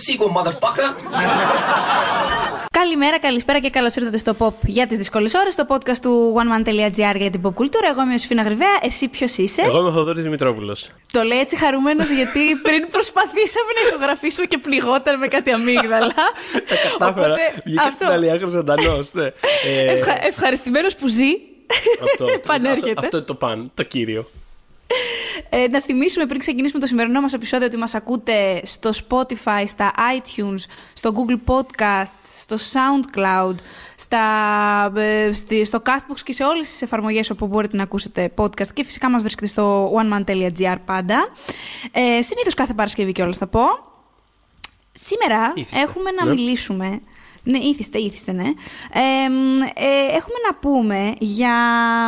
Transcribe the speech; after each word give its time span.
making 0.00 0.18
that 0.18 0.28
sequel, 0.28 0.30
motherfucker. 0.30 0.88
Καλημέρα, 2.72 3.18
καλησπέρα 3.18 3.58
και 3.58 3.70
καλώς 3.70 3.94
ήρθατε 3.94 4.16
στο 4.16 4.34
Pop 4.38 4.52
για 4.66 4.86
τις 4.86 4.98
δύσκολες 4.98 5.34
ώρες, 5.34 5.52
στο 5.52 5.64
podcast 5.68 5.96
του 6.02 6.34
oneman.gr 6.36 7.16
για 7.16 7.30
την 7.30 7.40
pop 7.44 7.54
κουλτούρα. 7.54 7.88
Εγώ 7.88 8.02
είμαι 8.02 8.14
ο 8.14 8.18
Σφίνα 8.18 8.42
Γρυβαία, 8.42 8.78
εσύ 8.82 9.08
ποιος 9.08 9.36
είσαι; 9.36 9.62
Εγώ 9.62 9.78
είμαι 9.78 9.88
ο 9.88 9.92
Θοδωρής 9.92 10.24
Δημητρόπουλος. 10.24 10.88
Το 11.12 11.22
λέει 11.22 11.38
έτσι 11.38 11.56
χαρούμενος 11.56 12.10
γιατί 12.10 12.40
πριν 12.66 12.88
προσπαθήσαμε 12.88 13.70
να 13.82 13.88
ηχογραφήσουμε 13.88 14.46
και 14.46 14.58
πληγόταν 14.58 15.18
με 15.18 15.28
κάτι 15.28 15.50
αμύγδαλα. 15.50 16.14
Τα 16.98 17.10
κατάφερα. 17.10 17.34
Βγήκα 17.64 17.90
στην 17.90 18.06
άλλη 18.06 18.30
άκρη 18.30 18.48
ζωντανός. 18.48 19.12
Ναι. 19.12 19.26
Ε, 19.66 19.90
Ευχα... 19.90 20.26
Ευχαριστημένος 20.26 20.94
που 20.94 21.08
ζει. 21.08 21.30
αυτό, 22.02 22.26
Επανέρχεται. 22.42 22.88
αυτό, 22.90 23.00
αυτό 23.00 23.16
είναι 23.16 23.26
το 23.26 23.34
παν, 23.34 23.70
το 23.74 23.82
κύριο. 23.82 24.30
Ε, 25.48 25.68
να 25.68 25.80
θυμίσουμε 25.80 26.26
πριν 26.26 26.40
ξεκινήσουμε 26.40 26.80
το 26.80 26.86
σημερινό 26.86 27.20
μας 27.20 27.32
επεισόδιο 27.32 27.66
ότι 27.66 27.76
μας 27.76 27.94
ακούτε 27.94 28.60
στο 28.64 28.90
Spotify, 29.08 29.64
στα 29.66 29.90
iTunes, 30.16 30.58
στο 30.92 31.12
Google 31.16 31.52
Podcasts, 31.52 32.22
στο 32.38 32.56
SoundCloud, 32.72 33.54
στα, 33.96 34.22
ε, 34.96 35.32
στη- 35.32 35.64
στο 35.64 35.82
Castbox 35.86 36.18
και 36.24 36.32
σε 36.32 36.44
όλες 36.44 36.70
τις 36.70 36.82
εφαρμογές 36.82 37.30
όπου 37.30 37.46
μπορείτε 37.46 37.76
να 37.76 37.82
ακούσετε 37.82 38.32
podcast 38.38 38.68
και 38.74 38.84
φυσικά 38.84 39.10
μας 39.10 39.20
βρίσκεται 39.22 39.46
στο 39.46 39.92
oneman.gr 39.94 40.76
πάντα. 40.84 41.28
Ε, 41.92 42.22
συνήθως 42.22 42.54
κάθε 42.54 42.74
Παρασκευή 42.74 43.12
κιόλας 43.12 43.36
θα 43.36 43.46
πω. 43.46 43.62
Σήμερα 44.92 45.52
Ήθιστε. 45.54 45.80
έχουμε 45.80 46.10
να 46.10 46.24
Ναι. 46.24 46.30
μιλήσουμε. 46.34 47.00
Ναι, 47.42 47.58
ήθιστε, 47.58 47.98
ήθιστε, 47.98 48.32
ναι. 48.32 48.46
Ε, 48.92 49.28
μ, 49.28 49.60
ε, 49.62 50.14
έχουμε 50.16 50.36
να 50.48 50.54
πούμε 50.54 51.14
για 51.18 51.54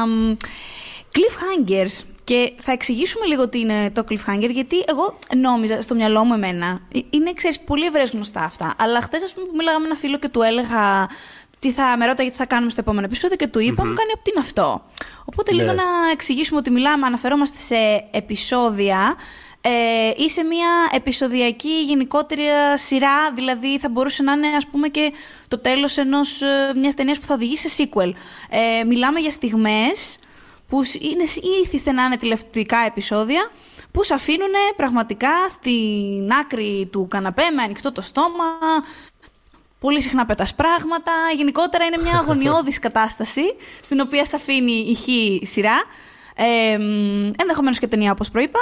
μ, 0.06 0.32
cliffhangers. 1.14 2.04
Και 2.24 2.52
θα 2.60 2.72
εξηγήσουμε 2.72 3.26
λίγο 3.26 3.48
τι 3.48 3.58
είναι 3.58 3.90
το 3.90 4.04
cliffhanger, 4.10 4.50
γιατί 4.50 4.76
εγώ 4.86 5.18
νόμιζα 5.36 5.82
στο 5.82 5.94
μυαλό 5.94 6.24
μου 6.24 6.32
εμένα. 6.34 6.80
ε, 6.94 6.98
Είναι, 7.10 7.32
ξέρεις, 7.32 7.60
πολύ 7.60 7.84
ευρέως 7.84 8.10
γνωστά 8.10 8.40
αυτά. 8.40 8.74
Αλλά 8.78 9.00
χθες, 9.00 9.22
ας 9.22 9.32
πούμε, 9.34 9.46
που 9.46 9.56
μίλαγα 9.56 9.78
με 9.78 9.86
ένα 9.86 9.94
φίλο 9.96 10.18
και 10.18 10.28
του 10.28 10.42
έλεγα 10.42 11.08
τι 11.58 11.72
θα 11.72 11.96
με 11.98 12.06
ρώταγε 12.06 12.30
τι 12.30 12.36
θα 12.36 12.46
κάνουμε 12.46 12.70
στο 12.70 12.80
επόμενο 12.80 13.04
επεισόδιο 13.06 13.36
και 13.36 13.46
του 13.46 13.58
είπα, 13.58 13.86
μου 13.86 13.92
κάνει 13.94 14.10
από 14.14 14.22
τι 14.22 14.30
είναι 14.30 14.40
αυτό. 14.40 14.82
Οπότε 15.24 15.52
λίγο 15.52 15.66
Ναι. 15.66 15.72
να 15.72 15.82
εξηγήσουμε 16.12 16.58
ότι 16.58 16.70
μιλάμε, 16.70 17.06
αναφερόμαστε 17.06 17.58
σε 17.58 18.04
επεισόδια 18.10 19.14
ε, 19.60 19.70
ή 20.22 20.30
σε 20.30 20.42
μια 20.42 20.68
επεισοδιακή 20.94 21.82
γενικότερη 21.86 22.42
σειρά, 22.74 23.32
δηλαδή 23.34 23.78
θα 23.78 23.88
μπορούσε 23.88 24.22
να 24.22 24.32
είναι 24.32 24.48
ας 24.56 24.66
πούμε 24.66 24.88
και 24.88 25.12
το 25.48 25.58
τέλος 25.58 25.96
ενός, 25.96 26.42
ε, 26.42 26.72
μιας 26.76 26.94
ταινίας 26.94 27.18
που 27.18 27.26
θα 27.26 27.34
οδηγήσει 27.34 27.68
σε 27.68 27.88
sequel. 27.92 28.12
Ε, 28.80 28.84
μιλάμε 28.84 29.20
για 29.20 29.30
στιγμές 29.30 30.18
που 30.72 30.84
σ- 30.84 31.02
είναι 31.02 31.22
ήθιστε 31.64 31.92
να 31.92 32.04
είναι 32.04 32.16
τηλεοπτικά 32.16 32.78
επεισόδια 32.86 33.50
που 33.92 34.04
σε 34.04 34.14
αφήνουν 34.14 34.48
πραγματικά 34.76 35.28
στην 35.48 36.32
άκρη 36.40 36.88
του 36.92 37.06
καναπέ 37.10 37.42
με 37.56 37.62
ανοιχτό 37.62 37.92
το 37.92 38.00
στόμα, 38.02 38.44
πολύ 39.80 40.00
συχνά 40.02 40.26
πετάς 40.26 40.54
πράγματα. 40.54 41.12
Γενικότερα 41.36 41.84
είναι 41.84 42.02
μια 42.02 42.12
αγωνιώδης 42.22 42.78
κατάσταση 42.78 43.42
στην 43.80 44.00
οποία 44.00 44.24
σε 44.24 44.36
αφήνει 44.36 44.72
η 44.72 44.94
χή 44.94 45.40
σειρά. 45.44 45.82
Ε, 46.34 46.78
μ, 46.78 47.30
ενδεχομένως 47.40 47.78
και 47.78 47.86
ταινία 47.86 48.10
όπως 48.12 48.30
προείπα. 48.30 48.58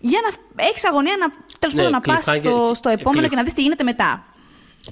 Για 0.00 0.18
να 0.56 0.64
έχεις 0.64 0.84
αγωνία 0.86 1.16
να, 1.18 1.26
τέλος 1.58 1.74
Ναι, 1.74 1.82
πάντων, 1.82 2.00
να 2.06 2.14
πας 2.14 2.24
cliffhanger- 2.28 2.38
στο, 2.44 2.70
στο 2.74 2.88
επόμενο 2.88 3.26
cliff- 3.26 3.30
και 3.30 3.36
να 3.36 3.42
δεις 3.42 3.52
τι 3.54 3.62
γίνεται 3.62 3.84
μετά. 3.84 4.24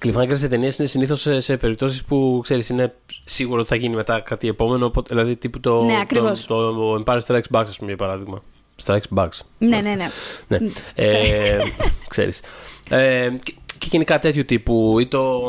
Cliffhanger 0.01 0.33
σε 0.33 0.49
ταινίες 0.49 0.79
είναι 0.79 0.89
συνήθως 0.89 1.21
σε, 1.21 1.41
σε 1.41 1.57
περιπτώσεις 1.57 2.05
που 2.05 2.41
ξέρεις 2.43 2.69
είναι 2.69 2.95
σίγουρο 3.25 3.61
ότι 3.61 3.69
θα 3.69 3.77
γίνει 3.77 3.95
μετά 3.95 4.21
κάτι 4.21 4.49
επόμενο. 4.49 4.87
οπότε- 4.87 5.09
Δηλαδή 5.09 5.37
τύπου 5.37 5.61
το, 5.61 5.83
Ναι, 5.85 5.93
το, 5.93 5.99
ακριβώς. 6.01 6.47
το, 6.47 7.03
Empire 7.07 7.19
Strikes 7.27 7.51
Back, 7.51 7.65
ας 7.69 7.77
πούμε, 7.77 7.89
για 7.89 7.97
παράδειγμα. 7.97 8.43
Strikes 8.85 9.15
Back. 9.17 9.29
Ναι, 9.59 9.81
ναι, 9.81 9.95
ναι. 9.95 10.09
Ναι. 10.49 10.59
Ε, 10.95 11.59
ξέρεις. 12.09 12.41
Ε, 12.89 13.29
και, 13.43 13.55
και 13.79 13.87
γενικά 13.91 14.19
τέτοιου 14.19 14.45
τύπου. 14.45 14.99
Ή 15.01 15.07
το, 15.07 15.41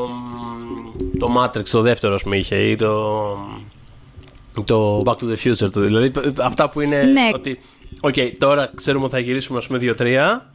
το 1.20 1.30
Matrix, 1.38 1.64
το 1.70 1.82
δεύτερο, 1.82 2.14
ας 2.14 2.24
πούμε, 2.24 2.38
είχε. 2.38 2.56
Ή 2.56 2.76
το, 2.76 3.38
το 4.66 5.02
Back 5.06 5.16
to 5.16 5.24
the 5.24 5.36
Future. 5.44 5.70
Το, 5.72 5.80
δηλαδή, 5.82 6.12
αυτά 6.38 6.70
που 6.70 6.82
είναι 6.82 7.04
Ναι. 7.04 7.30
ότι... 7.34 7.60
Οκ, 8.02 8.14
τώρα 8.38 8.72
ξέρουμε 8.76 9.04
ότι 9.06 9.14
θα 9.14 9.20
γυρίσουμε, 9.20 9.58
ας 9.58 9.68
πούμε, 9.68 9.78
δύο-τρία. 9.80 10.54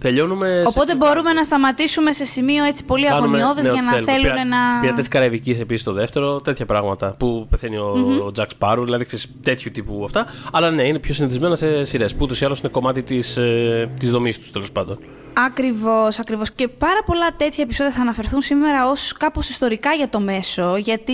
Τελειώνουμε... 0.00 0.62
Οπότε 0.66 0.90
σε- 0.90 0.96
μπορούμε 0.96 1.32
να 1.32 1.42
σταματήσουμε 1.44 2.12
σε 2.12 2.24
σημείο 2.24 2.64
έτσι 2.64 2.84
πολύ 2.84 3.06
Κάνουμε, 3.06 3.38
αγωνιώδες 3.38 3.64
ναι, 3.66 3.72
για 3.72 3.80
ό,τι 3.80 3.84
να 3.84 3.90
θέλουμε. 3.92 4.12
θέλουν 4.12 4.32
Πειρα- 4.32 4.44
να... 4.44 4.80
Πειρατές 4.80 5.08
Καραϊβικής 5.08 5.60
επίσης 5.60 5.84
το 5.84 5.92
δεύτερο, 5.92 6.40
τέτοια 6.40 6.66
πράγματα 6.66 7.14
που 7.18 7.46
πεθαίνει 7.50 7.76
ο, 7.76 7.86
ο 8.26 8.32
Jack 8.38 8.46
Sparrow, 8.58 8.82
δηλαδή 8.84 9.04
ξέρεις, 9.04 9.30
τέτοιου 9.42 9.70
τύπου 9.70 10.02
αυτά. 10.04 10.26
Αλλά 10.52 10.70
ναι, 10.70 10.82
είναι 10.82 10.98
πιο 10.98 11.14
συνηθισμένα 11.14 11.54
σε 11.54 11.84
σειρές 11.84 12.12
που 12.14 12.18
ούτως 12.22 12.40
ή 12.40 12.44
άλλως 12.44 12.58
είναι 12.60 12.68
κομμάτι 12.68 13.02
της, 13.02 13.36
ε, 13.36 13.90
της 13.98 14.10
δομής 14.10 14.38
τους 14.38 14.50
τέλος 14.52 14.72
πάντων. 14.72 14.98
Ακριβώς, 15.32 16.18
ακριβώς. 16.18 16.50
Και 16.50 16.68
πάρα 16.68 17.02
πολλά 17.06 17.26
τέτοια 17.36 17.64
επεισόδια 17.64 17.92
θα 17.92 18.00
αναφερθούν 18.00 18.40
σήμερα 18.40 18.90
ως 18.90 19.12
κάπως 19.12 19.48
ιστορικά 19.48 19.92
για 19.92 20.08
το 20.08 20.20
μέσο, 20.20 20.76
γιατί 20.76 21.12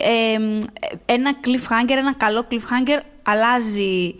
ε, 0.00 0.38
ένα 1.06 1.32
cliffhanger, 1.44 1.96
ένα 1.98 2.14
καλό 2.14 2.44
cliffhanger 2.50 3.00
αλλάζει 3.22 4.14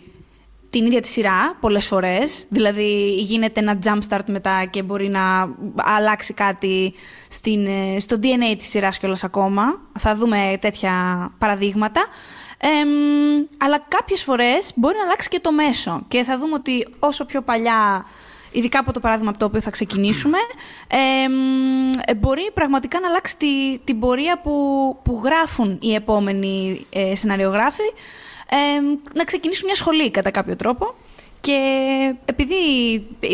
την 0.79 0.87
ίδια 0.87 1.01
τη 1.01 1.09
σειρά 1.09 1.57
πολλές 1.61 1.87
φορές. 1.87 2.45
Δηλαδή 2.49 3.15
γίνεται 3.15 3.61
ένα 3.61 3.79
jumpstart 3.85 4.25
μετά 4.27 4.65
και 4.71 4.83
μπορεί 4.83 5.09
να 5.09 5.49
αλλάξει 5.77 6.35
κάτι 6.35 6.95
στην, 7.29 7.67
ε, 7.67 7.99
στο 7.99 8.17
DNA 8.23 8.57
της 8.59 8.69
σειράς 8.69 8.99
κιόλας 8.99 9.25
ακόμα. 9.25 9.81
Θα 9.99 10.15
δούμε 10.17 10.59
τέτοια 10.61 10.93
παραδείγματα. 11.39 12.07
Εμ, 12.59 12.89
αλλά 13.59 13.85
κάποιες 13.89 14.23
φορές 14.23 14.73
μπορεί 14.75 14.97
να 14.97 15.03
αλλάξει 15.03 15.29
και 15.29 15.41
το 15.41 15.53
μέσο 15.53 16.03
και 16.09 16.23
θα 16.23 16.39
δούμε 16.39 16.55
ότι 16.55 16.87
όσο 16.99 17.25
πιο 17.25 17.43
παλιά 17.43 18.05
ειδικά 18.51 18.79
από 18.79 18.93
το 18.93 19.01
παράδειγμα 19.01 19.31
από 19.31 19.39
το 19.39 19.45
οποίο 19.45 19.61
θα 19.61 19.71
ξεκινήσουμε, 19.71 20.39
εμ, 20.89 21.91
ε, 22.07 22.15
μπορεί 22.15 22.51
πραγματικά 22.55 23.01
να 23.01 23.09
αλλάξει 23.09 23.37
τη, 23.37 23.79
την 23.85 23.99
πορεία 23.99 24.41
που, 24.41 24.53
που 25.03 25.21
γράφουν 25.25 25.79
οι 25.81 25.95
επόμενοι 25.95 26.87
ε, 26.91 27.15
σεναριογράφοι, 27.15 27.83
εμ, 27.83 27.97
να 29.15 29.25
ξεκινήσουν 29.25 29.67
μια 29.67 29.75
σχολή 29.75 30.11
κατά 30.11 30.31
κάποιο 30.31 30.57
τρόπο. 30.57 30.95
Και 31.41 32.15
επειδή, 32.25 32.55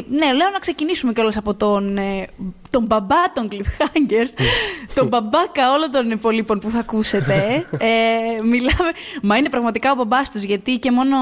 ναι, 0.09 0.33
λέω 0.33 0.51
να 0.53 0.59
ξεκινήσουμε 0.59 1.13
κιόλας 1.13 1.37
από 1.37 1.55
τον, 1.55 1.97
ε, 1.97 2.27
τον 2.71 2.85
μπαμπά 2.85 3.33
των 3.35 3.49
cliffhangers, 3.51 4.45
τον 4.95 5.07
μπαμπάκα 5.07 5.73
όλων 5.73 5.91
των 5.91 6.11
υπολείπων 6.11 6.59
που 6.59 6.71
θα 6.71 6.79
ακούσετε. 6.79 7.67
ε, 7.79 8.43
μιλάμε, 8.43 8.91
μα 9.23 9.37
είναι 9.37 9.49
πραγματικά 9.49 9.91
ο 9.91 9.95
μπαμπάς 9.95 10.31
τους, 10.31 10.43
γιατί 10.43 10.79
και 10.79 10.91
μόνο, 10.91 11.17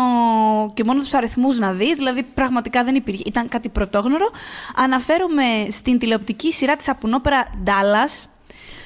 και 0.75 0.84
μόνο 0.84 1.00
τους 1.00 1.14
αριθμούς 1.14 1.58
να 1.58 1.72
δεις, 1.72 1.97
δηλαδή 1.97 2.22
πραγματικά 2.22 2.84
δεν 2.84 2.94
υπήρχε, 2.94 3.22
ήταν 3.26 3.48
κάτι 3.48 3.69
πρωτόγνωρο. 3.69 4.31
Αναφέρομαι 4.76 5.44
στην 5.70 5.98
τηλεοπτική 5.98 6.52
σειρά 6.52 6.76
της 6.76 6.88
Απουνόπερα 6.88 7.44
Dallas, 7.64 8.28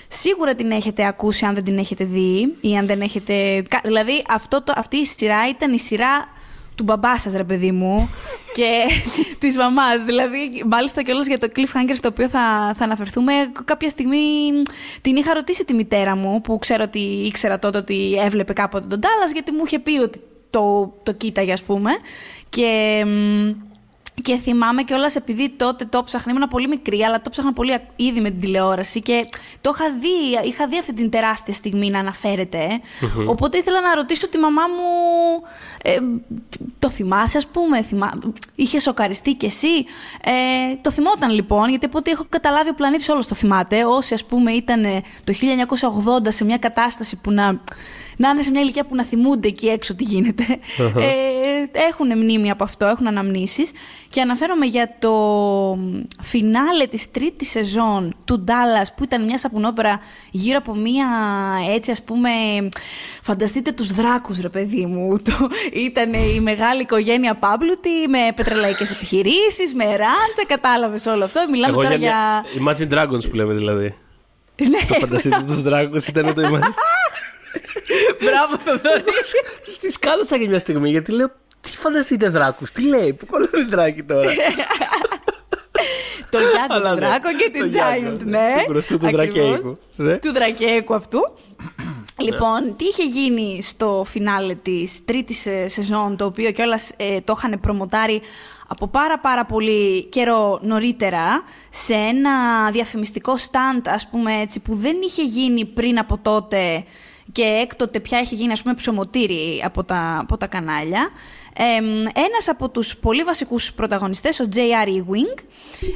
Σίγουρα 0.09 0.55
την 0.55 0.71
έχετε 0.71 1.06
ακούσει 1.06 1.44
αν 1.44 1.55
δεν 1.55 1.65
την 1.65 1.78
έχετε 1.78 2.05
δει 2.05 2.55
ή 2.61 2.77
αν 2.77 2.87
δεν 2.87 3.00
έχετε... 3.00 3.62
κα- 3.69 3.81
Δηλαδή 3.84 4.25
αυτό 4.28 4.62
το, 4.62 4.72
αυτή 4.77 4.97
η 4.97 5.05
σειρά 5.06 5.49
ήταν 5.49 5.72
η 5.72 5.78
σειρά 5.78 6.28
του 6.75 6.83
μπαμπά 6.83 7.19
σας 7.19 7.33
ρε 7.34 7.44
παιδί 7.44 7.72
μου 7.72 8.09
και 8.56 8.71
της 9.39 9.56
μαμάς. 9.56 10.03
Δηλαδή 10.03 10.62
μάλιστα 10.66 11.03
και 11.03 11.12
για 11.27 11.39
το 11.39 11.49
cliffhanger 11.56 11.95
στο 11.95 12.09
οποίο 12.09 12.28
θα, 12.28 12.75
θα 12.78 12.84
αναφερθούμε 12.84 13.33
κάποια 13.65 13.89
στιγμή 13.89 14.28
την 15.00 15.16
είχα 15.16 15.34
ρωτήσει 15.34 15.65
τη 15.65 15.75
μητέρα 15.75 16.16
μου 16.16 16.41
που 16.41 16.59
ξέρω 16.59 16.83
ότι 16.83 16.99
ήξερα 16.99 17.59
τότε 17.59 17.78
ότι 17.78 18.16
έβλεπε 18.25 18.53
κάποτε 18.53 18.87
τον 18.87 19.00
Dallas 19.03 19.33
γιατί 19.33 19.53
μου 19.53 19.62
είχε 19.66 19.78
πει 19.78 19.99
ότι 19.99 20.21
το, 20.50 20.95
το 21.03 21.12
κοίταγε 21.12 21.53
ας 21.53 21.62
πούμε 21.62 21.91
και... 22.49 23.03
μ, 23.06 23.50
και 24.22 24.36
θυμάμαι 24.36 24.83
κιόλας 24.83 25.16
επειδή 25.16 25.51
τότε 25.51 25.84
το 25.84 26.03
ψάχνα, 26.04 26.33
ήμουν 26.33 26.48
πολύ 26.48 26.68
μικρή, 26.68 27.03
αλλά 27.03 27.21
το 27.21 27.30
ψάχνα 27.30 27.53
πολύ 27.53 27.78
ήδη 27.97 28.21
με 28.21 28.30
την 28.30 28.41
τηλεόραση 28.41 29.03
και 29.03 29.27
το 29.60 29.72
είχα 29.74 29.91
δει, 30.01 30.48
είχα 30.48 30.66
δει 30.66 30.78
αυτή 30.78 30.92
την 30.92 31.10
τεράστια 31.10 31.54
στιγμή 31.54 31.91
να 31.91 31.98
αναφέρεται. 31.98 32.80
Οπότε 33.27 33.59
ήθελα 33.59 33.80
να 33.80 33.95
ρωτήσω 33.95 34.28
τη 34.28 34.39
μαμά 34.39 34.63
μου, 34.66 35.42
ε, 35.83 35.97
το 36.78 36.89
θυμάσαι 36.89 37.36
ας 37.36 37.47
πούμε, 37.47 37.83
θυμά... 37.83 38.18
είχες 38.54 38.83
σοκαριστεί 38.83 39.34
κι 39.34 39.47
εσύ; 39.47 39.84
Ε, 40.24 40.77
το 40.80 40.91
θυμόταν 40.91 41.30
λοιπόν, 41.30 41.68
γιατί 41.68 41.86
από 41.86 41.98
ό,τι 41.98 42.10
έχω 42.10 42.27
καταλάβει 42.28 42.68
ο 42.68 42.74
πλανήτης 42.74 43.09
όλος 43.09 43.27
το 43.27 43.34
θυμάται. 43.34 43.84
Όσοι 43.84 44.15
ας 44.15 44.24
πούμε 44.24 44.53
ήταν 44.53 44.84
ε, 44.84 45.03
το 45.24 45.33
1980 46.27 46.27
σε 46.28 46.45
μια 46.45 46.59
κατάσταση 46.59 47.16
που 47.16 47.30
να 47.30 47.60
να 48.16 48.28
είναι 48.28 48.42
σε 48.42 48.51
μια 48.51 48.60
ηλικία 48.60 48.84
που 48.84 48.95
να 48.95 49.04
θυμούνται 49.04 49.48
εκεί 49.48 49.66
έξω 49.66 49.95
τι 49.95 50.04
γίνεται. 50.04 50.45
ε, 50.78 51.78
έχουν 51.89 52.18
μνήμη 52.18 52.51
από 52.51 52.65
αυτό, 52.65 52.86
έχουν 52.86 53.07
αναμνήσεις. 53.07 53.71
Και 54.09 54.21
αναφέρομαι 54.21 54.66
για 54.66 54.95
το 54.98 55.13
φινάλε 56.22 56.86
της 56.86 57.10
τρίτης 57.10 57.51
σεζόν 57.51 58.15
του 58.24 58.45
Dallas 58.48 58.86
που 58.97 59.04
ήταν 59.04 59.24
μια 59.24 59.39
σαπουνόπερα 59.39 60.01
γύρω 60.30 60.59
από 60.59 60.74
μια 60.74 61.07
έτσι 61.74 61.91
ας 61.91 62.03
πούμε 62.03 62.30
φανταστείτε 63.22 63.72
τους 63.72 63.92
δράκους 63.92 64.41
ρε 64.41 64.48
παιδί 64.48 64.86
μου 64.86 65.18
το, 65.22 65.33
ήταν 65.72 66.13
η 66.13 66.41
μεγάλη 66.41 66.80
οικογένεια 66.83 67.34
Πάμπλουτη 67.34 67.91
με 68.09 68.18
πετρελαϊκές 68.34 68.91
επιχειρήσεις 68.91 69.74
με 69.74 69.84
ράντσα 69.84 70.45
κατάλαβες 70.47 71.07
όλο 71.07 71.24
αυτό 71.24 71.45
μιλάμε 71.51 71.72
Εγώ 71.72 71.83
τώρα 71.83 71.95
για 71.95 72.09
για, 72.09 72.63
μια- 72.63 72.74
Imagine 72.74 72.92
Dragons 72.95 73.28
που 73.30 73.36
λέμε 73.36 73.54
δηλαδή. 73.54 73.95
ναι, 74.63 74.78
το 74.89 74.95
φανταστείτε 75.01 75.42
τους 75.47 75.63
δράκους 75.63 76.07
ήταν 76.07 76.34
το 76.34 76.42
Imagine. 76.42 76.60
μπράβο 78.21 78.56
Θοδωρή 78.59 79.04
Τη 79.80 79.91
σκάλωσα 79.91 80.36
για 80.36 80.48
μια 80.48 80.59
στιγμή 80.59 80.91
γιατί 80.91 81.12
λέω 81.12 81.30
τι 81.60 81.77
φανταστείτε 81.77 82.28
δράκους, 82.28 82.72
τι 82.72 82.83
λέει, 82.88 83.12
που 83.12 83.27
κολλάει 83.27 83.65
δράκι 83.71 84.03
τώρα. 84.03 84.30
το 86.30 86.38
Το 86.38 86.38
Γιάνγκο 86.38 86.91
του 86.91 86.97
Δράκο 86.97 87.28
και 87.36 87.50
την 87.53 87.72
Giant, 87.72 88.18
ναι. 88.24 88.54
Του 88.65 88.72
γνωστού 88.72 88.98
του 88.98 89.10
Δρακέικου. 89.10 89.78
Ναι. 89.97 90.16
Του 90.16 90.33
Δρακέικου 90.33 90.94
αυτού. 90.94 91.18
Λοιπόν, 92.18 92.77
τι 92.77 92.84
είχε 92.84 93.04
γίνει 93.04 93.62
στο 93.62 94.04
φινάλε 94.06 94.54
της 94.54 95.04
τρίτης 95.04 95.47
ε, 95.47 95.68
σεζόν, 95.68 96.16
το 96.16 96.24
οποίο 96.24 96.50
κιόλας 96.50 96.92
ε, 96.97 97.21
το 97.21 97.34
είχαν 97.36 97.60
προμοτάρει 97.60 98.21
από 98.66 98.86
πάρα 98.86 99.18
πάρα 99.18 99.44
πολύ 99.44 100.04
καιρό 100.04 100.59
νωρίτερα 100.62 101.42
σε 101.71 101.94
ένα 101.94 102.30
διαφημιστικό 102.71 103.34
stand, 103.36 103.80
ας 103.84 104.09
πούμε 104.09 104.41
έτσι, 104.41 104.60
που 104.60 104.74
δεν 104.74 104.97
είχε 105.04 105.22
γίνει 105.22 105.65
πριν 105.65 105.98
από 105.98 106.18
τότε 106.22 106.84
και 107.33 107.43
έκτοτε 107.43 108.01
πια 108.01 108.19
έχει 108.19 108.34
γίνει 108.34 108.53
ας 108.53 108.63
πούμε 108.63 108.75
ψωμοτήρι 108.75 109.63
από 109.65 109.84
τα, 109.84 110.19
από 110.21 110.37
τα 110.37 110.47
κανάλια. 110.47 111.11
Ε, 111.59 111.77
ένας 112.21 112.49
από 112.49 112.69
τους 112.69 112.97
πολύ 112.97 113.23
βασικούς 113.23 113.73
πρωταγωνιστές, 113.73 114.41
ο 114.41 114.45
J.R. 114.55 114.89
Ewing, 114.89 115.43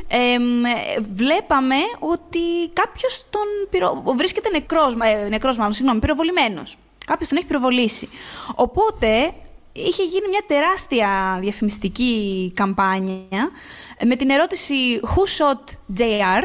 ε, 0.08 0.36
βλέπαμε 1.00 1.76
ότι 1.98 2.40
κάποιος 2.72 3.26
τον 3.30 3.46
πυρο... 3.70 4.02
βρίσκεται 4.16 4.50
νεκρός, 4.50 4.96
ε, 5.02 5.28
νεκρός 5.28 5.56
μάλλον, 5.56 5.72
συγγνώμη, 5.72 6.00
πυροβολημένος. 6.00 6.76
Κάποιος 7.06 7.28
τον 7.28 7.38
έχει 7.38 7.46
πυροβολήσει. 7.46 8.08
Οπότε 8.54 9.32
είχε 9.72 10.02
γίνει 10.02 10.28
μια 10.28 10.42
τεράστια 10.46 11.38
διαφημιστική 11.40 12.52
καμπάνια 12.54 13.50
με 14.04 14.16
την 14.16 14.30
ερώτηση 14.30 14.74
«Who 15.02 15.22
shot 15.38 15.98
JR» 15.98 16.44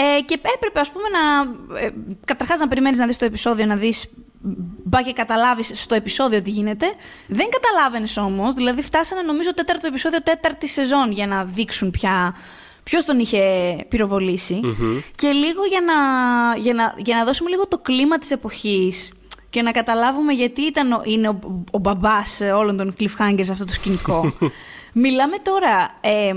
ε, 0.00 0.20
και 0.20 0.40
έπρεπε 0.54 0.80
ας 0.80 0.90
πούμε 0.90 1.08
να, 1.08 1.42
ε, 1.78 1.90
καταρχάς 2.24 2.58
να 2.58 2.68
περιμένεις 2.68 2.98
να 2.98 3.06
δεις 3.06 3.16
το 3.16 3.24
επεισόδιο, 3.24 3.66
να 3.66 3.76
δεις 3.76 4.08
μπα 4.84 5.02
και 5.02 5.12
καταλάβεις 5.12 5.70
στο 5.74 5.94
επεισόδιο 5.94 6.42
τι 6.42 6.50
γίνεται. 6.50 6.86
Δεν 7.26 7.46
καταλάβαινες 7.50 8.16
όμως, 8.16 8.54
δηλαδή 8.54 8.82
φτάσανε 8.82 9.22
νομίζω 9.22 9.54
τέταρτο 9.54 9.86
επεισόδιο 9.86 10.22
τέταρτη 10.22 10.68
σεζόν 10.68 11.10
για 11.10 11.26
να 11.26 11.44
δείξουν 11.44 11.90
πια 11.90 12.34
ποιος 12.82 13.04
τον 13.04 13.18
είχε 13.18 13.38
Και 15.14 15.30
λίγο 15.30 15.64
για 15.64 15.80
να, 15.80 15.94
για, 16.56 16.74
να, 16.74 16.94
για 16.96 17.16
να 17.16 17.24
δώσουμε 17.24 17.50
λίγο 17.50 17.68
το 17.68 17.78
κλίμα 17.78 18.18
της 18.18 18.30
εποχής 18.30 19.12
και 19.50 19.62
να 19.62 19.70
καταλάβουμε 19.70 20.32
γιατί 20.32 20.62
ήταν, 20.62 21.02
είναι 21.04 21.28
ο, 21.28 21.38
ο 21.70 21.78
μπαμπάς 21.78 22.40
όλων 22.54 22.76
των 22.76 22.94
cliffhangers 22.98 23.44
σε 23.44 23.52
αυτό 23.52 23.64
το 23.64 23.72
σκηνικό. 23.72 24.32
Μιλάμε 24.92 25.36
τώρα, 25.42 25.98
ε, 26.00 26.34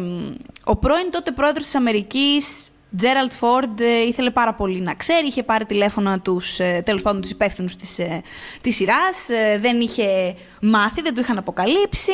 ο 0.63 0.75
πρώην 0.75 1.11
τότε 1.11 1.31
πρόεδρος 1.31 1.63
της 1.63 1.75
Αμερικής, 1.75 2.69
Τζέραλτ 2.97 3.31
Φόρντ, 3.31 3.79
ήθελε 4.07 4.29
πάρα 4.29 4.53
πολύ 4.53 4.81
να 4.81 4.93
ξέρει, 4.93 5.27
είχε 5.27 5.43
πάρει 5.43 5.65
τηλέφωνα 5.65 6.19
τους, 6.19 6.59
ε, 6.59 6.81
τέλος 6.85 7.01
πάντων, 7.01 7.21
τους 7.21 7.31
υπεύθυνους 7.31 7.75
της, 7.75 7.99
ε, 7.99 8.21
της 8.61 8.75
σειράς, 8.75 9.29
ε, 9.29 9.57
δεν 9.61 9.81
είχε 9.81 10.35
μάθει, 10.61 11.01
δεν 11.01 11.13
του 11.13 11.19
είχαν 11.19 11.37
αποκαλύψει. 11.37 12.11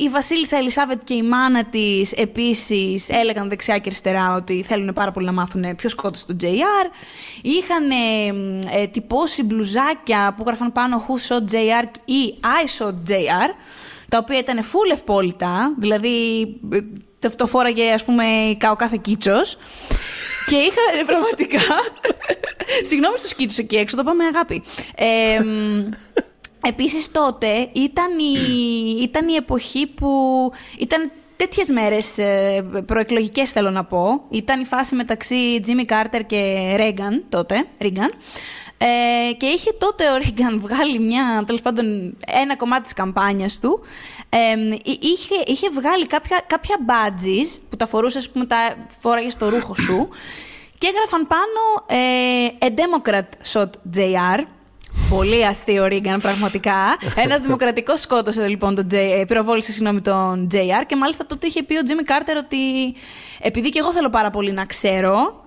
Η 0.00 0.08
Βασίλισσα 0.08 0.56
Ελισάβετ 0.56 1.00
και 1.04 1.14
η 1.14 1.22
μάνα 1.22 1.64
της 1.64 2.12
επίσης 2.12 3.08
έλεγαν 3.08 3.48
δεξιά 3.48 3.76
και 3.76 3.82
αριστερά 3.86 4.34
ότι 4.34 4.62
θέλουν 4.62 4.92
πάρα 4.92 5.10
πολύ 5.10 5.26
να 5.26 5.32
μάθουν 5.32 5.76
ποιος 5.76 5.92
σκότωσε 5.92 6.26
τον 6.26 6.36
JR. 6.40 6.90
Είχαν 7.42 7.90
ε, 8.72 8.86
τυπώσει 8.86 9.42
μπλουζάκια 9.42 10.34
που 10.36 10.44
γράφαν 10.46 10.72
πάνω 10.72 11.06
Who 11.06 11.34
shot 11.34 11.52
JR 11.52 11.84
ή 12.04 12.34
I 12.42 12.82
shot 12.84 12.94
JR, 13.08 13.54
τα 14.08 14.18
οποία 14.18 14.38
ήταν 14.38 14.60
full 14.60 14.92
ευπόλυτα, 14.92 15.74
δηλαδή 15.78 16.46
το 17.36 17.46
φόραγε 17.46 17.92
ας 17.92 18.04
πούμε 18.04 18.24
ο 18.72 18.76
κάθε 18.76 18.98
κίτσος. 19.02 19.58
Και 20.46 20.56
είχα 20.56 21.04
πραγματικά. 21.06 21.74
Συγγνώμη 22.88 23.18
στους 23.18 23.34
κίτσους 23.34 23.58
εκεί 23.58 23.76
έξω, 23.76 23.96
το 23.96 24.02
πάμε 24.04 24.24
αγάπη. 24.24 24.62
Ε, 24.96 25.40
Επίσης 26.62 27.10
τότε 27.10 27.68
ήταν 27.72 28.18
η, 28.18 29.02
ήταν 29.02 29.28
η 29.28 29.34
εποχή 29.34 29.86
που 29.86 30.08
ήταν 30.78 31.10
τέτοιες 31.36 31.68
μέρες 31.68 32.18
ε, 32.18 32.64
προεκλογικές 32.86 33.50
θέλω 33.50 33.70
να 33.70 33.84
πω. 33.84 34.24
Ήταν 34.30 34.60
η 34.60 34.64
φάση 34.64 34.94
μεταξύ 34.94 35.60
Jimmy 35.66 35.92
Carter 35.92 36.20
και 36.26 36.74
Reagan 36.78 37.22
τότε, 37.28 37.64
Reagan. 37.80 38.12
Ε, 38.82 39.32
και 39.32 39.46
είχε 39.46 39.72
τότε 39.78 40.10
ο 40.10 40.16
Ρίγκαν 40.16 40.60
βγάλει 40.60 40.98
μια, 40.98 41.42
τέλος 41.46 41.60
πάντων, 41.60 42.16
ένα 42.26 42.56
κομμάτι 42.56 42.82
της 42.82 42.92
καμπάνιας 42.92 43.58
του. 43.58 43.80
Ε, 44.28 44.54
είχε, 44.84 45.34
είχε 45.46 45.70
βγάλει 45.70 46.06
κάποια, 46.06 46.40
κάποια 46.46 46.76
badges 46.86 47.58
που 47.70 47.76
τα 47.76 47.86
φορούσε, 47.86 48.18
ας 48.18 48.30
πούμε, 48.30 48.46
τα 48.46 48.74
φόραγες 49.00 49.32
στο 49.32 49.48
ρούχο 49.48 49.74
σου 49.74 50.08
και 50.78 50.86
έγραφαν 50.86 51.26
πάνω 51.26 51.86
ε, 51.86 52.48
A 52.60 52.68
Democrat 52.78 53.52
shot 53.52 53.96
JR. 53.96 54.44
Πολύ 55.10 55.46
αστείο 55.46 55.86
Ρίγκαν, 55.86 56.20
πραγματικά. 56.20 56.98
Ένας 57.24 57.40
δημοκρατικός 57.40 58.00
σκότωσε 58.00 58.46
λοιπόν 58.46 58.74
τον 58.74 58.86
J, 58.90 58.94
ε, 58.94 59.24
πυροβόλησε 59.26 59.72
συγγνώμη 59.72 60.00
τον 60.00 60.48
JR 60.52 60.84
και 60.86 60.96
μάλιστα 60.96 61.26
τότε 61.26 61.46
είχε 61.46 61.62
πει 61.62 61.78
ο 61.78 61.82
Τζίμι 61.82 62.02
Κάρτερ 62.02 62.36
ότι 62.36 62.94
επειδή 63.40 63.68
και 63.68 63.78
εγώ 63.78 63.92
θέλω 63.92 64.10
πάρα 64.10 64.30
πολύ 64.30 64.52
να 64.52 64.64
ξέρω 64.64 65.44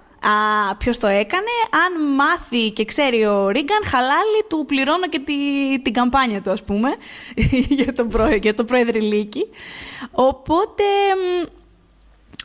ποιος 0.77 0.97
το 0.97 1.07
έκανε; 1.07 1.53
Αν 1.85 2.13
μάθει 2.15 2.71
και 2.71 2.85
ξέρει 2.85 3.25
ο 3.25 3.49
Ρίγκαν, 3.49 3.83
χαλάλι 3.85 4.43
του 4.49 4.65
πληρώνω 4.67 5.07
και 5.09 5.19
τη, 5.19 5.33
την 5.81 5.93
καμπάνια 5.93 6.41
του, 6.41 6.51
ας 6.51 6.63
πούμε, 6.63 6.89
για 7.77 7.93
το, 7.93 8.05
προ, 8.05 8.27
για 8.41 8.53
το 8.53 8.65
Λίκη. 8.93 9.45
Οπότε, 10.11 10.83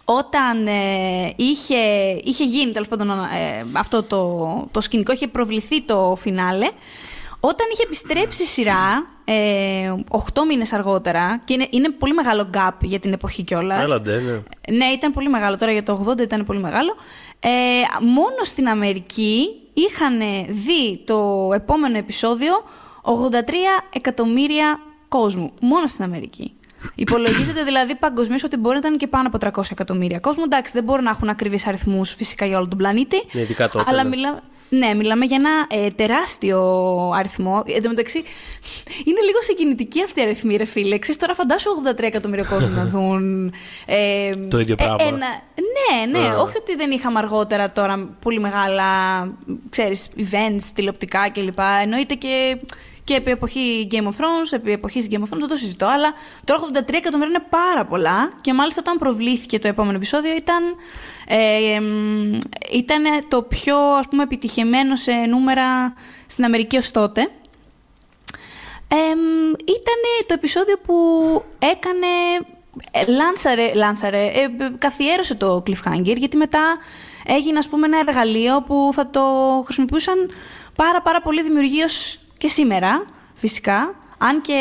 όταν 0.04 0.66
ε, 0.66 1.32
είχε, 1.36 1.76
είχε 2.24 2.44
γίνει 2.44 2.72
τέλος 2.72 2.88
πάντων 2.88 3.10
ε, 3.10 3.66
αυτό 3.72 4.02
το, 4.02 4.68
το 4.70 4.80
σκηνικό, 4.80 5.12
είχε 5.12 5.28
προβληθεί 5.28 5.82
το 5.82 6.16
φινάλε, 6.20 6.68
όταν 7.40 7.66
είχε 7.72 7.82
επιστρέψει 7.82 8.42
η 8.42 8.46
σειρά, 8.46 9.06
ε, 9.24 9.94
8 10.10 10.18
μήνες 10.48 10.72
αργότερα, 10.72 11.40
και 11.44 11.52
είναι, 11.52 11.66
είναι 11.70 11.90
πολύ 11.90 12.14
μεγάλο 12.14 12.50
gap 12.54 12.72
για 12.80 12.98
την 12.98 13.12
εποχή 13.12 13.42
κιόλας. 13.42 13.82
Έλαντε, 13.82 14.20
ναι. 14.20 14.76
Ναι, 14.76 14.84
ήταν 14.84 15.12
πολύ 15.12 15.28
μεγάλο. 15.28 15.56
Τώρα 15.56 15.72
για 15.72 15.82
το 15.82 16.06
80 16.08 16.20
ήταν 16.20 16.44
πολύ 16.44 16.58
μεγάλο. 16.58 16.96
Ε, 17.40 17.48
μόνο 18.00 18.44
στην 18.44 18.68
Αμερική 18.68 19.48
είχαν 19.74 20.18
δει 20.48 21.02
το 21.04 21.50
επόμενο 21.54 21.98
επεισόδιο 21.98 22.52
83 23.02 23.34
εκατομμύρια 23.92 24.80
κόσμου. 25.08 25.52
Μόνο 25.60 25.86
στην 25.86 26.04
Αμερική. 26.04 26.52
Υπολογίζεται 26.94 27.62
δηλαδή 27.62 27.94
παγκοσμίως 27.94 28.44
ότι 28.44 28.56
μπορεί 28.56 28.74
να 28.74 28.86
ήταν 28.86 28.98
και 28.98 29.06
πάνω 29.06 29.30
από 29.32 29.60
300 29.60 29.62
εκατομμύρια 29.70 30.18
κόσμο. 30.18 30.42
Εντάξει, 30.46 30.72
δεν 30.72 30.84
μπορούν 30.84 31.04
να 31.04 31.10
έχουν 31.10 31.28
ακριβείς 31.28 31.66
αριθμούς 31.66 32.14
φυσικά 32.14 32.46
για 32.46 32.56
όλο 32.56 32.68
τον 32.68 32.78
πλανήτη. 32.78 33.22
Ναι, 33.32 33.40
ειδικά 33.40 33.68
τότε. 33.68 33.84
Αλλά 33.88 34.02
ναι. 34.02 34.08
μιλάμε. 34.08 34.42
Ναι, 34.68 34.94
μιλάμε 34.94 35.24
για 35.24 35.36
ένα 35.36 35.84
ε, 35.84 35.90
τεράστιο 35.90 36.60
αριθμό. 37.14 37.62
Εν 37.66 37.82
τω 37.82 37.88
μεταξύ, 37.88 38.18
είναι 39.04 39.20
λίγο 39.24 39.42
συγκινητική 39.42 40.02
αυτή 40.02 40.20
η 40.20 40.22
αριθμή, 40.22 40.56
ρε 40.56 40.64
φίλε. 40.64 40.98
Ξέρεις, 40.98 41.20
τώρα 41.20 41.34
φαντάσου 41.34 41.70
83 41.96 42.02
εκατομμύρια 42.02 42.44
κόσμο 42.44 42.68
να 42.68 42.84
δουν. 42.92 43.52
Ε, 43.86 44.36
το 44.36 44.60
ίδιο 44.60 44.74
πράγμα. 44.76 44.96
Ένα, 45.00 45.26
ναι, 45.76 46.18
ναι. 46.18 46.34
Όχι 46.34 46.56
ότι 46.56 46.76
δεν 46.76 46.90
είχαμε 46.90 47.18
αργότερα 47.18 47.72
τώρα 47.72 48.16
πολύ 48.20 48.40
μεγάλα, 48.40 48.84
ξέρεις, 49.70 50.10
events, 50.16 50.62
τηλεοπτικά 50.74 51.30
κλπ. 51.30 51.58
Εννοείται 51.82 52.14
και 52.14 52.58
και 53.08 53.14
επί 53.14 53.30
εποχή 53.30 53.88
Game 53.90 54.04
of 54.04 54.16
Thrones, 54.20 54.50
επί 54.50 54.72
εποχής 54.72 55.08
Game 55.10 55.14
of 55.14 55.28
Thrones, 55.34 55.38
δεν 55.38 55.48
το 55.48 55.56
συζητώ, 55.56 55.86
αλλά 55.86 56.12
τώρα 56.44 56.60
83 56.60 56.94
εκατομμύρια 56.94 57.34
είναι 57.34 57.46
πάρα 57.50 57.84
πολλά 57.84 58.32
και 58.40 58.52
μάλιστα 58.54 58.80
όταν 58.84 58.98
προβλήθηκε 58.98 59.58
το 59.58 59.68
επόμενο 59.68 59.96
επεισόδιο 59.96 60.36
ήταν, 60.36 60.62
ε, 60.64 60.74
ήταν 62.72 63.02
το 63.28 63.42
πιο 63.42 63.76
ας 63.76 64.08
πούμε 64.08 64.22
επιτυχημένο 64.22 64.96
σε 64.96 65.12
νούμερα 65.12 65.94
στην 66.26 66.44
Αμερική 66.44 66.76
ως 66.76 66.90
τότε. 66.90 67.20
Ε, 68.88 68.96
ήταν 69.64 70.00
το 70.26 70.34
επεισόδιο 70.34 70.76
που 70.84 70.94
έκανε, 71.58 72.06
ε, 72.90 73.10
λάνσαρε, 73.10 73.74
λάνσαρε 73.74 74.26
ε, 74.26 74.48
καθιέρωσε 74.78 75.34
το 75.34 75.62
cliffhanger 75.66 76.16
γιατί 76.16 76.36
μετά 76.36 76.76
έγινε 77.26 77.58
ας 77.58 77.68
πούμε 77.68 77.86
ένα 77.86 77.98
εργαλείο 77.98 78.62
που 78.62 78.90
θα 78.94 79.10
το 79.10 79.22
χρησιμοποιούσαν 79.64 80.30
πάρα 80.76 81.02
πάρα 81.02 81.20
πολύ 81.20 81.42
δημιουργίως 81.42 82.18
και 82.38 82.48
σήμερα, 82.48 83.04
φυσικά. 83.34 83.94
Αν 84.18 84.40
και 84.40 84.54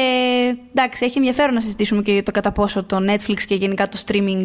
εντάξει, 0.70 1.06
έχει 1.06 1.18
ενδιαφέρον 1.18 1.54
να 1.54 1.62
συζητήσουμε 1.62 2.02
και 2.02 2.24
το 2.24 2.32
κατά 2.32 2.52
πόσο 2.52 2.84
το 2.84 2.98
Netflix 2.98 3.42
και 3.48 3.56
γενικά 3.56 3.90
το 3.90 3.98
streaming 4.06 4.44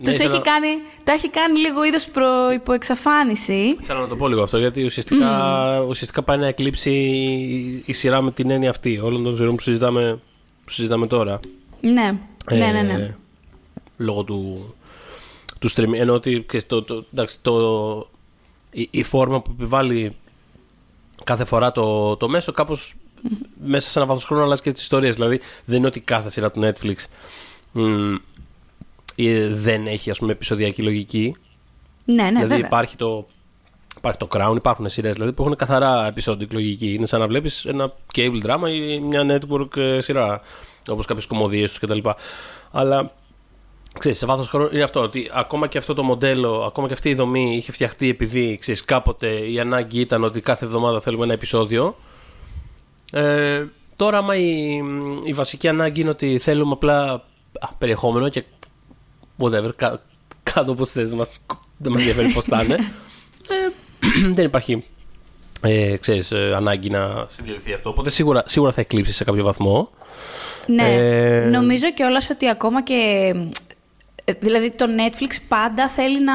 ναι, 0.00 0.12
έχει 0.12 0.40
κάνει, 0.40 0.68
τα 1.04 1.12
έχει 1.12 1.30
κάνει 1.30 1.58
λίγο 1.58 1.84
είδος 1.84 2.06
προ 2.06 2.50
υποεξαφάνιση. 2.52 3.76
Θέλω 3.80 4.00
να 4.00 4.08
το 4.08 4.16
πω 4.16 4.28
λίγο 4.28 4.42
αυτό, 4.42 4.58
γιατί 4.58 4.84
ουσιαστικά, 4.84 5.84
ουσιαστικά 5.88 6.22
πάει 6.22 6.38
να 6.38 6.46
εκλείψει 6.46 6.92
η 7.84 7.92
σειρά 7.92 8.20
με 8.20 8.30
την 8.30 8.50
έννοια 8.50 8.70
αυτή 8.70 8.98
όλων 8.98 9.22
των 9.22 9.36
σειρών 9.36 9.56
που 9.56 9.62
συζητάμε, 9.62 10.20
που 10.64 10.70
συζητάμε 10.70 11.06
τώρα. 11.06 11.40
Ναι, 11.80 12.18
ε, 12.46 12.56
ναι, 12.56 12.66
ναι, 12.66 12.82
ναι. 12.82 13.14
Λόγω 13.96 14.22
του, 14.22 14.74
του 15.58 15.70
streaming. 15.70 15.94
Ενώ 15.94 16.14
ότι 16.14 16.46
το, 16.66 16.82
το, 16.82 17.04
εντάξει, 17.12 17.38
το, 17.42 18.08
η, 18.72 18.88
η 18.90 19.02
φόρμα 19.02 19.42
που 19.42 19.50
επιβάλλει 19.54 20.16
κάθε 21.24 21.44
φορά 21.44 21.72
το, 21.72 22.16
το 22.16 22.28
μέσο 22.28 22.52
κάπως 22.52 22.94
μέσα 23.64 23.90
σε 23.90 23.98
ένα 23.98 24.08
βάθο 24.08 24.26
χρόνου 24.26 24.42
αλλάζει 24.42 24.62
και 24.62 24.72
τις 24.72 24.82
ιστορίες. 24.82 25.14
Δηλαδή 25.14 25.40
δεν 25.64 25.78
είναι 25.78 25.86
ότι 25.86 26.00
κάθε 26.00 26.30
σειρά 26.30 26.50
του 26.50 26.60
Netflix 26.64 26.96
μ, 27.72 28.14
ε, 29.16 29.46
δεν 29.48 29.86
έχει 29.86 30.10
ας 30.10 30.18
πούμε 30.18 30.32
επεισοδιακή 30.32 30.82
λογική. 30.82 31.36
Ναι, 32.04 32.22
ναι, 32.22 32.28
δηλαδή 32.28 32.48
βέβαια. 32.48 32.66
υπάρχει 32.66 32.96
το, 32.96 33.26
υπάρχει 33.96 34.18
το 34.18 34.28
Crown, 34.30 34.52
υπάρχουν 34.56 34.88
σειρές 34.88 35.14
δηλαδή, 35.14 35.32
που 35.32 35.42
έχουν 35.42 35.56
καθαρά 35.56 36.06
επεισόδια 36.06 36.46
λογική. 36.50 36.94
Είναι 36.94 37.06
σαν 37.06 37.20
να 37.20 37.26
βλέπεις 37.26 37.64
ένα 37.64 37.92
cable 38.14 38.42
drama 38.44 38.68
ή 38.68 39.00
μια 39.00 39.26
network 39.26 39.76
ε, 39.76 40.00
σειρά. 40.00 40.40
Όπως 40.88 41.06
κάποιες 41.06 41.26
κομμωδίες 41.26 41.70
τους 41.70 41.78
κτλ. 41.78 42.08
Αλλά 42.70 43.12
ξέρεις, 43.98 44.18
σε 44.18 44.26
βάθος 44.26 44.48
χρόνου 44.48 44.68
είναι 44.72 44.82
αυτό, 44.82 45.00
ότι 45.00 45.30
ακόμα 45.32 45.66
και 45.66 45.78
αυτό 45.78 45.94
το 45.94 46.02
μοντέλο, 46.02 46.64
ακόμα 46.64 46.86
και 46.86 46.92
αυτή 46.92 47.08
η 47.08 47.14
δομή 47.14 47.56
είχε 47.56 47.72
φτιαχτεί 47.72 48.08
επειδή, 48.08 48.58
ξέρεις, 48.60 48.84
κάποτε 48.84 49.28
η 49.28 49.60
ανάγκη 49.60 50.00
ήταν 50.00 50.24
ότι 50.24 50.40
κάθε 50.40 50.64
εβδομάδα 50.64 51.00
θέλουμε 51.00 51.24
ένα 51.24 51.32
επεισόδιο. 51.32 51.96
Ε, 53.10 53.64
τώρα, 53.96 54.18
άμα 54.18 54.36
η, 54.36 54.80
η 55.24 55.32
βασική 55.32 55.68
ανάγκη 55.68 56.00
είναι 56.00 56.10
ότι 56.10 56.38
θέλουμε 56.38 56.72
απλά 56.72 57.12
α, 57.60 57.74
περιεχόμενο 57.78 58.28
και 58.28 58.44
whatever, 59.38 59.70
κα, 59.76 60.02
κάτω 60.42 60.72
από 60.72 60.82
τις 60.82 60.92
θέσεις 60.92 61.14
μας, 61.14 61.46
δεν 61.76 61.92
μας 61.92 62.00
ενδιαφέρει 62.00 62.32
πώς 62.32 62.44
θα 62.44 62.62
είναι, 62.62 62.74
ε, 63.48 64.28
δεν 64.34 64.44
υπάρχει 64.44 64.84
ε, 65.62 65.96
ξέρεις, 66.00 66.32
ε, 66.32 66.50
ανάγκη 66.54 66.90
να 66.90 67.26
συνδυαστεί 67.28 67.72
αυτό. 67.72 67.90
Οπότε 67.90 68.10
σίγουρα, 68.10 68.42
σίγουρα 68.46 68.72
θα 68.72 68.80
εκλείψει 68.80 69.12
σε 69.12 69.24
κάποιο 69.24 69.44
βαθμό. 69.44 69.90
Ναι. 70.66 70.94
Ε, 70.94 71.48
Νομίζω 71.48 71.92
κιόλας 71.92 72.30
ότι 72.30 72.48
ακόμα 72.48 72.82
και. 72.82 73.34
Ε, 74.30 74.36
Δηλαδή 74.40 74.70
το 74.70 74.86
Netflix 74.98 75.36
πάντα 75.48 75.88
θέλει 75.88 76.24
να, 76.24 76.32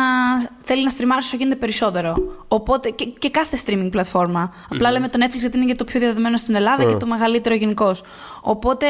θέλει 0.64 0.84
να 0.84 0.90
στριμάρει 0.90 1.22
όσο 1.22 1.38
γίνεται 1.38 1.56
περισσότερο. 1.56 2.16
Οπότε 2.48 2.90
και, 2.90 3.06
και 3.06 3.30
κάθε 3.30 3.58
streaming 3.66 3.88
πλατφόρμα. 3.92 4.54
Απλά 4.70 4.92
λέμε 4.92 5.08
το 5.08 5.20
Netflix 5.25 5.38
γιατί 5.38 5.58
είναι 5.58 5.66
και 5.66 5.75
το 5.75 5.84
πιο 5.84 6.00
διαδεδομένο 6.00 6.38
στην 6.38 6.56
Ελλάδα 6.56 6.84
και 6.86 6.94
το 6.96 7.06
μεγαλύτερο 7.06 7.56
γενικώ. 7.56 7.96
Οπότε 8.42 8.86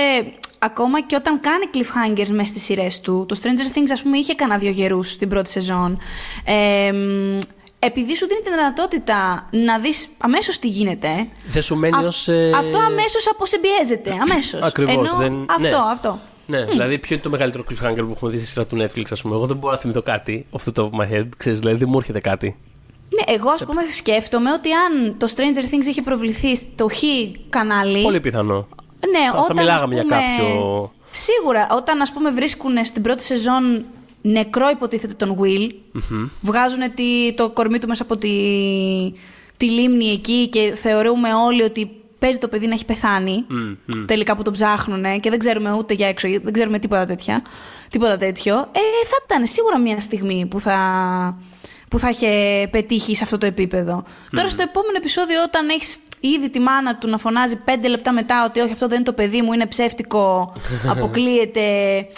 ακόμα 0.59 1.01
και 1.01 1.15
όταν 1.15 1.39
κάνει 1.39 1.65
cliffhangers 1.73 2.29
μέσα 2.29 2.49
στις 2.49 2.63
σειρές 2.63 2.99
του, 3.01 3.25
το 3.27 3.39
Stranger 3.43 3.77
Things 3.77 3.87
ας 3.91 4.01
πούμε 4.01 4.17
είχε 4.17 4.33
κανένα 4.35 4.59
δύο 4.59 4.69
γερούς 4.71 5.11
στην 5.11 5.29
πρώτη 5.29 5.49
σεζόν. 5.49 5.97
Ε, 6.45 6.91
μ, 6.91 7.39
επειδή 7.79 8.15
σου 8.15 8.27
δίνει 8.27 8.39
τη 8.39 8.49
δυνατότητα 8.49 9.47
να 9.51 9.79
δεις 9.79 10.07
αμέσως 10.17 10.59
τι 10.59 10.67
γίνεται, 10.67 11.27
δεν 11.47 11.61
σου 11.61 11.75
μένει 11.75 11.95
αυ- 11.97 12.07
ως, 12.07 12.27
ε, 12.27 12.51
αυτό 12.55 12.77
αμέσως 12.77 13.27
αποσυμπιέζεται. 13.31 14.11
Αμέσως. 14.21 14.61
Ακριβώς, 14.61 14.93
Ενώ 14.93 15.15
δεν- 15.17 15.45
αυτό, 15.49 15.61
ναι. 15.61 15.91
αυτό. 15.91 16.19
Ναι, 16.47 16.65
δηλαδή 16.65 16.99
ποιο 16.99 17.13
είναι 17.15 17.23
το 17.23 17.29
μεγαλύτερο 17.29 17.63
cliffhanger 17.69 17.97
που 18.05 18.11
έχουμε 18.15 18.31
δει 18.31 18.37
στη 18.37 18.47
σειρά 18.47 18.65
του 18.65 18.77
Netflix, 18.81 19.03
ας 19.11 19.21
πούμε. 19.21 19.35
Εγώ 19.35 19.45
δεν 19.45 19.57
μπορώ 19.57 19.73
να 19.73 19.79
θυμηθώ 19.79 20.01
κάτι 20.01 20.45
off 20.51 20.69
the 20.69 20.81
top 20.81 20.89
of 20.89 20.99
my 20.99 21.13
head. 21.13 21.25
Ξέρεις, 21.37 21.59
δηλαδή 21.59 21.77
δεν 21.77 21.87
μου 21.91 21.97
έρχεται 21.97 22.19
κάτι. 22.19 22.55
Ναι, 23.09 23.33
εγώ 23.35 23.49
ας 23.49 23.65
πούμε 23.65 23.81
σκέφτομαι 23.97 24.51
ότι 24.51 24.69
αν 24.71 25.17
το 25.17 25.27
Stranger 25.35 25.73
Things 25.73 25.85
είχε 25.85 26.01
προβληθεί 26.01 26.55
στο 26.55 26.87
χ 26.87 27.01
κανάλι. 27.49 28.01
Πολύ 28.01 28.19
πιθανό. 28.19 28.67
Ναι, 29.11 29.25
Θα- 29.31 29.37
θα 29.37 29.41
όταν, 29.43 29.55
μιλάγαμε 29.57 29.83
ας 29.99 30.01
για 30.01 30.01
πούμε, 30.01 30.15
κάποιο- 30.15 30.91
Σίγουρα, 31.11 31.67
όταν 31.71 32.01
ας 32.01 32.11
πούμε 32.13 32.31
βρίσκουν 32.31 32.85
στην 32.85 33.01
πρώτη 33.01 33.23
σεζόν 33.23 33.85
νεκρό 34.21 34.69
υποτίθεται 34.69 35.13
τον 35.13 35.37
Will, 35.41 35.69
βγάζουν 36.41 36.93
τη, 36.95 37.33
το 37.33 37.49
κορμί 37.49 37.79
του 37.79 37.87
μέσα 37.87 38.03
από 38.03 38.17
τη, 38.17 38.29
τη 39.57 39.69
λίμνη 39.69 40.05
εκεί 40.05 40.47
και 40.47 40.73
θεωρούμε 40.75 41.33
όλοι 41.33 41.61
ότι 41.63 41.91
παίζει 42.25 42.39
το 42.39 42.47
παιδί 42.47 42.67
να 42.67 42.73
έχει 42.73 42.85
πεθάνει. 42.85 43.45
Τελικά 44.05 44.35
που 44.35 44.43
τον 44.43 44.53
ψάχνουν 44.53 45.19
και 45.19 45.29
δεν 45.29 45.39
ξέρουμε 45.39 45.71
ούτε 45.71 45.93
για 45.93 46.07
έξω, 46.07 46.27
δεν 46.43 46.53
ξέρουμε 46.53 46.79
τίποτα, 46.79 47.05
τέτοια, 47.05 47.41
τίποτα 47.89 48.17
τέτοιο. 48.17 48.53
Ε, 48.55 49.05
θα 49.09 49.17
ήταν 49.25 49.45
σίγουρα 49.45 49.79
μια 49.79 49.99
στιγμή 49.99 50.45
που 50.49 50.59
θα, 50.59 50.77
που 51.89 51.99
θα 51.99 52.09
είχε 52.09 52.29
πετύχει 52.71 53.15
σε 53.15 53.23
αυτό 53.23 53.37
το 53.37 53.45
επίπεδο. 53.45 54.03
Τώρα 54.31 54.49
στο 54.49 54.61
επόμενο 54.61 54.97
επεισόδιο, 54.97 55.43
όταν 55.43 55.69
έχεις 55.69 55.97
ήδη 56.27 56.49
τη 56.49 56.59
μάνα 56.59 56.97
του 56.97 57.07
να 57.07 57.17
φωνάζει 57.17 57.55
πέντε 57.63 57.87
λεπτά 57.87 58.13
μετά 58.13 58.45
ότι 58.45 58.59
όχι, 58.59 58.71
αυτό 58.71 58.87
δεν 58.87 58.95
είναι 58.95 59.05
το 59.05 59.13
παιδί 59.13 59.41
μου, 59.41 59.53
είναι 59.53 59.65
ψεύτικο, 59.67 60.53
αποκλείεται, 60.93 61.61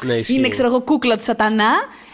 Ναι, 0.06 0.14
ισχύει. 0.14 0.34
είναι 0.34 0.50
ξέρω 0.50 0.68
εγώ 0.68 0.82
κούκλα 0.82 1.18
του 1.18 1.24
σατανά, 1.24 1.72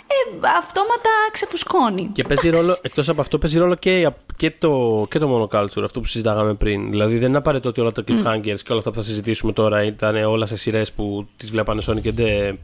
ε, 0.07 0.47
αυτόματα 0.57 1.09
ξεφουσκώνει. 1.31 2.09
Και 2.13 2.23
παίζει 2.23 2.47
Εντάξει. 2.47 2.65
ρόλο, 2.65 2.79
εκτός 2.81 3.09
από 3.09 3.21
αυτό, 3.21 3.37
παίζει 3.37 3.57
ρόλο 3.57 3.75
και, 3.75 4.11
και, 4.37 4.51
το, 4.59 5.05
και 5.09 5.19
το 5.19 5.49
monoculture, 5.51 5.83
αυτό 5.83 5.99
που 5.99 6.05
συζητάγαμε 6.05 6.53
πριν. 6.53 6.89
Δηλαδή 6.89 7.17
δεν 7.17 7.27
είναι 7.29 7.37
απαραίτητο 7.37 7.69
ότι 7.69 7.81
όλα 7.81 7.91
τα 7.91 8.03
cliffhangers 8.07 8.59
και 8.63 8.67
όλα 8.69 8.77
αυτά 8.77 8.89
που 8.89 8.95
θα 8.95 9.01
συζητήσουμε 9.01 9.51
τώρα 9.53 9.83
ήταν 9.83 10.15
όλα 10.15 10.45
σε 10.45 10.55
σειρές 10.55 10.91
που 10.91 11.27
τις 11.37 11.49
βλέπανε 11.51 11.81
Sony 11.87 12.01
και 12.01 12.11
δεν. 12.11 12.59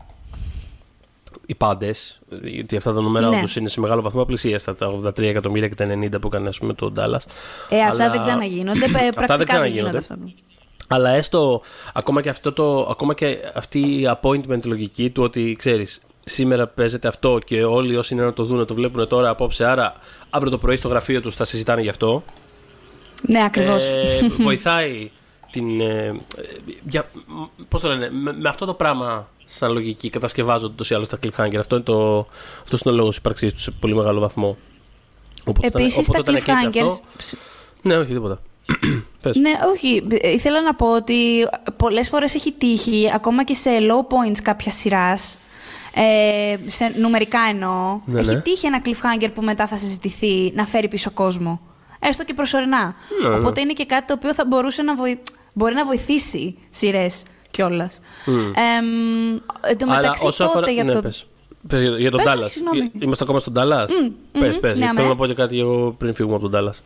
Οι 1.49 1.55
πάντες, 1.55 2.19
γιατί 2.43 2.75
αυτά 2.77 2.93
τα 2.93 3.01
νούμερα 3.01 3.29
Ναι. 3.29 3.37
όντως 3.37 3.55
είναι 3.55 3.69
σε 3.69 3.79
μεγάλο 3.79 4.01
βαθμό 4.01 4.25
πλησίαστα, 4.25 4.75
τα 4.75 4.87
83 4.87 5.21
εκατομμύρια 5.29 5.67
και 5.67 5.75
τα 5.75 5.85
90 5.85 6.19
που 6.21 6.27
έκανε 6.27 6.47
ας 6.49 6.57
πούμε, 6.57 6.73
το 6.73 6.93
Dallas. 6.97 7.01
Ε, 7.69 7.79
αυτά 7.81 7.85
Αλλά- 8.03 8.09
δεν 8.09 8.19
ξαναγίνονται. 8.19 8.85
ε, 8.85 8.89
Αυτά 8.89 8.99
δεν 9.03 9.13
Πρακτικά 9.13 9.35
δεν 9.37 9.45
ξαναγίνονται. 9.45 9.79
γίνονται 9.89 9.97
αυτά. 9.97 10.17
Αλλά 10.87 11.09
έστω 11.09 11.61
ακόμα 11.93 12.21
και, 12.21 12.29
αυτό 12.29 12.53
το, 12.53 12.79
ακόμα 12.89 13.13
και 13.13 13.37
αυτή 13.53 13.79
η 13.79 14.09
appointment 14.21 14.63
λογική 14.65 15.09
του 15.09 15.23
ότι 15.23 15.55
ξέρεις 15.59 16.01
σήμερα 16.23 16.67
παίζεται 16.67 17.07
αυτό 17.07 17.39
και 17.45 17.63
όλοι 17.63 17.95
όσοι 17.97 18.13
είναι 18.13 18.23
να 18.23 18.33
το 18.33 18.43
δουν 18.43 18.65
το 18.65 18.73
βλέπουν 18.73 19.07
τώρα 19.07 19.29
απόψε 19.29 19.65
άρα 19.65 19.93
αύριο 20.29 20.51
το 20.51 20.57
πρωί 20.57 20.75
στο 20.75 20.87
γραφείο 20.87 21.21
τους 21.21 21.35
θα 21.35 21.43
συζητάνε 21.43 21.81
γι' 21.81 21.89
αυτό 21.89 22.23
Ναι, 23.21 23.43
ακριβώς. 23.43 23.89
ε, 23.89 24.27
βοηθάει 24.45 25.11
την 25.51 25.81
ε, 25.81 26.15
για, 26.89 27.09
μ, 27.27 27.63
πώς 27.69 27.81
το 27.81 27.87
λένε 27.87 28.09
με, 28.11 28.33
με 28.33 28.49
αυτό 28.49 28.65
το 28.65 28.73
πράγμα 28.73 29.27
σαν 29.51 29.71
λογική 29.71 30.09
κατασκευάζονται 30.09 30.73
τόσο 30.75 30.93
ή 30.93 30.97
άλλως 30.97 31.09
τα 31.09 31.17
cliffhanger 31.23 31.55
αυτό 31.59 31.75
είναι, 31.75 31.83
το, 31.83 32.27
αυτός 32.63 32.81
είναι 32.81 32.93
ο 32.93 32.97
λόγος 32.97 33.17
ύπαρξής 33.17 33.53
τους 33.53 33.61
σε 33.63 33.71
πολύ 33.71 33.95
μεγάλο 33.95 34.19
βαθμό 34.19 34.57
Οπότε 35.45 35.67
όταν- 35.67 35.81
Επίσης, 35.81 36.05
τα 36.07 36.13
οπότε 36.17 36.19
όταν 36.19 36.35
εκρίνεται 36.35 36.79
cliffhangers. 36.79 36.99
αυτό- 37.19 37.37
ναι 37.81 37.97
όχι 37.97 38.13
τίποτα 38.13 38.39
Πες. 39.21 39.35
Ναι, 39.35 39.51
όχι. 39.73 40.07
Ε, 40.21 40.31
Ήθελα 40.31 40.61
να 40.61 40.75
πω 40.75 40.95
ότι 40.95 41.47
πολλές 41.77 42.09
φορές 42.09 42.35
έχει 42.35 42.51
τύχει, 42.51 43.11
ακόμα 43.13 43.43
και 43.43 43.53
σε 43.53 43.69
low 43.79 44.01
points 44.13 44.37
κάποια 44.43 44.71
σειράς. 44.71 45.37
Ε, 45.95 46.57
σε 46.67 46.93
νούμερικά 46.99 47.39
εννοώ. 47.49 47.99
Ναι, 48.05 48.19
έχει 48.19 48.33
ναι. 48.33 48.41
τύχει 48.41 48.65
ένα 48.65 48.81
cliffhanger 48.85 49.29
που 49.33 49.41
μετά 49.41 49.67
θα 49.67 49.77
συζητηθεί 49.77 50.51
να 50.55 50.65
φέρει 50.65 50.87
πίσω 50.87 51.11
κόσμο. 51.11 51.61
Έστω 51.99 52.23
και 52.23 52.33
προσωρινά. 52.33 52.95
Ναι, 53.21 53.29
ναι. 53.29 53.35
Οπότε 53.35 53.61
είναι 53.61 53.73
και 53.73 53.85
κάτι 53.85 54.07
το 54.07 54.13
οποίο 54.13 54.33
θα 54.33 54.45
μπορούσε 54.45 54.81
να, 54.81 54.95
βοη... 54.95 55.19
μπορεί 55.53 55.73
να 55.73 55.85
βοηθήσει 55.85 56.57
σειρές 56.69 57.23
κιόλας. 57.51 57.99
εν 59.61 59.77
τω 59.77 59.85
Αλλά 59.85 59.95
μεταξύ 59.95 60.25
όσο 60.25 60.37
τότε 60.43 60.49
αφορά... 60.57 60.71
για 60.71 60.83
ναι, 60.83 60.91
το. 60.91 61.01
πες. 61.01 61.25
Πες 61.67 61.81
για, 61.81 61.97
για 61.97 62.11
τον 62.11 62.21
Πες, 62.23 62.33
Dallas. 62.33 62.49
συγγνώμη. 62.51 62.91
Είμαστε 62.99 63.23
ακόμα 63.23 63.39
στον 63.39 63.53
Dallas; 63.57 63.87
Πες, 64.39 64.59
πες. 64.59 64.77
ναι, 64.77 64.83
γιατί 64.83 64.95
θέλω 64.95 64.99
αμέ. 64.99 65.07
να 65.07 65.15
πω 65.15 65.25
και 65.25 65.33
κάτι 65.33 65.59
εγώ 65.59 65.95
πριν 65.97 66.15
φύγουμε 66.15 66.35
από 66.35 66.49
τον 66.49 66.59
Dallas. 66.59 66.77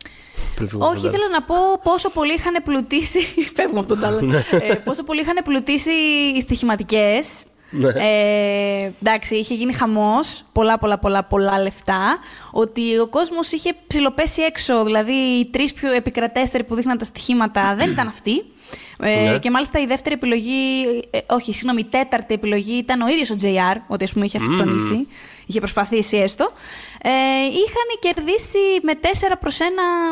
Πριν 0.54 0.68
φύγουμε 0.68 0.84
από 0.86 0.94
Όχι, 0.94 1.02
τον 1.02 1.10
Dallas. 1.10 1.14
ήθελα 1.14 1.28
να 1.32 1.42
πω 1.42 1.54
πόσο 1.82 2.10
πολύ 2.10 2.32
είχαν 2.34 2.54
πλουτίσει. 2.64 3.20
Φεύγουμε 3.56 3.78
από 3.78 3.88
τον 3.88 4.00
Τάλλα. 4.00 4.22
Ναι. 4.22 4.44
ε, 4.50 4.74
πόσο 4.74 5.04
πολύ 5.04 5.20
είχαν 5.20 5.36
πλουτίσει 5.44 5.90
οι 6.36 6.40
στοιχηματικές. 6.40 7.42
Ναι. 7.70 7.88
Ε, 7.88 8.92
εντάξει, 9.02 9.34
είχε 9.36 9.54
γίνει 9.54 9.72
χαμός. 9.72 10.42
Πολλά, 10.52 10.78
πολλά, 10.78 10.98
πολλά, 10.98 11.24
πολλά 11.24 11.62
λεφτά. 11.62 12.18
Ότι 12.52 12.98
ο 12.98 13.06
κόσμος 13.08 13.52
είχε 13.52 13.72
ψηλοπέσει 13.86 14.42
έξω. 14.42 14.84
Δηλαδή, 14.84 15.12
οι 15.12 15.44
τρεις 15.50 15.72
πιο 15.72 15.92
επικρατέστεροι 15.92 16.64
που 16.64 16.74
δείχναν 16.74 16.98
τα 16.98 17.04
στοιχήματα 17.04 17.74
δεν 17.76 17.90
ήταν 17.90 18.06
αυτοί. 18.08 18.44
Ε, 19.00 19.30
Ναι. 19.30 19.38
Και 19.38 19.50
μάλιστα 19.50 19.80
η 19.80 19.86
δεύτερη 19.86 20.14
επιλογή, 20.14 20.84
ε, 21.10 21.18
όχι, 21.26 21.52
συγγνώμη, 21.52 21.80
η 21.80 21.84
τέταρτη 21.84 22.34
επιλογή 22.34 22.76
ήταν 22.76 23.00
ο 23.00 23.08
ίδιος 23.08 23.30
ο 23.30 23.34
JR, 23.42 23.76
ότι 23.86 24.04
ας 24.04 24.12
πούμε 24.12 24.24
είχε 24.24 24.36
αυτοκτονήσει, 24.36 25.06
είχε 25.46 25.58
προσπαθήσει 25.58 26.16
έστω. 26.16 26.52
Ε, 27.02 27.08
είχαν 27.44 28.14
κερδίσει 28.14 28.58
με 28.82 28.92
4 28.94 29.36
προς 29.40 29.58
1 29.58 29.62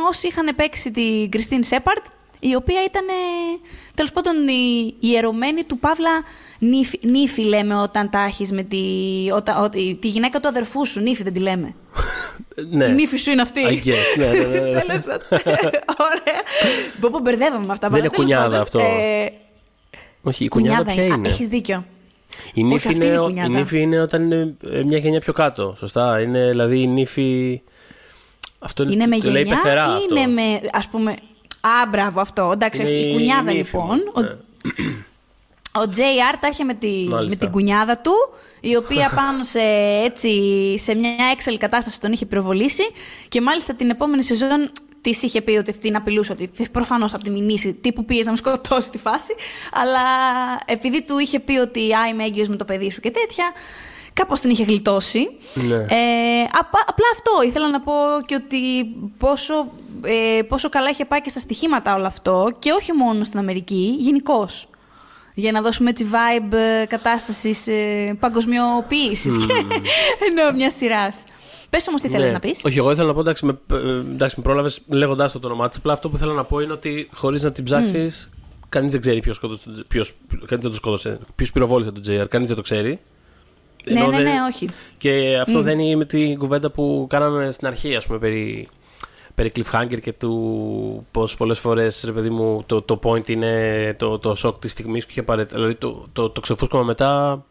όσοι 0.08 0.26
είχαν 0.26 0.48
παίξει 0.56 0.90
την 0.90 1.30
Κριστίν 1.30 1.62
Σέπαρτ, 1.62 2.04
η 2.50 2.54
οποία 2.54 2.84
ήταν 2.86 3.06
ε, 3.08 3.68
τέλος 3.94 4.12
πάντων 4.12 4.48
η, 4.48 4.94
η 5.00 5.08
ιερωμένη 5.08 5.64
του 5.64 5.78
Παύλα 5.78 6.10
νύφη, 6.58 6.98
νύφη 7.02 7.42
λέμε 7.42 7.74
όταν 7.74 8.10
τα 8.10 8.24
έχεις 8.24 8.52
με 8.52 8.62
τη, 8.62 8.78
όταν, 9.34 9.62
ότι, 9.64 9.98
τη 10.00 10.08
γυναίκα 10.08 10.40
του 10.40 10.48
αδερφού 10.48 10.86
σου, 10.86 11.00
νύφη 11.00 11.22
δεν 11.22 11.32
τη 11.32 11.38
λέμε. 11.38 11.74
Ναι. 12.70 12.84
Η 12.84 12.92
νύφη 12.92 13.16
σου 13.16 13.30
είναι 13.30 13.42
αυτή. 13.42 13.60
I 13.66 13.86
guess, 13.86 14.18
ναι, 14.18 14.26
ναι, 14.26 14.32
ναι, 14.46 14.60
ναι. 14.60 14.70
Τέλος 14.80 15.02
πάντων. 15.02 15.26
Ωραία. 15.98 16.40
Πω 17.00 17.08
πω 17.12 17.18
μπερδεύαμε 17.18 17.66
με 17.66 17.72
αυτά. 17.72 17.88
Δεν 17.88 17.98
είναι 17.98 18.08
Τέλος 18.08 18.16
κουνιάδα 18.24 18.44
πάντων, 18.48 18.60
αυτό. 18.60 18.78
ε, 18.78 19.32
Όχι, 20.22 20.44
η 20.44 20.48
κουνιάδα 20.48 20.92
ποια 20.92 21.04
είναι; 21.04 21.28
Έχεις 21.28 21.48
δίκιο. 21.48 21.84
Η 22.54 22.62
νύφη 22.64 22.88
αυτή 22.88 22.94
είναι, 22.96 23.04
είναι 23.04 23.14
η 23.14 23.18
ο- 23.18 23.22
κουνιάδα. 23.22 23.48
η 23.52 23.60
νύφη 23.60 23.80
είναι 23.80 24.00
όταν 24.00 24.22
είναι 24.22 24.54
ε, 24.72 24.82
μια 24.82 24.98
γενιά 24.98 25.20
πιο 25.20 25.32
κάτω. 25.32 25.74
Σωστά; 25.78 26.20
Είναι 26.20 26.48
δηλαδή 26.48 26.80
η 26.80 26.86
νύφη. 26.86 27.60
Αυτό 28.58 28.82
Είναι 28.82 29.06
με 29.06 29.18
το 29.18 29.30
λέει 29.30 29.42
γενιά 29.42 29.56
πεθερά 29.62 29.82
ή 29.82 29.86
αυτό; 29.94 30.16
είναι 30.16 30.26
με, 30.26 30.60
ας 30.72 30.88
πούμε... 30.88 31.14
Α, 31.66 31.86
μπράβο 31.88 32.20
αυτό. 32.20 32.50
Εντάξει, 32.52 32.80
Είναι 32.80 32.90
όχι, 32.90 32.98
η 32.98 33.08
η 33.08 33.12
κουνιάδα 33.12 33.52
νύφη 33.52 33.76
λοιπόν. 33.76 33.88
μου, 33.88 34.12
Ο, 34.14 34.20
ναι. 34.20 34.28
ο 35.72 35.90
JR 35.96 36.36
τα 36.40 36.48
είχε 36.48 36.64
με, 36.64 36.74
τη, 36.74 36.86
Μάλιστα. 37.08 37.28
με 37.28 37.36
την 37.36 37.50
κουνιάδα 37.50 37.98
του, 37.98 38.12
η 38.60 38.76
οποία 38.76 39.10
πάνω 39.20 39.44
σε, 39.44 39.60
έτσι, 40.04 40.30
σε 40.78 40.94
μια 40.94 41.14
έξαλλη 41.32 41.56
κατάσταση 41.58 42.00
τον 42.00 42.12
είχε 42.12 42.26
πυροβολήσει 42.26 42.82
και 43.28 43.40
μάλιστα 43.40 43.74
την 43.74 43.90
επόμενη 43.90 44.22
σεζόν 44.22 44.70
της 45.00 45.22
είχε 45.22 45.40
πει 45.42 45.52
ότι 45.52 45.78
την 45.78 45.96
απειλούσε 45.96 46.32
ότι 46.32 46.50
προφανώς 46.72 47.10
θα 47.12 47.18
τη 47.18 47.30
μηνύσει, 47.30 47.74
τι 47.74 47.92
που 47.92 48.04
πήγες 48.04 48.24
να 48.24 48.30
με 48.30 48.36
σκοτώσει 48.36 48.90
τη 48.90 48.98
φάση. 48.98 49.34
Αλλά 49.72 50.00
επειδή 50.64 51.02
του 51.04 51.18
είχε 51.18 51.40
πει 51.40 51.56
ότι 51.56 51.92
α, 51.94 52.06
είμαι 52.08 52.24
έγκυος 52.24 52.48
με 52.48 52.56
το 52.56 52.64
παιδί 52.64 52.90
σου 52.90 53.00
και 53.00 53.10
τέτοια, 53.10 53.52
κάπως 54.12 54.40
την 54.40 54.50
είχε 54.50 54.64
γλιτώσει. 54.64 55.28
Ναι. 55.54 55.74
Ε, 55.74 56.42
απα- 56.52 56.84
απλά 56.86 57.06
αυτό 57.14 57.30
ήθελα 57.46 57.68
να 57.70 57.80
πω 57.80 57.92
και 58.26 58.34
ότι 58.34 58.58
πόσο, 59.18 59.54
ε, 60.38 60.42
πόσο 60.42 60.68
καλά 60.68 60.88
είχε 60.90 61.04
πάει 61.04 61.20
και 61.20 61.30
στα 61.30 61.38
στοιχήματα 61.38 61.94
όλο 61.94 62.06
αυτό 62.06 62.56
και 62.58 62.70
όχι 62.70 62.92
μόνο 62.92 63.24
στην 63.24 63.38
Αμερική, 63.38 63.94
γενικώς. 63.98 64.66
Για 65.34 65.52
να 65.52 65.60
δώσουμε 65.62 65.90
έτσι 65.90 66.06
vibe 66.12 66.52
ε, 66.52 66.84
κατάστασης 66.86 67.66
ε, 67.66 68.16
παγκοσμιοποίησης 68.20 69.36
και 69.46 69.52
ενώ 70.28 70.52
μια 70.54 70.70
σειράς. 70.70 71.24
Πες 71.70 71.88
όμως 71.88 72.00
τι 72.00 72.08
θέλεις 72.08 72.26
Ναι. 72.26 72.32
να 72.32 72.38
πεις. 72.38 72.60
Όχι, 72.64 72.78
εγώ 72.78 72.90
ήθελα 72.90 73.06
να 73.06 73.14
πω 73.14 73.20
εντάξει, 73.20 73.46
με, 73.46 73.58
ε, 73.72 73.76
εντάξει, 73.98 74.34
με 74.38 74.42
πρόλαβες 74.42 74.80
λέγοντάς 74.86 75.32
το, 75.32 75.38
το 75.38 75.46
όνομά 75.46 75.68
της. 75.68 75.78
Απλά 75.78 75.92
αυτό 75.92 76.08
που 76.08 76.16
θέλω 76.16 76.32
να 76.32 76.44
πω 76.44 76.60
είναι 76.60 76.72
ότι 76.72 77.08
χωρίς 77.14 77.42
να 77.42 77.52
την 77.52 77.64
ψάξεις, 77.64 78.30
κανείς 78.68 78.92
δεν 78.92 79.00
ξέρει 79.00 79.20
ποιος 79.20 79.36
σκότωσε. 79.36 79.70
Ποιος, 79.88 80.14
κανείς 80.30 80.48
δεν 80.48 80.60
το 80.70 80.72
σκότωσε. 80.74 81.18
Ποιος 81.34 81.52
πυροβόλησε 81.52 81.90
τον 81.92 82.02
JR, 82.08 82.26
κανείς 82.28 82.46
δεν 82.46 82.56
το 82.56 82.62
ξέρει. 82.62 83.00
Ναι, 83.84 84.00
Ενώ 84.00 84.08
ναι, 84.10 84.16
δεν- 84.16 84.24
ναι, 84.24 84.40
όχι. 84.52 84.68
Και 84.98 85.38
αυτό 85.40 85.62
δεν 85.62 85.78
είναι 85.78 85.96
με 85.96 86.04
την 86.04 86.38
κουβέντα 86.38 86.70
που 86.70 87.06
κάναμε 87.08 87.50
στην 87.50 87.66
αρχή, 87.66 87.96
ας 87.96 88.06
πούμε, 88.06 88.18
περί, 88.18 88.68
περί 89.34 89.52
cliffhanger 89.56 90.00
και 90.02 90.12
του 90.12 91.06
πώς 91.10 91.36
πολλές 91.36 91.58
φορές, 91.58 92.02
ρε 92.04 92.12
παιδί 92.12 92.30
μου, 92.30 92.62
το, 92.66 92.82
το 92.82 93.00
point 93.02 93.28
είναι 93.28 93.94
το, 93.98 94.18
το 94.18 94.34
σοκ 94.34 94.58
της 94.58 94.70
στιγμής 94.72 95.04
και 95.04 95.10
όχι 95.10 95.20
απαραίτητα. 95.20 95.56
Δηλαδή 95.56 95.74
το, 95.74 96.08
το, 96.12 96.30
το 96.30 96.40
ξεφούσκωμα 96.40 96.82
μετά 96.82 97.44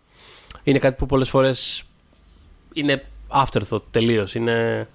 είναι 0.64 0.80
κάτι 0.80 0.96
που 0.96 1.06
πολλές 1.06 1.30
φορές 1.30 1.84
είναι 2.74 3.06
afterthought 3.28 3.82
τελείως. 3.92 4.36
Είναι... 4.36 4.88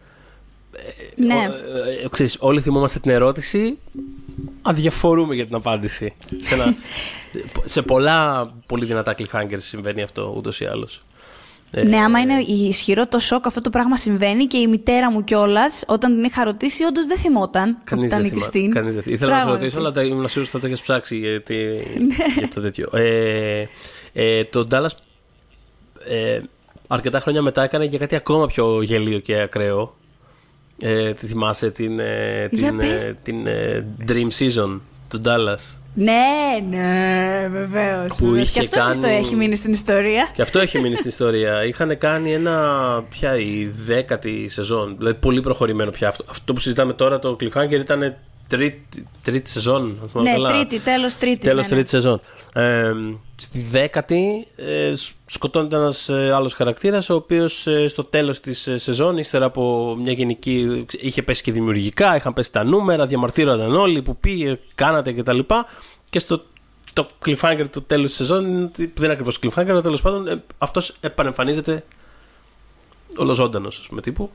Ναι. 1.17 1.35
Ο, 1.35 1.87
ε, 1.89 2.05
ε, 2.05 2.09
ξέρεις, 2.11 2.37
όλοι 2.41 2.61
θυμόμαστε 2.61 2.99
την 2.99 3.11
ερώτηση, 3.11 3.79
αδιαφορούμε 4.63 5.35
για 5.35 5.47
την 5.47 5.55
απάντηση. 5.55 6.15
Σε, 6.41 6.55
ένα, 6.55 6.75
σε 7.65 7.83
πολλά 7.83 8.47
πολύ 8.67 8.85
δυνατά 8.85 9.15
cliffhangers 9.19 9.57
συμβαίνει 9.59 10.03
αυτό 10.03 10.35
ούτως 10.37 10.61
ή 10.61 10.65
άλλως. 10.67 11.05
Ε, 11.71 11.83
Ναι, 11.83 11.97
άμα 11.97 12.21
είναι 12.21 12.41
ισχυρό 12.43 13.07
το 13.07 13.19
σοκ, 13.19 13.47
αυτό 13.47 13.61
το 13.61 13.71
πράγμα 13.71 13.97
συμβαίνει 13.97 14.45
και 14.47 14.57
η 14.59 14.67
μητέρα 14.67 15.11
μου 15.11 15.25
κιόλας, 15.25 15.85
όταν 15.87 16.15
την 16.15 16.25
είχα 16.25 16.45
ρωτήσει, 16.45 16.85
όντως 16.85 17.07
δεν 17.07 17.19
θυμόταν 17.19 17.73
που 17.75 17.81
Κανείς 17.85 18.05
ήταν 18.07 18.19
δεν 18.19 18.27
η 18.27 18.31
θυμάται. 18.31 18.51
Κριστίν. 18.51 18.73
Κανείς 18.73 18.95
δεν 18.95 19.03
θυμάται. 19.03 19.25
Ήθελα 19.25 19.31
να 19.31 19.37
σε 19.37 19.43
Πράγματι. 19.43 19.63
ρωτήσω, 19.65 19.79
αλλά 19.81 19.93
τα- 19.93 20.03
ήμουν 20.03 20.29
σίγουρος 20.29 20.49
ότι 20.49 20.49
θα 20.51 20.59
το 20.61 20.67
έχεις 20.67 20.81
ψάξει 20.81 21.17
γιατί, 21.17 21.55
Ναι. 21.99 22.15
για 22.39 22.49
το 22.55 22.61
τέτοιο. 22.61 22.89
Ε, 22.93 23.67
ε, 24.13 24.45
το 24.45 24.67
Dallas 24.71 24.87
ε, 26.09 26.41
αρκετά 26.87 27.21
χρόνια 27.21 27.43
μετά 27.43 27.63
έκανε 27.63 27.87
και 27.87 27.99
κάτι 27.99 28.15
ακόμα 28.17 28.47
πιο 28.47 28.83
γελίο 28.83 29.19
και 29.19 29.41
ακραίο. 29.41 29.97
Ε, 30.81 31.13
τη 31.13 31.27
θυμάσαι 31.27 31.71
την, 31.71 31.99
ε, 31.99 32.49
Για 32.51 32.69
την, 32.69 32.79
πες. 32.79 33.03
ε, 33.09 33.17
την 33.23 33.47
ε, 33.47 33.87
Dream 34.09 34.29
Season 34.39 34.81
του 35.09 35.21
Dallas; 35.25 35.77
Ναι, 35.99 36.77
ναι, 36.77 37.49
βεβαίως. 37.49 38.17
Που 38.17 38.35
είχε 38.35 38.53
Και 38.53 38.61
αυτό 38.61 38.77
κάνει- 38.77 39.01
κάνει... 39.01 39.15
έχει 39.15 39.37
μείνει 39.37 39.57
στην 39.57 39.73
ιστορία. 39.73 40.29
Και 40.33 40.43
αυτό 40.43 40.59
έχει 40.59 40.79
μείνει 40.81 40.95
στην 40.97 41.09
ιστορία. 41.09 41.65
Είχαν 41.65 41.99
κάνει 41.99 42.33
ένα. 42.33 43.05
πια 43.11 43.37
η 43.39 43.67
δέκατη 43.87 44.49
σεζόν. 44.49 44.95
Δηλαδή 44.99 45.19
πολύ 45.19 45.41
προχωρημένο 45.41 45.91
πια. 45.91 46.09
Αυτό, 46.09 46.25
αυτό 46.31 46.53
που 46.53 46.61
συζητάμε 46.61 46.93
τώρα, 46.93 47.19
το 47.19 47.37
Cliffhanger 47.41 47.71
ήταν 47.81 48.17
τρίτη, 48.49 49.07
τρίτη 49.23 49.51
σεζόν. 49.51 49.99
αν 50.03 50.09
θυμάμαι 50.09 50.29
ναι, 50.31 50.35
καλά. 50.37 50.49
τρίτη, 50.53 50.79
τέλος 50.79 51.17
τρίτης. 51.17 51.49
Τέλος 51.49 51.55
ναι, 51.63 51.69
ναι. 51.69 51.75
τρίτης 51.75 51.91
σεζόν. 51.91 52.21
Ε, 52.57 52.93
στη 53.37 53.61
δέκατη 53.61 54.47
ε, 54.57 54.95
σ- 54.95 55.13
σκοτώνεται 55.27 55.77
ένας 55.77 56.09
ε, 56.09 56.33
άλλος 56.33 56.55
χαρακτήρας, 56.55 57.11
ο 57.11 57.15
οποίος 57.15 57.67
στο 57.87 58.05
τέλος 58.05 58.41
της 58.41 58.69
σεζόν, 58.77 59.17
ύστερα 59.19 59.45
από 59.45 59.97
μια 60.01 60.13
γενική. 60.13 60.87
είχε 61.01 61.23
πέσει 61.23 61.43
και 61.43 61.53
δημιουργικά, 61.53 62.17
είχαν 62.17 62.33
πέσει 62.33 62.53
τα 62.53 62.65
νούμερα, 62.65 63.07
διαμαρτύρονταν 63.07 63.75
όλοι 63.75 64.03
που 64.03 64.17
πήγε, 64.17 64.59
κάνατε 64.75 65.13
κτλ. 65.13 65.39
Και 66.11 66.19
στο 66.19 66.43
το 66.93 67.09
cliffhanger 67.27 67.65
του 67.73 67.83
τέλους 67.83 68.07
της 68.09 68.17
σεζόν, 68.17 68.71
που 68.71 68.77
δεν 68.77 69.05
είναι 69.05 69.13
ακριβώς 69.13 69.39
cliffhanger, 69.43 69.69
αλλά 69.69 69.83
τέλος 69.83 70.03
πάντων 70.03 70.29
ε, 70.29 70.43
αυτός 70.59 70.97
επανεμφανίζεται 71.01 71.85
ολοζώντανος, 73.17 73.79
ας 73.79 73.87
πούμε 73.87 74.01
τύπου. 74.01 74.31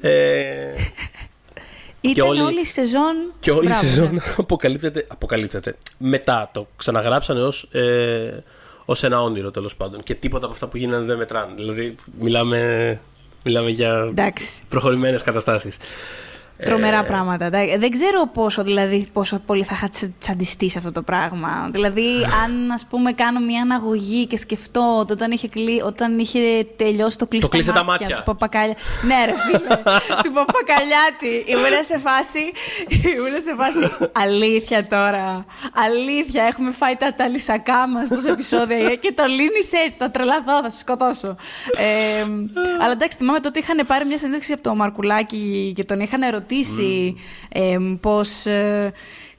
Ε, 0.00 0.72
Ήταν 2.04 2.28
όλη- 2.28 2.40
όλη 2.40 2.60
η 2.60 2.64
σεζόν. 2.64 3.32
και 3.40 3.50
όλη 3.50 3.66
Μπράβο, 3.68 3.86
η 3.86 3.88
σεζόν 3.88 4.14
ναι. 4.14 4.20
αποκαλύπτεται, 4.36 5.04
αποκαλύπτεται. 5.08 5.76
Μετά 5.98 6.50
το 6.52 6.66
ξαναγράψανε 6.76 7.40
ως, 7.42 7.68
ε, 7.72 8.42
ως 8.84 9.02
ένα 9.02 9.22
όνειρο 9.22 9.50
τέλος 9.50 9.76
πάντων. 9.76 10.02
Και 10.02 10.14
τίποτα 10.14 10.44
από 10.44 10.54
αυτά 10.54 10.66
που 10.66 10.76
γίνανε 10.76 11.04
δεν 11.06 11.16
μετράνε. 11.16 11.52
Δηλαδή 11.56 11.94
μιλάμε, 12.20 13.00
μιλάμε 13.44 13.70
για 13.70 14.06
Εντάξει. 14.08 14.62
προχωρημένες 14.68 15.22
καταστάσεις. 15.22 15.76
Τρομερά 16.64 16.98
Ε, 16.98 17.02
πράγματα. 17.02 17.44
εντάξει. 17.44 17.76
Δεν 17.76 17.90
ξέρω 17.90 18.26
πόσο, 18.34 18.62
δηλαδή, 18.62 19.06
πόσο 19.12 19.38
πολύ 19.46 19.62
θα 19.62 19.72
είχα 19.74 19.88
τσα- 19.88 20.12
τσαντιστεί 20.18 20.68
σε 20.70 20.78
αυτό 20.78 20.92
το 20.92 21.02
πράγμα. 21.02 21.68
Δηλαδή, 21.72 22.06
αν 22.44 22.70
ας 22.70 22.84
πούμε 22.90 23.12
κάνω 23.12 23.40
μια 23.40 23.60
αναγωγή 23.62 24.26
και 24.26 24.36
σκεφτώ 24.36 24.96
ότι 25.00 25.12
όταν 25.12 25.30
είχε, 25.30 25.48
κλει... 25.48 25.82
όταν 25.86 26.18
είχε 26.18 26.40
τελειώσει 26.76 27.18
το 27.18 27.26
κλείσει 27.26 27.42
Το 27.44 27.48
κλείσε 27.50 27.72
τα 27.72 27.84
μάτια. 27.84 28.16
του 28.16 28.22
Παπακαλιά. 28.22 28.74
ναι, 29.06 29.14
ρε 29.24 29.32
φίλε. 29.32 29.74
του 30.24 30.32
Παπακαλιάτη. 30.32 31.44
Ήμουν 31.46 31.84
σε 31.86 31.98
φάση. 31.98 32.52
Ήμουν 33.16 33.40
σε 33.42 33.54
φάση. 33.56 34.10
Αλήθεια 34.12 34.86
τώρα. 34.86 35.44
Αλήθεια. 35.72 36.44
Έχουμε 36.44 36.70
φάει 36.70 36.96
τα 36.96 37.14
ταλισακά 37.14 37.88
μας 37.88 38.08
τόσα 38.08 38.30
επεισόδια 38.30 38.94
και 38.94 39.12
το 39.16 39.24
λύνεις 39.26 39.72
έτσι. 39.72 39.94
Θα 39.98 40.10
τρελαθώ, 40.10 40.62
θα 40.62 40.70
σε 40.70 40.78
σκοτώσω. 40.78 41.36
Ε, 41.76 42.22
αλλά 42.82 42.92
εντάξει, 42.92 43.16
θυμάμαι 43.18 43.40
τότε 43.40 43.58
είχαν 43.58 43.86
πάρει 43.86 44.04
μια 44.04 44.18
συνέντευξη 44.18 44.52
από 44.52 44.62
το 44.62 44.74
Μαρκουλάκι 44.74 45.72
και 45.76 45.84
τον 45.84 46.00
είχαν 46.00 46.22
ρωτήσει 46.56 47.14
ε, 47.48 47.76
πώς. 48.00 48.44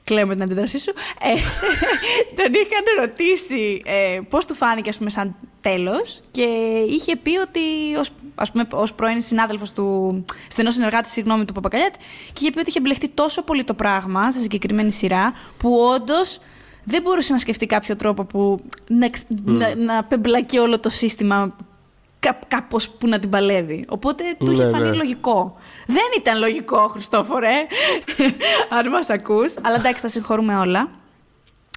Κλαίμε 0.04 0.34
την 0.34 0.42
αντίδρασή 0.42 0.78
σου. 0.78 0.92
Ε, 1.20 1.34
τον 2.42 2.52
είχαν 2.52 2.84
ρωτήσει 3.06 3.82
ε, 3.84 4.20
πώς 4.28 4.46
του 4.46 4.54
φάνηκε 4.54 4.88
ας 4.88 4.96
πούμε, 4.98 5.10
σαν 5.10 5.34
τέλος 5.60 6.20
και 6.30 6.42
είχε 6.88 7.16
πει 7.16 7.30
ότι 7.38 7.60
ως, 7.98 8.10
ας 8.34 8.50
πούμε, 8.50 8.66
ως 8.72 8.94
πρώην 8.94 9.20
συνάδελφος 9.20 9.72
του, 9.72 10.24
στενός 10.48 10.74
συνεργάτης 10.74 11.12
συγγνώμη, 11.12 11.44
του 11.44 11.52
Παπακαλιάτη 11.52 11.98
και 12.32 12.38
είχε 12.40 12.50
πει 12.50 12.58
ότι 12.58 12.68
είχε 12.68 12.80
μπλεχτεί 12.80 13.08
τόσο 13.08 13.42
πολύ 13.42 13.64
το 13.64 13.74
πράγμα 13.74 14.32
σε 14.32 14.40
συγκεκριμένη 14.40 14.92
σειρά 14.92 15.32
που 15.58 15.78
όντως 15.94 16.38
δεν 16.84 17.02
μπορούσε 17.02 17.32
να 17.32 17.38
σκεφτεί 17.38 17.66
κάποιο 17.66 17.96
τρόπο 17.96 18.24
που 18.24 18.60
να, 18.88 19.04
εξ- 19.06 19.26
να, 19.44 19.74
να 19.74 20.04
πεμπλακεί 20.04 20.58
όλο 20.58 20.78
το 20.78 20.88
σύστημα 20.90 21.56
κά, 22.20 22.38
κάπως 22.48 22.88
που 22.90 23.08
να 23.08 23.18
την 23.18 23.30
παλεύει. 23.30 23.84
Οπότε 23.88 24.24
του 24.38 24.52
είχε 24.52 24.64
Ναι, 24.64 24.70
φανεί 24.70 24.88
ναι. 24.90 24.96
λογικό. 24.96 25.56
Δεν 25.86 26.08
ήταν 26.18 26.38
λογικό, 26.38 26.88
Χριστόφορε, 26.88 27.54
αν 28.78 28.88
μας 28.88 29.10
ακούς. 29.10 29.54
Αλλά 29.62 29.76
εντάξει, 29.76 30.02
τα 30.02 30.08
συγχωρούμε 30.08 30.56
όλα. 30.56 30.88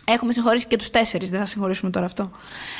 Έχουμε 0.05 0.31
συγχωρήσει 0.31 0.67
και 0.67 0.77
τους 0.77 0.89
τέσσερις, 0.89 1.29
δεν 1.29 1.39
θα 1.39 1.45
συγχωρήσουμε 1.45 1.91
τώρα 1.91 2.05
αυτό. 2.05 2.31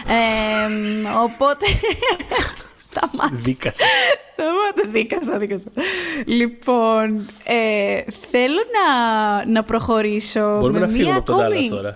Ε, 0.08 1.10
οπότε... 1.24 1.66
Σταμάτα. 2.90 3.36
Δίκασε. 3.36 3.84
Σταμάτα, 4.32 4.92
δίκασα, 4.92 5.38
δίκασα. 5.38 5.72
Λοιπόν, 6.26 7.28
ε, 7.44 8.02
θέλω 8.32 8.60
να, 8.78 9.46
να 9.46 9.64
προχωρήσω 9.64 10.58
Μπορούμε 10.60 10.80
με 10.80 10.86
να 10.86 10.92
φύγουμε 10.92 11.10
μία 11.10 11.18
από 11.18 11.26
τον 11.26 11.40
ακόμη... 11.40 11.68
Dallas 11.72 11.76
τώρα. 11.76 11.92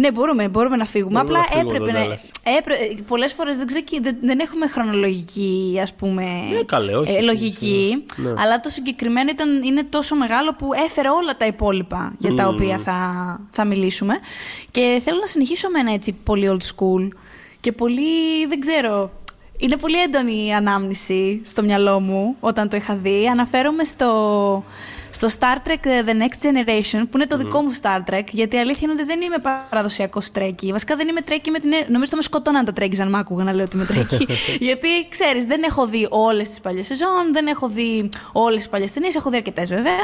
Ναι, 0.00 0.12
μπορούμε, 0.12 0.48
μπορούμε 0.48 0.76
να 0.76 0.84
φύγουμε. 0.84 1.20
Μπορούμε 1.20 1.38
Απλά 1.38 1.54
να 1.54 1.60
φύγουμε 1.60 1.76
έπρεπε 1.76 1.98
από 1.98 2.08
να. 2.08 2.16
τον 2.16 2.24
Dallas. 2.32 2.52
Έπρε... 2.58 2.74
Πολλές 3.06 3.32
φορές 3.32 3.56
δεν, 3.56 3.66
ξεκι- 3.66 4.02
δεν, 4.02 4.16
δεν 4.22 4.38
έχουμε 4.38 4.66
χρονολογική, 4.66 5.78
ας 5.82 5.94
πούμε. 5.94 6.22
Ναι, 6.22 6.62
καλέ, 6.62 6.96
όχι. 6.96 7.12
ε, 7.12 7.20
λογική. 7.20 8.04
Ναι. 8.16 8.28
Αλλά 8.38 8.60
το 8.60 8.68
συγκεκριμένο 8.68 9.30
ήταν, 9.30 9.62
είναι 9.62 9.84
τόσο 9.84 10.14
μεγάλο 10.16 10.54
που 10.54 10.68
έφερε 10.86 11.08
όλα 11.08 11.36
τα 11.36 11.46
υπόλοιπα 11.46 12.14
για 12.18 12.34
τα 12.34 12.48
οποία 12.48 12.78
θα, 12.78 13.00
θα 13.50 13.64
μιλήσουμε. 13.64 14.14
Και 14.70 15.00
θέλω 15.04 15.18
να 15.20 15.26
συνεχίσω 15.26 15.68
με 15.70 15.78
ένα 15.80 15.92
έτσι 15.92 16.12
πολύ 16.24 16.48
old 16.52 16.62
school 16.74 17.08
και 17.60 17.72
πολύ. 17.72 18.46
δεν 18.48 18.60
ξέρω. 18.60 19.10
Είναι 19.60 19.76
πολύ 19.76 20.00
έντονη 20.00 20.46
η 20.46 20.52
ανάμνηση 20.52 21.40
στο 21.44 21.62
μυαλό 21.62 22.00
μου 22.00 22.36
όταν 22.40 22.68
το 22.68 22.76
είχα 22.76 22.96
δει. 22.96 23.28
Αναφέρομαι 23.28 23.84
στο, 23.84 24.64
στο 25.10 25.28
Star 25.38 25.68
Trek 25.68 25.86
The 25.86 26.10
Next 26.10 26.46
Generation, 26.46 27.02
που 27.10 27.16
είναι 27.16 27.26
το 27.26 27.36
δικό 27.36 27.60
μου 27.62 27.74
Star 27.82 28.12
Trek, 28.14 28.24
γιατί 28.30 28.56
η 28.56 28.58
αλήθεια 28.58 28.80
είναι 28.82 28.92
ότι 28.92 29.04
δεν 29.04 29.20
είμαι 29.20 29.36
παραδοσιακός 29.68 30.30
Trekkie. 30.32 30.72
Βασικά 30.72 30.96
δεν 30.96 31.08
είμαι 31.08 31.20
Trekkie 31.20 31.50
με 31.50 31.58
την. 31.58 31.72
ε- 31.72 31.86
Νομίζω 31.88 32.10
θα 32.10 32.16
με 32.16 32.22
σκοτώναν 32.22 32.64
τα 32.64 32.72
Trekkie 32.72 33.00
αν 33.02 33.08
μ' 33.08 33.16
άκουγαν 33.16 33.44
να 33.44 33.52
λέω 33.54 33.64
ότι 33.64 33.76
είμαι 33.76 33.84
Trekkie. 33.86 34.26
γιατί 34.68 34.88
ξέρεις, 35.08 35.44
δεν 35.46 35.62
έχω 35.62 35.86
δει 35.86 36.06
όλες 36.10 36.48
τις 36.48 36.60
παλιές 36.60 36.86
σεζόν, 36.86 37.32
δεν 37.32 37.46
έχω 37.46 37.68
δει 37.68 38.08
όλες 38.32 38.56
τις 38.58 38.68
παλιές 38.68 38.92
ταινίες, 38.92 39.14
έχω 39.14 39.30
δει 39.30 39.36
αρκετές 39.36 39.68
βέβαια. 39.68 39.98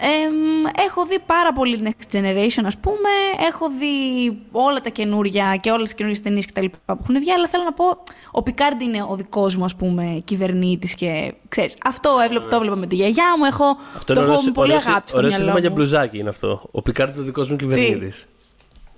Εμ, 0.00 0.64
έχω 0.86 1.06
δει 1.06 1.18
πάρα 1.26 1.52
πολύ 1.52 1.80
Next 1.84 2.16
Generation, 2.16 2.62
ας 2.64 2.76
πούμε. 2.78 3.10
Έχω 3.48 3.66
δει 3.78 4.38
όλα 4.52 4.80
τα 4.80 4.88
καινούρια 4.88 5.56
και 5.60 5.70
όλες 5.70 5.84
τις 5.84 5.94
καινούριε 5.94 6.20
ταινίες 6.22 6.46
κτλ. 6.46 6.64
που 6.64 6.98
έχουν 7.02 7.18
βγει. 7.18 7.32
Αλλά 7.32 7.48
θέλω 7.48 7.64
να 7.64 7.72
πω, 7.72 7.84
ο 8.30 8.42
Πικάρντ 8.42 8.80
είναι 8.82 9.02
ο 9.08 9.14
δικός 9.16 9.56
μου, 9.56 9.64
ας 9.64 9.74
πούμε, 9.76 10.22
κυβερνήτης 10.24 10.94
και 10.94 11.34
ξέρεις. 11.48 11.76
Αυτό 11.84 12.10
έβλεπα, 12.24 12.48
το 12.48 12.56
έβλεπα 12.56 12.76
με 12.76 12.86
τη 12.86 12.94
γιαγιά 12.94 13.24
μου. 13.38 13.44
Έχω, 13.44 13.76
Αυτό 13.96 14.14
το 14.14 14.20
είναι 14.22 14.32
έχω 14.32 14.37
ωραίο- 14.38 14.46
με 14.46 14.52
πολύ 14.60 14.72
ωραίο- 14.72 14.86
αγάπη 14.88 15.08
στο 15.08 15.18
ωραίος 15.18 15.32
μυαλό 15.32 15.44
σύνθημα 15.50 15.60
για 15.66 15.70
μου. 15.70 15.76
μπλουζάκι 15.76 16.18
είναι 16.18 16.28
αυτό. 16.28 16.68
Ο 16.70 16.82
Πικάρντ 16.82 17.12
είναι 17.12 17.20
ο 17.22 17.24
δικός 17.24 17.50
μου 17.50 17.56
κυβερνήτης. 17.56 18.28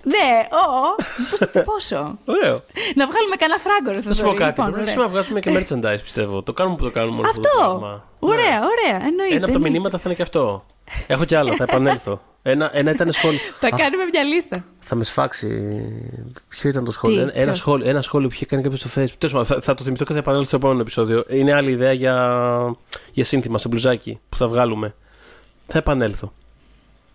Ναι, 0.03 0.47
ω, 0.51 0.95
πώς 1.29 1.39
θα 1.39 1.47
τυπώσω; 1.47 2.17
Ωραίο. 2.33 2.53
να 2.95 3.07
βγάλουμε 3.07 3.35
κανένα 3.37 3.59
φράγκο, 3.65 4.01
Να 4.07 4.13
σου 4.13 4.23
πω 4.23 4.33
κάτι. 4.33 4.43
Λοιπόν, 4.43 4.53
Πρέπει 4.53 4.71
να 4.71 4.77
αρχίσουμε 4.79 5.03
να 5.03 5.09
βγάζουμε 5.09 5.39
και 5.39 5.51
merchandise, 5.57 6.01
πιστεύω. 6.01 6.43
Το 6.43 6.53
κάνουμε 6.53 6.75
που 6.75 6.83
το 6.83 6.91
κάνουμε 6.91 7.17
όλο 7.19 7.27
αυτό. 7.29 7.41
το 7.41 7.49
Αυτό! 7.49 7.69
πράγμα. 7.69 8.05
Ωραία, 8.19 8.59
Ναι. 8.59 8.65
ωραία, 8.71 8.95
εννοείται. 9.07 9.35
Ένα 9.35 9.35
από 9.35 9.45
τα 9.45 9.51
εννοείται. 9.51 9.69
μηνύματα 9.69 9.97
θα 9.97 10.03
είναι 10.05 10.13
και 10.15 10.21
αυτό. 10.21 10.65
Έχω 11.07 11.25
κι 11.25 11.35
άλλο, 11.35 11.55
θα 11.55 11.63
επανέλθω. 11.63 12.21
Ένα, 12.43 12.69
ένα 12.73 12.91
ήταν 12.91 13.11
σχόλιο. 13.11 13.39
Θα 13.59 13.67
Α, 13.67 13.69
κάνουμε 13.77 14.03
μια 14.11 14.23
λίστα. 14.23 14.65
Θα 14.81 14.95
με 14.95 15.03
σφάξει. 15.03 15.47
Ποιο 16.47 16.69
ήταν 16.69 16.83
το 16.83 16.91
σχόλιο; 16.91 17.15
Τι, 17.17 17.21
ένα, 17.21 17.31
ένα, 17.35 17.45
ποιο; 17.45 17.55
σχόλιο 17.55 17.89
ένα 17.89 18.01
σχόλιο 18.01 18.27
που 18.27 18.33
είχε 18.33 18.45
κάνει 18.45 18.63
κάποιος 18.63 18.79
στο 18.79 18.89
Facebook. 18.95 19.15
Τέλος 19.17 19.33
πάντων, 19.33 19.45
θα, 19.45 19.61
θα 19.61 19.73
το 19.73 19.83
θυμηθώ 19.83 20.05
και 20.05 20.13
θα 20.13 20.19
επανέλθω 20.19 20.47
στο 20.47 20.55
επόμενο 20.55 20.81
επεισόδιο. 20.81 21.23
Είναι 21.29 21.53
άλλη 21.53 21.71
ιδέα 21.71 21.91
για, 21.91 22.15
για 23.11 23.23
σύνθημα 23.23 23.57
σε 23.57 23.67
μπλουζάκι 23.67 24.19
που 24.29 24.37
θα 24.37 24.47
βγάλουμε. 24.47 24.95
Θα 25.71 25.77
επανέλθω. 25.77 26.33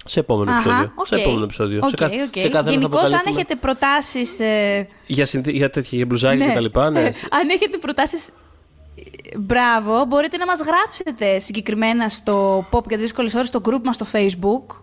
Σε 0.04 0.20
επόμενο 0.20 0.50
Αχα, 0.50 0.58
επεισόδιο. 0.60 0.92
οκ. 0.94 1.06
Σε 1.06 1.14
επόμενο 1.14 1.44
επεισόδιο. 1.44 1.80
Οκ, 1.82 1.88
σε, 1.88 1.96
κα, 1.96 2.06
οκ. 2.06 2.12
σε 2.12 2.48
κάθε 2.48 2.48
ένα 2.48 2.62
θα 2.62 2.70
Γενικώς, 2.70 3.00
αν 3.00 3.04
αποκαλύπτουμε 3.04 3.36
έχετε 3.36 3.54
προτάσεις... 3.54 4.40
ε, 4.40 4.88
Για, 5.06 5.24
συνθή, 5.24 5.52
για 5.52 5.70
τέτοια 5.70 5.96
για 5.96 6.06
μπλουζάκι 6.06 6.38
ναι. 6.38 6.46
και 6.46 6.52
τα 6.52 6.60
λοιπά. 6.60 6.90
Ναι. 6.90 7.00
Ε, 7.00 7.06
αν 7.38 7.48
έχετε 7.48 7.76
προτάσεις... 7.78 8.28
ε, 8.28 9.38
Μπράβο, 9.38 10.04
μπορείτε 10.04 10.36
να 10.36 10.46
μας 10.46 10.60
γράψετε 10.60 11.38
συγκεκριμένα 11.38 12.08
στο 12.08 12.66
Pop 12.70 12.88
για 12.88 12.96
δύσκολες 12.98 13.34
ώρες, 13.34 13.46
στο 13.46 13.60
group 13.64 13.80
μας 13.84 13.94
στο 13.94 14.06
Facebook. 14.12 14.76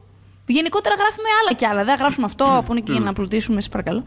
Γενικότερα 0.45 0.95
γράφουμε 0.95 1.27
άλλα 1.41 1.53
κι 1.55 1.65
άλλα. 1.65 1.83
Δεν 1.83 1.95
θα 1.95 2.01
γράψουμε 2.01 2.25
αυτό 2.25 2.63
που 2.65 2.71
είναι 2.71 2.81
και 2.81 2.91
για 2.91 3.01
να 3.01 3.13
πλουτίσουμε, 3.13 3.61
σε 3.61 3.69
παρακαλώ. 3.69 4.03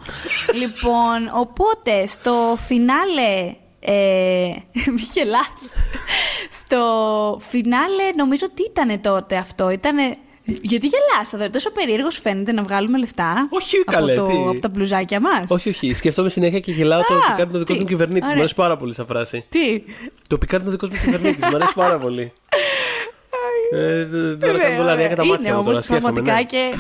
λοιπόν, 0.55 1.31
οπότε 1.35 2.07
στο 2.07 2.57
φινάλε 2.67 3.55
ε, 3.81 4.47
μη 4.95 5.01
γελάς. 5.13 5.81
Στο 6.51 6.81
φινάλε, 7.43 8.03
νομίζω 8.17 8.47
τι 8.55 8.63
ήταν 8.63 9.01
τότε 9.01 9.37
αυτό. 9.37 9.71
Ήτανε... 9.71 10.11
Γιατί 10.49 10.87
γελάς, 10.87 11.29
θα 11.29 11.51
τόσο 11.51 11.71
περίεργο 11.73 12.11
σου 12.11 12.21
φαίνεται 12.21 12.53
να 12.53 12.63
βγάλουμε 12.63 12.99
λεφτά 12.99 13.49
Όχι, 13.51 13.77
από, 13.87 13.93
καλέ, 13.93 14.15
το, 14.15 14.25
τι. 14.25 14.33
από 14.49 14.61
τα 14.61 14.69
μπλουζάκια 14.69 15.21
μας. 15.21 15.45
Όχι, 15.49 15.69
όχι. 15.69 15.95
Σκέφτομαι 15.95 16.29
συνέχεια 16.29 16.61
και 16.61 16.73
γελάω 16.73 17.01
το 17.03 17.15
Α, 17.15 17.19
Πικάρντ 17.31 17.49
είναι 17.49 17.57
ο 17.57 17.59
δικό 17.59 17.73
τι. 17.73 17.79
μου 17.79 17.85
κυβερνήτη. 17.85 18.21
Μου 18.21 18.27
Ωραία. 18.27 18.39
αρέσει 18.39 18.55
πάρα 18.55 18.77
πολύ 18.77 18.95
σαν 18.95 19.07
φράση. 19.07 19.45
Τι. 19.49 19.83
Το 20.29 20.39
Πικάρντ 20.39 20.67
είναι 20.67 20.75
ο 20.75 20.79
δικό 20.79 20.95
μου 20.95 21.01
κυβερνήτη. 21.05 21.45
Μου 21.51 21.55
αρέσει 21.57 21.73
πάρα 21.75 21.99
πολύ. 21.99 22.33
Ε, 23.73 24.05
Τώρα 24.41 24.53
Ναι, 24.53 24.59
κάνω 24.63 24.77
δολαρία 24.77 25.09
κατά 25.09 25.23
ωραία. 25.23 25.33
μάτια 25.35 25.51
Είναι 25.51 25.59
μου, 25.59 25.65
τώρα 25.65 25.77
όμως 25.79 25.85
σκέφτομαι. 25.85 26.01
πραγματικά 26.01 26.33
ναι. 26.33 26.43
και... 26.43 26.75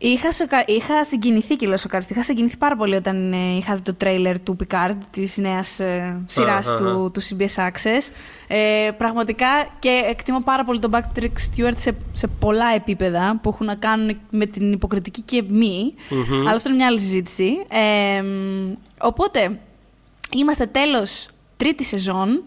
Είχα, 0.00 0.32
σοκα... 0.32 0.64
είχα 0.66 1.04
συγκινηθεί 1.04 1.56
και 1.56 1.66
λέω 1.66 1.76
σοκαριστεί. 1.76 2.12
Είχα 2.12 2.22
συγκινηθεί 2.22 2.56
πάρα 2.56 2.76
πολύ 2.76 2.94
όταν 2.94 3.32
ε, 3.32 3.56
είχα 3.56 3.74
δει 3.74 3.80
το 3.80 3.94
τρέιλερ 3.94 4.40
του 4.40 4.56
Picard, 4.60 4.96
της 5.10 5.36
νέας 5.36 5.80
ε, 5.80 6.22
σειράς 6.26 6.66
Αχα, 6.66 6.76
του, 6.76 7.10
του 7.14 7.22
CBS 7.22 7.66
Access. 7.66 8.12
Ε, 8.46 8.90
πραγματικά 8.96 9.46
και 9.78 10.02
εκτιμώ 10.08 10.40
πάρα 10.40 10.64
πολύ 10.64 10.78
τον 10.78 10.90
Patrick 10.94 11.22
Stewart 11.22 11.76
σε, 11.76 11.96
σε 12.12 12.26
πολλά 12.26 12.74
επίπεδα 12.74 13.38
που 13.42 13.48
έχουν 13.48 13.66
να 13.66 13.74
κάνουν 13.74 14.20
με 14.30 14.46
την 14.46 14.72
υποκριτική 14.72 15.22
και 15.22 15.44
μη. 15.48 15.94
Αλλά 16.30 16.50
αυτό 16.50 16.68
είναι 16.68 16.78
μια 16.78 16.86
άλλη 16.86 17.00
συζήτηση. 17.00 17.58
Ε, 17.68 18.22
οπότε, 19.00 19.58
είμαστε 20.32 20.66
τέλος 20.66 21.28
τρίτη 21.56 21.84
σεζόν, 21.84 22.42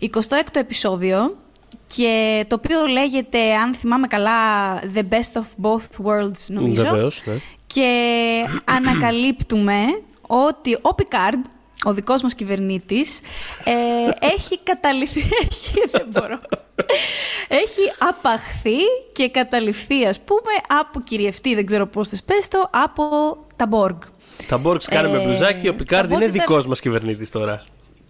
26ο 0.00 0.40
επεισόδιο 0.52 1.36
και 1.96 2.44
το 2.48 2.54
οποίο 2.54 2.86
λέγεται, 2.86 3.54
αν 3.54 3.74
θυμάμαι 3.74 4.06
καλά, 4.06 4.78
The 4.94 5.02
Best 5.10 5.40
of 5.40 5.66
Both 5.66 6.06
Worlds, 6.06 6.46
νομίζω. 6.48 6.82
Βεβαίως, 6.82 7.22
ναι. 7.24 7.34
Και 7.66 7.90
ανακαλύπτουμε 8.64 9.76
ότι 10.26 10.78
ο 10.82 10.94
Πικάρντ, 10.94 11.44
ο 11.84 11.92
δικός 11.94 12.22
μας 12.22 12.34
κυβερνήτης, 12.34 13.20
ε, 13.64 14.26
έχει 14.26 14.58
καταληφθεί, 14.62 15.20
έχει, 15.50 15.72
δεν 15.90 16.06
μπορώ, 16.10 16.38
έχει 17.48 17.80
απαχθεί 17.98 18.78
και 19.12 19.28
καταληφθεί, 19.28 20.06
ας 20.06 20.20
πούμε, 20.20 20.80
από 20.80 21.00
κυριευτεί, 21.00 21.54
δεν 21.54 21.66
ξέρω 21.66 21.86
πώς 21.86 22.08
θες 22.08 22.22
πες 22.22 22.48
το, 22.48 22.70
από 22.70 23.36
τα 23.56 23.66
Μπόργκ. 23.66 23.98
Τα 24.48 24.58
Μπόρξ 24.58 24.86
κάνουμε 24.86 25.22
Ε, 25.22 25.24
μπλουζάκι, 25.26 25.68
ο 25.68 25.70
τα 25.70 25.76
Πικάρντ 25.76 26.10
είναι 26.10 26.18
Borg 26.18 26.22
ήταν- 26.22 26.32
δικός 26.40 26.66
μας 26.66 26.80
κυβερνήτης 26.80 27.30
τώρα. 27.30 27.62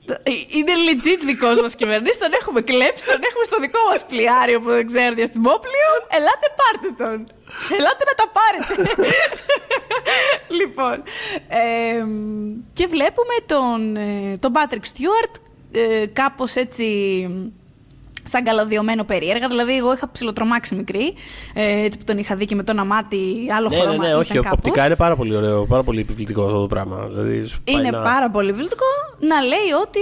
Ε, 0.07 0.31
Είναι 0.49 0.73
legit 0.89 1.21
δικός 1.25 1.61
μας 1.61 1.75
κυβερνήτης. 1.75 2.19
Τον 2.19 2.33
έχουμε 2.41 2.61
κλέψει, 2.61 3.07
τον 3.07 3.21
έχουμε 3.29 3.45
στο 3.45 3.59
δικό 3.61 3.79
μας 3.91 4.05
πλοιάριο 4.07 4.61
που 4.61 4.69
δεν 4.69 4.87
ξέρω 4.87 5.15
διαστημόπλιο. 5.15 5.91
Ελάτε, 6.09 6.49
πάρτε 6.61 6.89
τον. 7.03 7.19
Ελάτε 7.79 8.05
να 8.11 8.15
τα 8.21 8.27
πάρετε. 8.37 9.05
λοιπόν. 10.59 11.03
ε, 11.49 12.05
και 12.73 12.87
βλέπουμε 12.87 13.35
τον, 13.47 13.97
ε, 13.97 14.37
τον 14.37 14.53
Patrick 14.57 14.85
Stewart 14.93 15.35
ε, 15.73 16.07
κάπως 16.07 16.55
έτσι 16.55 16.87
σαν 18.31 18.45
καλωδιωμένο 18.45 19.05
περίεργα. 19.05 19.49
Δηλαδή, 19.49 19.77
εγώ 19.77 19.93
είχα 19.93 20.11
ψιλοτρομάξει 20.13 20.75
μικρή. 20.75 21.15
Ε, 21.55 21.85
έτσι 21.85 21.99
που 21.99 22.05
τον 22.05 22.19
είχα 22.19 22.35
δει 22.35 22.45
και 22.45 22.55
με 22.55 22.63
το 22.63 22.71
ένα 22.73 22.85
μάτι, 22.85 23.47
άλλο 23.57 23.69
Ναι, 23.69 23.77
χρώμα. 23.77 23.93
ναι, 23.93 23.99
ναι, 23.99 24.07
ήταν 24.07 24.21
όχι. 24.21 24.33
κάπως. 24.33 24.51
Οπτικά 24.53 24.87
είναι 24.87 24.97
πάρα 24.97 25.17
πολύ 25.17 25.37
ωραίο, 25.37 25.67
πάρα 25.67 25.83
πολύ 25.83 26.01
επιβλητικό 26.01 26.45
αυτό 26.45 26.61
το 26.61 26.67
πράγμα. 26.67 27.07
Δηλαδή, 27.09 27.45
σου 27.45 27.63
πάει 27.65 27.75
Είναι 27.77 27.91
να- 27.91 28.03
πάρα 28.03 28.31
πολύ 28.31 28.53
βιλτικό 28.53 28.85
να 29.19 29.41
λέει 29.41 29.71
ότι 29.83 30.01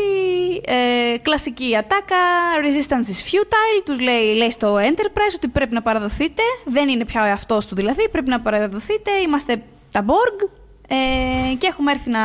ε, 0.66 1.18
κλασική 1.18 1.76
ατάκα, 1.76 2.16
resistance 2.64 3.06
is 3.12 3.20
futile, 3.34 3.82
τους 3.84 4.00
λέει, 4.00 4.34
λέει 4.34 4.50
στο 4.50 4.74
Enterprise 4.76 5.34
ότι 5.36 5.48
πρέπει 5.48 5.74
να 5.74 5.82
παραδοθείτε, 5.82 6.42
δεν 6.64 6.88
είναι 6.88 7.04
πια 7.04 7.22
ο 7.22 7.26
εαυτός 7.26 7.66
του 7.66 7.74
δηλαδή, 7.74 8.08
πρέπει 8.08 8.28
να 8.30 8.40
παραδοθείτε, 8.40 9.10
είμαστε 9.26 9.62
τα 9.92 10.04
Borg 10.06 10.48
ε, 10.88 11.54
και 11.54 11.66
έχουμε 11.66 11.90
έρθει 11.92 12.10
να 12.10 12.20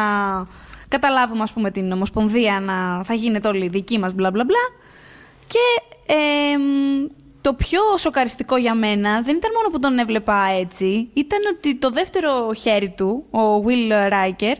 καταλάβουμε 0.88 1.44
ας 1.44 1.52
πούμε 1.54 1.72
την 1.72 1.92
Ομοσπονδία 1.92 2.60
να 2.60 3.04
θα 3.04 3.14
γίνεται 3.14 3.48
όλη 3.48 3.68
δική 3.68 4.00
μας 4.00 4.14
μπλα 4.14 4.32
μπλα 4.32 4.44
μπλα 4.44 4.60
και 5.48 5.60
ε, 6.06 6.58
μ, 6.58 7.08
το 7.42 7.54
πιο 7.54 7.80
σοκαριστικό 7.98 8.58
για 8.58 8.74
μένα 8.74 9.22
δεν 9.22 9.36
ήταν 9.36 9.52
μόνο 9.56 9.70
που 9.70 9.80
τον 9.80 10.00
έβλεπα 10.00 10.48
έτσι, 10.60 11.10
ήταν 11.14 11.40
ότι 11.56 11.78
το 11.78 11.90
δεύτερο 11.90 12.54
χέρι 12.54 12.90
του, 12.90 13.26
ο 13.32 13.64
Will 13.68 14.12
Riker, 14.12 14.56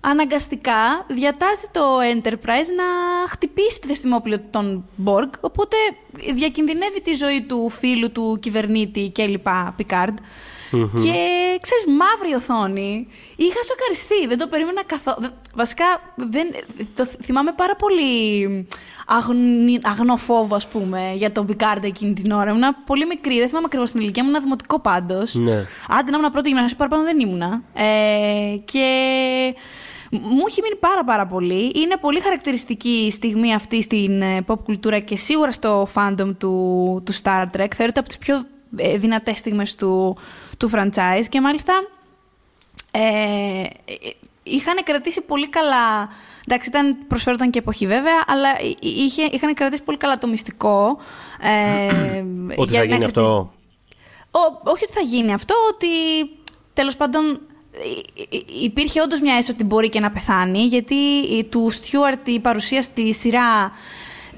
αναγκαστικά 0.00 1.06
διατάζει 1.08 1.66
το 1.72 1.80
Enterprise 2.14 2.70
να 2.76 2.84
χτυπήσει 3.28 3.80
το 3.80 3.86
διαστημόπλαιο 3.86 4.40
των 4.50 4.84
Borg, 5.04 5.30
οπότε 5.40 5.76
διακινδυνεύει 6.34 7.00
τη 7.00 7.14
ζωή 7.14 7.42
του 7.42 7.68
φίλου 7.68 8.12
του 8.12 8.38
κυβερνήτη 8.40 9.10
και 9.14 9.26
λοιπά, 9.26 9.74
Picard. 10.72 11.00
Και 11.02 11.14
ξέρεις, 11.60 11.84
μαύρη 11.98 12.34
οθόνη. 12.36 13.06
Είχα 13.36 13.62
σοκαριστεί, 13.62 14.26
δεν 14.26 14.38
το 14.38 14.46
περίμενα 14.46 14.84
καθόλου. 14.84 15.16
Βασικά, 15.54 15.84
δεν, 16.16 16.46
το 16.94 17.04
θ- 17.06 17.24
θυμάμαι 17.24 17.52
πάρα 17.56 17.76
πολύ 17.76 18.66
αγνη, 19.06 19.78
αγνό 19.82 20.16
φόβο, 20.16 20.54
ας 20.56 20.66
πούμε, 20.68 21.12
για 21.14 21.32
τον 21.32 21.46
Picard 21.48 21.82
εκείνη 21.82 22.12
την 22.12 22.30
ώρα. 22.32 22.50
Ήμουν 22.50 22.76
πολύ 22.86 23.06
μικρή, 23.06 23.38
δεν 23.38 23.48
θυμάμαι 23.48 23.66
ακριβώς 23.66 23.90
την 23.90 24.00
ηλικία 24.00 24.22
μου, 24.22 24.28
ήμουν 24.28 24.42
δημοτικό 24.42 24.80
πάντως. 24.80 25.34
Ναι. 25.34 25.64
Άντε 25.88 26.10
να 26.10 26.18
ήμουν 26.18 26.30
πρώτη 26.30 26.48
γυμνασίου, 26.48 26.76
παραπάνω 26.76 27.02
δεν 27.02 27.20
ήμουνα. 27.20 27.62
Ε, 27.74 28.56
και 28.64 28.84
μου 30.10 30.44
έχει 30.48 30.60
μείνει 30.62 30.76
πάρα 30.80 31.04
πάρα 31.04 31.26
πολύ. 31.26 31.72
Είναι 31.74 31.96
πολύ 32.00 32.20
χαρακτηριστική 32.20 33.04
η 33.06 33.10
στιγμή 33.10 33.54
αυτή 33.54 33.82
στην 33.82 34.22
ε, 34.22 34.44
pop 34.46 34.58
κουλτούρα 34.64 34.98
και 34.98 35.16
σίγουρα 35.16 35.52
στο 35.52 35.88
fandom 35.94 36.34
του, 36.38 37.02
του 37.06 37.14
Star 37.22 37.44
Trek. 37.56 37.66
Θεωρείται 37.76 37.98
από 37.98 38.08
τις 38.08 38.18
πιο 38.18 38.36
ε, 38.36 38.40
δυνατές 38.96 39.38
στιγμές 39.38 39.74
του, 39.74 40.16
του 40.58 40.70
franchise 40.74 41.24
και 41.28 41.40
μάλιστα 41.40 41.72
ε, 42.90 43.00
ε, 43.60 43.66
είχαν 44.42 44.82
κρατήσει 44.84 45.20
πολύ 45.20 45.48
καλά. 45.48 46.08
Εντάξει, 46.46 46.68
ήταν, 46.68 46.96
προσφέρονταν 47.08 47.50
και 47.50 47.58
εποχή 47.58 47.86
βέβαια, 47.86 48.24
αλλά 48.26 48.48
είχε, 48.80 49.22
είχαν 49.30 49.54
κρατήσει 49.54 49.82
πολύ 49.82 49.96
καλά 49.98 50.18
το 50.18 50.26
μυστικό. 50.26 50.98
Ε, 51.40 52.24
Ότι 52.56 52.70
για 52.70 52.78
θα 52.78 52.84
γίνει 52.84 52.98
μέχρι 52.98 53.04
αυτό. 53.04 53.52
ο, 54.30 54.38
όχι 54.64 54.84
ότι 54.84 54.92
θα 54.92 55.00
γίνει 55.00 55.32
αυτό, 55.32 55.54
ότι 55.72 55.88
τέλος 56.72 56.96
πάντων 56.96 57.40
υ- 58.14 58.32
υ- 58.34 58.62
υπήρχε 58.62 59.00
όντως 59.00 59.20
μια 59.20 59.32
αίσθηση 59.32 59.50
ότι 59.52 59.64
μπορεί 59.64 59.88
και 59.88 60.00
να 60.00 60.10
πεθάνει, 60.10 60.58
γιατί 60.64 60.94
η- 61.30 61.44
του 61.44 61.70
Στιούαρτ 61.70 62.28
η 62.28 62.40
παρουσία 62.40 62.82
στη 62.82 63.12
σειρά 63.14 63.72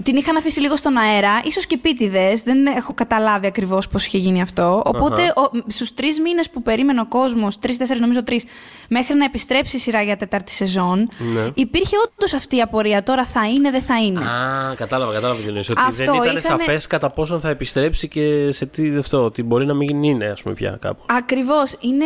την 0.02 0.16
είχαν 0.16 0.37
αφήσει 0.37 0.61
λίγο 0.61 0.76
στον 0.76 0.96
αέρα, 0.96 1.40
ίσως 1.44 1.66
και 1.66 1.74
επίτηδες, 1.74 2.42
δεν 2.42 2.66
έχω 2.66 2.94
καταλάβει 2.94 3.46
ακριβώς 3.46 3.88
πώς 3.88 4.07
είχε 4.07 4.18
γίνει 4.18 4.40
αυτό. 4.42 4.83
Οπότε 4.85 5.22
ο, 5.22 5.62
στους 5.66 5.94
τρεις 5.94 6.20
μήνες 6.20 6.50
που 6.50 6.62
περίμενε 6.62 7.00
ο 7.00 7.07
κόσμος, 7.07 7.59
τρεις-τέσσερις 7.59 8.00
νομίζω 8.00 8.22
τρεις, 8.24 8.44
μέχρι 8.88 9.14
να 9.14 9.24
επιστρέψει 9.24 9.76
η 9.76 9.78
σειρά 9.78 10.02
για 10.02 10.16
τέταρτη 10.16 10.52
σεζόν, 10.52 11.09
Ναι. 11.35 11.48
υπήρχε 11.54 11.96
όντως 12.07 12.33
αυτή 12.35 12.57
η 12.57 12.61
απορία, 12.61 13.02
τώρα 13.02 13.24
θα 13.26 13.48
είναι, 13.48 13.70
δεν 13.70 13.83
θα 13.83 14.02
είναι. 14.02 14.20
Α, 14.20 14.74
κατάλαβα, 14.76 15.12
κατάλαβα 15.12 15.40
τι 15.40 15.46
εννοείς. 15.48 15.68
Ότι 15.70 15.80
Αυτό 15.87 16.04
δεν 16.04 16.14
ήταν 16.14 16.37
είχανε- 16.37 16.61
σαφές 16.61 16.87
κατά 16.87 17.11
πόσον 17.11 17.40
θα 17.40 17.48
επιστρέψει 17.48 18.09
και 18.09 18.52
σε 18.52 18.66
τι 18.66 18.96
αυτό. 18.96 19.24
Ότι 19.24 19.42
μπορεί 19.42 19.66
να 19.66 19.74
μην 19.74 20.02
είναι, 20.02 20.26
ας 20.26 20.42
πούμε, 20.42 20.54
πια 20.54 20.78
κάπου. 20.80 21.02
Ακριβώς. 21.07 21.76
Είναι 21.80 22.04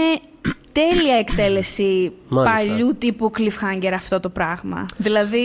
τέλεια 0.72 1.14
εκτέλεση 1.16 2.12
Μάλιστα. 2.28 2.56
παλιού 2.58 2.96
τύπου 2.98 3.30
cliffhanger 3.38 3.92
αυτό 3.94 4.20
το 4.20 4.28
πράγμα. 4.28 4.86
Δηλαδή, 4.96 5.38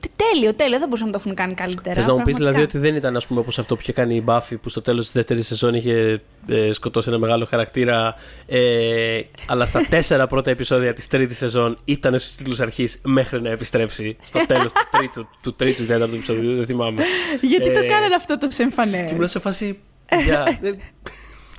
τε- 0.00 0.10
τέλειο, 0.16 0.54
τέλειο. 0.54 0.78
Δεν 0.78 0.88
μπορούσαν 0.88 1.06
να 1.06 1.12
το 1.12 1.18
έχουν 1.24 1.34
κάνει 1.34 1.54
καλύτερα. 1.54 1.94
Θες 1.94 2.06
να 2.06 2.12
μου 2.14 2.22
πεις 2.22 2.36
πραγματικά. 2.36 2.50
δηλαδή 2.50 2.62
ότι 2.62 2.78
δεν 2.78 2.96
ήταν 2.96 3.16
ας 3.16 3.26
πούμε, 3.26 3.40
όπως 3.40 3.58
αυτό 3.58 3.74
που 3.74 3.80
είχε 3.82 3.92
κάνει 3.92 4.14
η 4.16 4.24
Buffy 4.26 4.54
που 4.62 4.68
στο 4.68 4.80
τέλος 4.80 5.04
της 5.04 5.12
δεύτερης 5.12 5.46
σεζόν 5.46 5.74
είχε 5.74 6.20
ε, 6.48 6.72
σκοτώσει 6.72 7.08
ένα 7.08 7.18
μεγάλο 7.18 7.44
χαρακτήρα. 7.44 8.14
Ε, 8.46 9.20
αλλά 9.46 9.64
στα 9.66 9.86
τέσσερα 9.90 10.26
πρώτα 10.26 10.50
επεισόδια 10.50 10.92
της 10.92 11.06
τρίτης 11.06 11.36
σεζόν 11.36 11.76
ήταν 11.84 12.18
στους 12.18 12.34
τίτλους 12.34 12.60
αρχής 12.60 13.00
μέχρι 13.04 13.42
να 13.42 13.50
επιστρέψει 13.50 14.16
στο 14.24 14.40
τέλος 14.46 14.72
του 14.72 14.88
τρίτου, 14.98 15.28
του 15.42 15.54
τρίτου 15.54 15.82
ή 15.82 15.86
τέταρτου 15.86 16.14
επεισοδίου. 16.14 16.56
Δεν 16.56 16.66
θυμάμαι. 16.66 17.02
Γιατί 17.40 17.72
το 17.72 17.78
Ε, 17.78 17.86
κάνανε 17.86 18.14
αυτό 18.14 18.38
το 18.38 18.48
εμφανέ. 18.58 19.04
Και 19.08 19.14
ήμουν 19.14 19.28
σε 19.28 19.38
φάση. 19.38 19.78
Για, 20.24 20.42
δεν- 20.62 20.78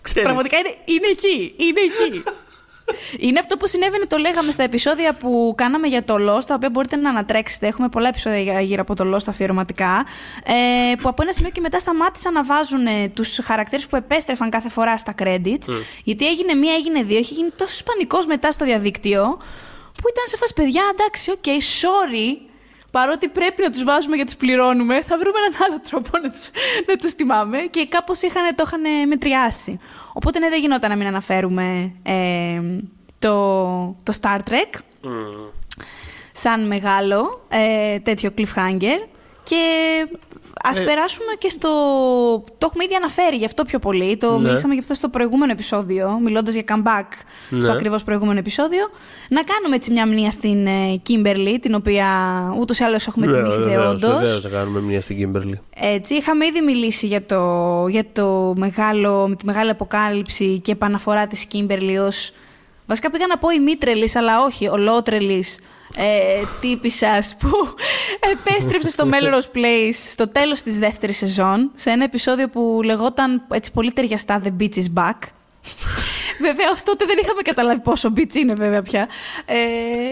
ξέρεις. 0.01 0.23
Πραγματικά 0.23 0.57
είναι, 0.57 0.75
είναι 0.85 1.07
εκεί. 1.11 1.53
Είναι 1.57 1.79
εκεί. 1.81 2.23
Είναι 3.19 3.39
αυτό 3.39 3.57
που 3.57 3.67
συνέβαινε, 3.67 4.05
το 4.05 4.17
λέγαμε 4.17 4.51
στα 4.51 4.63
επεισόδια 4.63 5.13
που 5.13 5.53
κάναμε 5.57 5.87
για 5.87 6.03
το 6.03 6.15
Lost, 6.15 6.43
τα 6.47 6.53
οποία 6.53 6.69
μπορείτε 6.69 6.95
να 6.95 7.09
ανατρέξετε. 7.09 7.67
Έχουμε 7.67 7.89
πολλά 7.89 8.07
επεισόδια 8.07 8.39
για- 8.39 8.61
γύρω 8.61 8.81
από 8.81 8.95
το 8.95 9.15
Lost 9.15 9.27
αφιερωματικά. 9.27 10.05
Ε, 10.43 10.95
που 10.95 11.09
από 11.09 11.21
ένα 11.21 11.31
σημείο 11.31 11.49
και 11.51 11.61
μετά 11.61 11.79
σταμάτησαν 11.79 12.33
να 12.33 12.43
βάζουν 12.43 12.85
τους 13.13 13.39
χαρακτήρες 13.43 13.87
που 13.87 13.95
επέστρεφαν 13.95 14.49
κάθε 14.49 14.69
φορά 14.69 14.97
στα 14.97 15.13
credits. 15.23 15.67
Γιατί 16.03 16.27
έγινε 16.27 16.53
μία, 16.53 16.73
έγινε 16.73 17.03
δύο. 17.03 17.17
Είχε 17.17 17.33
γίνει 17.33 17.49
τόσος 17.55 17.83
πανικός 17.83 18.25
μετά 18.25 18.51
στο 18.51 18.65
διαδίκτυο, 18.65 19.37
που 20.01 20.07
ήταν 20.11 20.23
σε 20.25 20.37
φάση 20.37 20.53
παιδιά, 20.53 20.83
εντάξει, 20.91 21.31
OK, 21.31 21.43
sorry. 21.81 22.48
Παρότι 22.91 23.27
πρέπει 23.27 23.61
να 23.61 23.69
τους 23.69 23.83
βάζουμε 23.83 24.17
και 24.17 24.25
τους 24.25 24.35
πληρώνουμε, 24.35 25.01
θα 25.01 25.17
βρούμε 25.17 25.37
έναν 25.47 25.61
άλλο 25.67 25.81
τρόπο 25.89 26.17
να 26.23 26.29
τους, 26.29 26.49
να 26.87 26.95
τους 26.95 27.15
τιμάμε 27.15 27.57
και 27.57 27.87
κάπως 27.87 28.21
είχαν, 28.21 28.55
το 28.55 28.63
είχαν 28.65 29.07
μετριάσει. 29.07 29.79
Οπότε 30.13 30.39
ναι, 30.39 30.49
δεν 30.49 30.59
γινόταν 30.59 30.89
να 30.89 30.95
μην 30.95 31.07
αναφέρουμε 31.07 31.91
ε, 32.03 32.61
το, 33.19 33.35
το 34.03 34.13
Star 34.21 34.39
Trek 34.49 34.79
σαν 36.31 36.67
μεγάλο 36.67 37.45
ε, 37.49 37.99
τέτοιο 37.99 38.33
cliffhanger. 38.37 39.07
Και 39.43 39.63
ας 40.63 40.79
Ε. 40.79 40.83
περάσουμε 40.83 41.33
και 41.37 41.49
στο... 41.49 41.69
Το 42.57 42.65
έχουμε 42.69 42.83
ήδη 42.83 42.95
αναφέρει 42.95 43.35
γι' 43.35 43.45
αυτό 43.45 43.63
πιο 43.63 43.79
πολύ. 43.79 44.17
Το 44.17 44.37
Ναι. 44.37 44.47
μιλήσαμε 44.47 44.73
γι' 44.73 44.79
αυτό 44.79 44.93
στο 44.93 45.09
προηγούμενο 45.09 45.51
επεισόδιο, 45.51 46.19
μιλώντας 46.23 46.53
για 46.53 46.63
comeback 46.67 47.07
στο 47.47 47.67
Ναι. 47.67 47.71
ακριβώς 47.71 48.03
προηγούμενο 48.03 48.39
επεισόδιο. 48.39 48.89
Να 49.29 49.41
κάνουμε 49.43 49.75
έτσι 49.75 49.91
μια 49.91 50.07
μνεία 50.07 50.29
στην 50.29 50.67
Κίμπερλι, 51.03 51.59
την 51.59 51.73
οποία 51.75 52.07
ούτως 52.59 52.79
ή 52.79 52.83
άλλως 52.83 53.07
έχουμε 53.07 53.27
τιμήσει 53.27 53.59
δεόντως. 53.61 54.09
Βεβαίως 54.19 54.43
να 54.43 54.49
κάνουμε 54.49 54.79
μία 54.81 55.01
στην 55.01 55.17
Κίμπερλι. 55.17 55.59
Έτσι, 55.75 56.13
είχαμε 56.13 56.45
ήδη 56.45 56.61
μιλήσει 56.61 57.07
για, 57.07 57.25
το, 57.25 57.85
για 57.87 58.03
το 58.13 58.53
μεγάλο, 58.57 59.27
με 59.27 59.35
τη 59.35 59.45
μεγάλη 59.45 59.69
αποκάλυψη 59.69 60.59
και 60.59 60.71
επαναφορά 60.71 61.27
της 61.27 61.45
Κίμπερλι 61.45 61.97
ως... 61.97 62.31
Βασικά 62.85 63.09
πήγα 63.11 63.27
να 63.27 63.37
πω 63.37 63.49
η 63.49 63.59
μήτρελης, 63.59 64.15
αλλά 64.15 64.43
όχι, 64.43 64.67
ολότρελης 64.67 65.59
ε, 65.95 66.43
τύπισσας 66.61 67.35
που 67.39 67.49
επέστρεψες 68.31 68.91
στο 68.91 69.09
Melrose 69.11 69.57
Place 69.57 69.93
στο 70.11 70.27
τέλος 70.27 70.61
της 70.61 70.79
δεύτερης 70.79 71.17
σεζόν, 71.17 71.71
σε 71.75 71.89
ένα 71.89 72.03
επεισόδιο 72.03 72.49
που 72.49 72.81
λεγόταν 72.83 73.45
έτσι 73.53 73.71
πολύ 73.71 73.91
ταιριαστά 73.91 74.41
The 74.43 74.61
Beach 74.61 74.75
is 74.75 74.93
Back. 74.95 75.19
Βέβαια, 76.41 76.69
ως 76.71 76.83
τότε 76.83 77.05
δεν 77.05 77.17
είχαμε 77.21 77.41
καταλάβει 77.41 77.79
πόσο 77.79 78.13
beach 78.15 78.33
είναι 78.33 78.53
βέβαια 78.53 78.81
πια. 78.81 79.07
Ε, 79.45 79.55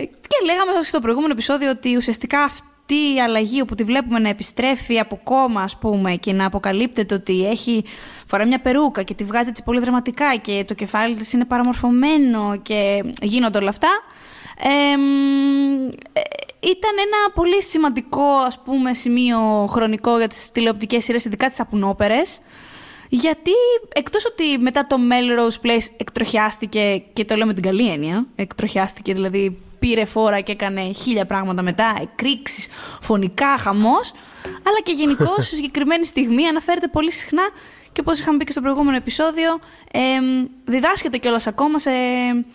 και 0.05 0.45
λέγαμε 0.45 0.71
στο 0.83 0.99
προηγούμενο 0.99 1.33
επεισόδιο 1.33 1.69
ότι 1.69 1.95
ουσιαστικά 1.95 2.43
αυτή 2.43 3.13
η 3.15 3.21
αλλαγή 3.21 3.61
όπου 3.61 3.75
τη 3.75 3.83
βλέπουμε 3.83 4.19
να 4.19 4.29
επιστρέφει 4.29 4.99
από 4.99 5.19
κόμμα, 5.23 5.61
ας 5.61 5.77
πούμε, 5.77 6.15
και 6.15 6.33
να 6.33 6.45
αποκαλύπτεται 6.45 7.15
ότι 7.15 7.47
έχει 7.47 7.83
φορά 8.25 8.45
μια 8.45 8.59
περούκα 8.59 9.03
και 9.03 9.13
τη 9.13 9.23
βγάζει 9.23 9.49
έτσι 9.49 9.63
πολύ 9.63 9.79
δραματικά 9.79 10.35
και 10.35 10.63
το 10.67 10.73
κεφάλι 10.73 11.15
της 11.15 11.33
είναι 11.33 11.45
παραμορφωμένο 11.45 12.59
και 12.61 13.03
γίνονται 13.21 13.57
όλα 13.57 13.69
αυτά. 13.69 13.89
Εμ, 14.59 15.85
ε, 16.13 16.21
ήταν 16.59 16.91
ένα 17.05 17.31
πολύ 17.33 17.63
σημαντικό 17.63 18.23
ας 18.23 18.59
πούμε 18.59 18.93
σημείο 18.93 19.67
χρονικό 19.69 20.17
για 20.17 20.27
τις 20.27 20.51
τηλεοπτικές 20.51 21.03
σειρές, 21.03 21.25
ειδικά 21.25 21.47
τις 21.47 21.59
απουνόπερες. 21.59 22.39
Γιατί 23.09 23.51
εκτός 23.93 24.25
ότι 24.25 24.57
μετά 24.57 24.87
το 24.87 24.95
Melrose 25.09 25.65
Place 25.65 25.87
εκτροχιάστηκε, 25.97 27.03
και 27.13 27.25
το 27.25 27.35
λέω 27.35 27.45
με 27.45 27.53
την 27.53 27.63
καλή 27.63 27.89
έννοια, 27.89 28.25
εκτροχιάστηκε 28.35 29.13
δηλαδή 29.13 29.57
πήρε 29.79 30.05
φόρα 30.05 30.41
και 30.41 30.51
έκανε 30.51 30.91
χίλια 30.93 31.25
πράγματα 31.25 31.61
μετά, 31.61 31.97
εκρήξεις, 32.01 32.67
φωνικά, 33.01 33.57
χαμός, 33.57 34.13
αλλά 34.45 34.79
και 34.83 34.91
γενικώ 34.91 35.33
σε 35.47 35.55
συγκεκριμένη 35.55 36.05
στιγμή 36.05 36.47
αναφέρεται 36.47 36.87
πολύ 36.87 37.11
συχνά 37.11 37.49
και 37.91 37.99
όπως 37.99 38.19
είχαμε 38.19 38.37
πει 38.37 38.45
και 38.45 38.51
στο 38.51 38.61
προηγούμενο 38.61 38.95
επεισόδιο, 38.97 39.59
εμ, 39.91 40.47
διδάσκεται 40.65 41.17
κιόλας 41.17 41.47
ακόμα 41.47 41.79
σε, 41.79 41.89
ε, 41.89 42.45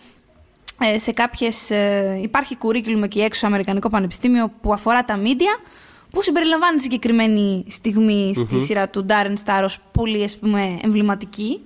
σε 0.95 1.11
κάποιες... 1.11 1.71
ε, 1.71 2.19
υπάρχει 2.21 2.57
curriculum 2.61 3.01
εκεί 3.03 3.21
έξω 3.21 3.37
στο 3.37 3.47
Αμερικανικό 3.47 3.89
Πανεπιστήμιο 3.89 4.51
που 4.61 4.73
αφορά 4.73 5.05
τα 5.05 5.19
media, 5.23 5.67
που 6.09 6.21
συμπεριλαμβάνει 6.21 6.79
συγκεκριμένη 6.79 7.65
στιγμή 7.69 8.33
στη 8.35 8.59
σειρά 8.59 8.89
του 8.89 9.05
Darren 9.09 9.33
Star 9.45 9.61
ως 9.63 9.79
πολύ 9.91 10.23
ας 10.23 10.37
πούμε, 10.37 10.79
εμβληματική 10.81 11.61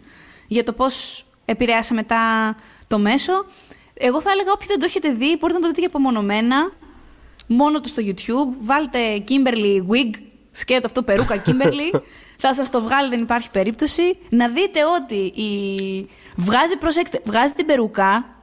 για 0.47 0.63
το 0.63 0.73
πώς 0.73 1.25
επηρέασε 1.45 1.93
μετά 1.93 2.55
το 2.87 2.99
μέσο. 2.99 3.45
Εγώ 3.93 4.21
θα 4.21 4.31
έλεγα 4.31 4.51
όποιοι 4.51 4.67
δεν 4.67 4.79
το 4.79 4.85
έχετε 4.85 5.09
δει 5.09 5.37
μπορείτε 5.39 5.59
να 5.59 5.59
το 5.59 5.67
δείτε 5.67 5.79
και 5.79 5.85
απομονωμένα 5.85 6.71
μόνο 7.47 7.81
του 7.81 7.89
στο 7.89 8.03
YouTube. 8.05 8.55
Βάλτε 8.59 9.23
Kimberly 9.27 9.91
Wig, 9.91 10.11
σκέτο 10.51 10.85
αυτό 10.85 11.03
περούκα 11.03 11.43
Kimberly. 11.45 11.99
θα 12.43 12.53
σας 12.53 12.69
το 12.69 12.81
βγάλει, 12.81 13.09
δεν 13.09 13.21
υπάρχει 13.21 13.51
περίπτωση. 13.51 14.17
Να 14.29 14.47
δείτε 14.47 14.79
ότι 15.01 15.15
η... 15.15 16.09
βγάζει, 16.35 16.77
προσέξτε, 16.77 17.21
βγάζει 17.25 17.53
την 17.53 17.65
περούκα 17.65 18.36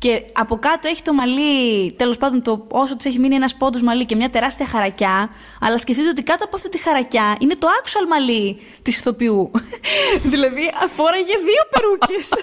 και 0.00 0.24
από 0.32 0.58
κάτω 0.58 0.88
έχει 0.88 1.02
το 1.02 1.12
μαλλί, 1.12 1.92
τέλος 1.92 2.16
πάντων 2.16 2.42
το, 2.42 2.66
όσο 2.68 2.96
της 2.96 3.06
έχει 3.06 3.18
μείνει 3.18 3.34
ένας 3.34 3.56
πόντος 3.56 3.82
μαλλί 3.82 4.06
και 4.06 4.16
μια 4.16 4.30
τεράστια 4.30 4.66
χαρακιά, 4.66 5.30
αλλά 5.60 5.78
σκεφτείτε 5.78 6.08
ότι 6.08 6.22
κάτω 6.22 6.44
από 6.44 6.56
αυτή 6.56 6.68
τη 6.68 6.78
χαρακιά 6.78 7.36
είναι 7.38 7.54
το 7.56 7.66
actual 7.82 8.08
μαλλί 8.08 8.60
της 8.82 8.98
ηθοποιού. 8.98 9.50
δηλαδή 10.32 10.72
αφόραγε 10.82 11.32
δύο 11.48 11.62
περούκες. 11.70 12.28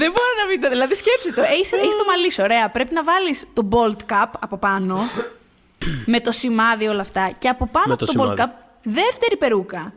Δεν 0.00 0.10
μπορώ 0.12 0.32
να 0.40 0.46
μην 0.50 0.60
το. 0.60 0.68
Δηλαδή, 0.68 0.94
σκέψτε 0.94 1.30
το. 1.30 1.42
Έχει 1.42 1.74
έχεις 1.74 1.96
το 1.96 2.04
μαλλί 2.06 2.32
σου, 2.32 2.42
ωραία. 2.42 2.70
Πρέπει 2.70 2.94
να 2.94 3.02
βάλεις 3.04 3.46
το 3.52 3.68
bolt 3.70 4.12
cap 4.12 4.30
από 4.40 4.56
πάνω. 4.56 4.98
με 6.12 6.20
το 6.20 6.32
σημάδι 6.32 6.86
όλα 6.86 7.00
αυτά. 7.00 7.30
Και 7.38 7.48
από 7.48 7.66
πάνω 7.66 7.86
Με 7.86 7.92
από 7.92 8.06
το 8.06 8.12
το, 8.12 8.22
bolt 8.22 8.30
σημάδι. 8.30 8.42
cap, 8.42 8.64
δεύτερη 8.82 9.36
περούκα. 9.36 9.92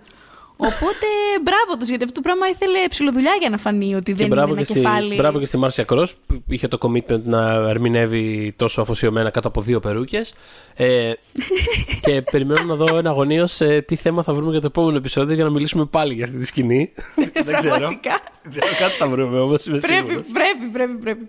Οπότε 0.60 1.06
μπράβο 1.44 1.78
τους, 1.80 1.88
γιατί 1.90 2.04
αυτό 2.04 2.16
το 2.16 2.22
πράγμα 2.22 2.48
ήθελε 2.48 2.78
ψηλοδουλειά 2.90 3.32
για 3.40 3.50
να 3.50 3.58
φανεί 3.58 3.96
ότι 3.96 4.12
δεν 4.12 4.16
Και 4.16 4.24
είναι 4.24 4.36
μπράβο 4.36 4.52
ένα 4.54 4.62
και, 4.62 4.66
στη, 4.66 4.74
κεφάλι. 4.74 5.16
μπράβο 5.16 5.40
και 5.40 5.46
στη 5.46 5.58
Μάρσια 5.58 5.84
Κρός 5.84 6.16
που 6.28 6.44
είχε 6.48 6.68
το 6.68 6.78
commitment 6.82 7.22
να 7.24 7.52
ερμηνεύει 7.54 8.54
τόσο 8.56 8.82
αφοσιωμένα 8.82 9.30
κάτω 9.30 9.48
από 9.48 9.62
δύο 9.62 9.80
περούκες 9.80 10.34
ε, 10.76 11.12
και 12.02 12.22
περιμένω 12.32 12.64
να 12.64 12.76
δω 12.76 12.98
εναγωνίως 12.98 13.62
ε, 13.62 13.82
τι 13.88 13.96
θέμα 13.96 14.24
θα 14.24 14.34
βρούμε 14.34 14.52
για 14.52 14.60
το 14.62 14.68
επόμενο 14.68 14.98
επεισόδιο 14.98 15.36
για 15.36 15.44
να 15.44 15.50
μιλήσουμε 15.50 15.86
πάλι 15.86 16.14
για 16.14 16.26
αυτή 16.26 16.38
τη 16.38 16.46
σκηνή. 16.46 16.94
δεν 17.16 17.56
ξέρω. 17.56 17.76
Πραγματικά. 17.76 18.20
Δεν 18.42 18.50
ξέρω, 18.50 18.66
κάτι 18.80 18.94
θα 18.94 19.08
βρούμε 19.08 19.40
όμως, 19.40 19.66
είμαι 19.66 19.78
Πρέπει, 19.78 19.96
σίγουρος. 20.08 20.28
πρέπει, 20.34 20.72
πρέπει, 20.72 20.94
πρέπει. 20.94 21.28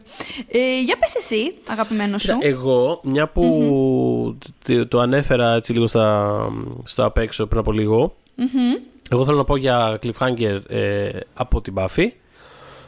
Ε, 0.48 0.80
για 0.80 0.96
πες 0.98 1.14
εσύ, 1.16 1.54
αγαπημένο 1.68 2.18
σου. 2.18 2.32
Κοίτα, 2.32 2.46
Εγώ, 2.46 3.00
μια 3.02 3.28
που 3.28 4.36
το- 4.64 4.86
το 4.88 4.98
ανέφερα 4.98 5.54
έτσι 5.54 5.72
λίγο 5.72 5.86
στα, 5.86 6.36
στο 6.84 7.04
απ' 7.04 7.18
έξω 7.18 7.46
πριν 7.46 7.60
από 7.60 7.72
λίγο, 7.72 8.16
εγώ 9.10 9.24
θέλω 9.24 9.36
να 9.36 9.44
πω 9.44 9.56
για 9.56 9.98
cliffhanger 10.02 10.60
ε, 10.68 11.08
από 11.34 11.60
την 11.60 11.74
Buffy. 11.76 12.08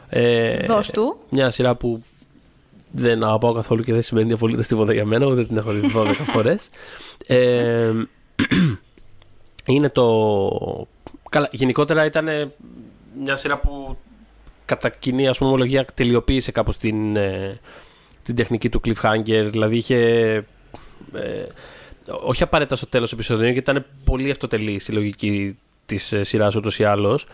Ε, 0.09 0.65
Δώσ' 0.65 0.91
του. 0.91 1.17
Μια 1.29 1.49
σειρά 1.49 1.75
που 1.75 2.03
δεν 2.91 3.23
αγαπάω 3.23 3.53
καθόλου 3.53 3.83
και 3.83 3.93
δεν 3.93 4.01
σημαίνει 4.01 4.33
απολύτως 4.33 4.67
τίποτα 4.67 4.93
για 4.93 5.05
μένα, 5.05 5.25
ούτε 5.25 5.45
την 5.45 5.57
έχω 5.57 5.71
δει 5.71 5.91
12 5.95 6.05
φορές. 6.33 6.69
Ε, 7.27 7.91
είναι 9.65 9.89
το... 9.89 10.87
Καλά, 11.29 11.49
γενικότερα 11.51 12.05
ήταν 12.05 12.51
μια 13.23 13.35
σειρά 13.35 13.57
που 13.57 13.97
κατά 14.65 14.89
κοινή 14.89 15.27
ας 15.27 15.37
πούμε 15.37 15.49
ομολογία 15.49 15.85
τελειοποίησε 15.93 16.51
κάπως 16.51 16.77
την, 16.77 17.15
ε, 17.15 17.59
την 18.23 18.35
τεχνική 18.35 18.69
του 18.69 18.81
cliffhanger, 18.85 19.47
δηλαδή 19.51 19.77
είχε 19.77 19.97
ε, 21.13 21.45
όχι 22.05 22.43
απαραίτητα 22.43 22.75
στο 22.75 22.87
τέλος 22.87 23.09
του 23.09 23.15
επεισοδίου 23.15 23.43
γιατί 23.51 23.59
ήταν 23.59 23.85
πολύ 24.03 24.31
αυτοτελή 24.31 24.81
η 24.87 24.91
λογική 24.91 25.57
της 25.95 26.13
ε, 26.13 26.23
σειράς 26.23 26.55
ούτως 26.55 26.79
ή 26.79 26.83
άλλως 26.83 27.25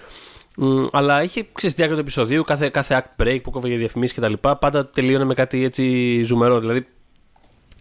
Μ, 0.60 0.82
αλλά 0.92 1.24
είχε 1.24 1.48
ξέρεις, 1.54 1.76
τη 1.76 1.82
διάρκεια 1.82 1.96
του 1.96 2.02
επεισοδίου, 2.02 2.44
κάθε, 2.44 2.70
κάθε 2.70 3.04
act 3.04 3.24
break 3.24 3.40
που 3.44 3.52
κόβε 3.52 3.68
για 3.68 3.78
διαφημίσεις 3.78 4.18
κτλ. 4.18 4.34
Πάντα 4.60 4.88
τελείωνε 4.88 5.24
με 5.24 5.34
κάτι 5.34 5.64
έτσι 5.64 6.24
ζουμερό. 6.24 6.60
Δηλαδή, 6.60 6.88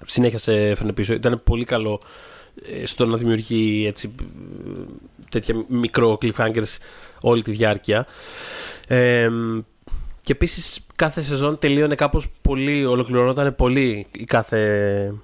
συνέχεια 0.07 0.39
σε 0.39 0.69
έφερνε 0.69 0.93
πίσω. 0.93 1.15
Ήταν 1.15 1.41
πολύ 1.45 1.65
καλό 1.65 2.01
ε, 2.81 2.87
στο 2.87 3.07
να 3.07 3.17
δημιουργεί 3.17 3.85
έτσι, 3.87 4.15
ε, 4.21 4.83
τέτοια 5.31 5.65
μικρό 5.69 6.19
cliffhangers 6.23 6.77
όλη 7.21 7.43
τη 7.43 7.51
διάρκεια. 7.51 8.07
Ε, 8.89 9.29
και 10.21 10.33
επίσης 10.33 10.87
κάθε 10.97 11.21
σεζόν 11.21 11.59
τελείωνε 11.59 11.95
κάπως 11.95 12.29
πολύ, 12.43 12.85
ολοκληρωνόταν 12.85 13.55
πολύ 13.55 14.07
η 14.13 14.25
κάθε 14.25 15.15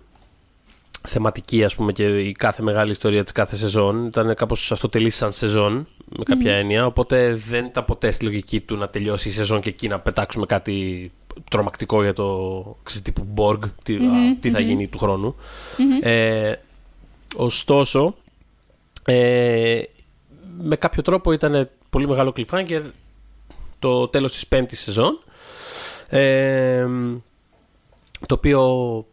θεματική 1.08 1.64
ας 1.64 1.74
πούμε 1.74 1.92
και 1.92 2.04
η 2.04 2.32
κάθε 2.32 2.62
μεγάλη 2.62 2.90
ιστορία 2.90 3.22
της 3.22 3.32
κάθε 3.32 3.56
σεζόν 3.56 4.06
ήταν 4.06 4.34
κάπως 4.34 4.72
αυτοτελή 4.72 5.10
σαν 5.10 5.32
σεζόν 5.32 5.86
με 6.16 6.24
κάποια 6.24 6.54
έννοια 6.54 6.86
οπότε 6.86 7.34
δεν 7.34 7.64
ήταν 7.64 7.84
ποτέ 7.84 8.10
στη 8.10 8.24
λογική 8.24 8.60
του 8.60 8.76
να 8.76 8.88
τελειώσει 8.88 9.28
η 9.28 9.32
σεζόν 9.32 9.60
και 9.60 9.68
εκεί 9.68 9.88
να 9.88 10.00
πετάξουμε 10.00 10.46
κάτι 10.46 11.10
τρομακτικό 11.50 12.02
για 12.02 12.12
το 12.12 12.76
ξέρεις, 12.82 13.02
τύπου 13.02 13.26
Borg 13.36 13.58
τι, 13.82 13.94
α, 13.94 14.00
τι 14.40 14.50
θα 14.50 14.60
γίνει 14.60 14.88
του 14.88 14.98
χρόνου. 14.98 15.34
Ε, 16.02 16.52
ωστόσο 17.36 18.14
ε, 19.04 19.82
με 20.58 20.76
κάποιο 20.76 21.02
τρόπο 21.02 21.32
ήταν 21.32 21.68
πολύ 21.90 22.08
μεγάλο 22.08 22.32
cliffhanger 22.36 22.82
το 23.78 24.08
τέλος 24.08 24.32
της 24.32 24.46
πέμπτης 24.46 24.80
σεζόν 24.80 25.18
ε, 26.08 26.86
το 28.26 28.34
οποίο 28.34 29.04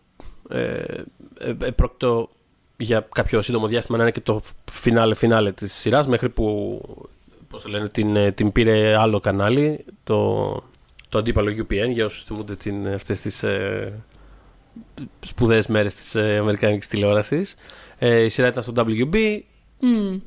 ε, 0.49 0.59
ε, 0.59 0.93
ε, 0.93 1.03
πρόκειτο 1.75 2.29
για 2.77 3.07
κάποιο 3.11 3.41
σύντομο 3.41 3.67
διάστημα 3.67 3.97
να 3.97 4.03
είναι 4.03 4.11
και 4.11 4.21
το 4.21 4.41
φινάλε 4.71 5.15
φινάλε 5.15 5.51
της 5.51 5.73
σειράς 5.73 6.07
μέχρι 6.07 6.29
που 6.29 6.81
πώς 7.49 7.61
το 7.61 7.69
λένε, 7.69 7.87
την, 7.87 8.15
ε, 8.15 8.31
την 8.31 8.51
πήρε 8.51 8.97
άλλο 8.97 9.19
κανάλι 9.19 9.85
το, 10.03 10.49
το 11.09 11.17
αντίπαλο 11.17 11.51
UPN 11.57 11.89
για 11.89 12.05
όσους 12.05 12.23
θυμούνται 12.23 12.55
την, 12.55 12.87
αυτές 12.87 13.21
τις 13.21 13.43
ε, 13.43 13.93
σπουδαίες 15.25 15.67
μέρες 15.67 15.95
της 15.95 16.15
ε, 16.15 16.37
Αμερικανικής 16.37 16.87
τηλεόρασης 16.87 17.55
ε, 17.97 18.23
η 18.23 18.29
σειρά 18.29 18.47
ήταν 18.47 18.63
στο 18.63 18.73
WB 18.75 19.39
Μμ. 19.79 20.17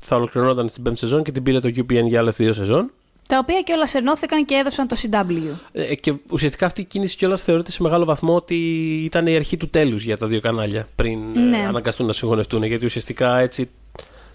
θα 0.00 0.16
ολοκληρωνόταν 0.16 0.68
στην 0.68 0.82
πέμπτη 0.82 0.98
σεζόν 0.98 1.22
και 1.22 1.32
την 1.32 1.42
πήρε 1.42 1.60
το 1.60 1.68
UPN 1.76 2.04
για 2.06 2.20
άλλες 2.20 2.36
δύο 2.36 2.52
σεζόν 2.52 2.90
Τα 3.30 3.38
οποία 3.38 3.60
και 3.60 3.72
όλα 3.72 3.88
ενώθηκαν 3.92 4.44
και 4.44 4.54
έδωσαν 4.54 4.88
το 4.88 4.96
CW. 5.02 5.56
Ε, 5.72 5.94
και 5.94 6.14
ουσιαστικά 6.30 6.66
αυτή 6.66 6.80
η 6.80 6.84
κίνηση 6.84 7.16
κιόλας 7.16 7.42
θεωρείται 7.42 7.70
σε 7.70 7.82
μεγάλο 7.82 8.04
βαθμό 8.04 8.34
ότι 8.34 8.54
ήταν 9.04 9.26
η 9.26 9.34
αρχή 9.36 9.56
του 9.56 9.68
τέλους 9.68 10.04
για 10.04 10.16
τα 10.16 10.26
δύο 10.26 10.40
κανάλια 10.40 10.88
πριν 10.94 11.18
ε, 11.36 11.40
Ναι. 11.40 11.64
αναγκαστούν 11.68 12.06
να 12.06 12.12
συγχωνευτούν. 12.12 12.62
Γιατί 12.62 12.84
ουσιαστικά 12.84 13.38
έτσι 13.38 13.70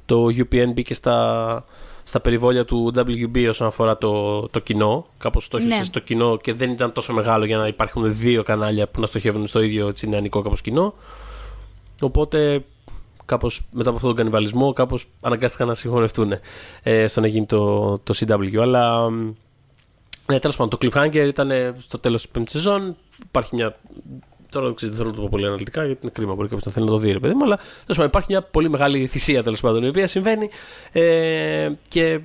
το 0.05 0.25
UPN 0.25 0.71
μπήκε 0.73 0.93
στα, 0.93 1.65
στα 2.03 2.19
περιβόλια 2.19 2.65
του 2.65 2.93
WB 2.95 3.45
όσον 3.49 3.67
αφορά 3.67 3.97
το, 3.97 4.41
το 4.49 4.59
κοινό. 4.59 5.05
Κάπως 5.17 5.43
στόχευσε 5.43 5.77
Ναι. 5.77 5.83
στο 5.83 5.99
κοινό 5.99 6.37
και 6.37 6.53
δεν 6.53 6.71
ήταν 6.71 6.91
τόσο 6.91 7.13
μεγάλο 7.13 7.45
για 7.45 7.57
να 7.57 7.67
υπάρχουν 7.67 8.13
δύο 8.13 8.43
κανάλια 8.43 8.87
που 8.87 8.99
να 8.99 9.07
στοχεύουν 9.07 9.47
στο 9.47 9.61
ίδιο 9.61 9.87
έτσι, 9.87 10.09
νεανικό 10.09 10.41
κάπως 10.41 10.61
κοινό. 10.61 10.71
Και 10.71 10.71
ουσιαστικά 10.71 10.71
αυτή 10.71 10.71
η 10.71 10.71
κίνηση 10.71 10.71
κιόλας 10.71 10.71
θεωρείται 10.71 10.75
σε 10.75 10.77
μεγάλο 10.77 10.79
βαθμό 10.79 10.79
ότι 10.79 10.79
ήταν 10.79 10.81
η 10.81 10.81
αρχή 10.81 10.81
του 10.81 10.81
τέλους 10.81 10.81
για 10.81 10.81
τα 10.81 10.81
δύο 10.81 10.81
κανάλια 10.81 10.81
πριν 10.81 10.81
ε, 10.81 10.81
αναγκαστούν 10.81 10.81
να 10.81 10.87
συγχωνευτούν. 10.87 10.87
Γιατί 10.87 10.89
ουσιαστικά 10.89 10.93
έτσι 10.93 11.05
το 11.05 11.05
UPN 11.05 11.13
μπήκε 11.13 11.33
στα, 11.33 11.33
στα 11.33 11.39
περιβόλια 11.39 11.45
του 11.45 11.73
WB 11.75 11.85
όσον 11.89 12.07
αφορά 12.07 12.07
το, 12.07 12.07
το 12.07 12.09
κοινό. 12.09 12.15
Κάπω 12.17 12.19
στόχευσε 12.19 12.33
στο 12.33 12.39
κοινό 12.39 12.41
και 12.41 12.74
κάπως 13.25 13.61
κοινό. 13.61 13.65
Οπότε 13.65 13.65
κάπως 13.65 13.65
μετά 13.71 13.89
από 13.89 13.97
αυτόν 13.97 14.09
τον 14.09 14.17
κανιβαλισμό 14.17 14.73
κάπως 14.73 15.07
αναγκάστηκαν 15.21 15.67
να 15.67 15.73
συγχωρευτούν 15.73 16.33
ε, 16.83 17.07
στο 17.07 17.21
να 17.21 17.27
γίνει 17.27 17.45
το, 17.45 17.97
το 17.97 18.13
CW. 18.17 18.57
Αλλά 18.57 19.09
ναι, 20.27 20.39
τέλος 20.39 20.55
πάντων, 20.55 20.69
το 20.69 20.77
cliffhanger 20.81 21.25
ήταν 21.27 21.51
στο 21.79 21.99
τέλος 21.99 22.21
της 22.21 22.31
πέμπτης 22.31 22.53
σεζόν. 22.53 22.95
Υπάρχει 23.27 23.55
μια 23.55 23.75
Τώρα 24.55 24.73
δεν 24.79 24.93
θέλω 24.93 25.09
να 25.09 25.15
το 25.15 25.21
πω 25.21 25.27
πολύ 25.31 25.45
αναλυτικά 25.45 25.85
γιατί 25.85 25.99
είναι 26.01 26.11
κρίμα. 26.11 26.33
Μπορεί 26.33 26.47
κάποιος 26.47 26.65
να 26.65 26.71
θέλει 26.71 26.85
να 26.85 26.91
το 26.91 26.97
δει, 26.97 27.11
ρε 27.11 27.19
παιδί 27.19 27.33
μου. 27.33 27.43
Αλλά 27.43 27.55
τέλος 27.55 27.85
πάντων 27.87 28.05
υπάρχει 28.05 28.27
μια 28.29 28.41
πολύ 28.41 28.69
μεγάλη 28.69 29.07
θυσία 29.07 29.43
τέλος 29.43 29.61
πάντων 29.61 29.83
η 29.83 29.87
οποία 29.87 30.07
συμβαίνει 30.07 30.49
ε, 30.91 31.71
και 31.87 32.05
ε, 32.05 32.19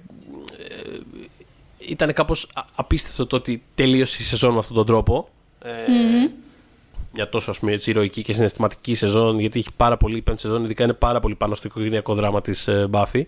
ήταν 1.79 2.13
κάπως 2.13 2.49
απίστευτο 2.75 3.27
το 3.27 3.37
ότι 3.37 3.63
τελείωσε 3.75 4.23
η 4.23 4.25
σεζόν 4.25 4.53
με 4.53 4.59
αυτόν 4.59 4.77
τον 4.77 4.87
τρόπο. 4.87 5.29
Ε, 5.63 5.71
mm-hmm. 5.71 6.31
Μια 7.13 7.29
τόσο 7.29 7.51
ας 7.51 7.59
πούμε, 7.59 7.73
έτσι, 7.73 7.91
ηρωική 7.91 8.23
και 8.23 8.33
συναισθηματική 8.33 8.95
σεζόν, 8.95 9.39
γιατί 9.39 9.59
έχει 9.59 9.69
πάρα 9.77 9.97
πολύ, 9.97 10.17
η 10.17 10.23
πέμπτη 10.23 10.41
σεζόν 10.41 10.65
ειδικά 10.65 10.85
είναι 10.85 10.93
πάρα 10.93 11.21
πολύ 11.21 11.35
πάνω 11.35 11.55
στο 11.55 11.67
οικογενειακό 11.69 12.15
δράμα 12.15 12.41
της 12.41 12.69
ε, 12.69 12.89
Buffy. 12.93 13.23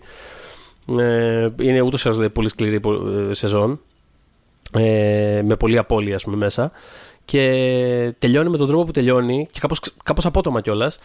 Ε, 0.99 1.49
είναι 1.61 1.81
ούτως 1.81 2.03
ή 2.05 2.09
άλλως 2.09 2.31
πολύ 2.31 2.49
σκληρή 2.49 2.81
ε, 3.29 3.33
σεζόν. 3.33 3.79
Ε, 4.73 5.41
με 5.45 5.55
πολλή 5.55 5.77
απώλεια, 5.77 6.19
πούμε, 6.23 6.35
μέσα 6.35 6.71
και 7.25 7.39
τελειώνει 8.19 8.49
με 8.49 8.57
τον 8.57 8.67
τρόπο 8.67 8.83
που 8.83 8.91
τελειώνει 8.91 9.47
και 9.51 9.59
κάπως, 9.59 9.79
κάπως 10.03 10.25
απότομα 10.25 10.61
κιόλας. 10.61 10.99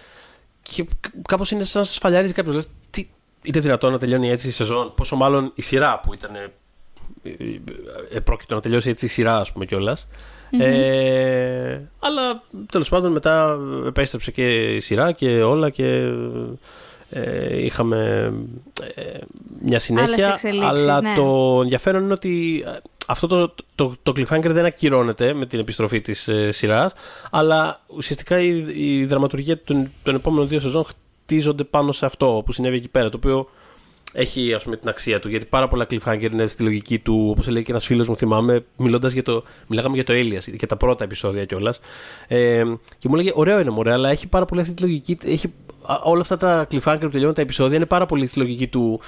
Και 0.63 0.87
κάπως 1.29 1.51
είναι 1.51 1.65
σαν 1.65 1.81
να 1.81 1.87
σας 1.87 1.99
φαλιαρίζει 1.99 2.33
κάποιος. 2.33 2.55
Λες, 2.55 2.69
τι 2.91 3.09
είναι 3.43 3.61
δυνατόν 3.61 3.93
να 3.93 3.99
τελειώνει 3.99 4.31
έτσι 4.31 4.49
η 4.49 4.51
σεζόν, 4.51 4.93
πόσο 4.95 5.17
μάλλον 5.17 5.53
η 5.55 5.63
σειρά 5.63 6.01
που 6.01 6.15
ήταν. 6.15 6.31
Επρόκειτο 8.13 8.55
να 8.55 8.61
τελειώσει 8.61 8.91
έτσι 8.91 9.05
η 9.05 9.09
σειρά, 9.09 9.39
ας 9.39 9.53
πούμε 9.53 9.67
κιόλας. 9.67 10.09
Ε, 10.51 11.81
αλλά 11.99 12.43
τέλος 12.71 12.89
πάντων 12.89 13.13
μετά 13.13 13.59
επέστρεψε 13.87 14.31
και 14.31 14.75
η 14.75 14.81
σειρά 14.81 15.13
και 15.13 15.43
όλα 15.43 15.71
και 15.71 16.13
ε, 17.11 17.65
είχαμε 17.65 18.33
ε, 18.95 19.03
μια 19.63 19.79
συνέχεια. 19.79 20.39
Αλλά 20.63 21.01
ναι. 21.01 21.15
το 21.15 21.59
ενδιαφέρον 21.63 22.03
είναι 22.03 22.13
ότι 22.13 22.65
ε, 22.67 22.71
αυτό 23.07 23.27
το, 23.27 23.55
το, 23.75 23.97
το 24.03 24.13
cliffhanger 24.17 24.51
δεν 24.51 24.65
ακυρώνεται 24.65 25.35
με 25.35 25.47
την 25.47 25.59
επιστροφή 25.59 26.01
της 26.01 26.29
ε, 26.29 26.51
σειράς, 26.51 26.93
αλλά 27.31 27.81
ουσιαστικά 27.87 28.41
η, 28.41 28.65
η 28.75 29.05
δραματουργία 29.05 29.63
των, 29.63 29.91
των 30.03 30.15
επόμενων 30.15 30.49
δύο 30.49 30.61
σεζόν 30.61 30.85
χτίζονται 30.85 31.65
πάνω 31.65 31.93
σε 31.93 32.07
αυτό 32.07 32.43
που 32.45 32.53
συνέβη 32.53 32.77
εκεί 32.77 32.89
πέρα, 32.89 33.09
το 33.09 33.17
οποίο 33.17 33.49
έχει 34.13 34.55
ας 34.55 34.65
πούμε, 34.65 34.77
την 34.77 34.89
αξία 34.89 35.21
του. 35.21 35.29
Γιατί 35.29 35.45
πάρα 35.45 35.69
πολλά 35.69 35.87
cliffhanger 35.91 36.31
είναι 36.33 36.47
στη 36.47 36.63
λογική 36.63 36.99
του, 36.99 37.27
όπως 37.31 37.49
λέει 37.49 37.63
και 37.63 37.71
ένας 37.71 37.87
φίλος 37.87 38.09
μου, 38.09 38.17
θυμάμαι, 38.17 38.65
μιλώντας 38.77 39.13
για 39.13 39.23
το. 39.23 39.45
Μιλάγαμε 39.67 39.95
για 39.95 40.05
το 40.05 40.13
Elias 40.17 40.57
και 40.57 40.67
τα 40.67 40.77
πρώτα 40.77 41.05
επεισόδια 41.05 41.45
κιόλας. 41.45 41.81
Ε, 42.29 42.63
και 42.99 43.09
μου 43.09 43.15
έλεγε: 43.15 43.33
Ωραίο 43.35 43.59
είναι, 43.61 43.71
μωρέ, 43.71 43.93
αλλά 43.93 44.11
έχει 44.11 44.27
πάρα 44.27 44.45
πολύ 44.45 44.61
αυτή 44.61 44.75
τη 44.75 44.83
λογική. 44.83 45.19
Έχει, 45.25 45.53
όλα 46.03 46.21
αυτά 46.21 46.37
τα 46.37 46.67
cliffhanger 46.71 47.01
που 47.01 47.09
τελειώνουν 47.09 47.35
τα 47.35 47.43
επεισόδια 47.43 47.77
είναι 47.77 47.87
πάρα 47.87 48.07
πολύ 48.07 48.27
στη 48.27 48.39
λογική 48.39 48.69
του 48.69 49.01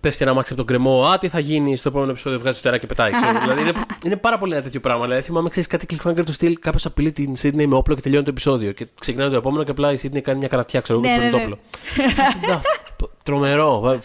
πέφτει 0.00 0.22
ένα 0.22 0.34
μάξι 0.34 0.52
από 0.52 0.64
τον 0.64 0.66
κρεμό. 0.66 1.04
Α, 1.04 1.18
τι 1.18 1.28
θα 1.28 1.38
γίνει 1.38 1.76
στο 1.76 1.88
επόμενο 1.88 2.10
επεισόδιο, 2.10 2.38
βγάζει 2.38 2.58
φτερά 2.58 2.78
και 2.78 2.86
πετάει. 2.86 3.12
Ξέρω. 3.12 3.38
δηλαδή 3.40 3.60
είναι, 3.60 3.72
είναι 4.04 4.16
πάρα 4.16 4.38
πολύ 4.38 4.52
ένα 4.52 4.62
τέτοιο 4.62 4.80
πράγμα. 4.80 5.04
Δηλαδή 5.04 5.22
θυμάμαι, 5.22 5.48
ξέρεις 5.48 5.68
κάτι 5.68 5.86
cliffhanger 5.90 6.22
του 6.24 6.32
στυλ, 6.32 6.58
κάποιο 6.60 6.80
απειλεί 6.84 7.12
την 7.12 7.34
Sydney 7.42 7.66
με 7.66 7.74
όπλο 7.74 7.94
και 7.94 8.00
τελειώνει 8.00 8.24
το 8.24 8.30
επεισόδιο. 8.30 8.72
Και 8.72 8.86
ξεκινάει 9.00 9.30
το 9.30 9.36
επόμενο 9.36 9.64
και 9.64 9.70
απλά 9.70 9.92
η 9.92 9.98
Sydney 10.02 10.20
κάνει 10.20 10.38
μια 10.38 10.48
καρατιά, 10.48 10.80
ξέρω 10.80 11.00
εγώ, 11.04 11.16
ναι, 11.16 11.30
το 11.30 11.36
ναι. 11.36 11.42
όπλο. 11.42 11.58
Τρομερό, 13.22 14.00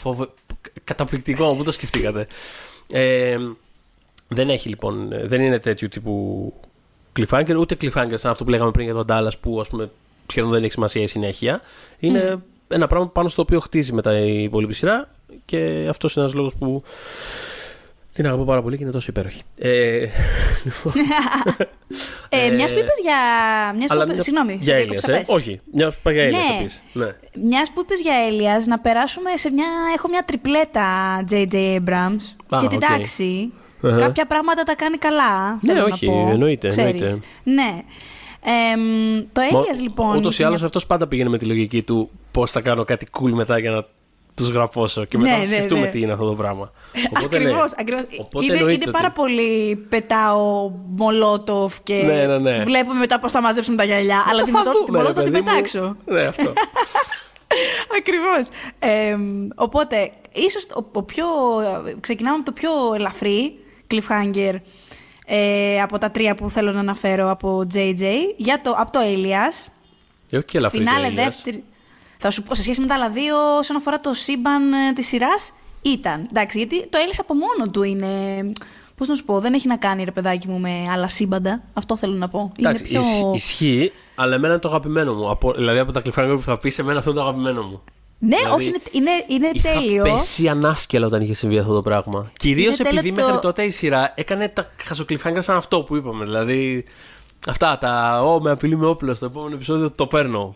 καταπληκτικό, 0.84 1.56
πού 1.56 1.64
το 1.64 1.72
σκεφτήκατε. 1.72 2.28
Ε, 2.92 3.38
δεν 4.28 4.50
έχει 4.50 4.70
λοιπόν, 4.70 5.10
δεν 5.24 5.42
είναι 5.42 5.60
τέτοιου 5.60 5.88
τύπου 5.88 6.54
cliffhanger, 7.20 7.56
ούτε 7.58 7.78
cliffhanger 7.82 8.14
σαν 8.14 8.32
αυτό 8.32 8.44
που 8.44 8.50
λέγαμε 8.50 8.72
πριν 8.72 8.86
για 8.86 8.94
τον 8.94 9.06
Dallas 9.10 9.40
που 9.42 9.60
ας 9.60 9.68
πούμε 9.68 9.90
σχεδόν 10.28 10.52
δεν 10.52 10.64
έχει 10.64 10.72
σημασία 10.72 11.02
η 11.02 11.08
συνέχεια. 11.08 11.62
Είναι 12.00 12.34
mm. 12.36 12.40
ένα 12.68 12.88
πράγμα 12.88 13.08
πάνω 13.08 13.30
στο 13.30 13.42
οποίο 13.42 13.60
χτίζει 13.60 13.94
μετά 13.94 14.20
η 14.20 14.44
υπόλοιπη 14.44 14.74
σειρά 14.74 15.10
και 15.46 15.86
αυτός 15.90 16.16
είναι 16.16 16.24
ένας 16.24 16.36
λόγος 16.36 16.54
που 16.56 16.84
την 18.13 18.26
αγαπώ 18.26 18.43
πάρα 18.43 18.62
πολύ 18.62 18.78
και 18.78 18.84
είναι 18.84 18.91
τόσο 18.91 19.08
υπέροχη. 19.10 19.41
Ε, 19.58 20.08
ε, 22.30 22.50
μιας 22.56 22.74
που 22.74 22.80
είπες 22.80 23.00
για. 23.02 23.19
Μιας 23.78 23.88
που... 23.88 24.13
Μια... 24.13 24.24
Συγγνώμη. 24.24 24.58
Για 24.62 24.76
Έλια, 24.76 25.02
ε; 25.06 25.21
Όχι. 25.28 25.62
Μιας 25.74 25.93
που 25.95 26.00
είπα 26.00 26.12
για 26.12 26.24
Έλια, 26.24 26.39
ναι. 26.93 27.06
ναι. 27.06 27.15
Μιας 27.43 27.71
που 27.71 27.82
είπες 27.82 28.02
για 28.02 28.13
Έλια, 28.28 28.63
να 28.67 28.80
περάσουμε 28.80 29.30
σε 29.36 29.52
μια. 29.52 29.67
Έχω 29.95 30.08
μια 30.08 30.24
τριπλέτα 30.26 30.86
JJ 31.30 31.54
Abrams. 31.54 32.26
Ah, 32.50 32.60
και 32.62 32.67
την 32.67 32.80
okay. 32.82 32.88
ταξη 32.88 33.52
Κάποια 33.82 34.26
πράγματα 34.26 34.63
τα 34.63 34.76
κάνει 34.76 34.97
καλά. 34.97 35.60
Ναι, 35.62 35.82
όχι, 35.82 36.08
να 36.08 36.13
πω. 36.13 36.30
εννοείται. 36.30 36.74
εννοείται. 36.78 37.19
Ναι. 37.43 37.84
Ε, 38.43 38.76
το 39.32 39.41
Έλια 39.41 39.82
λοιπόν. 39.82 40.17
Ούτως 40.17 40.39
ή 40.39 40.43
άλλως 40.43 40.63
αυτός 40.63 40.86
πάντα 40.86 41.08
πήγαινε 41.08 41.30
με 41.30 41.38
τη 41.38 41.45
λογική 41.45 41.82
του 41.82 42.10
πώς 42.32 42.52
θα 42.52 42.62
κάνω 42.62 42.84
κάτι 42.84 43.08
cool 43.19 43.30
μετά 43.30 43.60
για 43.60 43.71
να 43.71 43.86
τους 44.36 44.50
γραφώσω 44.50 45.06
και 45.06 45.17
μετά 45.17 45.30
ναι, 45.30 45.36
να 45.36 45.41
ναι, 45.41 45.56
σκεφτούμε 45.56 45.82
ναι. 45.82 45.88
τι 45.88 46.00
είναι 46.00 46.12
αυτό 46.12 46.26
το 46.26 46.36
πράγμα. 46.36 46.72
Ακριβώς. 47.26 47.72
Είναι, 48.41 48.72
είναι 48.72 48.91
πάρα 48.91 49.12
πολύ 49.12 49.76
πετάω 49.76 50.72
μολότοφ 50.88 51.82
και 51.84 51.94
ναι, 51.94 52.26
ναι, 52.26 52.38
ναι. 52.38 52.63
βλέπουμε 52.63 53.00
μετά 53.00 53.20
πώς 53.20 53.32
θα 53.32 53.41
μαζέψουμε 53.41 53.78
τα 53.78 53.84
γυαλιά. 53.84 54.24
αλλά 54.30 54.44
την, 54.48 54.54
την 54.86 54.94
μολότοφ 54.94 55.15
θα 55.15 55.24
την 55.24 55.32
πετάξω. 55.32 55.96
Ναι, 56.06 56.22
αυτό. 56.22 56.54
Ακριβώς. 57.98 58.48
Ε, 58.80 59.17
οπότε, 59.56 60.12
ίσως 60.32 60.67
ξεκινάμε 62.00 62.36
από 62.36 62.46
το 62.46 62.52
πιο 62.52 62.70
ελαφρύ 62.96 63.54
cliffhanger 63.91 64.56
ε, 65.26 65.82
από 65.82 65.98
τα 65.98 66.12
τρία 66.12 66.36
που 66.36 66.50
θέλω 66.50 66.72
να 66.72 66.80
αναφέρω 66.80 67.30
από 67.30 67.67
JJ, 67.74 68.04
για 68.38 68.62
το, 68.62 68.76
από 68.78 68.91
το 68.91 69.00
Alias. 69.00 69.72
Και 70.28 70.38
όχι 70.38 70.46
και 70.46 70.58
ελαφρύ. 70.58 70.78
Φινάλε 70.78 71.10
δεύτερη. 71.10 71.63
Θα 72.24 72.30
σου 72.30 72.44
πω 72.44 72.56
σε 72.56 72.62
σχέση 72.62 72.82
με 72.82 72.88
τα 72.88 72.94
άλλα 72.94 73.10
δύο, 73.10 73.58
όσον 73.58 73.76
αφορά 73.76 74.00
το 74.00 74.14
σύμπαν 74.14 74.74
ε, 74.74 74.94
της 74.94 75.08
σειράς, 75.08 75.52
ήταν. 75.82 76.28
Εντάξει, 76.30 76.58
γιατί 76.58 76.90
το 76.90 76.98
Alias 76.98 77.18
από 77.20 77.34
μόνο 77.34 77.72
του 77.72 77.84
είναι. 77.84 78.08
Πώς 78.96 79.08
να 79.08 79.16
σου 79.16 79.26
πω, 79.26 79.40
δεν 79.40 79.54
έχει 79.54 79.68
να 79.68 79.78
κάνει 79.78 80.04
ρε 80.04 80.12
παιδάκι 80.12 80.48
μου 80.48 80.60
με 80.60 80.86
άλλα 80.92 81.08
σύμπαντα. 81.08 81.62
Αυτό 81.74 81.98
θέλω 81.98 82.14
να 82.14 82.30
πω. 82.30 82.52
Εντάξει, 82.60 82.86
είναι 82.90 83.00
πιο... 83.00 83.32
ισχύει, 83.36 83.92
αλλά 84.16 84.36
εμένα 84.36 84.54
είναι 84.54 84.62
το 84.62 84.68
αγαπημένο 84.68 85.14
μου. 85.14 85.30
Από, 85.30 85.54
δηλαδή 85.54 85.80
από 85.80 85.92
τα 85.92 86.02
cliffhanger 86.02 86.34
που 86.36 86.42
θα 86.42 86.58
πεις, 86.58 86.80
εμένα 86.80 86.98
αυτό 86.98 87.12
είναι 87.12 87.20
το 87.20 87.26
αγαπημένο 87.26 87.62
μου. 87.62 87.82
Ναι, 88.20 88.36
δηλαδή, 88.36 88.56
όχι, 88.56 88.68
είναι, 88.68 88.80
είναι, 88.92 89.12
είναι 89.28 89.52
είχα 89.54 89.72
τέλειο. 89.72 90.06
Είχα 90.06 90.16
πέσει 90.16 90.48
ανάσκελα 90.48 91.06
όταν 91.06 91.22
είχε 91.22 91.34
συμβεί 91.34 91.58
αυτό 91.58 91.74
το 91.74 91.82
πράγμα. 91.82 92.32
Κυρίως 92.40 92.80
επειδή 92.80 93.12
το... 93.12 93.26
μέχρι 93.26 93.40
τότε 93.40 93.64
η 93.64 93.70
σειρά 93.70 94.14
έκανε 94.16 94.48
τα 94.48 94.72
χασοκλειφάγκα 94.84 95.42
σαν 95.42 95.58
αυτό 95.58 95.82
που 95.82 95.96
είπαμε. 95.96 96.26
Δηλαδή, 96.26 96.86
αυτά 97.48 97.78
τα. 97.78 98.22
Ω, 98.24 98.42
με 98.42 98.52
απειλή 98.52 98.78
με 98.78 98.86
όπλο 98.86 99.14
στο 99.14 99.26
επόμενο 99.26 99.56
επεισόδιο 99.56 99.92
το 99.92 100.08
παίρνω. 100.08 100.56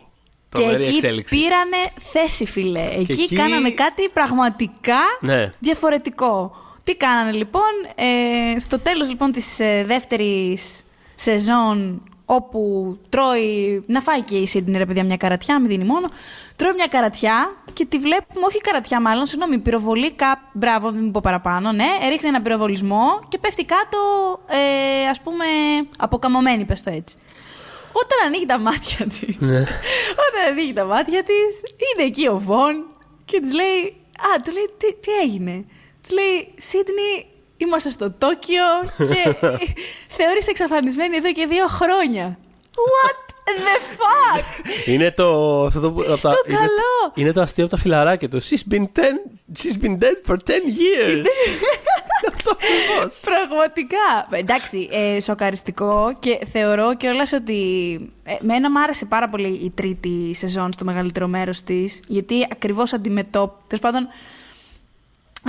Και 0.49 0.63
εκεί 0.63 0.95
εξέλιξη. 0.95 1.35
πήρανε 1.35 1.77
θέση, 1.99 2.45
φιλέ. 2.45 2.89
Εκεί, 2.91 3.21
εκεί, 3.21 3.35
κάνανε 3.35 3.71
κάτι 3.71 4.09
πραγματικά 4.09 4.99
ναι. 5.19 5.53
διαφορετικό. 5.59 6.55
Τι 6.83 6.95
κάνανε 6.95 7.31
λοιπόν, 7.31 7.71
ε, 7.95 8.59
στο 8.59 8.79
τέλος 8.79 9.09
λοιπόν 9.09 9.31
της 9.31 9.59
ε, 9.59 9.83
δεύτερης 9.87 10.83
σεζόν 11.15 12.01
όπου 12.25 12.97
τρώει. 13.09 13.83
Να 13.87 14.01
φάει 14.01 14.21
και 14.21 14.37
η 14.37 14.47
Σίδνη, 14.47 14.77
ρε 14.77 14.85
παιδιά, 14.85 15.03
μια 15.03 15.17
καρατιά, 15.17 15.59
μην 15.59 15.69
δίνει 15.69 15.83
μόνο. 15.83 16.09
Τρώει 16.55 16.73
μια 16.73 16.87
καρατιά 16.87 17.55
και 17.73 17.85
τη 17.85 17.97
βλέπουμε, 17.97 18.45
όχι 18.45 18.61
καρατιά 18.61 19.01
μάλλον, 19.01 19.25
συγγνώμη, 19.25 19.57
πυροβολή 19.57 20.11
κάπου. 20.11 20.47
Μπράβο, 20.53 20.91
μην 20.91 21.11
πω 21.11 21.19
παραπάνω, 21.23 21.71
ναι. 21.71 21.87
Ρίχνει 22.09 22.27
ένα 22.27 22.41
πυροβολισμό 22.41 23.19
και 23.27 23.37
πέφτει 23.37 23.65
κάτω, 23.65 23.97
ε, 24.47 25.09
ας 25.09 25.21
πούμε, 25.21 25.45
αποκαμωμένη, 25.97 26.65
πες 26.65 26.83
το 26.83 26.89
έτσι. 26.89 27.17
Όταν 28.01 28.17
ανοίγει 28.25 28.45
τα 28.45 28.59
μάτια 28.59 29.05
της. 29.05 29.35
Ναι. 29.39 29.59
Όταν 30.25 30.41
ανοίγει 30.49 30.73
τα 30.73 30.85
μάτια 30.85 31.23
της, 31.23 31.61
είναι 31.85 32.03
εκεί 32.07 32.27
ο 32.27 32.39
Βον 32.39 32.85
και 33.25 33.39
της 33.39 33.53
λέει. 33.53 33.95
Α, 34.27 34.41
του 34.43 34.51
λέει, 34.51 34.69
τι, 34.77 34.93
τι 34.93 35.11
έγινε; 35.23 35.65
Της 36.01 36.11
λέει, 36.11 36.53
Σίδνη, 36.57 37.35
Είμαστε 37.57 37.89
στο 37.89 38.11
Τόκιο 38.11 38.63
και 38.97 39.35
θεώρησε 40.17 40.49
εξαφανισμένη 40.49 41.17
εδώ 41.17 41.31
και 41.31 41.45
δύο 41.45 41.67
χρόνια. 41.67 42.37
What 42.91 43.24
the 43.45 43.77
fuck! 43.97 44.87
Είναι 44.87 45.11
το. 45.11 45.61
Αυτό 45.65 45.79
το, 45.79 46.15
Στο 46.15 46.29
καλό! 46.29 46.57
Είναι, 46.57 47.13
είναι, 47.13 47.31
το 47.31 47.41
αστείο 47.41 47.63
από 47.63 47.75
τα 47.75 47.81
φιλαράκια 47.81 48.29
τους. 48.29 48.47
She's 48.49 48.73
been, 48.73 48.83
ten, 48.83 49.15
she's 49.57 49.83
been 49.83 49.97
dead 49.97 50.31
for 50.31 50.35
10 50.35 50.37
years. 50.51 51.25
Αυτό 52.33 52.51
ακριβώς. 52.51 53.19
Πραγματικά. 53.21 54.27
Εντάξει, 54.29 54.89
ε, 54.91 55.19
σοκαριστικό 55.19 56.15
και 56.19 56.39
θεωρώ 56.51 56.95
κιόλας 56.95 57.31
ότι. 57.33 57.59
Ε, 58.23 58.33
μένα 58.41 58.71
μου 58.71 58.79
άρεσε 58.79 59.05
πάρα 59.05 59.29
πολύ 59.29 59.47
η 59.47 59.71
τρίτη 59.75 60.33
σεζόν 60.33 60.73
στο 60.73 60.85
μεγαλύτερο 60.85 61.27
μέρος 61.27 61.63
της. 61.63 61.99
Γιατί 62.07 62.47
ακριβώς 62.51 62.93
αντιμετώπισε. 62.93 63.63
Τέλος 63.67 63.83
πάντων, 63.83 64.07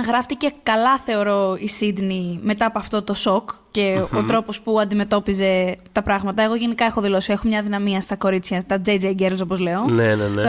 γράφτηκε 0.05 0.53
καλά, 0.63 0.97
θεωρώ, 0.97 1.55
η 1.59 1.67
Σίδνη 1.67 2.39
μετά 2.41 2.65
από 2.65 2.79
αυτό 2.79 3.01
το 3.01 3.13
σοκ 3.13 3.49
και 3.71 4.01
ο 4.13 4.23
τρόπος 4.23 4.61
που 4.61 4.79
αντιμετώπιζε 4.79 5.75
τα 5.91 6.01
πράγματα. 6.01 6.43
Εγώ 6.43 6.55
γενικά 6.55 6.85
έχω 6.85 7.01
δηλώσει, 7.01 7.31
έχω 7.31 7.47
μια 7.47 7.61
δυναμία 7.61 8.01
στα 8.01 8.15
κορίτσια, 8.15 8.63
τα 8.67 8.81
JJ 8.85 9.15
Girls 9.19 9.39
όπως 9.43 9.59
λέω. 9.59 9.83
Ναι, 9.83 10.15
ναι, 10.15 10.27
ναι. 10.27 10.43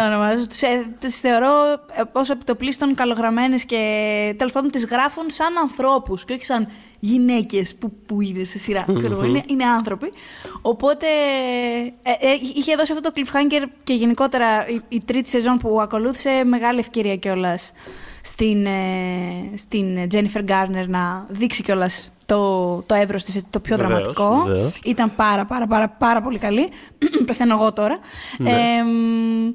Τις 0.98 1.20
θεωρώ 1.20 1.50
ως 2.12 2.30
επιτοπλίστων 2.30 2.94
καλογραμμένες 2.94 3.64
και 3.64 4.34
τέλος 4.38 4.52
πάντων 4.52 4.70
τις 4.70 4.86
γράφουν 4.86 5.24
σαν 5.26 5.58
ανθρώπους 5.58 6.24
και 6.24 6.32
όχι 6.32 6.44
σαν 6.44 6.68
γυναίκες 7.00 7.74
που, 7.74 7.92
που 8.06 8.20
είναι 8.20 8.44
σε 8.44 8.58
σειρά. 8.58 8.84
ξέρω 8.98 9.12
εγώ, 9.12 9.24
είναι, 9.24 9.42
είναι 9.46 9.64
άνθρωποι. 9.64 10.12
Οπότε 10.62 11.06
ε, 12.02 12.10
ε, 12.10 12.32
είχε 12.54 12.74
δώσει 12.74 12.92
αυτό 12.92 13.12
το 13.12 13.20
cliffhanger 13.20 13.64
και 13.84 13.94
γενικότερα 13.94 14.68
η, 14.68 14.80
η 14.88 15.02
τρίτη 15.04 15.28
σεζόν 15.28 15.58
που 15.58 15.80
ακολούθησε 15.80 16.44
μεγάλη 16.44 16.78
ευκαιρία 16.78 17.16
κιόλας 17.16 17.72
στην, 18.22 18.66
ε, 18.66 19.52
στην 19.56 20.08
Jennifer 20.12 20.44
Garner 20.48 20.86
να 20.86 21.26
δείξει 21.28 21.62
κιόλας 21.62 22.10
το, 22.26 22.76
το 22.82 22.94
εύρος 22.94 23.24
της, 23.24 23.42
το 23.50 23.60
πιο 23.60 23.76
Βεβαίως, 23.76 23.92
δραματικό. 24.14 24.42
βεβαίως. 24.46 24.80
Ήταν 24.84 25.14
πάρα 25.14 25.44
πάρα 25.44 25.66
πάρα 25.66 25.88
πάρα 25.88 26.22
πολύ 26.22 26.38
καλή. 26.38 26.68
Πεθαίνω 27.26 27.54
εγώ 27.54 27.72
τώρα. 27.72 27.98
Ναι. 28.38 28.50
Ε, 28.50 28.82
μ, 28.82 29.50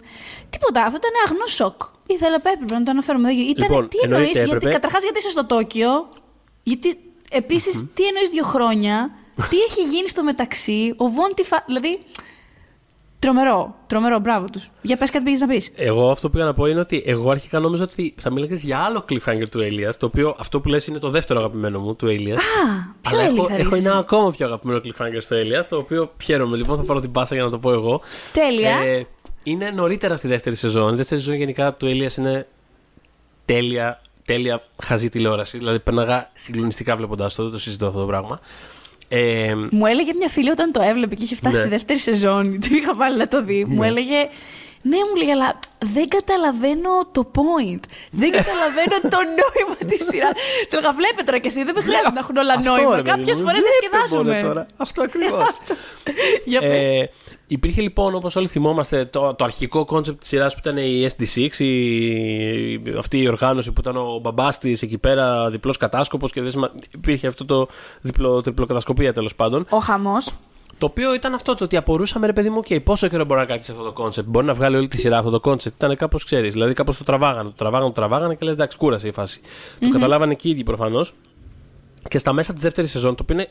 τίποτα, 0.50 0.82
αυτό 0.86 0.98
ήταν 0.98 1.12
αγνός 1.26 1.54
σοκ. 1.54 1.82
Ήθελα 2.06 2.36
έπρεπε 2.36 2.74
να 2.74 2.84
το 2.84 2.92
αναφέρουμε. 2.92 3.28
Δεν- 3.28 3.38
Ήταν, 3.40 3.70
Λοιπόν, 3.70 3.88
τι 3.90 3.98
εννοείς, 4.04 4.20
εννοείται 4.20 4.40
γιατί 4.40 4.56
έπρεπε. 4.56 4.74
καταρχάς 4.74 5.04
γιατί 5.04 5.18
είσαι 5.18 5.30
στο 5.30 5.46
Τόκιο; 5.46 6.10
Γιατί 6.64 6.98
επίσης, 7.32 7.84
τι 7.94 8.04
εννοείς 8.06 8.30
δύο 8.30 8.44
χρόνια, 8.44 9.12
τι 9.50 9.58
έχει 9.60 9.82
γίνει 9.82 10.10
στο 10.10 10.24
μεταξύ, 10.24 10.94
ο 10.98 11.08
Βον 11.10 11.32
τι 11.36 11.44
φα... 11.44 11.64
Δηλαδή. 11.66 12.00
Τρομερό, 13.24 13.76
τρομερό, 13.88 14.20
μπράβο 14.20 14.50
τους. 14.50 14.70
Για 14.82 14.98
πες 14.98 15.10
κάτι 15.10 15.24
πήγες 15.24 15.40
να 15.40 15.48
πεις. 15.48 15.72
Εγώ 15.76 16.10
αυτό 16.10 16.28
που 16.28 16.34
πήγα 16.34 16.46
να 16.46 16.54
πω 16.54 16.66
είναι 16.66 16.80
ότι 16.80 17.04
εγώ 17.06 17.32
αρχικά 17.32 17.60
νόμιζα 17.60 17.84
ότι 17.84 18.16
θα 18.18 18.32
μιλάγε 18.32 18.56
για 18.56 18.80
άλλο 18.80 19.06
cliffhanger 19.10 19.48
του 19.52 19.60
Alias, 19.60 19.94
το 19.98 20.06
οποίο 20.06 20.36
αυτό 20.40 20.60
που 20.60 20.70
λες 20.70 20.88
είναι 20.88 21.00
το 21.00 21.10
δεύτερο 21.10 21.40
αγαπημένο 21.40 21.80
μου 21.80 21.96
του 21.96 22.06
Alias. 22.08 22.32
Α, 22.32 22.94
ποιο 23.02 23.18
Αλλά 23.18 23.22
έχω, 23.22 23.32
έλεγα, 23.32 23.56
έχω 23.56 23.70
ρε, 23.76 23.78
ένα 23.82 23.90
εσύ. 23.90 23.98
ακόμα 24.00 24.32
πιο 24.32 24.46
αγαπημένο 24.46 24.82
cliffhanger 24.84 25.18
στο 25.20 25.36
Alias, 25.36 25.66
το 25.70 25.78
οποίο 25.78 26.12
χαίρομαι 26.24 26.58
λοιπόν, 26.58 26.78
θα 26.78 26.84
πάρω 26.84 27.00
την 27.00 27.12
πάσα 27.12 27.36
για 27.36 27.44
να 27.44 27.50
το 27.50 27.60
πω 27.60 27.72
εγώ. 27.72 28.02
Τέλεια. 28.34 28.78
Ε, 28.78 29.08
είναι 29.44 29.70
νωρίτερα 29.70 30.16
στη 30.16 30.28
δεύτερη 30.28 30.56
σεζόν. 30.56 30.94
Η 30.94 30.96
δεύτερη 30.96 31.22
σεζόν 31.22 31.36
γενικά 31.38 31.74
του 31.74 31.88
Alias 31.88 32.18
είναι 32.18 32.48
τέλεια, 33.46 34.02
τέλεια 34.26 34.64
χαζή 34.84 35.10
τηλεόραση. 35.10 35.58
Δηλαδή, 35.58 35.80
πέρναγα 35.80 36.30
συγκλονιστικά 36.34 36.96
βλέποντάς 36.96 37.36
το, 37.36 37.44
δεν 37.44 37.52
το 37.52 37.60
συζητώ 37.60 37.88
αυτό 37.88 38.00
το 38.00 38.06
πράγμα. 38.06 38.40
Ε, 39.08 39.54
Μου 39.72 39.86
έλεγε 39.86 40.12
μια 40.18 40.30
φίλη 40.30 40.50
όταν 40.50 40.72
το 40.72 40.82
έβλεπε 40.82 41.16
και 41.16 41.24
είχε 41.24 41.36
φτάσει 41.36 41.56
Ναι. 41.56 41.62
στη 41.62 41.70
δεύτερη 41.70 42.00
σεζόν. 42.00 42.54
Τι 42.68 42.76
είχα 42.76 42.96
βάλει 42.96 43.18
να 43.18 43.28
το 43.28 43.44
δει. 43.44 43.66
Μου 43.66 43.80
Ναι. 43.80 43.88
έλεγε. 43.88 44.30
Ναι, 44.86 44.98
μου 45.10 45.16
λέγε, 45.16 45.32
αλλά 45.32 45.60
δεν 45.94 46.08
καταλαβαίνω 46.08 46.90
το 47.12 47.32
point. 47.38 47.84
Δεν 48.12 48.32
καταλαβαίνω 48.32 48.96
το 49.14 49.18
νόημα 49.40 49.76
της 49.90 50.06
σειράς. 50.10 50.32
Τη 50.68 50.78
έλεγα, 50.78 50.94
βλέπε 50.94 51.24
τώρα 51.24 51.38
κι 51.40 51.48
εσύ, 51.48 51.64
δεν 51.64 51.74
με 51.76 51.82
χρειάζεται 51.82 52.12
να 52.12 52.20
έχουν 52.20 52.38
όλα 52.38 52.54
αυτό, 52.54 52.70
νόημα. 52.70 52.96
ρε 52.96 53.02
παιδί 53.02 53.10
Κάποιες 53.10 53.38
μου, 53.40 53.46
φορές 53.48 53.62
βλέπε 53.64 53.78
διασκεδάζουμε. 53.80 54.36
μόνο 54.36 54.48
τώρα. 54.48 54.68
Αυτό 54.78 55.04
ακριβώς. 55.04 55.48
Για 56.52 56.60
πες. 56.60 56.88
Ε, 56.88 57.10
υπήρχε 57.48 57.82
λοιπόν, 57.82 58.16
όπως 58.16 58.36
όλοι 58.36 58.48
θυμόμαστε, 58.48 59.06
το, 59.06 59.34
το 59.34 59.44
αρχικό 59.44 59.86
κόνσεπτ 59.86 60.20
της 60.20 60.28
σειράς 60.28 60.54
που 60.54 60.60
ήταν 60.64 60.78
η 60.78 61.08
SD6, 61.18 61.60
η, 61.60 61.66
η- 62.74 62.82
αυτή 62.98 63.18
η 63.22 63.28
οργάνωση 63.28 63.72
που 63.72 63.82
ήταν 63.82 63.98
ο 63.98 64.20
μπαμπάς 64.22 64.58
της 64.60 64.82
εκεί 64.82 64.98
πέρα, 64.98 65.50
διπλός 65.50 65.78
κατάσκοπος 65.78 66.32
και 66.32 66.42
δεν 66.42 66.50
σημα- 66.52 66.72
υπήρχε 66.94 67.28
αυτό 67.28 67.46
το 67.46 67.68
διπλο, 68.02 68.42
τριπλοκατασκοπία 68.42 69.14
τέλος 69.14 69.36
πάντων. 69.36 69.66
Ο 69.70 69.78
χαμός. 69.78 70.30
Το 70.84 70.90
οποίο 70.90 71.14
ήταν 71.14 71.34
αυτό, 71.34 71.56
το 71.56 71.64
ότι 71.64 71.78
απορούσαμε 71.78 72.26
ρε 72.26 72.34
παιδί 72.34 72.50
μου, 72.50 72.62
και 72.62 72.80
πόσο 72.80 73.08
καιρό 73.08 73.26
μπορεί 73.26 73.40
να 73.40 73.46
κάτσει 73.46 73.72
αυτό 73.72 73.84
το 73.84 73.92
κόνσεπτ. 73.92 74.28
Μπορεί 74.28 74.46
να 74.46 74.54
βγάλει 74.54 74.76
όλη 74.76 74.88
τη 74.88 74.98
σειρά 74.98 75.18
αυτό 75.18 75.30
το 75.30 75.40
κόνσεπτ. 75.40 75.76
Ήταν 75.76 75.98
κάπως, 75.98 76.24
ξέρεις, 76.24 76.54
δηλαδή 76.54 76.74
κάπως 76.74 76.98
το 76.98 77.04
τραβάγανε. 77.04 77.50
Το 77.50 77.56
τραβάγανε, 77.56 77.90
το 77.90 77.96
τραβάγανε 77.96 78.36
και 78.36 78.46
λες 78.46 78.54
εντάξει, 78.54 78.78
κούρασε 78.78 79.08
η 79.08 79.12
φάση. 79.12 79.42
Το 79.80 79.90
καταλάβανε 79.90 80.34
και 80.34 80.48
οι 80.48 80.52
ίδιοι 80.52 80.64
προφανώς. 80.64 81.14
Και 82.08 82.18
στα 82.18 82.34
μέσα 82.34 82.54
της 82.54 82.62
δεύτερης 82.62 82.92
σεζόν, 82.92 83.16
το 83.16 83.24
οποίο 83.24 83.36
είναι. 83.36 83.50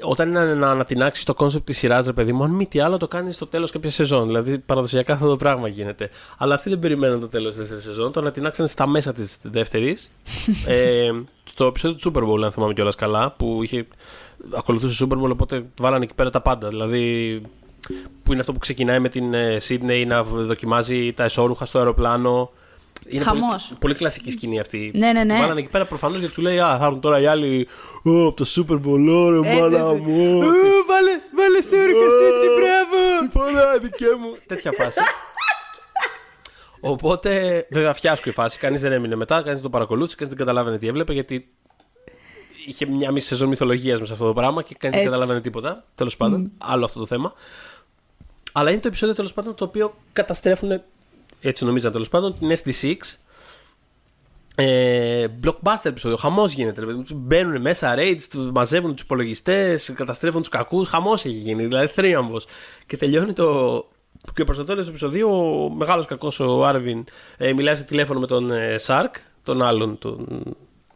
Όταν 0.00 0.28
είναι 0.28 0.54
να 0.54 0.70
ανατινάξει 0.70 1.24
το 1.24 1.34
κόνσεπτ 1.34 1.66
της 1.66 1.78
σειράς, 1.78 2.06
ρε 2.06 2.12
παιδί 2.12 2.32
μου, 2.32 2.44
αν 2.44 2.50
μη 2.50 2.66
τι 2.66 2.80
άλλο 2.80 2.96
το 2.96 3.08
κάνεις 3.08 3.34
στο 3.34 3.46
τέλος 3.46 3.70
κάποιας 3.70 3.94
σεζόν. 3.94 4.26
Δηλαδή 4.26 4.58
παραδοσιακά 4.58 5.12
αυτό 5.12 5.28
το 5.28 5.36
πράγμα 5.36 5.68
γίνεται. 5.68 6.10
Αλλά 6.38 6.54
αυτοί 6.54 6.68
δεν 6.68 6.78
περιμένουν 6.78 7.20
το 7.20 7.28
τέλος 7.28 7.48
της 7.48 7.58
δεύτερης 7.58 7.84
σεζόν. 7.84 8.12
Το 8.12 8.20
ανατινάξανε 8.20 8.68
στα 8.68 8.86
μέσα 8.86 9.12
της 9.12 9.36
δεύτερης. 9.42 10.10
ε, 10.66 11.10
στο 11.44 11.66
επεισόδιο 11.66 11.98
του 11.98 12.12
Super 12.12 12.22
Bowl, 12.22 12.42
αν 12.44 12.52
θυμάμαι 12.52 12.72
κιόλας 12.72 12.94
καλά, 12.94 13.30
που 13.32 13.62
είχε, 13.62 13.86
ακολουθούσε 14.54 15.06
Super 15.06 15.14
Bowl, 15.16 15.30
οπότε 15.30 15.64
βάλανε 15.80 16.04
εκεί 16.04 16.14
πέρα 16.14 16.30
τα 16.30 16.40
πάντα. 16.40 16.68
Δηλαδή, 16.68 17.40
που 18.22 18.32
είναι 18.32 18.40
αυτό 18.40 18.52
που 18.52 18.58
ξεκινάει 18.58 18.98
με 18.98 19.08
την 19.08 19.34
ε, 19.34 19.56
Sydney 19.68 20.04
να 20.06 20.22
δοκιμάζει 20.22 21.12
τα 21.12 21.24
εσώρουχα 21.24 21.64
στο 21.64 21.78
αεροπλάνο. 21.78 22.50
Είναι 23.08 23.24
πολύ, 23.24 23.40
Χαμός. 23.40 23.72
πολύ 23.80 23.94
κλασική 23.94 24.30
σκηνή 24.30 24.58
αυτή. 24.58 24.90
Ναι, 24.94 25.12
ναι, 25.12 25.24
ναι. 25.24 25.34
Τη 25.34 25.40
βάλανε 25.40 25.60
εκεί 25.60 25.68
πέρα 25.68 25.84
προφανώς 25.84 26.18
γιατί 26.18 26.34
του 26.34 26.40
λέει 26.40 26.60
Α, 26.60 26.76
θα 26.78 26.84
έρθουν 26.84 27.00
τώρα 27.00 27.20
οι 27.20 27.26
άλλοι. 27.26 27.68
Ω, 28.02 28.26
από 28.26 28.36
το 28.36 28.46
Super 28.56 28.74
Bowl, 28.74 29.08
ωραία, 29.08 29.50
Ε, 29.52 29.60
μάνα 29.60 29.92
ναι, 29.92 29.98
μου. 29.98 30.38
Βάλε, 30.88 31.12
βάλε 31.36 31.62
σούρικα, 31.62 32.06
Sydney, 32.20 32.48
μπράβο. 32.58 33.32
Πολλά 33.32 33.78
δικέ 33.78 34.06
μου. 34.20 34.36
Τέτοια 34.46 34.72
φάση. 34.72 35.00
Οπότε, 36.80 37.66
βέβαια, 37.70 37.92
φιάσκω 37.92 38.30
η 38.30 38.32
φάση. 38.32 38.58
Κανείς 38.58 38.80
δεν 38.80 38.92
έμεινε 38.92 39.16
μετά, 39.16 39.34
κανείς 39.34 39.52
δεν 39.52 39.62
το 39.62 39.70
παρακολούθησε, 39.70 40.16
κανείς 40.16 40.34
δεν 40.34 40.46
καταλάβαινε 40.46 40.78
τι 40.78 40.86
έβλεπε 40.86 41.12
γιατί 41.12 41.48
είχε 42.68 42.86
μια 42.86 43.10
μισή 43.10 43.26
σεζόν 43.26 43.48
μυθολογίας 43.48 44.00
μέσα 44.00 44.06
σε 44.06 44.12
αυτό 44.12 44.26
το 44.26 44.32
πράγμα 44.32 44.62
και 44.62 44.74
κανείς 44.78 44.96
δεν 44.96 45.06
Έτσι. 45.06 45.12
καταλάβαινε 45.12 45.40
τίποτα. 45.40 45.84
Τέλος 45.94 46.16
πάντων, 46.16 46.50
άλλο 46.58 46.84
αυτό 46.84 46.98
το 46.98 47.06
θέμα. 47.06 47.32
Αλλά 48.52 48.70
είναι 48.70 48.80
το 48.80 48.88
επεισόδιο 48.88 49.14
τέλος 49.14 49.32
πάντων 49.32 49.54
το 49.54 49.64
οποίο 49.64 49.94
καταστρέφουν, 50.12 50.80
έτσι 51.40 51.64
νομίζαν 51.64 51.92
τέλος 51.92 52.08
πάντων, 52.08 52.38
την 52.38 52.50
SD6. 52.50 52.94
Ε, 54.60 55.26
blockbuster 55.44 55.84
επεισόδιο, 55.84 56.16
χαμός 56.16 56.52
γίνεται. 56.52 56.80
ρε 56.80 56.86
παιδί 56.86 56.98
μου. 56.98 57.04
Μπαίνουν 57.14 57.60
μέσα 57.60 57.94
raids, 57.98 58.22
τους 58.30 58.50
μαζεύουν 58.50 58.92
τους 58.92 59.02
υπολογιστές, 59.02 59.92
καταστρέφουν 59.96 60.40
τους 60.40 60.50
κακούς. 60.50 60.88
Χαμός 60.88 61.24
έχει 61.24 61.34
γίνει, 61.34 61.62
δηλαδή 61.66 61.86
θρίαμβος. 61.86 62.46
Και 62.86 62.96
τελειώνει 62.96 63.32
το. 63.32 63.86
Και 64.34 64.44
προ 64.44 64.56
το 64.56 64.64
τέλο 64.64 64.82
του 64.82 64.88
επεισοδίου, 64.88 65.30
ο 65.30 65.70
μεγάλος 65.76 66.06
κακός 66.06 66.40
ο 66.40 66.66
Άρβιν 66.66 67.04
ε, 67.36 67.52
μιλάει 67.52 67.74
στο 67.74 67.84
τηλέφωνο 67.84 68.20
με 68.20 68.26
τον 68.26 68.50
ε, 68.50 68.78
Σάρκ, 68.78 69.14
τον 69.42 69.62
άλλον, 69.62 69.98
τον, 69.98 70.42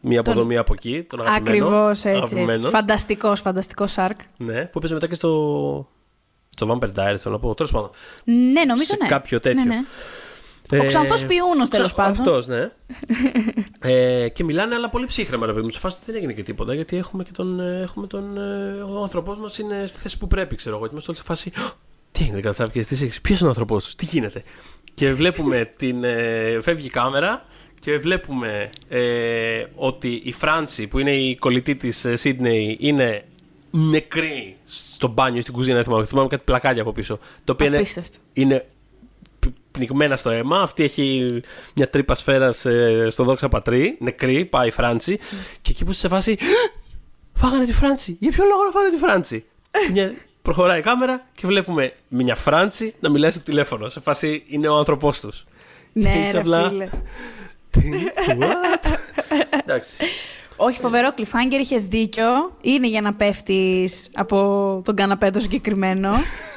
μία 0.03 0.19
από 0.19 0.29
Τον- 0.29 0.37
εδώ, 0.37 0.47
μία 0.47 0.59
από 0.59 0.73
εκεί. 0.73 1.03
Τον 1.09 1.21
αγαπημένο. 1.21 1.49
Ακριβώς 1.65 1.89
έτσι. 1.97 2.09
έτσι. 2.09 2.19
αγαπημένο. 2.35 2.69
Φανταστικός, 2.69 3.41
φανταστικός 3.41 3.91
Σάρκ. 3.91 4.19
Ναι, 4.37 4.65
που 4.65 4.77
έπαιζε 4.77 4.93
μετά 4.93 5.07
και 5.07 5.15
στο. 5.15 5.87
Στο 6.49 6.67
Vampire 6.81 6.87
Diaries, 6.87 7.17
θέλω 7.17 7.33
να 7.35 7.39
πω. 7.39 7.53
Τέλος 7.53 7.71
πάντων. 7.71 7.89
Ναι, 8.23 8.63
νομίζω 8.67 8.85
Σε 8.85 8.97
ναι. 9.01 9.07
κάποιο 9.07 9.39
τέτοιο. 9.39 9.63
Ναι, 9.63 9.75
ναι. 9.75 10.79
Ο 10.79 10.85
Ξανθός 10.85 11.25
Πιούνος, 11.25 11.69
τέλος 11.69 11.93
πάντων. 11.93 12.11
Αυτός, 12.11 12.47
ναι. 12.47 12.71
ε, 13.91 14.29
και 14.29 14.43
μιλάνε, 14.43 14.75
αλλά 14.75 14.89
πολύ 14.89 15.05
ψύχρεμα, 15.05 15.45
ρε 15.45 15.53
παιδί 15.53 15.65
μου. 15.65 15.71
Σε 15.71 15.79
φάση 15.79 15.97
δεν 16.05 16.15
έγινε 16.15 16.33
και 16.33 16.43
τίποτα, 16.43 16.73
γιατί 16.73 16.97
έχουμε 16.97 17.23
και 17.23 17.31
τον. 17.33 17.59
ε, 17.59 17.81
Έχουμε 17.81 18.07
τον 18.07 18.37
ε, 18.37 18.81
ο 18.81 19.01
άνθρωπός 19.03 19.37
μας 19.37 19.57
είναι 19.57 19.83
στη 19.87 19.99
θέση 19.99 20.17
που 20.17 20.27
πρέπει, 20.27 20.55
ξέρω 20.55 20.75
εγώ. 20.75 20.83
Και 20.85 20.89
είμαστε 20.91 21.09
όλοι 21.11 21.19
σε 21.19 21.25
φάση. 21.25 21.51
«Ω, 21.57 21.71
Τι 22.11 22.19
έγινε, 22.21 22.35
δεν 22.41 22.43
κατάλαβε 22.51 22.79
και 22.79 22.81
στι 22.81 23.09
6. 23.13 23.19
Ποιος 23.21 23.37
είναι 23.37 23.47
ο 23.47 23.49
άνθρωπός 23.49 23.83
τους, 23.83 23.95
τι 23.95 24.05
γίνεται. 24.05 24.43
Και 24.93 25.13
βλέπουμε 25.13 25.69
την. 25.77 26.03
Ε, 26.03 26.59
φεύγει 26.61 26.85
η 26.85 26.89
κάμερα 26.89 27.45
και 27.83 27.97
βλέπουμε 27.97 28.69
ε, 28.89 29.63
ότι 29.75 30.21
η 30.23 30.31
Φράνση, 30.31 30.87
που 30.87 30.99
είναι 30.99 31.15
η 31.15 31.35
κολλητή 31.35 31.75
της 31.75 32.05
Σίδνεϊ, 32.13 32.77
είναι 32.79 33.25
νεκρή 33.71 34.57
στο 34.65 35.07
μπάνιο, 35.07 35.41
στην 35.41 35.53
κουζίνα. 35.53 35.75
δεν 35.75 35.83
Θυμάμαι, 35.83 36.05
θυμάμαι 36.05 36.27
κάτι 36.27 36.43
πλακάκια 36.45 36.81
από 36.81 36.91
πίσω. 36.91 37.19
Το 37.43 37.51
οποίο 37.51 37.65
είναι, 37.65 37.75
Απίστευτο. 37.77 38.17
είναι 38.33 38.65
π- 39.39 39.47
πνιγμένα 39.71 40.15
στο 40.15 40.29
αίμα. 40.29 40.61
Αυτή 40.61 40.83
έχει 40.83 41.31
μια 41.75 41.89
τρύπα 41.89 42.15
σφαίρας 42.15 42.65
στο 43.09 43.23
δόξα 43.23 43.49
πατρί, 43.49 43.97
νεκρή, 43.99 44.45
πάει 44.45 44.67
η 44.67 44.71
Φράνση. 44.71 45.17
Και 45.61 45.71
εκεί 45.71 45.83
που 45.85 45.91
είσαι 45.91 45.99
σε 45.99 46.07
φάση. 46.07 46.37
Φάγανε 47.33 47.65
τη 47.65 47.73
Φράνση. 47.73 48.17
Για 48.19 48.31
ποιο 48.31 48.43
λόγο 48.45 48.63
να 48.63 48.71
φάγανε 48.71 48.93
τη 48.95 48.97
Φράνση; 48.99 49.45
μια, 49.91 50.13
προχωράει 50.41 50.79
η 50.79 50.81
κάμερα 50.81 51.25
και 51.35 51.47
βλέπουμε 51.47 51.93
μια 52.07 52.35
Φράνση 52.35 52.93
να 52.99 53.09
μιλάει 53.09 53.31
στο 53.31 53.39
τηλέφωνο. 53.41 53.89
Σε 53.89 53.99
φάση 53.99 54.43
είναι 54.47 54.67
ο 54.67 54.75
άνθρωπός 54.77 55.19
τους. 55.19 55.45
Ναι, 55.93 56.19
Είσαι 56.21 56.31
ρε 56.31 56.37
απλά- 56.37 56.69
φίλε. 56.69 56.87
Τι, 57.79 57.89
what? 58.39 58.93
Εντάξει. 59.65 59.93
Όχι, 60.55 60.79
φοβερό 60.79 61.09
cliffhanger, 61.17 61.59
είχες 61.61 61.83
δίκιο. 61.85 62.57
Είναι 62.61 62.87
για 62.87 63.01
να 63.01 63.13
πέφτεις 63.13 64.09
από 64.13 64.81
τον 64.85 64.95
καναπέ 64.95 65.29
το 65.31 65.39
συγκεκριμένο. 65.39 66.09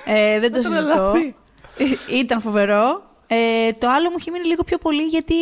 ε, 0.04 0.40
δεν 0.40 0.52
το 0.52 0.58
Ήταν 0.58 0.72
συζητώ. 0.72 0.94
λάθη. 1.12 1.34
Ε, 2.10 2.16
Ήταν 2.16 2.40
φοβερό. 2.40 3.02
Ε, 3.26 3.72
το 3.78 3.88
άλλο 3.90 4.08
μου 4.10 4.16
έχει 4.18 4.30
μείνει 4.30 4.46
λίγο 4.46 4.62
πιο 4.62 4.78
πολύ 4.78 5.02
γιατί 5.02 5.34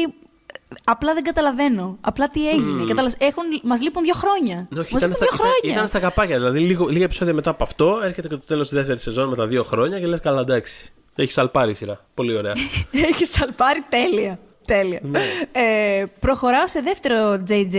απλά 0.84 1.14
δεν 1.14 1.22
καταλαβαίνω. 1.22 1.98
Απλά 2.00 2.28
τι 2.30 2.48
έγινε. 2.48 2.82
Mm. 2.82 2.86
Κατάλαβες, 2.86 3.16
έχουν, 3.18 3.44
μας 3.62 3.82
λείπουν 3.82 4.02
δύο 4.02 4.14
χρόνια. 4.14 4.68
Όχι, 4.78 4.92
μας 4.92 5.02
ήταν 5.02 5.08
λείπουν 5.08 5.14
στα, 5.14 5.24
δύο 5.26 5.34
ήταν, 5.34 5.38
χρόνια. 5.38 5.74
ήταν 5.76 5.88
στα 5.88 5.98
καπάκια. 5.98 6.36
Δηλαδή, 6.36 6.58
λίγο, 6.58 6.86
λίγα 6.86 7.04
επεισόδια 7.04 7.34
μετά 7.34 7.50
από 7.50 7.62
αυτό 7.64 8.00
έρχεται 8.02 8.28
και 8.28 8.34
το 8.36 8.46
τέλος 8.46 8.68
της 8.68 8.76
δεύτερης 8.78 9.02
σεζόν 9.02 9.28
με 9.28 9.36
τα 9.36 9.46
δύο 9.46 9.62
χρόνια 9.64 9.98
και 10.00 10.06
λες 10.06 10.20
καλά, 10.20 10.40
εντάξει. 10.40 10.92
Έχεις 11.16 11.32
σαλπάρει 11.34 11.70
η 11.70 11.74
σειρά. 11.74 12.04
Πολύ 12.14 12.36
ωραία. 12.36 12.52
Έχεις 13.10 13.30
σαλπάρει 13.30 13.84
τέλεια. 13.88 14.38
Τέλεια. 14.66 15.00
Ναι. 15.02 15.20
Ε, 15.52 16.04
προχωράω 16.20 16.68
σε 16.68 16.80
δεύτερο 16.80 17.42
JJ 17.48 17.76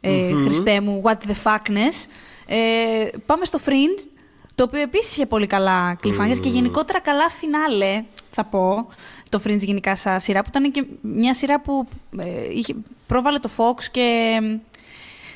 ε, 0.00 0.34
Χριστέ 0.34 0.80
μου, 0.80 1.02
What 1.04 1.16
the 1.28 1.34
fuckness. 1.44 2.06
Ε, 2.46 3.08
πάμε 3.26 3.44
στο 3.44 3.58
Fringe, 3.66 4.08
το 4.54 4.64
οποίο 4.64 4.80
επίσης 4.80 5.12
είχε 5.12 5.26
πολύ 5.26 5.46
καλά 5.46 5.98
cliffhangers 6.04 6.40
και 6.40 6.48
γενικότερα 6.48 7.00
καλά 7.00 7.30
φινάλε, 7.30 8.04
θα 8.30 8.44
πω, 8.44 8.88
το 9.28 9.40
Fringe 9.46 9.58
γενικά 9.58 9.96
σαν 9.96 10.20
σειρά, 10.20 10.42
που 10.42 10.48
ήταν 10.48 10.70
και 10.70 10.84
μια 11.00 11.34
σειρά 11.34 11.60
που 11.60 11.86
ε, 12.18 12.52
είχε, 12.52 12.74
πρόβαλε 13.06 13.38
το 13.38 13.50
Fox 13.56 13.84
και 13.90 14.38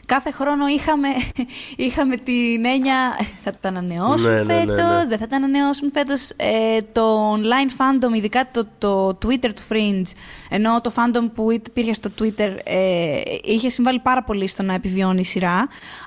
κάθε 0.06 0.30
χρόνο 0.30 0.66
είχαμε, 0.66 1.08
είχαμε 1.76 2.16
την 2.16 2.64
έννοια 2.64 3.16
θα 3.42 3.50
το 3.50 3.58
ανανεώσουν 3.68 4.30
Ναι, 4.32 4.42
ναι, 4.42 4.54
ναι, 4.54 4.60
φέτος, 4.60 4.76
ναι. 4.76 5.06
δεν 5.06 5.18
θα 5.18 5.26
το 5.26 5.36
ανανεώσουν 5.36 5.90
φέτος. 5.92 6.30
Ε, 6.36 6.78
το 6.92 7.32
online 7.34 7.70
fandom, 7.80 8.14
ειδικά 8.16 8.48
το, 8.50 8.66
το 8.78 9.08
Twitter 9.08 9.50
του 9.54 9.62
Fringe, 9.68 10.10
ενώ 10.50 10.80
το 10.80 10.92
fandom 10.96 11.30
που 11.34 11.52
υπήρχε 11.52 11.92
στο 11.92 12.10
Twitter 12.20 12.56
ε, 12.64 13.20
είχε 13.44 13.68
συμβάλει 13.68 13.98
πάρα 14.00 14.22
πολύ 14.22 14.46
στο 14.46 14.62
να 14.62 14.74
επιβιώνει 14.74 15.20
η 15.20 15.24
σειρά. 15.24 15.56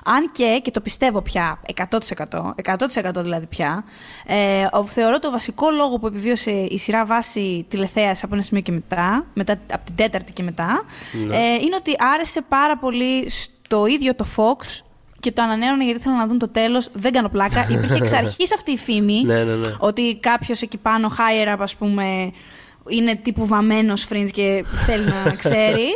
Αν 0.04 0.30
και, 0.32 0.60
και 0.64 0.70
το 0.70 0.80
πιστεύω 0.80 1.22
πια, 1.22 1.60
100%, 1.90 2.52
100% 2.64 3.14
δηλαδή 3.16 3.46
πια, 3.46 3.84
ε, 4.26 4.66
ο- 4.72 4.84
θεωρώ 4.86 5.18
το 5.18 5.30
βασικό 5.30 5.70
λόγο 5.70 5.98
που 5.98 6.06
επιβίωσε 6.06 6.50
η 6.50 6.78
σειρά 6.78 7.04
βάση 7.04 7.66
τηλεθέαση 7.68 8.22
από 8.24 8.34
ένα 8.34 8.42
σημείο 8.44 8.62
και 8.62 8.72
μετά, 8.72 9.26
μετά 9.34 9.52
από 9.72 9.84
την 9.84 9.94
τέταρτη 9.96 10.32
και 10.32 10.42
μετά, 10.42 10.84
Ναι. 11.26 11.36
ε, 11.36 11.54
είναι 11.54 11.76
ότι 11.76 11.94
άρεσε 12.14 12.40
πάρα 12.48 12.78
πολύ 12.78 13.30
στο 13.30 13.52
ίδιο 13.86 14.14
το 14.14 14.26
Fox 14.36 14.80
και 15.20 15.32
το 15.32 15.42
ανανέωνε 15.42 15.84
γιατί 15.84 15.98
ήθελαν 15.98 16.18
να 16.18 16.26
δουν 16.26 16.38
το 16.38 16.48
τέλος. 16.48 16.88
Δεν 16.92 17.12
κάνω 17.12 17.28
πλάκα. 17.28 17.66
Υπήρχε 17.70 17.96
εξ 17.96 18.12
αρχής 18.22 18.54
αυτή 18.54 18.70
η 18.70 18.76
φήμη 18.76 19.22
Ναι, 19.24 19.44
ναι, 19.44 19.54
ναι. 19.54 19.74
ότι 19.78 20.18
κάποιος 20.20 20.62
εκεί 20.62 20.76
πάνω, 20.78 21.10
higher 21.18 21.54
up, 21.54 21.58
ας 21.58 21.74
πούμε, 21.74 22.32
είναι 22.88 23.16
τύπου 23.16 23.46
βαμμένος 23.46 24.08
fringe 24.10 24.30
και 24.32 24.64
θέλει 24.86 25.04
να 25.04 25.30
ξέρει. 25.42 25.88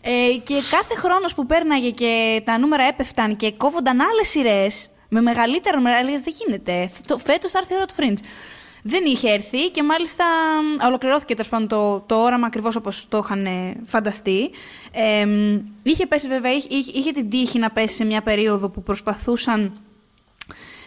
Ε, 0.00 0.36
και 0.42 0.54
κάθε 0.70 0.94
χρόνος 0.94 1.34
που 1.34 1.46
πέρναγε 1.46 1.90
και 1.90 2.42
τα 2.44 2.58
νούμερα 2.58 2.82
έπεφταν 2.82 3.36
και 3.36 3.52
κόβονταν 3.52 4.00
άλλες 4.00 4.28
σειρές 4.28 4.88
με 5.08 5.20
μεγαλύτερα 5.20 5.76
νούμερα, 5.76 5.96
έλεγες 5.96 6.20
δεν 6.20 6.34
γίνεται. 6.38 6.90
Το, 7.06 7.18
φέτος 7.18 7.50
θα 7.50 7.58
έρθει 7.58 7.72
η 7.72 7.76
ώρα 7.76 7.86
του 7.86 7.94
fringe. 7.98 8.24
Δεν 8.82 9.04
είχε 9.04 9.30
έρθει 9.30 9.70
και 9.70 9.82
μάλιστα 9.82 10.24
μ, 10.62 10.86
ολοκληρώθηκε 10.86 11.34
τέλος 11.34 11.48
πάντων 11.50 11.68
το, 11.68 12.00
το 12.06 12.22
όραμα 12.22 12.46
ακριβώς 12.46 12.76
όπως 12.76 13.06
το 13.08 13.20
είχαν 13.24 13.44
ε, 13.46 13.76
φανταστεί. 13.86 14.50
Ε, 14.92 15.24
μ, 15.26 15.58
είχε 15.82 16.06
πέσει 16.06 16.28
βέβαια, 16.28 16.52
είχε, 16.52 16.68
είχε- 16.70 16.92
είχε 16.98 17.12
την 17.12 17.30
τύχη 17.30 17.58
να 17.58 17.70
πέσει 17.70 17.94
σε 17.94 18.04
μια 18.04 18.22
περίοδο 18.22 18.68
που 18.68 18.82
προσπαθούσαν 18.82 19.72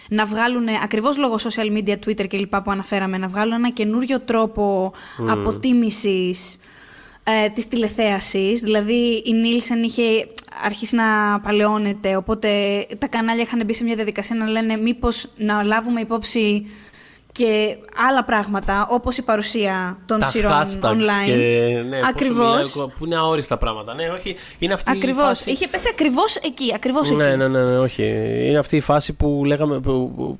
να 0.09 0.25
βγάλουν, 0.25 0.67
ακριβώς 0.83 1.17
λόγω 1.17 1.35
social 1.49 1.77
media, 1.77 1.95
Twitter 2.05 2.27
και 2.27 2.37
λοιπά 2.37 2.61
που 2.61 2.71
αναφέραμε, 2.71 3.17
να 3.17 3.27
βγάλουν 3.27 3.53
ένα 3.53 3.69
καινούριο 3.69 4.19
τρόπο 4.19 4.93
αποτίμησης 5.29 6.57
ε, 7.23 7.49
της 7.49 7.67
τηλεθέασης. 7.67 8.61
Δηλαδή 8.61 8.93
η 9.25 9.31
Nielsen 9.43 9.83
είχε 9.85 10.27
αρχίσει 10.63 10.95
να 10.95 11.39
παλαιώνεται, 11.39 12.15
οπότε 12.15 12.49
τα 12.97 13.07
κανάλια 13.07 13.43
είχαν 13.43 13.65
μπει 13.65 13.73
σε 13.73 13.83
μια 13.83 13.95
διαδικασία 13.95 14.35
να 14.35 14.47
λένε 14.49 14.77
μήπως 14.77 15.27
να 15.37 15.63
λάβουμε 15.63 15.99
υπόψη 16.01 16.65
και 17.31 17.77
άλλα 18.09 18.23
πράγματα, 18.25 18.87
όπως 18.89 19.17
η 19.17 19.21
παρουσία 19.23 19.97
των 20.05 20.19
τα 20.19 20.25
σειρών 20.25 20.51
hashtags 20.51 20.83
online. 20.91 21.25
Και, 21.25 21.35
ναι, 21.89 21.99
πόσο 21.99 22.09
Ακριβώς. 22.09 22.73
μιλάει, 22.75 22.89
που 22.97 23.05
είναι 23.05 23.15
αόριστα 23.15 23.57
πράγματα. 23.57 23.93
Ναι, 23.93 24.09
όχι, 24.09 24.35
είναι 24.59 24.73
αυτή 24.73 24.91
η 24.91 24.97
Ακριβώς. 24.97 25.23
φάση. 25.23 25.51
Είχε 25.51 25.67
πέσει 25.67 25.87
ακριβώς 25.91 26.35
εκεί, 26.35 26.71
ακριβώς 26.75 27.11
Ναι, 27.11 27.27
εκεί. 27.27 27.37
ναι, 27.37 27.47
ναι, 27.47 27.63
ναι, 27.63 27.77
όχι. 27.79 28.03
Είναι 28.47 28.57
αυτή 28.57 28.75
η 28.75 28.81
φάση 28.81 29.13
που 29.13 29.43
λέγαμε. 29.45 29.79
που, 29.79 30.11
που, 30.15 30.39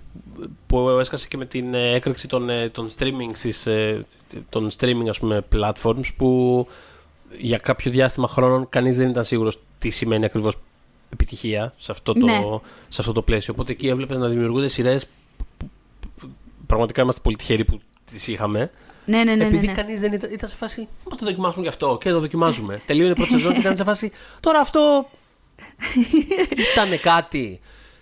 που 0.67 0.89
έσκασε 0.89 1.27
και 1.27 1.37
με 1.37 1.45
την 1.45 1.73
ε, 1.73 1.93
έκρηξη 1.93 2.27
των, 2.27 2.49
ε, 2.49 2.69
των 2.69 2.89
streaming 2.97 3.29
στις, 3.33 3.67
ε, 3.67 4.05
των 4.49 4.69
streaming 4.79 5.07
ας 5.09 5.19
πούμε 5.19 5.43
platforms 5.55 6.13
που 6.17 6.67
για 7.37 7.57
κάποιο 7.57 7.91
διάστημα 7.91 8.27
χρόνων 8.27 8.69
κανείς 8.69 8.97
δεν 8.97 9.09
ήταν 9.09 9.23
σίγουρος 9.23 9.59
τι 9.79 9.89
σημαίνει 9.89 10.25
ακριβώς 10.25 10.55
επιτυχία 11.13 11.73
σε 11.77 11.91
αυτό 11.91 12.13
το, 12.13 12.25
Ναι. 12.25 12.39
σε 12.89 13.01
αυτό 13.01 13.11
το 13.11 13.21
πλαίσιο. 13.21 13.53
Οπότε 13.53 13.71
εκεί 13.71 13.87
έβλεπες 13.87 14.17
να 14.17 14.27
δημιουργούνται 14.27 14.67
σειρές 14.67 15.05
που, 15.05 15.11
που- 15.11 15.13
που- 15.13 15.20
πραγματικά 16.71 17.01
είμαστε 17.01 17.21
πολύ 17.23 17.35
τυχεροί 17.35 17.65
που 17.65 17.79
τις 18.11 18.27
είχαμε. 18.27 18.71
Ναι, 19.05 19.17
ναι, 19.17 19.23
ναι. 19.23 19.35
ναι, 19.35 19.45
Επειδή 19.45 19.65
ναι. 19.65 19.73
κανείς 19.73 19.99
δεν 19.99 20.13
ήταν, 20.13 20.31
ήταν 20.33 20.49
σε 20.49 20.55
φάση. 20.55 20.87
Πώς 21.03 21.17
το 21.17 21.25
δοκιμάσουμε 21.25 21.63
γι' 21.63 21.69
αυτό 21.69 21.97
και 22.01 22.09
το 22.09 22.19
δοκιμάζουμε. 22.19 22.81
Τελείωνε 22.87 23.11
η 23.11 23.13
πρώτη 23.13 23.31
σεζόν 23.31 23.53
και 23.53 23.59
ήταν 23.59 23.75
σε 23.75 23.83
φάση. 23.83 24.11
Τώρα 24.39 24.59
αυτό. 24.59 25.09
ήταν 26.71 26.99
κάτι. 27.01 27.59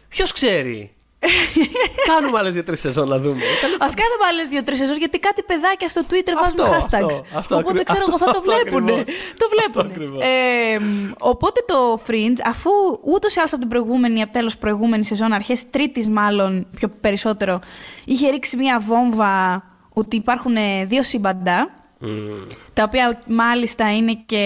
Ποιος 0.07 0.31
ξέρει; 0.31 0.93
Κάνουμε 2.13 2.37
άλλες 2.39 2.53
δύο-τρεις 2.53 2.79
σεζόν 2.79 3.07
να 3.07 3.17
δούμε. 3.19 3.35
Ήταν- 3.57 3.71
Α 3.73 3.93
κάνουμε 4.01 4.25
άλλες 4.31 4.49
δύο-τρεις 4.49 4.77
σεζόν, 4.77 4.97
γιατί 4.97 5.19
κάτι 5.19 5.43
παιδάκια 5.43 5.89
στο 5.89 6.01
Twitter 6.09 6.33
βάζουν 6.41 6.59
Αυτό, 6.59 6.63
hashtags. 6.63 7.11
αυτό, 7.13 7.37
αυτό 7.37 7.55
οπότε 7.57 7.79
ακριβώς. 7.81 7.83
ξέρω 7.83 8.05
εγώ 8.07 8.17
θα 8.17 8.25
το 8.25 8.37
Αυτό 8.37 8.41
βλέπουνε. 8.41 8.91
ακριβώς. 8.91 9.15
το 9.37 9.45
βλέπουνε. 9.55 9.87
Αυτό 9.87 9.93
ακριβώς. 9.93 10.21
Ε, 10.23 10.79
μ, 10.79 11.11
οπότε 11.19 11.63
το 11.67 12.01
Fringe, 12.07 12.39
αφού 12.45 12.69
ούτως 13.03 13.35
ή 13.35 13.39
άλλως 13.39 13.51
από 13.51 13.61
την 13.61 13.69
προηγούμενη, 13.69 14.21
από 14.21 14.31
τέλος 14.33 14.57
προηγούμενη 14.57 15.05
σεζόν, 15.05 15.33
αρχές 15.33 15.69
τρίτης 15.69 16.07
μάλλον 16.07 16.67
πιο 16.75 16.89
περισσότερο, 17.01 17.59
είχε 18.05 18.29
ρίξει 18.29 18.57
μια 18.57 18.79
βόμβα 18.79 19.63
ότι 19.93 20.15
υπάρχουν 20.15 20.55
ε, 20.55 20.85
δύο 20.85 21.03
σύμπαντα. 21.03 21.73
Μμμ. 21.99 22.45
Τα 22.73 22.83
οποία 22.83 23.21
μάλιστα 23.27 23.95
είναι 23.95 24.23
και. 24.25 24.37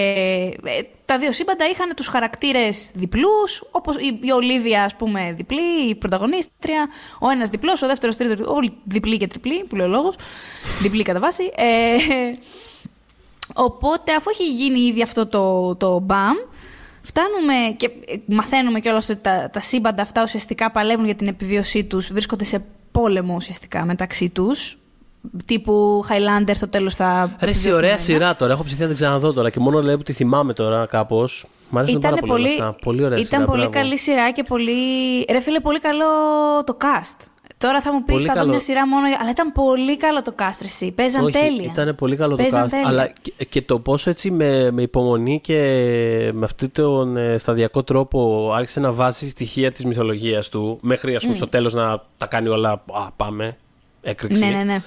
ε, 0.64 0.80
τα 1.06 1.18
δύο 1.18 1.32
σύμπαντα 1.32 1.68
είχαν 1.68 1.94
τους 1.96 2.06
χαρακτήρες 2.06 2.90
διπλούς, 2.94 3.62
όπως 3.70 3.96
η, 3.96 4.18
η 4.22 4.30
Ολίβια, 4.30 4.84
ας 4.84 4.94
πούμε, 4.96 5.32
διπλή, 5.36 5.88
η 5.88 5.94
πρωταγωνίστρια, 5.94 6.88
ο 7.20 7.28
ένας 7.28 7.48
διπλός, 7.48 7.82
ο 7.82 7.86
δεύτερος 7.86 8.16
τρίτος, 8.16 8.46
όλοι 8.46 8.72
διπλή 8.84 9.16
και 9.16 9.26
τριπλή, 9.26 9.64
που 9.64 9.76
λέει 9.76 9.86
ο 9.86 9.90
λόγος, 9.90 10.14
διπλή 10.82 11.02
κατά 11.02 11.18
βάση. 11.20 11.52
Ε, 11.56 11.96
οπότε, 13.54 14.12
αφού 14.12 14.30
έχει 14.30 14.52
γίνει 14.52 14.80
ήδη 14.80 15.02
αυτό 15.02 15.26
το, 15.26 15.74
το 15.74 15.98
μπαμ, 15.98 16.36
φτάνουμε 17.02 17.54
και 17.76 17.90
ε, 18.06 18.16
μαθαίνουμε 18.26 18.80
κιόλας 18.80 19.08
ότι 19.08 19.20
τα, 19.20 19.50
τα 19.52 19.60
σύμπαντα 19.60 20.02
αυτά 20.02 20.22
ουσιαστικά 20.22 20.70
παλεύουν 20.70 21.04
για 21.04 21.14
την 21.14 21.26
επιβίωσή 21.26 21.84
τους, 21.84 22.12
βρίσκονται 22.12 22.44
σε 22.44 22.64
πόλεμο 22.92 23.34
ουσιαστικά 23.34 23.84
μεταξύ 23.84 24.28
τους, 24.30 24.78
τύπου 25.46 26.04
Highlander 26.08 26.50
στο 26.54 26.68
τέλος 26.68 26.94
θα... 26.94 27.36
Ρε, 27.40 27.50
εσύ, 27.50 27.58
επιβιώσουν 27.58 27.72
ωραία 27.76 27.90
ένα. 27.90 27.98
σειρά 27.98 28.36
τώρα. 28.36 28.52
Έχω 28.52 28.62
ψηθεί 28.64 28.80
να 28.80 28.86
την 28.86 28.96
ξαναδώ 28.96 29.32
τώρα 29.32 29.50
και 29.50 29.60
μόνο 29.60 29.82
λέω 29.82 29.96
που 29.96 30.02
τη 30.02 30.12
θυμάμαι 30.12 30.52
τώρα 30.52 30.86
κάπως. 30.86 31.44
Μ' 31.70 31.78
αρέσουν 31.78 32.00
πάρα 32.00 32.14
Ήταν 32.16 32.28
πολύ. 32.28 32.42
όλα 32.42 32.48
πολύ, 32.50 32.62
αυτά. 32.62 32.76
Πολύ 32.84 33.04
ωραία 33.04 33.18
ήταν 33.18 33.26
σειρά. 33.30 33.44
πολύ 33.44 33.58
μπράβο. 33.58 33.72
καλή 33.78 33.98
σειρά 33.98 34.30
και 34.32 34.42
πολύ. 34.42 34.72
Ρε 35.30 35.40
φίλε, 35.40 35.60
πολύ 35.60 35.78
καλό 35.78 36.04
το 36.66 36.76
cast. 36.80 37.26
Τώρα 37.58 37.80
θα 37.80 37.92
μου 37.92 38.02
πεις, 38.04 38.14
Πολύ 38.14 38.26
θα 38.26 38.32
δω 38.32 38.38
καλό. 38.38 38.50
μια 38.50 38.60
σειρά 38.60 38.88
μόνο. 38.88 39.06
Αλλά 39.20 39.30
ήταν 39.30 39.52
πολύ 39.52 39.96
καλό 39.96 40.22
το 40.22 40.34
cast, 40.38 40.58
ρε, 40.60 40.66
εσύ. 40.66 40.92
Παίζαν 40.92 41.24
Όχι, 41.24 41.32
τέλεια. 41.32 41.70
Ήταν 41.72 41.94
πολύ 41.94 42.16
καλό 42.16 42.36
Παίζαν 42.36 42.60
το 42.60 42.66
cast. 42.66 42.70
τέλεια. 42.70 42.88
Αλλά 42.88 43.12
και, 43.22 43.44
και 43.48 43.62
το 43.62 43.78
πόσο 43.78 44.10
έτσι 44.10 44.30
με, 44.30 44.70
με 44.70 44.82
υπομονή 44.82 45.40
και 45.40 45.56
με 46.34 46.44
αυτόν 46.44 46.70
τον 46.72 47.16
ε, 47.16 47.38
σταδιακό 47.38 47.82
τρόπο 47.82 48.50
άρχισε 48.54 48.80
να 48.80 48.92
βάζει 48.92 49.28
στοιχεία 49.28 49.72
της 49.72 49.84
μυθολογίας 49.84 50.48
του 50.48 50.78
μέχρι 50.80 51.14
ας 51.14 51.22
πούμε, 51.22 51.34
στο 51.34 51.48
τέλος 51.48 51.72
να 51.72 52.02
τα 52.16 52.26
κάνει 52.26 52.48
όλα. 52.48 52.70
Α, 52.70 53.10
πάμε. 53.16 53.56
Έκρηξη. 54.04 54.44
Ναι, 54.44 54.50
ναι, 54.50 54.62
ναι. 54.64 54.82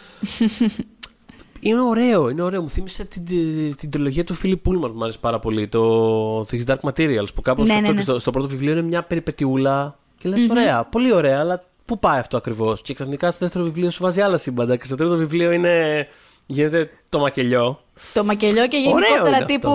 Είναι 1.59 1.81
ωραίο, 1.81 2.29
είναι 2.29 2.41
ωραίο. 2.41 2.61
Μου 2.61 2.69
θύμισε 2.69 3.05
την, 3.05 3.25
την, 3.25 3.75
την 3.75 3.89
τριλογία 3.91 4.23
του 4.23 4.33
Φίλιπ 4.33 4.57
Πούλμαν 4.61 4.91
που 4.91 4.97
μου 4.97 5.03
άρεσε 5.03 5.17
πάρα 5.21 5.39
πολύ. 5.39 5.67
Το 5.67 6.39
Things 6.39 6.63
Dark 6.65 6.79
Materials 6.91 7.33
που 7.35 7.41
κάπως 7.41 7.67
Ναι, 7.67 7.73
αυτό 7.73 7.81
ναι, 7.85 7.87
και 7.89 7.93
ναι. 7.93 8.01
στο, 8.01 8.19
στο 8.19 8.31
πρώτο 8.31 8.47
βιβλίο 8.47 8.71
είναι 8.71 8.81
μια 8.81 9.03
περιπετειούλα. 9.03 9.97
Και 10.17 10.29
λες 10.29 10.47
ωραία, 10.49 10.83
πολύ 10.83 11.13
ωραία, 11.13 11.39
αλλά 11.39 11.63
πού 11.85 11.99
πάει 11.99 12.19
αυτό 12.19 12.37
ακριβώς; 12.37 12.81
Και 12.81 12.93
ξαφνικά 12.93 13.29
στο 13.31 13.39
δεύτερο 13.45 13.63
βιβλίο 13.63 13.91
σου 13.91 14.03
βάζει 14.03 14.21
άλλα 14.21 14.37
σύμπαντα. 14.37 14.75
Και 14.75 14.85
στο 14.85 14.95
τρίτο 14.95 15.15
βιβλίο 15.15 15.51
είναι. 15.51 16.07
γίνεται 16.45 16.89
το 17.09 17.19
μακελιό. 17.19 17.81
Το 18.13 18.23
μακελιό 18.23 18.67
και 18.67 18.77
Ωραίο 18.77 19.07
γενικότερα 19.07 19.35
είναι 19.37 19.45
τύπου. 19.45 19.69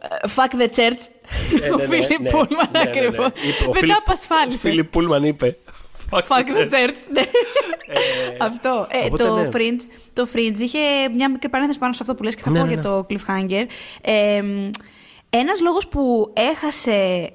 ε, 0.00 0.28
Fuck 0.36 0.60
the 0.60 0.66
church. 0.76 1.00
Ε, 1.62 1.70
ο 1.70 1.76
ναι, 1.76 1.86
ναι, 1.86 2.02
Φίλιπ 2.02 2.20
ναι, 2.20 2.30
Πούλμαν 2.30 2.68
ναι, 2.72 2.78
ναι, 2.78 2.84
ναι. 2.84 2.90
ακριβώς. 2.90 3.26
Είπε- 3.26 3.66
ο 3.66 3.66
Μετά 3.66 3.78
Φίλιπ- 3.78 3.96
Ο 3.96 3.98
απασφάλισε. 4.06 4.68
Φίλιπ 4.68 4.90
Πούλμαν 4.90 5.24
είπε. 5.24 5.56
Fuck 6.12 6.46
the 6.56 6.62
church. 6.70 6.98
ναι. 7.12 7.22
Αυτό. 8.38 8.86
Ε, 8.90 9.04
οπότε 9.06 9.24
το, 9.24 9.34
ναι. 9.36 9.48
Fringe, 9.52 9.80
το 10.12 10.26
Fringe 10.34 10.58
είχε 10.58 10.78
μια 11.14 11.30
μικρή 11.30 11.48
παρένθεση 11.48 11.78
πάνω 11.78 11.92
σε 11.92 11.98
αυτό 12.02 12.14
που 12.14 12.22
λες 12.22 12.34
και 12.34 12.42
θα 12.42 12.50
Ναι, 12.50 12.58
πω 12.58 12.64
ναι, 12.64 12.72
για 12.72 12.82
ναι. 12.82 12.88
το 12.88 13.06
Cliffhanger. 13.10 13.64
Ε, 14.00 14.42
μ, 14.42 14.70
ένας 15.30 15.60
λόγος 15.60 15.88
που 15.88 16.32
έχασε 16.36 17.30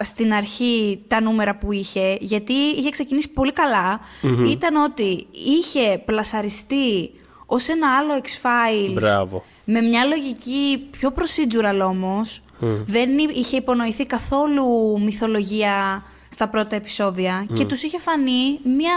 α, 0.00 0.04
στην 0.04 0.32
αρχή 0.32 1.02
τα 1.08 1.20
νούμερα 1.20 1.56
που 1.56 1.72
είχε, 1.72 2.16
γιατί 2.20 2.52
είχε 2.52 2.90
ξεκινήσει 2.90 3.28
πολύ 3.30 3.52
καλά, 3.52 4.00
ήταν 4.46 4.76
ότι 4.76 5.26
είχε 5.32 6.02
πλασαριστεί 6.04 7.10
ως 7.46 7.68
ένα 7.68 7.96
άλλο 7.96 8.20
X-Files 8.22 8.92
Μπράβο. 8.92 9.44
με 9.64 9.80
μια 9.80 10.04
λογική 10.04 10.86
πιο 10.90 11.12
procedural 11.16 11.80
όμως. 11.88 12.42
Δεν 12.86 13.18
εί- 13.18 13.30
είχε 13.36 13.56
υπονοηθεί 13.56 14.06
καθόλου 14.06 15.00
μυθολογία 15.00 16.04
στα 16.42 16.50
πρώτα 16.50 16.76
επεισόδια 16.76 17.46
και 17.52 17.64
τους 17.64 17.82
είχε 17.82 17.98
φανεί 17.98 18.60
μια, 18.64 18.94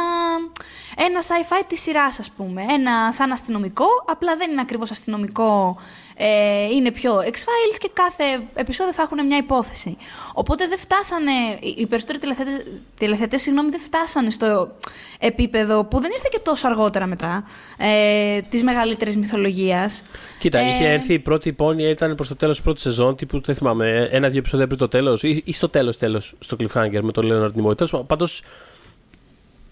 ένα 0.95 1.19
sci-fi 1.21 1.63
της 1.67 1.81
σειράς 1.81 2.19
ας 2.19 2.31
πούμε. 2.31 2.65
Ένα 2.69 3.11
σαν 3.11 3.31
αστυνομικό, 3.31 3.85
απλά 4.05 4.35
δεν 4.35 4.51
είναι 4.51 4.61
ακριβώς 4.61 4.91
αστυνομικό, 4.91 5.77
ε, 6.17 6.65
είναι 6.75 6.91
πιο 6.91 7.15
X-Files 7.17 7.77
και 7.77 7.89
κάθε 7.93 8.23
επεισόδιο 8.53 8.93
θα 8.93 9.01
έχουν 9.01 9.25
μια 9.25 9.37
υπόθεση. 9.37 9.97
Οπότε 10.33 10.67
δεν 10.67 10.77
φτάσανε, 10.77 11.31
οι- 11.61 11.75
οι 11.77 11.85
περισσότεροι 11.85 12.19
τηλεθέτες, 12.19 12.53
τηλεθετές 12.97 13.41
συγγνώμη, 13.41 13.69
δεν 13.69 13.79
φτάσανε 13.79 14.29
στο 14.29 14.71
επίπεδο 15.19 15.83
που 15.85 15.99
δεν 15.99 16.11
ήρθε 16.11 16.27
και 16.31 16.39
τόσο 16.43 16.67
αργότερα 16.67 17.05
μετά, 17.05 17.47
ε, 17.77 18.41
της 18.49 18.63
μεγαλύτερης 18.63 19.17
μυθολογίας. 19.17 20.03
Κοίτα, 20.39 20.59
Ε, 20.59 20.67
είχε 20.69 20.87
έρθει 20.87 21.13
η 21.13 21.19
πρώτη 21.19 21.49
υπόνοια, 21.49 21.89
ήταν 21.89 22.15
προς 22.15 22.27
το 22.27 22.35
τέλος 22.35 22.55
της 22.55 22.63
πρώτης 22.63 22.83
σεζόν, 22.83 23.15
τύπου 23.15 23.41
δεν 23.41 23.55
θυμάμαι, 23.55 24.09
ένα-δύο 24.11 24.39
επεισόδια 24.39 24.65
πριν 24.67 24.79
το 24.79 24.87
τέλος, 24.87 25.23
ή, 25.23 25.41
ή 25.45 25.53
στο 25.53 25.69
τέλος 25.69 25.97
τέλος, 25.97 26.33
στο 26.39 26.57
Cliffhanger 26.59 26.99
με 27.01 27.11
τον 27.11 27.25
Leonard 27.31 27.61
Nimoy. 27.61 27.77
Τέλος 27.77 28.41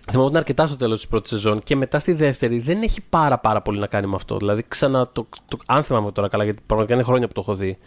πάντων, 0.06 0.12
θυμάμαι 0.12 0.24
ότι 0.24 0.30
είναι 0.30 0.38
αρκετά 0.38 0.66
στο 0.66 0.76
τέλος 0.76 1.00
της 1.00 1.08
πρώτης 1.08 1.32
σεζόν 1.32 1.64
και 1.64 1.76
μετά 1.76 2.00
στη 2.00 2.14
δεύτερη 2.14 2.60
δεν 2.60 2.82
έχει 2.82 3.02
πάρα, 3.10 3.38
πάρα 3.40 3.62
πολύ 3.62 3.80
να 3.80 3.88
κάνει 3.88 4.08
με 4.08 4.16
αυτό. 4.16 4.38
Δηλαδή, 4.38 4.66
ξανά 4.68 5.08
το, 5.08 5.28
το, 5.48 5.58
αν 5.66 5.84
θυμάμαι 5.84 6.12
τώρα 6.12 6.28
καλά, 6.28 6.44
γιατί 6.44 6.62
πραγματικά 6.66 6.96
είναι 6.96 7.04
χρόνια 7.04 7.28
που 7.28 7.34
το 7.34 7.42
έχω 7.42 7.56
δει. 7.56 7.78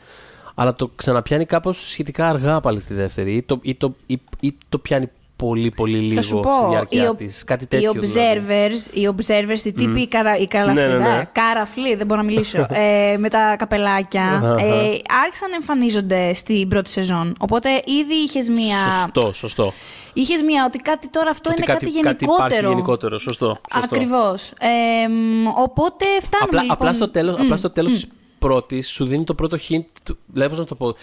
αλλά 0.55 0.75
το 0.75 0.91
ξαναπιάνει 0.97 1.45
κάπως 1.45 1.91
σχετικά 1.91 2.29
αργά 2.29 2.61
πάλι 2.61 2.81
στη 2.81 2.95
δεύτερη. 2.95 3.37
Ή 3.37 3.43
το, 3.43 3.59
ή 3.63 3.75
το, 3.75 3.95
ή, 4.07 4.21
ή 4.41 4.57
το 4.69 4.79
πιάνει 4.79 5.11
πολύ 5.37 5.71
πολύ 5.71 5.97
λίγο 5.99 6.15
Θα 6.15 6.23
σου 6.23 6.41
πω, 6.41 6.51
στη 6.53 6.71
διάρκεια 6.71 7.05
οι, 7.05 7.07
ο- 7.07 7.15
της. 7.15 7.45
Κάτι 7.45 7.67
τέτοιο 7.67 7.93
οι 7.95 7.99
δηλαδή. 7.99 8.43
observers, 8.49 8.95
οι 8.97 9.09
observers, 9.17 9.65
οι 9.65 9.73
τύποι, 9.73 10.01
οι, 10.01 10.09
καρα, 10.09 10.37
οι 10.37 10.47
καραφλοί, 10.47 10.81
Ναι, 10.81 10.87
ναι, 10.87 11.09
ναι. 11.17 11.29
καραφλοί, 11.33 11.95
δεν 11.95 12.07
μπορώ 12.07 12.21
να 12.21 12.27
μιλήσω, 12.27 12.59
ε, 12.71 13.17
με 13.19 13.29
τα 13.29 13.57
καπελάκια, 13.59 14.23
Αχα, 14.25 14.53
αχα. 14.53 14.65
ε, 14.67 15.01
άρχισαν 15.25 15.51
να 15.51 15.55
εμφανίζονται 15.55 16.35
στην 16.35 16.69
πρώτη 16.69 16.91
σεζόν. 16.91 17.35
Οπότε 17.39 17.69
ήδη 17.85 18.15
είχες 18.15 18.49
μία, 18.49 18.77
Σωστό, 19.03 19.33
σωστό. 19.33 19.73
είχες 20.13 20.43
μία 20.43 20.65
ότι 20.67 20.79
κάτι 20.79 21.11
τώρα 21.11 21.31
αυτό 21.31 21.51
Ότι 21.51 21.63
είναι 21.63 21.73
κάτι, 21.73 21.85
Κάτι 21.85 21.97
γενικότερο. 21.99 22.47
υπάρχει 22.55 22.67
γενικότερο, 22.69 23.19
σωστό. 23.19 23.47
σωστό. 23.47 23.85
Ακριβώς. 23.85 24.51
Ε, 24.61 25.09
μ, 25.09 25.47
οπότε 25.57 26.05
φτάνουμε 26.23 26.47
Απλά, 26.49 26.61
λοιπόν... 26.63 26.77
απλά 26.77 26.93
στο 26.93 27.11
τέλος, 27.11 27.37
Μμ, 27.39 27.43
απλά 27.43 27.57
στο 27.57 27.71
τέλος 27.71 27.91
μμ. 27.91 27.95
της 27.95 28.07
πρώτης 28.39 28.89
σου 28.89 29.07
δίνει 29.07 29.25
το 29.25 29.35
πρώτο 29.35 29.57
hint. 29.69 29.85
του- 30.03 30.19
Δηλαδή, 30.27 30.51
πώς 30.51 30.59
να 30.59 30.65
το 30.67 30.75
πω. 30.75 30.95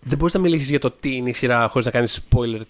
Δεν 0.00 0.18
μπορείς 0.18 0.34
να 0.34 0.40
μιλήσεις 0.40 0.68
για 0.70 0.78
το 0.78 0.90
τι 1.00 1.14
είναι 1.16 1.28
η 1.28 1.32
σειρά 1.32 1.68
χωρίς 1.68 1.86
να 1.86 1.92
κάνεις 1.92 2.20
spoiler 2.30 2.60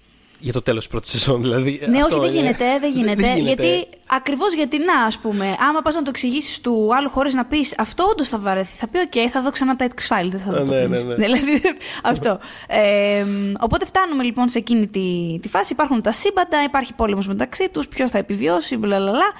για 0.40 0.52
το 0.52 0.62
τέλος 0.62 0.78
της 0.82 0.90
πρώτης 0.90 1.10
σεζόν. 1.10 1.42
Δηλαδή, 1.42 1.80
Ναι, 1.90 2.02
αυτό 2.02 2.16
όχι, 2.16 2.26
δεν 2.26 2.38
είναι- 2.38 2.50
γίνεται, 2.56 2.78
δεν 2.80 2.90
γίνεται. 2.90 3.22
γίνεται. 3.22 3.38
Γιατί 3.40 3.86
ακριβώς 4.06 4.54
γιατί 4.54 4.78
να, 4.78 5.00
ας 5.06 5.18
πούμε, 5.18 5.56
άμα 5.68 5.80
πας 5.82 5.94
να 5.94 6.02
το 6.02 6.10
εξηγήσεις 6.10 6.60
του 6.60 6.90
άλλου 6.96 7.10
χωρίς 7.10 7.32
να 7.32 7.44
πεις 7.44 7.74
αυτό, 7.78 8.04
όντως 8.04 8.28
θα 8.28 8.38
βαρεθεί. 8.38 8.76
Θα 8.76 8.88
πει: 8.88 8.98
Οκ, 8.98 9.30
θα 9.32 9.42
δω 9.42 9.50
ξανά 9.50 9.76
τα 9.76 9.86
X-Files, 9.88 10.28
δεν 10.30 10.40
θα 10.40 10.52
δω 10.52 10.58
Ναι, 10.58 10.64
το 10.64 10.88
ναι, 10.88 11.00
Fringe». 11.00 11.04
ναι. 11.06 11.14
Δηλαδή, 11.24 11.60
αυτό. 12.02 12.38
Ε, 12.66 13.24
οπότε 13.60 13.86
φτάνουμε 13.86 14.22
λοιπόν 14.22 14.48
σε 14.48 14.58
εκείνη 14.58 14.86
τη, 14.86 15.38
τη 15.42 15.48
φάση. 15.48 15.72
Υπάρχουν 15.72 16.02
τα 16.02 16.12
σύμπαντα, 16.12 16.62
υπάρχει 16.62 16.94
πόλεμος 16.94 17.26
μεταξύ 17.28 17.68
τους, 17.72 17.88
ποιο 17.88 18.08
θα 18.08 18.18
επιβιώσει, 18.18 18.76
μπλα 18.76 18.98
μπλα, 18.98 19.10
μπλα. 19.10 19.32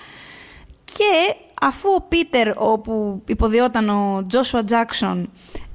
Και 0.85 1.35
αφού 1.61 1.89
ο 1.97 2.03
Πίτερ, 2.09 2.49
όπου 2.57 3.23
υποδυόταν 3.27 3.89
ο 3.89 4.25
Τζόσουα 4.29 4.65
Τζάξον, 4.65 5.31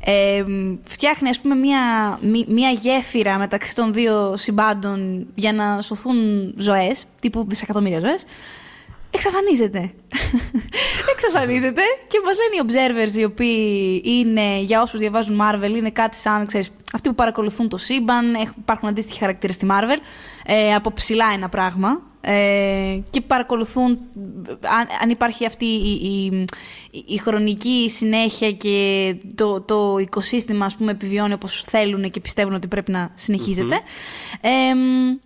ε, 0.05 0.43
φτιάχνει 0.83 1.29
ας 1.29 1.39
πούμε 1.39 1.55
μία, 1.55 1.79
μη- 2.21 2.45
μία 2.49 2.69
γέφυρα 2.69 3.37
μεταξύ 3.37 3.75
των 3.75 3.93
δύο 3.93 4.37
συμπάντων 4.37 5.27
για 5.35 5.53
να 5.53 5.81
σωθούν 5.81 6.53
ζωές, 6.57 7.05
τύπου 7.19 7.45
δισεκατομμύρια 7.47 7.99
ζωές, 7.99 8.25
εξαφανίζεται. 9.13 9.91
εξαφανίζεται 11.13 11.81
και 12.07 12.19
μας 12.25 12.35
λένε 12.37 12.55
οι 12.55 12.65
observers 12.67 13.17
οι 13.17 13.23
οποίοι 13.23 14.01
είναι, 14.05 14.59
για 14.59 14.81
όσους 14.81 14.99
διαβάζουν 14.99 15.39
Marvel, 15.41 15.69
είναι 15.77 15.89
κάτι 15.91 16.15
σαν, 16.17 16.45
ξέρεις, 16.45 16.69
αυτοί 16.93 17.09
που 17.09 17.15
παρακολουθούν 17.15 17.69
το 17.69 17.77
σύμπαν, 17.77 18.33
έχ- 18.33 18.51
υπάρχουν 18.57 18.89
αντίστοιχοι 18.89 19.19
χαρακτήρες 19.19 19.55
στη 19.55 19.67
Marvel, 19.69 19.97
ε, 20.45 20.73
από 20.73 20.93
ψηλά 20.93 21.25
ένα 21.33 21.49
πράγμα 21.49 22.01
ε, 22.21 22.99
και 23.09 23.21
παρακολουθούν 23.21 23.99
αν, 24.79 24.87
αν 25.01 25.09
υπάρχει 25.09 25.45
αυτή 25.45 25.65
η, 25.65 25.91
η, 25.91 26.25
η- 26.91 27.03
η 27.07 27.17
χρονική 27.17 27.89
συνέχεια 27.89 28.51
και 28.51 29.15
το, 29.35 29.61
το 29.61 29.97
οικοσύστημα 29.97 30.65
ας 30.65 30.75
πούμε 30.75 30.91
επιβιώνει 30.91 31.33
όπως 31.33 31.63
θέλουν 31.67 32.09
και 32.11 32.19
πιστεύουν 32.19 32.53
ότι 32.53 32.67
πρέπει 32.67 32.91
να 32.91 33.11
συνεχίζεται. 33.15 33.79
Ε, 34.41 34.73
μ, 34.75 35.17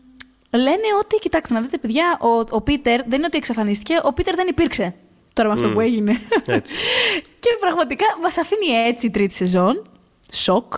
λένε 0.57 0.87
ότι, 0.99 1.15
κοιτάξτε 1.15 1.53
να 1.53 1.61
δείτε 1.61 1.77
παιδιά, 1.77 2.17
ο, 2.21 2.43
ο 2.49 2.61
Πίτερ 2.61 2.99
δεν 3.03 3.17
είναι 3.17 3.25
ότι 3.25 3.37
εξαφανίστηκε, 3.37 3.99
ο 4.03 4.13
Πίτερ 4.13 4.35
δεν 4.35 4.47
υπήρξε 4.47 4.95
τώρα 5.33 5.49
με 5.49 5.55
αυτό 5.55 5.69
που 5.69 5.79
έγινε. 5.79 6.21
Έτσι. 6.45 6.75
και 7.43 7.57
πραγματικά 7.59 8.05
μας 8.21 8.37
αφήνει 8.37 8.67
έτσι 8.67 9.05
η 9.05 9.09
τρίτη 9.09 9.33
σεζόν. 9.33 9.81
Σοκ. 10.31 10.73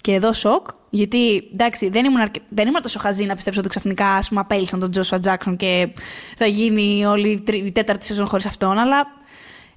Και 0.00 0.12
εδώ 0.12 0.32
σοκ. 0.32 0.66
Γιατί 0.90 1.48
εντάξει, 1.52 1.88
δεν 1.88 2.04
ήμουν, 2.04 2.20
αρκε... 2.20 2.40
δεν 2.48 2.66
ήμουν 2.66 2.82
τόσο 2.82 2.98
χαζή 2.98 3.24
να 3.24 3.34
πιστέψω 3.34 3.60
ότι 3.60 3.68
ξαφνικά 3.68 4.08
ας 4.08 4.28
πούμε, 4.28 4.40
απέλησαν 4.40 4.80
τον 4.80 4.90
Τζόσουα 4.90 5.18
Τζάκσον 5.18 5.56
και 5.56 5.88
θα 6.36 6.46
γίνει 6.46 7.06
όλη 7.06 7.28
η, 7.28 7.40
τρι... 7.40 7.58
η 7.58 7.72
τέταρτη 7.72 8.04
σεζόν 8.04 8.26
χωρίς 8.26 8.46
αυτόν. 8.46 8.78
Αλλά 8.78 8.98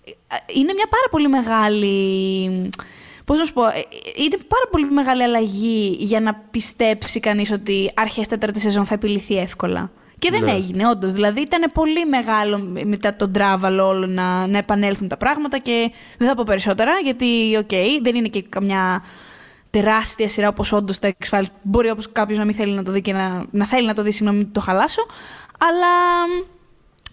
ε, 0.03 0.35
είναι 0.53 0.73
μια 0.73 0.87
πάρα 0.89 1.07
πολύ 1.11 1.27
μεγάλη. 1.27 2.69
Πώς 3.31 3.39
να 3.39 3.45
σου 3.45 3.53
πω, 3.53 3.65
ε, 3.65 3.71
είναι 4.15 4.37
πάρα 4.47 4.63
πολύ 4.71 4.91
μεγάλη 4.91 5.23
αλλαγή 5.23 5.97
για 5.99 6.19
να 6.19 6.33
πιστέψει 6.51 7.19
κανείς 7.19 7.51
ότι 7.51 7.91
αρχές 7.95 8.27
τέταρτης 8.27 8.59
σεζόν 8.59 8.85
θα 8.85 8.93
επιλυθεί 8.93 9.37
εύκολα. 9.37 9.91
Και 10.19 10.31
δεν 10.31 10.43
Ναι. 10.43 10.51
έγινε, 10.51 10.87
όντως. 10.87 11.13
Δηλαδή 11.13 11.41
ήταν 11.41 11.71
πολύ 11.73 12.05
μεγάλο 12.05 12.71
μετά 12.83 13.15
το 13.15 13.31
τράβαλο 13.31 13.87
όλο 13.87 14.05
να, 14.05 14.47
να 14.47 14.57
επανέλθουν 14.57 15.07
τα 15.07 15.17
πράγματα 15.17 15.57
και 15.57 15.91
δεν 16.17 16.27
θα 16.27 16.35
πω 16.35 16.43
περισσότερα 16.45 16.91
γιατί, 17.03 17.57
οκ, 17.57 18.01
δεν 18.01 18.15
είναι 18.15 18.27
και 18.27 18.41
καμιά 18.41 19.03
τεράστια 19.69 20.29
σειρά 20.29 20.47
όπως 20.47 20.71
όντως 20.71 20.99
τα 20.99 21.13
X-Files. 21.23 21.45
Μπορεί 21.61 21.89
όπως 21.89 22.11
κάποιος 22.11 22.37
να 22.37 22.45
μην 22.45 22.53
θέλει 22.53 22.73
να 22.73 22.83
το 22.83 22.91
δει 22.91 23.01
και 23.01 23.13
να, 23.13 23.45
να 23.51 23.65
θέλει 23.65 23.87
να 23.87 23.93
το 23.93 24.01
δει, 24.01 24.11
συγγνώμη, 24.11 24.37
μην 24.37 24.51
το 24.51 24.59
χαλάσω. 24.59 25.05
Αλλά 25.57 25.93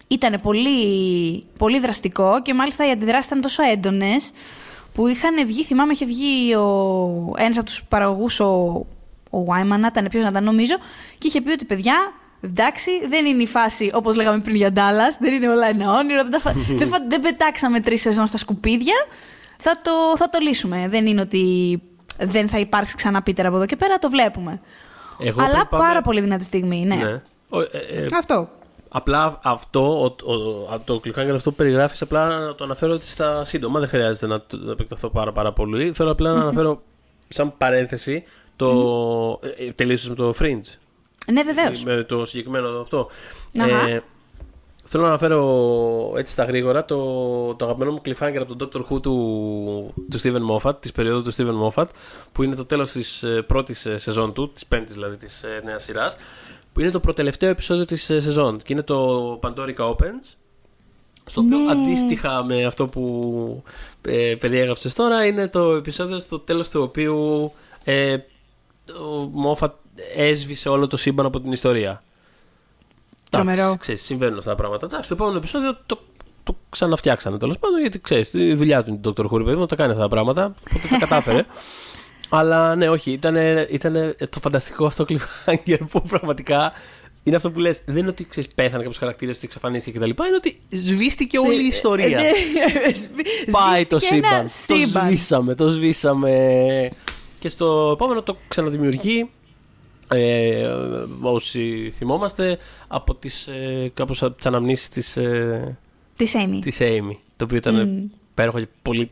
ήταν 0.09 0.41
πολύ, 0.43 1.45
πολύ 1.59 1.79
δραστικό 1.79 2.43
και 2.43 2.55
μάλιστα 2.55 2.89
οι 2.89 2.91
αντιδράσεις 2.91 3.27
ήταν 3.27 3.41
τόσο 3.41 3.63
έντονες 3.63 4.33
που 4.99 5.07
είχαν 5.07 5.47
βγει, 5.47 5.65
θυμάμαι, 5.65 5.93
είχε 5.93 6.05
βγει 6.07 6.55
ο, 6.55 7.33
ένας 7.37 7.57
από 7.57 7.67
τους 7.67 7.85
παραγωγούς, 7.89 8.41
ο, 8.41 8.47
ο 9.31 9.39
Wyman, 9.49 9.87
ήταν 9.89 10.07
ποιος 10.11 10.23
να 10.23 10.29
ήταν 10.29 10.45
νομίζω, 10.45 10.75
και 11.19 11.27
είχε 11.27 11.41
πει 11.41 11.51
ότι 11.51 11.65
παιδιά, 11.65 11.95
εντάξει, 12.41 12.91
δεν 13.09 13.27
είναι 13.27 13.43
η 13.43 13.47
φάση 13.47 13.91
όπως 13.95 14.17
λέγαμε 14.17 14.39
πριν 14.39 14.57
για 14.57 14.73
Dallas, 14.75 15.17
δεν 15.21 15.33
είναι 15.33 15.49
όλα 15.49 15.67
ένα 15.67 15.93
όνειρο, 15.93 16.23
δεν, 16.23 16.31
τα 16.31 16.39
φα- 16.39 16.53
δεν, 16.79 16.89
φα- 16.89 17.05
δεν 17.09 17.21
πετάξαμε 17.21 17.81
τρεις 17.81 18.01
σεζόν 18.01 18.27
στα 18.27 18.37
σκουπίδια, 18.37 18.95
θα 19.59 19.77
το, 19.83 19.91
θα 20.17 20.29
το 20.31 20.39
λύσουμε. 20.43 20.87
Δεν 20.89 21.07
είναι 21.07 21.21
ότι 21.21 21.83
δεν 22.19 22.49
θα 22.49 22.59
υπάρξει 22.59 22.95
ξανά 22.97 23.23
Πίτερ 23.23 23.47
από 23.47 23.57
εδώ 23.57 23.67
και 23.67 23.77
πέρα, 23.77 23.99
το 23.99 24.11
βλέπουμε. 24.11 24.61
Εγώ 25.19 25.41
Αλλά 25.43 25.55
πριν 25.55 25.67
πάμε- 25.69 25.85
πάρα 25.85 26.01
πολύ 26.01 26.21
δυνατή 26.21 26.45
στιγμή, 26.45 26.85
ναι. 26.85 26.95
Ναι. 26.95 27.21
Ο- 27.49 27.61
ε, 27.61 27.67
ε, 27.97 28.07
Αυτό. 28.19 28.49
Απλά 28.89 29.39
αυτό, 29.43 30.01
ο, 30.03 30.05
ο, 30.33 30.79
το 30.85 31.01
cliffhanger 31.05 31.31
αυτό 31.35 31.51
που 31.51 31.57
περιγράφεις, 31.57 32.03
απλά 32.03 32.39
να 32.41 32.55
το 32.55 32.65
αναφέρω 32.65 32.93
ότι 32.93 33.07
στα 33.07 33.45
σύντομα, 33.45 33.81
δεν 33.81 33.89
χρειάζεται 33.89 34.27
να, 34.27 34.41
το- 34.41 34.57
να 34.57 34.73
επεκταθώ 34.73 35.09
πάρα, 35.09 35.33
πάρα 35.33 35.53
πολύ. 35.53 35.93
Θέλω 35.93 36.11
απλά 36.11 36.33
να 36.33 36.41
αναφέρω 36.41 36.83
σαν 37.29 37.57
παρένθεση 37.59 38.25
το. 38.57 38.71
ε, 39.43 39.65
ε, 39.67 39.73
τελείωσες 39.73 40.09
με 40.09 40.15
το 40.15 40.35
Fringe. 40.41 40.77
Ναι, 41.33 41.43
βεβαίως. 41.43 41.85
Με 41.85 42.03
το 42.03 42.25
συγκεκριμένο 42.25 42.81
αυτό. 42.81 43.09
Αχα. 43.61 43.89
Ε, 43.89 44.03
θέλω 44.85 45.03
να 45.03 45.09
αναφέρω 45.09 46.13
έτσι 46.17 46.33
στα 46.33 46.45
γρήγορα 46.45 46.85
το, 46.85 46.97
το 47.55 47.65
αγαπημένο 47.65 47.93
μου 47.93 48.01
cliffhanger 48.05 48.39
από 48.41 48.57
τον 48.57 48.69
Doctor 48.73 48.81
Who 48.81 49.03
του, 49.03 49.15
του 50.11 50.21
Steven 50.23 50.57
Moffat, 50.57 50.81
της 50.81 50.93
περίοδου 50.93 51.23
του 51.23 51.35
Steven 51.35 51.69
Moffat, 51.75 51.87
που 52.33 52.43
είναι 52.43 52.55
το 52.55 52.65
τέλος 52.65 52.91
της 52.91 53.23
ε, 53.23 53.43
πρώτης 53.47 53.87
ε, 53.87 53.97
σεζόν 53.97 54.33
του, 54.33 54.53
της 54.53 54.67
πέμπτης 54.67 54.95
δηλαδή 54.95 55.17
της 55.17 55.43
ε, 55.43 55.61
νέας 55.65 55.83
σειράς, 55.83 56.17
που 56.79 56.85
είναι 56.85 56.93
το 56.93 57.01
προτελευταίο 57.01 57.49
επεισόδιο 57.51 57.85
της 57.85 58.11
ε, 58.11 58.21
σεζόν 58.21 58.59
και 58.59 58.73
είναι 58.73 58.83
το 58.83 59.39
Pandorica 59.43 59.91
Opens, 59.91 60.35
στο 61.25 61.41
οποίο 61.41 61.59
Ναι. 61.59 61.71
αντίστοιχα 61.71 62.45
με 62.45 62.65
αυτό 62.65 62.87
που 62.87 63.63
ε, 64.03 64.35
περιέγραψες 64.39 64.95
τώρα 64.95 65.27
είναι 65.27 65.49
το 65.49 65.75
επεισόδιο 65.75 66.19
στο 66.19 66.39
τέλος 66.39 66.71
του 66.71 66.83
οποίου 66.83 67.53
ε, 67.85 68.17
ο 69.01 69.29
Μόφατ 69.33 69.75
έσβησε 70.17 70.69
όλο 70.69 70.87
το 70.87 70.97
σύμπαν 70.97 71.27
από 71.27 71.41
την 71.41 71.53
ιστορία. 71.53 72.03
Τρομερό. 73.31 73.61
Εντάξει, 73.61 73.79
Ξέρεις, 73.79 74.03
συμβαίνουν 74.03 74.39
αυτά 74.39 74.51
τα 74.51 74.57
πράγματα. 74.57 74.87
Εντάξει, 74.87 75.05
στο 75.05 75.15
επόμενο 75.15 75.37
επεισόδιο 75.39 75.79
το, 75.87 75.99
το 76.43 76.57
ξαναφτιάξανε 76.71 77.39
τέλος 77.39 77.59
πάντων 77.59 77.81
γιατί 77.81 78.01
ξέρεις, 78.01 78.33
η 78.33 78.55
δουλειά 78.55 78.85
του 78.85 78.91
είναι 78.91 78.99
το 79.03 79.13
Dr. 79.17 79.25
Who, 79.25 79.39
ρε 79.39 79.45
παιδί 79.45 79.57
μου, 79.57 79.67
τα 79.67 79.77
κάνει 79.77 79.91
αυτά 79.91 80.03
τα 80.03 80.09
πράγματα. 80.09 80.55
Οπότε 80.69 80.89
τα 80.91 80.99
κατάφερε. 80.99 81.45
Αλλά 82.29 82.77
ναι, 82.77 82.89
όχι, 82.89 83.11
ήταν, 83.11 83.37
ήταν 83.71 84.17
το 84.31 84.41
φανταστικό 84.43 84.85
αυτό 84.87 85.05
cliffhanger 85.09 85.79
που 85.91 86.03
πραγματικά 86.03 86.73
είναι 87.23 87.37
αυτό 87.37 87.51
που 87.51 87.59
λες. 87.59 87.83
Δεν 87.87 87.97
είναι 87.97 88.09
ότι 88.09 88.25
ξέρεις, 88.25 88.51
πέθανε 88.55 88.77
κάποιος 88.79 88.99
χαρακτήρας, 88.99 89.37
ότι 89.37 89.45
εξαφανίστηκε 89.47 89.99
κτλ. 89.99 90.09
Είναι 90.09 90.37
ότι 90.37 90.61
σβήστηκε 90.69 91.39
όλη 91.39 91.65
η 91.65 91.67
ιστορία. 91.67 92.19
Ναι, 92.21 92.31
Πάει 93.51 93.87
το 93.87 93.99
Σβήστηκε 93.99 94.27
ένα 94.27 94.45
σύμπαν. 94.49 94.79
Το 94.79 94.87
σύμπαν. 94.87 95.07
σβήσαμε, 95.09 95.55
το 95.55 95.69
σβήσαμε. 95.69 96.91
Και 97.39 97.49
στο 97.49 97.91
επόμενο 97.95 98.23
το 98.23 98.37
ξαναδημιουργεί. 98.49 99.31
Ε, 100.11 100.67
όσοι 101.21 101.93
θυμόμαστε 101.97 102.59
από 102.89 103.15
τις 103.15 103.47
ε, 103.47 103.91
κάπως 103.95 104.23
από 104.23 104.37
τις 104.37 104.47
αναμνήσεις 104.47 104.89
της, 104.89 105.17
ε, 105.17 105.79
Της 106.17 106.33
Amy. 106.37 106.59
της 106.61 106.77
Amy 106.81 107.17
το 107.37 107.45
οποίο 107.45 107.57
ήταν 107.57 107.75
Μμμ. 107.89 108.05
υπέροχο 108.31 108.59
και 108.61 108.67
πολύ 108.83 109.11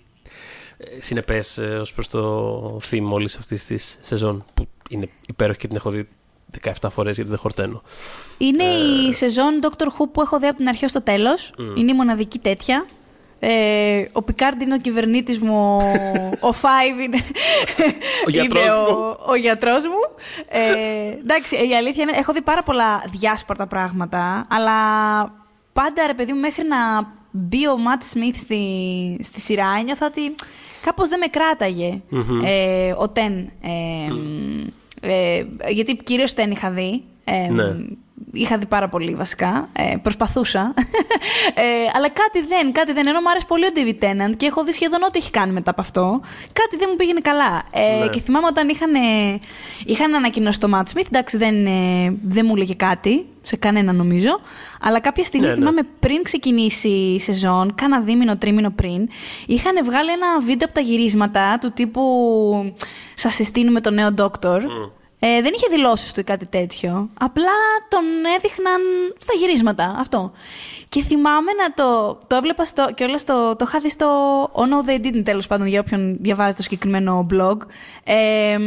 ε, 0.79 1.01
συνεπές 1.01 1.59
ε, 1.59 1.65
ως 1.67 1.93
προς 1.93 2.09
το 2.09 2.77
theme 2.91 3.11
όλης 3.11 3.37
αυτής 3.37 3.67
της 3.67 3.99
σεζόν 4.03 4.45
που 4.55 4.69
είναι 4.89 5.09
υπέροχη 5.29 5.59
και 5.59 5.67
την 5.67 5.77
έχω 5.77 5.91
δει 5.91 6.09
17 6.81 6.89
φορές 6.91 7.15
γιατί 7.15 7.31
δεν 7.31 7.39
χορταίνω 7.39 7.83
Είναι 8.39 8.65
Ε. 8.65 9.07
η 9.09 9.13
σεζόν 9.13 9.59
Doctor 9.63 9.85
Who 9.87 10.07
που 10.13 10.21
έχω 10.21 10.39
δει 10.39 10.47
από 10.47 10.57
την 10.57 10.69
αρχή 10.69 10.85
ως 10.85 10.93
το 10.93 11.03
τέλος. 11.03 11.53
Είναι 11.77 11.91
η 11.91 11.95
μοναδική 11.95 12.39
τέτοια. 12.39 12.87
Ε, 13.39 14.05
ο 14.13 14.23
Πικάρντ 14.23 14.63
είναι 14.63 14.75
ο 14.75 14.79
κυβερνήτης 14.79 15.39
μου, 15.41 15.77
ο 16.41 16.53
Φάιβ 16.53 17.01
είναι, 17.01 17.17
Ο 18.27 18.31
γιατρός 18.31 18.63
είναι 18.65 18.73
μου. 18.73 18.97
ο, 18.99 19.31
ο 19.31 19.35
γιατρός 19.35 19.85
μου. 19.85 20.17
Ε, 20.49 21.11
εντάξει, 21.21 21.69
η 21.69 21.77
αλήθεια 21.77 22.03
είναι, 22.03 22.13
έχω 22.17 22.33
δει 22.33 22.43
πάρα 22.43 22.63
πολλά 22.63 23.05
διάσπαρτα 23.11 23.67
πράγματα, 23.67 24.47
αλλά 24.51 24.73
πάντα 25.73 26.07
ρε 26.07 26.15
παιδί 26.15 26.33
μου 26.33 26.41
μέχρι 26.41 26.67
να 26.67 26.77
μπει 27.31 27.69
ο 27.69 27.79
Ματ 27.79 28.03
Σμιθ 28.03 28.39
στη, 28.39 28.61
στη 29.23 29.41
σειρά 29.41 29.67
ένιωθα 29.81 30.07
ότι 30.07 30.35
κάπως 30.83 31.09
δεν 31.09 31.19
με 31.19 31.27
κράταγε 31.27 32.01
ε, 32.45 32.93
ο 32.99 33.09
Τεν. 33.09 33.51
Ε, 33.61 34.09
ε, 35.01 35.45
γιατί 35.69 35.97
κυρίως 35.97 36.35
Τεν 36.35 36.51
είχα 36.51 36.71
δει. 36.71 37.03
Ε, 37.25 37.49
Ναι. 37.49 37.65
είχα 38.33 38.59
δει 38.59 38.67
πάρα 38.67 38.89
πολύ 38.89 39.15
βασικά. 39.15 39.69
Ε, 39.73 39.97
προσπαθούσα. 40.03 40.75
ε, 41.55 41.63
αλλά 41.95 42.09
κάτι 42.09 42.47
δεν, 42.49 42.73
κάτι 42.73 42.93
δεν. 42.93 43.07
Ενώ 43.07 43.21
μου 43.21 43.31
άρεσε 43.31 43.47
πολύ 43.47 43.65
ο 43.67 43.69
David 43.75 44.05
Tennant 44.05 44.37
και 44.37 44.47
έχω 44.47 44.65
δει 44.65 44.73
σχεδόν 44.73 45.03
ό,τι 45.03 45.19
έχει 45.19 45.31
κάνει 45.31 45.53
μετά 45.53 45.71
από 45.71 45.81
αυτό. 45.81 46.21
Κάτι 46.53 46.77
δεν 46.77 46.89
μου 46.91 46.97
πήγαινε 46.97 47.21
καλά. 47.21 47.63
Ε, 47.73 47.99
Ναι. 48.01 48.09
Και 48.09 48.21
θυμάμαι 48.21 48.47
όταν 48.47 48.69
είχαν, 48.69 48.91
είχαν 49.85 50.15
ανακοινώσει 50.15 50.61
το 50.61 50.69
Matt 50.75 50.95
Smith, 50.95 51.07
εντάξει 51.07 51.37
δεν, 51.37 51.67
ε, 51.67 52.17
δεν 52.23 52.47
μου 52.47 52.55
έλεγε 52.55 52.75
κάτι, 52.75 53.27
σε 53.47 53.57
κανένα 53.57 53.93
νομίζω. 53.93 54.41
Αλλά 54.81 55.01
κάποια 55.01 55.25
στιγμή 55.25 55.47
Ναι, 55.47 55.53
ναι. 55.53 55.59
θυμάμαι 55.59 55.83
πριν 56.01 56.23
ξεκινήσει 56.23 56.89
η 56.89 57.21
σεζόν, 57.21 57.75
κάνα 57.75 58.01
δίμηνο, 58.01 58.37
τρίμηνο 58.37 58.71
πριν, 58.71 59.09
είχαν 59.47 59.85
βγάλει 59.85 60.11
ένα 60.11 60.41
βίντεο 60.41 60.67
από 60.67 60.75
τα 60.75 60.81
γυρίσματα 60.81 61.59
του 61.61 61.73
τύπου 61.73 62.03
Σας 63.15 63.35
συστήνουμε 63.35 63.81
τον 63.81 63.95
νέο 63.95 64.09
Doctor. 64.17 64.61
Ε, 65.19 65.41
δεν 65.43 65.53
είχε 65.55 65.67
δηλώσεις 65.71 66.13
του 66.13 66.21
ή 66.21 66.23
κάτι 66.23 66.47
τέτοιο. 66.47 67.09
Απλά 67.21 67.53
τον 67.89 68.05
έδειχναν 68.37 68.81
στα 69.19 69.33
γυρίσματα. 69.39 69.97
Αυτό. 69.99 70.33
Και 70.89 71.03
θυμάμαι 71.03 71.53
να 71.53 71.75
το. 71.75 72.19
Το 72.27 72.37
έβλεπα 72.37 72.65
στο. 72.65 72.87
και 72.95 73.05
όλα 73.05 73.19
στο. 73.19 73.57
Το 73.59 73.65
είχα 73.69 73.79
δει 73.79 73.91
στο. 73.91 74.07
Oh 74.43 74.63
no, 74.63 74.89
they 74.89 75.07
didn't 75.07 75.23
τέλος 75.25 75.47
πάντων 75.47 75.67
για 75.67 75.81
όποιον 75.81 76.17
διαβάζει 76.21 76.55
το 76.55 76.63
συγκεκριμένο 76.63 77.27
blog. 77.33 77.57
Ε, 78.05 78.59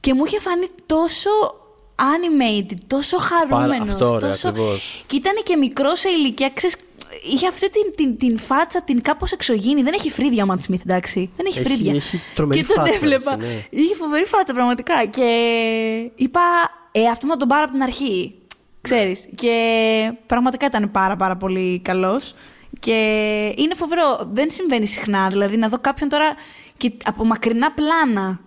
και 0.00 0.14
μου 0.14 0.24
είχε 0.24 0.40
φανεί 0.40 0.66
τόσο 0.86 1.30
animated, 1.96 2.76
τόσο 2.86 3.16
χαρούμενος, 3.18 3.88
αυτό, 3.88 4.18
ρε, 4.18 4.26
τόσο... 4.26 4.48
ακριβώς. 4.48 5.04
Και 5.06 5.16
ήταν 5.16 5.32
και 5.42 5.56
μικρός 5.56 6.00
σε 6.00 6.08
ηλικία, 6.08 6.50
ξέρεις, 6.50 6.76
είχε 7.32 7.46
αυτή 7.46 7.70
την, 7.70 7.94
την, 7.96 8.16
την 8.18 8.38
φάτσα, 8.38 8.82
την 8.82 9.02
κάπως 9.02 9.32
εξωγήινη. 9.32 9.82
Δεν 9.82 9.92
έχει 9.92 10.10
φρύδια 10.10 10.42
ο 10.42 10.46
Ματ 10.46 10.62
Σμιθ, 10.62 10.82
εντάξει. 10.82 11.30
Δεν 11.36 11.46
έχει, 11.48 11.58
Έχει- 11.58 11.68
φρύδια. 11.68 11.94
έχει 11.94 12.20
τρομερή 12.34 12.60
και 12.60 12.66
τον 12.66 12.76
φάτσα, 12.76 12.94
έβλεπα. 12.94 13.32
έτσι, 13.32 13.46
ναι. 13.46 13.64
Είχε 13.70 13.94
φοβερή 13.94 14.24
φάτσα, 14.24 14.52
πραγματικά. 14.52 15.04
Και 15.04 15.26
είπα, 16.14 16.40
ε, 16.92 17.06
αυτό 17.06 17.26
να 17.26 17.36
τον 17.36 17.48
πάρω 17.48 17.62
από 17.64 17.72
την 17.72 17.82
αρχή. 17.82 18.34
Ξέρεις. 18.80 19.28
Και 19.34 20.12
πραγματικά 20.26 20.66
ήταν 20.66 20.90
πάρα 20.90 21.16
πάρα 21.16 21.36
πολύ 21.36 21.80
καλός. 21.84 22.34
Και 22.80 22.92
είναι 23.56 23.74
φοβερό. 23.74 24.28
Δεν 24.32 24.50
συμβαίνει 24.50 24.86
συχνά. 24.86 25.28
Δηλαδή 25.28 25.56
να 25.56 25.68
δω 25.68 25.78
κάποιον 25.78 26.08
τώρα 26.08 26.34
και 26.76 26.92
από 27.04 27.24
μακρινά 27.24 27.72
πλάνα 27.72 28.40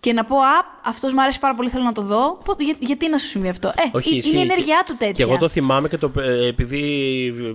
και 0.00 0.12
να 0.12 0.24
πω, 0.24 0.36
Α, 0.36 0.64
αυτός 0.84 1.12
μου 1.12 1.22
αρέσει 1.22 1.38
πάρα 1.40 1.54
πολύ, 1.54 1.68
θέλω 1.68 1.84
να 1.84 1.92
το 1.92 2.02
δω. 2.02 2.38
Πότε- 2.44 2.64
για- 2.64 2.76
γιατί 2.78 3.08
να 3.08 3.18
σου 3.18 3.26
συμβεί 3.26 3.48
αυτό; 3.48 3.68
Ε, 3.68 3.72
Όχι, 3.92 4.08
είναι 4.08 4.18
ισχύει. 4.18 4.36
η 4.36 4.40
ενέργειά 4.40 4.82
του 4.86 4.96
Και 4.98 5.04
τέτοια. 5.06 5.24
εγώ 5.28 5.38
το 5.38 5.48
θυμάμαι 5.48 5.88
και 5.88 5.98
το, 5.98 6.12
ε, 6.18 6.46
επειδή 6.46 6.82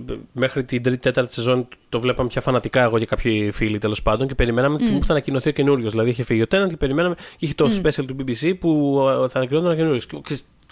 ε, 0.08 0.12
μέχρι 0.32 0.64
την 0.64 0.82
τρίτη, 0.82 0.98
τέταρτη 0.98 1.32
σεζόν 1.32 1.68
το 1.88 2.00
βλέπαμε 2.00 2.28
πια 2.28 2.40
φανατικά 2.40 2.82
εγώ 2.82 2.98
και 2.98 3.06
κάποιοι 3.06 3.50
φίλοι 3.50 3.78
τέλος 3.78 4.02
πάντων 4.02 4.26
και 4.28 4.34
περιμέναμε 4.34 4.76
τη 4.76 4.82
στιγμή 4.82 5.00
που 5.00 5.06
θα 5.06 5.12
ανακοινωθεί 5.12 5.48
ο 5.48 5.52
καινούριος. 5.52 5.90
Δηλαδή 5.90 6.10
είχε 6.10 6.22
φύγει 6.24 6.42
ο 6.42 6.46
Τέναντ 6.46 6.70
και 6.70 6.76
περιμέναμε, 6.76 7.14
είχε 7.38 7.54
το 7.54 7.70
special 7.82 8.04
του 8.06 8.16
BBC 8.18 8.52
που 8.60 8.98
ε, 9.24 9.28
θα 9.28 9.38
ανακοινώταν 9.38 9.70
ο 9.70 9.74
καινούριος. 9.74 10.06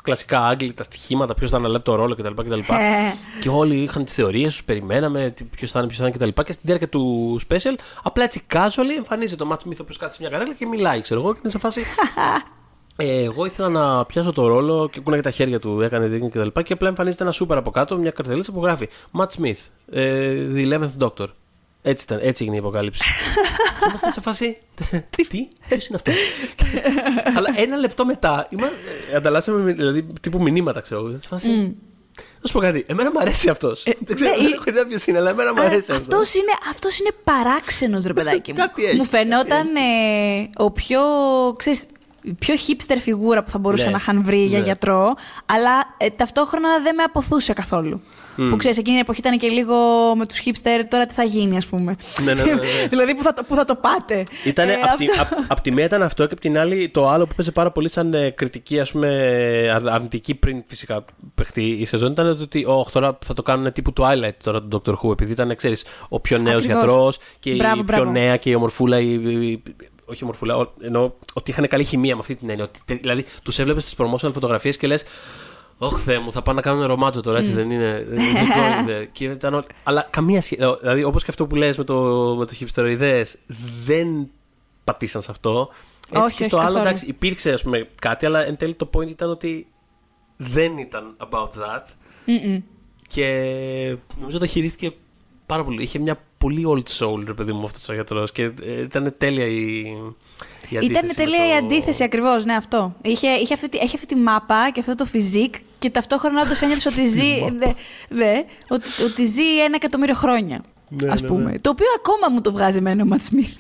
Κλασικά 0.03 0.47
Άγγλοι, 0.47 0.73
τα 0.73 0.83
στοιχήματα, 0.83 1.35
ποιος 1.35 1.51
θα 1.51 1.57
αναλάβει 1.57 1.85
το 1.85 1.95
ρόλο 1.95 2.15
κτλ. 2.15 2.43
κτλ. 2.43 2.59
Ε. 2.59 2.65
και 3.41 3.49
όλοι 3.49 3.75
είχαν 3.75 4.05
τις 4.05 4.15
θεωρίες 4.15 4.53
τους, 4.53 4.65
περιμέναμε 4.65 5.35
ποιος 5.57 5.71
θα 5.71 5.79
είναι, 5.79 5.89
ποιος 5.89 6.01
θα 6.01 6.07
είναι 6.07 6.17
κτλ. 6.17 6.43
Και 6.43 6.53
στη 6.53 6.63
διάρκεια 6.65 6.89
του 6.89 7.41
special, 7.49 7.75
απλά 8.03 8.25
έτσι 8.25 8.47
casually 8.53 8.97
εμφανίζεται 8.97 9.43
ο 9.43 9.47
Μάτ 9.47 9.61
Smith 9.61 9.79
ο 9.79 9.83
οποίος 9.83 9.97
κάθεται 9.97 10.17
σε 10.17 10.29
μια 10.29 10.39
καρέλα 10.39 10.55
και 10.55 10.67
μιλάει, 10.67 11.01
ξέρω 11.01 11.21
εγώ, 11.21 11.33
και 11.33 11.39
είναι 11.43 11.53
σε 11.53 11.59
φάση. 11.59 11.83
Ε, 12.97 13.23
εγώ 13.23 13.45
ήθελα 13.45 13.69
να 13.69 14.05
πιάσω 14.05 14.33
το 14.33 14.47
ρόλο 14.47 14.89
και 14.93 15.01
κούναγε 15.01 15.23
τα 15.23 15.31
χέρια 15.31 15.59
του, 15.59 15.81
έκανε 15.81 16.07
δίκιο 16.07 16.29
και 16.29 16.39
τα 16.39 16.45
λοιπά. 16.45 16.63
Και 16.63 16.73
απλά 16.73 16.89
εμφανίζεται 16.89 17.23
ένα 17.23 17.33
σούπερ 17.33 17.57
από 17.57 17.71
κάτω, 17.71 17.97
μια 17.97 18.11
καρτελίτσα 18.11 18.53
που 18.53 18.63
γράφει 18.63 18.89
Matt 19.19 19.27
Smith, 19.27 19.69
ε, 19.91 20.35
The 20.55 20.73
11th 20.73 21.07
Doctor. 21.07 21.27
Έτσι, 21.83 22.05
ήταν, 22.05 22.19
έτσι 22.23 22.43
έγινε 22.43 22.57
η 22.57 22.59
αποκάλυψη. 22.59 23.03
Και 23.81 23.85
Είμαστε 23.89 24.11
σε 24.11 24.21
φάση. 24.21 24.59
Τι, 25.11 25.25
ποιος 25.69 25.87
είναι 25.87 25.97
αυτός; 25.97 26.15
Αλλά 27.37 27.49
ένα 27.57 27.77
λεπτό 27.77 28.05
μετά, 28.05 28.47
είμα, 28.51 28.67
ε, 29.13 29.17
ανταλλάσσαμε 29.17 29.73
δηλαδή, 29.73 30.07
τύπου 30.21 30.43
μηνύματα, 30.43 30.81
ξέρω 30.81 31.01
εγώ. 31.01 31.17
Σε 31.19 31.27
φάση. 31.27 31.77
Να 32.41 32.49
σου 32.49 32.53
πω 32.53 32.61
κάτι, 32.61 32.85
εμένα 32.89 33.11
μου 33.11 33.21
αρέσει 33.21 33.49
αυτός. 33.49 33.83
δεν 33.83 34.15
ξέρω, 34.15 34.31
ναι, 34.31 34.37
δεν 34.37 34.47
ε, 34.47 34.55
έχω 34.55 34.65
ιδέα 34.67 34.87
ποιος 34.87 35.07
είναι, 35.07 35.19
αλλά 35.19 35.31
εμένα 35.31 35.53
μου 35.55 35.61
αρέσει 35.61 35.93
αυτός. 35.93 35.97
αυτός 35.97 36.35
είναι, 36.35 36.53
αυτός 36.71 36.99
είναι 36.99 37.11
παράξενος 37.25 38.05
ρε 38.05 38.13
παιδάκι 38.19 38.53
μου. 38.53 38.59
Κάτι 38.59 38.85
έχει, 38.85 38.97
μου 38.97 39.05
φαινόταν 39.05 39.67
κάτι 39.67 39.81
ε, 39.81 40.51
ο 40.57 40.71
πιο, 40.71 41.01
ξέρεις, 41.57 41.83
η 41.83 41.87
πιο 42.39 42.55
hipster 42.55 42.97
φιγούρα 43.01 43.43
που 43.43 43.51
θα 43.51 43.59
μπορούσαν 43.59 43.87
Ναι, 43.87 43.93
να 43.93 43.99
είχαν 44.01 44.23
βρει 44.23 44.45
για 44.45 44.59
ναι. 44.59 44.65
γιατρό, 44.65 45.15
αλλά 45.47 45.71
ε, 45.97 46.11
ταυτόχρονα 46.11 46.69
δεν 46.83 46.95
με 46.95 47.03
αποθούσε 47.03 47.53
καθόλου. 47.53 48.01
Που 48.49 48.57
ξέρεις, 48.57 48.79
εκείνη 48.79 48.95
την 48.97 49.05
εποχή 49.05 49.21
ήταν 49.21 49.39
και 49.39 49.49
λίγο 49.49 49.75
με 50.17 50.27
τους 50.27 50.41
hipster, 50.45 50.83
τώρα 50.89 51.07
τι 51.07 51.15
θα 51.15 51.23
γίνει 51.23 51.57
ας 51.57 51.67
πούμε. 51.67 51.97
Ναι, 52.25 52.35
ναι, 52.35 52.43
ναι, 52.43 52.53
ναι. 52.53 52.61
δηλαδή 52.91 53.15
που 53.15 53.23
θα, 53.23 53.33
το, 53.33 53.43
που 53.49 53.55
θα 53.55 53.65
το 53.65 53.75
πάτε. 53.75 54.23
Ήταν, 54.45 54.69
Ε, 54.69 54.73
απ, 54.75 54.97
τη, 54.99 55.05
αυτό- 55.21 55.37
απ, 55.39 55.45
απ' 55.49 55.61
τη 55.61 55.73
μία 55.73 55.85
ήταν 55.85 56.03
αυτό 56.03 56.27
και 56.27 56.33
απ' 56.33 56.41
την 56.41 56.59
άλλη 56.59 56.89
το 56.89 57.09
άλλο 57.09 57.27
που 57.27 57.35
παίζει 57.37 57.53
πάρα 57.53 57.71
πολύ 57.71 57.91
σαν 57.91 58.15
ε, 58.15 58.31
κριτική 58.31 58.81
ας 58.81 58.93
πούμε 58.93 59.09
αρ- 59.75 59.89
αρνητική 59.89 60.35
πριν 60.35 60.63
φυσικά 60.67 61.05
παιχτεί 61.35 61.63
η 61.65 61.85
σεζόν 61.85 62.13
ήταν 62.13 62.37
το 62.37 62.43
ότι 62.43 62.67
oh, 62.69 62.87
τώρα 62.93 63.19
θα 63.25 63.35
το 63.35 63.43
κάνουν 63.43 63.73
τύπου 63.73 63.93
Twilight 64.01 64.35
τώρα 64.45 64.63
τον 64.69 64.83
Doctor 64.87 64.93
Who 64.95 65.11
επειδή 65.13 65.33
ήταν 65.33 65.57
ξέρεις 65.57 65.85
ο 66.09 66.21
πιο 66.21 66.39
νέος 66.39 66.63
Ακριβώς. 66.65 66.83
γιατρός 66.85 67.19
και 67.41 67.55
Μπράβο, 67.55 67.81
η 67.81 67.83
μπράβο. 67.83 68.03
πιο 68.03 68.13
νέα 68.13 68.37
και 68.37 68.51
η 68.51 68.55
ομορφούλα 68.55 68.99
η, 69.01 69.13
η- 69.13 69.63
όχι 70.13 70.23
ομορφούλα, 70.23 70.57
ο- 70.57 70.73
εννοώ 70.81 71.11
ότι 71.33 71.51
είχαν 71.51 71.69
καλή 71.69 71.85
χημεία 71.85 72.15
με 72.15 72.21
αυτή 72.21 72.35
την 72.35 72.49
έννοια. 72.51 72.65
Ότι, 72.65 72.81
τε- 72.85 73.01
δηλαδή, 73.01 73.25
τους 73.43 73.59
έβλεπες 73.59 73.85
στι 73.89 73.95
promotional 73.99 74.33
φωτογραφίες 74.33 74.77
και 74.77 74.87
λες: 74.87 75.05
Ωχ, 75.79 76.01
Θεέ 76.03 76.19
μου, 76.19 76.33
θα 76.33 76.43
πάνε 76.43 76.57
να 76.57 76.63
κάνουν 76.63 76.87
ρομάτζο 76.87 77.21
τώρα, 77.21 77.39
έτσι 77.39 77.53
δεν 77.53 77.71
είναι. 77.71 78.05
δεν 78.09 78.21
είναι 78.21 78.41
πρόκειται». 78.55 79.05
και 79.13 79.25
ήταν 79.25 79.55
όλοι- 79.55 79.67
Αλλά 79.83 80.07
καμία 80.11 80.41
σχέση. 80.43 80.61
Δηλαδή, 80.81 81.05
όπως 81.05 81.23
και 81.25 81.31
αυτό 81.31 81.47
που 81.47 81.55
λες 81.57 81.77
με 81.79 81.85
το, 81.85 81.95
με 82.39 82.47
το 82.47 82.55
χυψτεροειδές, 82.55 83.39
δεν 83.85 84.31
πατήσαν 84.85 85.23
σε 85.23 85.31
αυτό. 85.31 85.69
Έτσι 86.11 86.27
Όχι, 86.27 86.37
και 86.37 86.45
στο 86.45 86.57
όχι, 86.57 86.67
άλλο, 86.67 86.75
καθόλου. 86.75 86.89
εντάξει, 86.91 87.07
υπήρξε 87.09 87.53
ας 87.53 87.63
πούμε, 87.63 87.89
κάτι, 88.01 88.27
αλλά 88.27 88.47
εν 88.47 88.57
τέλει 88.57 88.75
το 88.75 88.91
point 88.95 89.09
ήταν 89.09 89.31
ότι 89.31 89.67
δεν 90.37 90.79
ήταν 90.79 91.17
about 91.31 91.49
that. 91.49 91.83
Μμμ. 92.27 92.59
Και 93.09 93.97
νομίζω 94.21 94.39
το 94.39 94.47
χειρίστηκε 94.47 94.93
πάρα 95.47 95.65
πολύ. 95.65 95.83
Είχε 95.83 95.99
μια 95.99 96.21
πολύ 96.43 96.63
old 96.69 97.05
soul, 97.05 97.23
ρε 97.27 97.33
παιδί 97.33 97.53
μου, 97.53 97.65
αυτός 97.65 97.89
ο 97.89 97.93
γιατρός. 97.95 98.33
Και 98.33 98.43
ε, 98.43 98.81
ήταν 98.83 99.15
τέλεια 99.19 99.47
η, 99.47 99.79
η 100.69 100.77
αντίθεση. 100.77 100.91
Ήταν 100.91 101.05
με 101.07 101.13
τελεία 101.15 101.47
η 101.47 101.51
το- 101.51 101.65
αντίθεση 101.67 102.05
ακριβώς, 102.05 102.45
ναι, 102.45 102.55
αυτό. 102.55 102.95
Είχε, 103.03 103.29
είχε 103.29 103.55
αυτή, 103.55 103.69
τη- 103.69 103.79
έχει 103.79 103.95
αυτή 103.95 104.07
τη 104.07 104.17
μάπα 104.17 104.71
και 104.73 104.81
αυτό 104.81 104.95
το 104.95 105.05
φιζίκ 105.05 105.55
και 105.79 105.91
ταυτόχρονα 105.91 106.41
όντως 106.43 106.61
ένιωθε 106.61 106.89
ότι 106.89 107.07
ζει. 107.17 107.41
ναι, 107.59 107.73
ναι, 108.09 108.45
ότι, 108.69 108.89
ότι 109.05 109.25
ζει 109.25 109.59
ένα 109.65 109.75
εκατομμύριο 109.75 110.15
χρόνια. 110.15 110.63
Ναι, 110.89 111.11
ας 111.11 111.21
ναι, 111.23 111.29
πούμε. 111.29 111.51
ναι. 111.51 111.59
Το 111.61 111.71
οποίο 111.71 111.87
ακόμα 111.97 112.27
μου 112.35 112.41
το 112.41 112.53
βγάζει 112.53 112.79
εμένα 112.79 113.03
ο 113.03 113.07
Ματ 113.07 113.23
Σμιθ. 113.23 113.53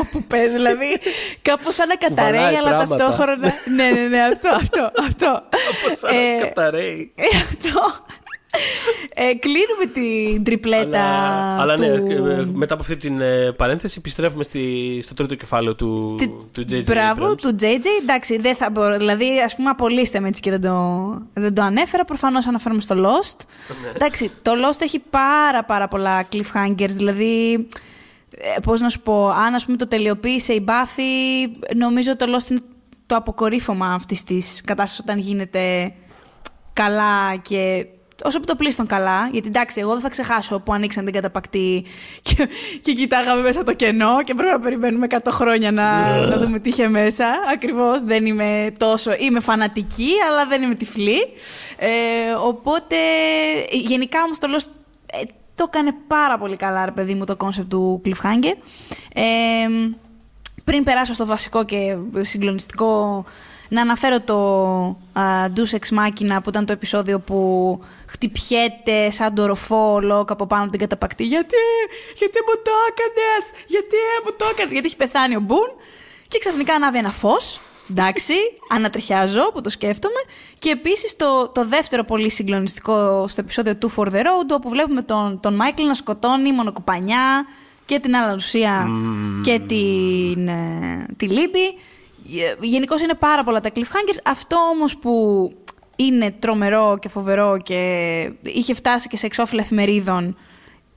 Όπου 0.00 0.22
παίζει, 0.22 0.52
δηλαδή. 0.52 0.98
Κάπως 1.42 1.74
σαν 1.74 1.88
να 1.88 1.94
καταραίει, 1.96 2.40
Βαράει 2.40 2.54
αλλά 2.54 2.68
πράγματα. 2.68 2.96
ταυτόχρονα. 2.96 3.52
ναι, 3.76 3.88
ναι, 3.90 4.00
ναι, 4.08 4.20
αυτό, 4.20 4.48
αυτό. 4.48 4.90
αυτό. 5.06 5.42
Όπως 5.84 5.98
σαν 5.98 6.14
Ε, 6.14 6.34
να 6.40 6.46
καταραίει. 6.46 7.12
ε, 7.14 7.22
αυτό. 7.36 7.80
Ε, 9.14 9.34
κλείνουμε 9.34 9.86
την 9.92 10.44
τριπλέτα. 10.44 11.02
Αλλά, 11.02 11.60
αλλά 11.62 11.76
ναι, 11.78 11.98
του... 11.98 12.26
ε, 12.26 12.44
μετά 12.52 12.74
από 12.74 12.82
αυτή 12.82 12.96
την 12.96 13.20
ε, 13.20 13.52
παρένθεση 13.52 13.94
επιστρέφουμε 13.98 14.42
στη, 14.44 14.98
στο 15.02 15.14
τρίτο 15.14 15.34
κεφάλαιο 15.34 15.74
του, 15.74 16.14
Στη- 16.18 16.34
του 16.52 16.64
JJ. 16.70 16.84
Μπράβο, 16.84 17.30
Abrams. 17.32 17.36
του 17.36 17.56
JJ. 17.60 17.84
Εντάξει, 18.02 18.38
δεν 18.38 18.56
θα 18.56 18.70
μπορώ. 18.70 18.96
Δηλαδή, 18.96 19.26
ας 19.44 19.56
πούμε, 19.56 19.70
απολύστε 19.70 20.20
με 20.20 20.28
έτσι 20.28 20.40
και 20.40 20.50
δεν 20.50 20.60
το, 20.60 21.02
δεν 21.32 21.54
το 21.54 21.62
ανέφερα. 21.62 22.04
Προφανώς 22.04 22.46
αναφέρομαι 22.46 22.80
στο 22.80 22.94
Lost. 22.94 23.36
Ναι. 23.82 23.88
Εντάξει, 23.94 24.30
το 24.42 24.52
Lost 24.52 24.80
έχει 24.80 24.98
πάρα 25.10 25.64
πάρα 25.64 25.88
πολλά 25.88 26.28
cliffhangers. 26.32 26.90
Δηλαδή, 26.90 27.52
ε, 28.30 28.60
πώς 28.62 28.80
να 28.80 28.88
σου 28.88 29.00
πω, 29.00 29.28
αν 29.28 29.54
ας 29.54 29.64
πούμε 29.64 29.76
το 29.76 29.88
τελειοποίησε 29.88 30.52
η 30.52 30.64
Buffy, 30.68 31.50
νομίζω 31.76 32.16
το 32.16 32.26
Lost 32.36 32.50
είναι 32.50 32.60
το 33.06 33.16
αποκορύφωμα 33.16 33.92
αυτής 33.94 34.24
της 34.24 34.60
κατάστασης 34.64 34.98
όταν 35.04 35.18
γίνεται 35.18 35.92
καλά 36.72 37.36
και 37.36 37.86
ως 38.24 38.38
επί 38.38 38.44
το 38.44 38.54
πλείστον 38.54 38.86
καλά, 38.86 39.28
γιατί 39.32 39.48
εντάξει, 39.48 39.80
εγώ 39.80 39.92
δεν 39.92 40.00
θα 40.00 40.08
ξεχάσω 40.08 40.58
που 40.58 40.72
ανοίξαν 40.72 41.04
την 41.04 41.12
καταπακτή 41.12 41.84
και, 42.22 42.48
και 42.82 42.92
κοιτάγαμε 42.92 43.42
μέσα 43.42 43.64
το 43.64 43.72
κενό 43.72 44.22
και 44.24 44.34
πρέπει 44.34 44.52
να 44.52 44.60
περιμένουμε 44.60 45.06
100 45.10 45.18
χρόνια 45.30 45.72
να, 45.72 46.16
να 46.26 46.36
δούμε 46.38 46.58
τι 46.58 46.68
είχε 46.68 46.88
μέσα. 46.88 47.26
Ακριβώς 47.52 48.02
δεν 48.02 48.26
είμαι 48.26 48.72
τόσο, 48.78 49.10
είμαι 49.18 49.40
φανατική, 49.40 50.10
αλλά 50.30 50.46
δεν 50.46 50.62
είμαι 50.62 50.74
τυφλή. 50.74 51.18
Ε, 51.76 51.88
οπότε, 52.44 52.96
γενικά 53.70 54.22
όμως 54.22 54.38
το 54.38 54.48
Lost 54.56 54.68
ε, 55.06 55.22
το 55.54 55.64
έκανε 55.68 55.94
πάρα 56.06 56.38
πολύ 56.38 56.56
καλά, 56.56 56.84
ρε 56.84 56.90
παιδί 56.90 57.14
μου, 57.14 57.24
το 57.24 57.36
κόνσεπτ 57.36 57.70
του 57.70 58.02
cliffhanger. 58.04 58.54
Ε, 59.14 59.66
πριν 60.64 60.84
περάσω 60.84 61.12
στο 61.12 61.26
βασικό 61.26 61.64
και 61.64 61.96
συγκλονιστικό, 62.20 63.24
να 63.68 63.80
αναφέρω 63.80 64.20
το 64.20 64.38
α, 65.20 65.22
Deus 65.54 65.76
Ex 65.76 65.98
Machina 65.98 66.38
που 66.42 66.48
ήταν 66.48 66.66
το 66.66 66.72
επεισόδιο 66.72 67.20
που 67.20 67.80
χτυπιέται 68.06 69.10
σαν 69.10 69.34
το 69.34 69.46
ροφό 69.46 70.00
λόγω 70.02 70.24
από 70.28 70.46
πάνω 70.46 70.62
από 70.62 70.70
την 70.70 70.80
καταπακτή. 70.80 71.24
Γιατί, 71.24 71.56
γιατί 72.16 72.38
μου 72.46 72.62
το 72.62 72.70
έκανες, 72.88 73.64
γιατί 73.66 73.96
μου 74.24 74.30
το 74.36 74.44
έκανες, 74.50 74.72
γιατί 74.72 74.86
έχει 74.86 74.96
πεθάνει 74.96 75.36
ο 75.36 75.40
Μπουν 75.40 75.68
και 76.28 76.38
ξαφνικά 76.38 76.74
ανάβει 76.74 76.98
ένα 76.98 77.10
φως. 77.10 77.60
Εντάξει, 77.90 78.34
ανατριχιάζω 78.68 79.52
που 79.52 79.60
το 79.60 79.70
σκέφτομαι. 79.70 80.20
Και 80.58 80.70
επίσης 80.70 81.16
το, 81.16 81.48
το 81.48 81.66
δεύτερο 81.66 82.04
πολύ 82.04 82.30
συγκλονιστικό 82.30 83.26
στο 83.28 83.40
επεισόδιο 83.40 83.76
του 83.76 83.92
For 83.96 84.04
the 84.04 84.16
Road, 84.16 84.50
όπου 84.52 84.68
βλέπουμε 84.68 85.02
τον, 85.02 85.40
τον 85.40 85.54
Μάικλ 85.54 85.84
να 85.84 85.94
σκοτώνει 85.94 86.52
μονοκοπανιά 86.52 87.46
και 87.84 87.98
την 87.98 88.16
Αλανουσία 88.16 88.88
και 89.42 89.58
την, 89.58 90.48
ε, 90.48 91.06
τη 91.16 91.28
Λίμπη. 91.28 91.78
Γενικώς 92.60 93.02
είναι 93.02 93.14
πάρα 93.14 93.44
πολλά 93.44 93.60
τα 93.60 93.70
cliffhangers. 93.74 94.18
Αυτό 94.24 94.56
όμως 94.56 94.96
που 94.96 95.52
είναι 95.96 96.30
τρομερό 96.30 96.98
και 97.00 97.08
φοβερό 97.08 97.56
και 97.62 98.32
είχε 98.42 98.74
φτάσει 98.74 99.08
και 99.08 99.16
σε 99.16 99.26
εξώφυλλα 99.26 99.62
εφημερίδων. 99.62 100.36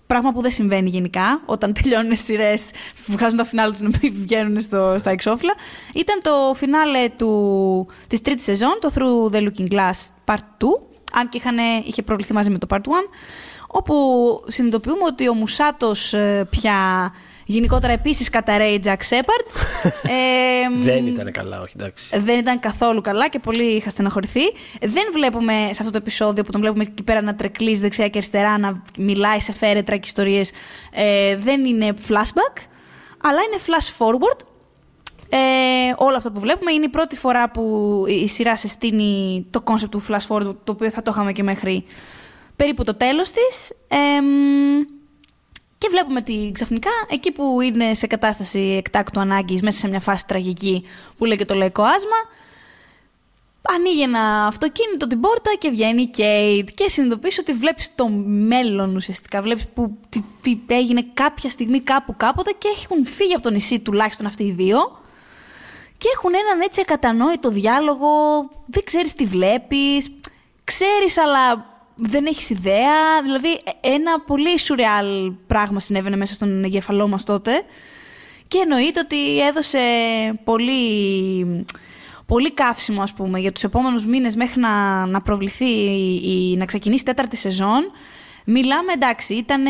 Πράγμα 0.07 0.31
που 0.31 0.41
δεν 0.41 0.51
συμβαίνει 0.51 0.89
γενικά 0.89 1.41
όταν 1.45 1.73
τελειώνουν 1.73 2.17
σειρές, 2.17 2.71
βγάζουν 3.05 3.37
τα 3.37 3.43
φινάλε 3.43 3.73
του 3.73 3.83
να 3.83 3.89
βγαίνουν 4.01 4.61
στο, 4.61 4.95
στα 4.99 5.09
εξώφυλλα. 5.09 5.53
Ήταν 5.93 6.21
το 6.21 6.53
φινάλε 6.55 7.09
του, 7.17 7.87
της 8.07 8.21
τρίτης 8.21 8.43
σεζόν, 8.43 8.77
το 8.81 8.91
Through 8.95 9.35
the 9.35 9.41
Looking 9.41 9.71
Glass 9.71 10.07
Part 10.25 10.35
2, 10.35 10.37
αν 11.13 11.29
και 11.29 11.37
είχαν, 11.37 11.57
είχε 11.85 12.01
προβληθεί 12.01 12.33
μαζί 12.33 12.49
με 12.49 12.57
το 12.57 12.67
Part 12.69 12.77
1, 12.77 12.79
όπου 13.67 13.95
συνειδητοποιούμε 14.47 15.03
ότι 15.05 15.29
ο 15.29 15.33
Μουσάτος 15.33 16.13
ε, 16.13 16.47
πια 16.49 17.11
Γενικότερα 17.49 17.93
επίσης 17.93 18.29
καταραίει 18.29 18.79
Jack 18.83 18.89
Shepard. 19.09 19.45
ε, 20.03 20.83
δεν 20.83 21.07
ήταν 21.07 21.31
καλά, 21.31 21.61
όχι 21.61 21.73
εντάξει. 21.79 22.19
Δεν 22.19 22.39
ήταν 22.39 22.59
καθόλου 22.59 23.01
καλά 23.01 23.29
και 23.29 23.39
πολύ 23.39 23.63
είχα 23.63 23.89
στεναχωρηθεί. 23.89 24.41
Δεν 24.79 25.03
βλέπουμε 25.13 25.53
σε 25.53 25.77
αυτό 25.79 25.91
το 25.91 25.97
επεισόδιο 25.97 26.43
που 26.43 26.51
τον 26.51 26.61
βλέπουμε 26.61 26.83
εκεί 26.83 27.03
πέρα 27.03 27.21
να 27.21 27.35
τρεκλεί 27.35 27.77
δεξιά 27.77 28.07
και 28.07 28.17
αριστερά, 28.17 28.57
να 28.57 28.81
μιλάει 28.97 29.39
σε 29.39 29.53
φέρετρα 29.53 29.95
και 29.95 30.07
ιστορίες. 30.07 30.51
Ε, 30.91 31.35
δεν 31.35 31.65
είναι 31.65 31.93
flashback, 32.07 32.61
αλλά 33.23 33.39
είναι 33.41 33.61
flash 33.65 34.05
forward. 34.05 34.45
Ε, 35.29 35.37
όλο 35.95 36.17
αυτό 36.17 36.31
που 36.31 36.39
βλέπουμε 36.39 36.71
είναι 36.71 36.85
η 36.85 36.89
πρώτη 36.89 37.15
φορά 37.15 37.51
που 37.51 38.03
η 38.07 38.27
σειρά 38.27 38.57
σε 38.57 38.67
στείνει 38.67 39.45
το 39.49 39.63
concept 39.65 39.89
του 39.89 40.03
flash 40.07 40.27
forward, 40.27 40.55
το 40.63 40.71
οποίο 40.71 40.89
θα 40.89 41.01
το 41.01 41.11
είχαμε 41.13 41.31
και 41.31 41.43
μέχρι 41.43 41.85
περίπου 42.55 42.83
το 42.83 42.95
τέλος 42.95 43.31
της. 43.31 43.69
Ε, 43.87 43.97
και 45.79 45.87
βλέπουμε 45.91 46.19
ότι 46.19 46.51
ξαφνικά 46.53 46.89
εκεί 47.09 47.31
που 47.31 47.61
είναι 47.61 47.93
σε 47.93 48.07
κατάσταση 48.07 48.59
εκτάκτου 48.59 49.19
ανάγκης, 49.19 49.61
μέσα 49.61 49.79
σε 49.79 49.87
μια 49.87 49.99
φάση 49.99 50.25
τραγική 50.27 50.83
που 51.17 51.25
λέει 51.25 51.37
και 51.37 51.45
το 51.45 51.55
λαϊκό 51.55 51.83
άσμα, 51.83 52.17
ανοίγει 53.61 54.01
ένα 54.01 54.45
αυτοκίνητο 54.45 55.07
την 55.07 55.19
πόρτα 55.19 55.51
και 55.59 55.69
βγαίνει 55.69 56.01
η 56.01 56.07
Κέιτ. 56.07 56.69
Και 56.75 56.89
συνειδητοποιείς 56.89 57.39
ότι 57.39 57.53
βλέπεις 57.53 57.95
το 57.95 58.07
μέλλον 58.25 58.95
ουσιαστικά. 58.95 59.41
Βλέπεις 59.41 59.67
που 59.67 59.97
τι, 60.09 60.23
τι, 60.41 60.59
έγινε 60.67 61.05
κάποια 61.13 61.49
στιγμή 61.49 61.79
κάπου 61.79 62.13
κάποτε 62.17 62.51
και 62.57 62.67
έχουν 62.83 63.05
φύγει 63.05 63.33
από 63.33 63.43
το 63.43 63.49
νησί 63.49 63.79
τουλάχιστον 63.79 64.25
αυτοί 64.25 64.43
οι 64.43 64.51
δύο. 64.51 65.01
Και 65.97 66.07
έχουν 66.15 66.33
έναν 66.33 66.61
έτσι 66.61 66.81
ακατανόητο 66.81 67.49
διάλογο. 67.49 68.09
Δεν 68.65 68.83
ξέρεις 68.83 69.13
τι 69.13 69.25
βλέπεις. 69.25 70.11
Ξέρεις, 70.63 71.17
αλλά 71.17 71.65
δεν 71.99 72.25
έχεις 72.25 72.49
ιδέα. 72.49 73.21
Δηλαδή, 73.23 73.51
ε, 73.51 73.89
ένα 73.89 74.19
πολύ 74.19 74.59
σουρεάλ 74.59 75.31
πράγμα 75.47 75.79
συνέβαινε 75.79 76.15
μέσα 76.15 76.33
στον 76.33 76.63
εγκεφαλό 76.63 77.07
μας 77.07 77.23
τότε. 77.23 77.51
Και 78.47 78.57
εννοείται 78.57 78.99
ότι 78.99 79.41
έδωσε 79.41 79.79
πολύ, 80.43 81.65
πολύ 82.25 82.51
καύσιμο, 82.53 83.01
ας 83.01 83.13
πούμε, 83.13 83.39
για 83.39 83.51
τους 83.51 83.63
επόμενους 83.63 84.05
μήνες 84.05 84.35
μέχρι 84.35 84.59
να, 84.59 85.05
να 85.05 85.21
προβληθεί 85.21 85.69
η, 86.23 86.55
να 86.57 86.65
ξεκινήσει 86.65 87.01
η 87.01 87.05
τέταρτη 87.05 87.35
σεζόν. 87.35 87.91
Μιλάμε, 88.45 88.91
εντάξει, 88.91 89.33
ήταν 89.33 89.63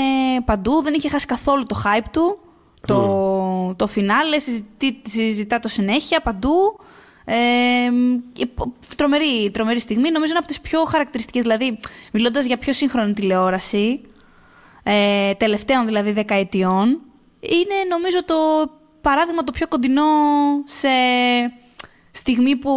παντού, 0.46 0.82
δεν 0.82 0.94
είχε 0.94 1.10
χάσει 1.10 1.26
καθόλου 1.26 1.66
το 1.66 1.82
hype 1.86 2.08
του. 2.12 2.40
Το, 2.88 3.74
το 3.76 3.88
φινάλε, 3.88 4.36
συζητά 5.04 5.60
το 5.60 5.68
συνέχεια 5.68 6.22
παντού. 6.22 6.80
Ε, 7.32 7.90
τρομερή, 8.96 9.52
τρομερή 9.54 9.80
στιγμή. 9.80 10.12
Νομίζω 10.12 10.30
είναι 10.30 10.40
από 10.40 10.48
τις 10.48 10.62
πιο 10.62 10.84
χαρακτηριστικές. 10.84 11.42
Δηλαδή, 11.42 11.80
μιλώντας 12.12 12.46
για 12.46 12.58
πιο 12.58 12.74
σύγχρονη 12.74 13.14
τηλεόραση, 13.14 14.02
ε, 14.84 15.34
τελευταίων 15.34 15.86
δηλαδή 15.86 16.12
δεκαετιών, 16.12 17.02
είναι 17.40 17.76
νομίζω 17.90 18.24
το 18.26 18.36
παράδειγμα 19.02 19.44
το 19.44 19.52
πιο 19.52 19.68
κοντινό 19.68 20.04
σε 20.64 20.90
στιγμή 22.12 22.56
που 22.56 22.72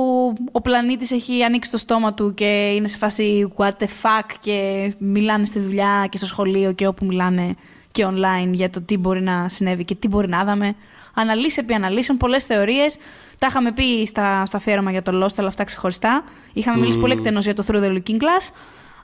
ο 0.53 0.61
πλανήτης 0.61 1.11
έχει 1.11 1.43
ανοίξει 1.43 1.71
το 1.71 1.77
στόμα 1.77 2.15
του 2.15 2.35
και 2.35 2.73
είναι 2.75 2.89
σε 2.89 2.99
φάση 2.99 3.53
what 3.57 3.71
the 3.79 3.87
fuck 4.03 4.31
και 4.41 4.93
μιλάνε 4.99 5.45
στη 5.45 5.59
δουλειά 5.59 6.07
και 6.11 6.17
στο 6.17 6.27
σχολείο 6.27 6.73
και 6.73 6.87
όπου 6.87 7.05
μιλάνε 7.05 7.55
και 7.91 8.07
online 8.07 8.51
για 8.51 8.71
το 8.71 8.81
τι 8.83 8.97
μπορεί 8.97 9.23
να 9.23 9.49
συνέβη 9.49 9.85
και 9.85 9.95
τι 9.95 10.09
μπορεί 10.09 10.29
να 10.29 10.41
είδαμε. 10.41 10.75
Αναλύσει 11.15 11.61
επί 11.61 11.75
αναλύσεων, 11.75 12.19
πολλές 12.19 12.45
θεωρίες. 12.45 12.97
Τα 13.43 13.49
είχαμε 13.49 13.72
πει 13.72 14.07
στα, 14.07 14.47
στο 14.47 14.57
αφιέρωμα 14.57 14.90
για 14.90 15.03
το 15.03 15.24
Lost, 15.24 15.34
αλλά 15.36 15.49
αυτά 15.49 15.64
ξεχωριστά. 15.64 16.24
Είχαμε 16.53 16.78
μιλήσει 16.80 16.99
πολύ 16.99 17.12
εκτενώς 17.12 17.45
για 17.45 17.55
το 17.55 17.64
Through 17.66 17.82
the 17.82 17.90
Looking 17.93 18.16
Glass. 18.16 18.53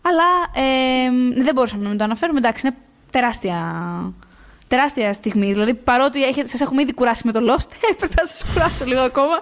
Αλλά 0.02 0.24
ε, 0.54 1.42
δεν 1.42 1.54
μπορούσαμε 1.54 1.82
να 1.82 1.88
μην 1.88 1.98
το 1.98 2.04
αναφέρουμε. 2.04 2.38
Εντάξει, 2.38 2.66
είναι 2.66 2.76
τεράστια, 3.10 3.56
τεράστια 4.68 5.12
στιγμή. 5.12 5.52
Δηλαδή, 5.52 5.74
παρότι 5.74 6.20
σας 6.44 6.60
έχουμε 6.60 6.82
ήδη 6.82 6.94
κουράσει 6.94 7.22
με 7.26 7.32
το 7.32 7.40
Lost, 7.40 7.70
έπρεπε 7.92 8.14
να 8.16 8.26
σας 8.26 8.44
κουράσω 8.52 8.84
λίγο 8.84 9.00
ακόμα. 9.00 9.34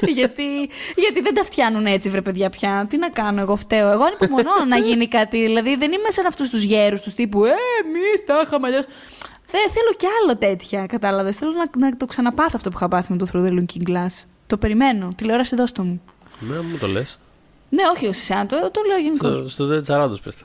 γιατί, 0.00 0.70
γιατί 0.96 1.20
δεν 1.22 1.34
τα 1.34 1.44
φτιάνουν 1.44 1.86
έτσι, 1.86 2.10
βρε 2.10 2.20
παιδιά 2.20 2.50
πια. 2.50 2.86
Τι 2.88 2.96
να 2.96 3.08
κάνω, 3.08 3.40
εγώ 3.40 3.56
φταίω. 3.56 3.90
Εγώ 3.90 4.04
ανυπομονώ 4.04 4.64
να 4.68 4.78
γίνει 4.78 5.08
κάτι. 5.08 5.38
Δηλαδή, 5.38 5.76
δεν 5.76 5.92
είμαι 5.92 6.10
σαν 6.10 6.26
αυτούς 6.26 6.50
τους 6.50 6.62
γέρους 6.62 7.00
τους 7.00 7.14
τύπου 7.14 7.44
Ε, 7.44 7.54
εμείς 7.84 8.24
τα 8.26 8.42
είχαμε 8.44 8.66
αλλιώς. 8.66 8.84
Δεν 9.50 9.70
θέλω 9.70 9.92
κι 9.96 10.06
άλλο 10.22 10.36
τέτοια, 10.36 10.86
κατάλαβες. 10.86 11.36
Θέλω 11.36 11.52
να, 11.52 11.86
να 11.86 11.96
το 11.96 12.06
ξαναπάθω 12.06 12.52
αυτό 12.54 12.70
που 12.70 12.76
είχα 12.76 12.88
πάθει 12.88 13.12
με 13.12 13.18
το 13.18 13.26
Through 13.32 13.46
the 13.46 13.52
Looking 13.52 13.88
Glass. 13.90 14.37
Το 14.48 14.56
περιμένω. 14.56 15.08
Τηλεόραση 15.16 15.56
δώστο 15.56 15.82
μου. 15.82 16.00
Ναι, 16.40 16.60
μου 16.60 16.76
το 16.78 16.86
λες. 16.86 17.18
Ναι, 17.68 17.82
όχι 17.94 18.04
σε 18.04 18.08
εσένα, 18.08 18.46
το, 18.46 18.70
το 18.70 18.80
λέω 18.86 18.98
γενικώς. 18.98 19.52
Στο, 19.52 19.64
στο 19.64 19.66
Dead 19.68 19.94
Sarandos, 19.94 20.16
πες 20.24 20.38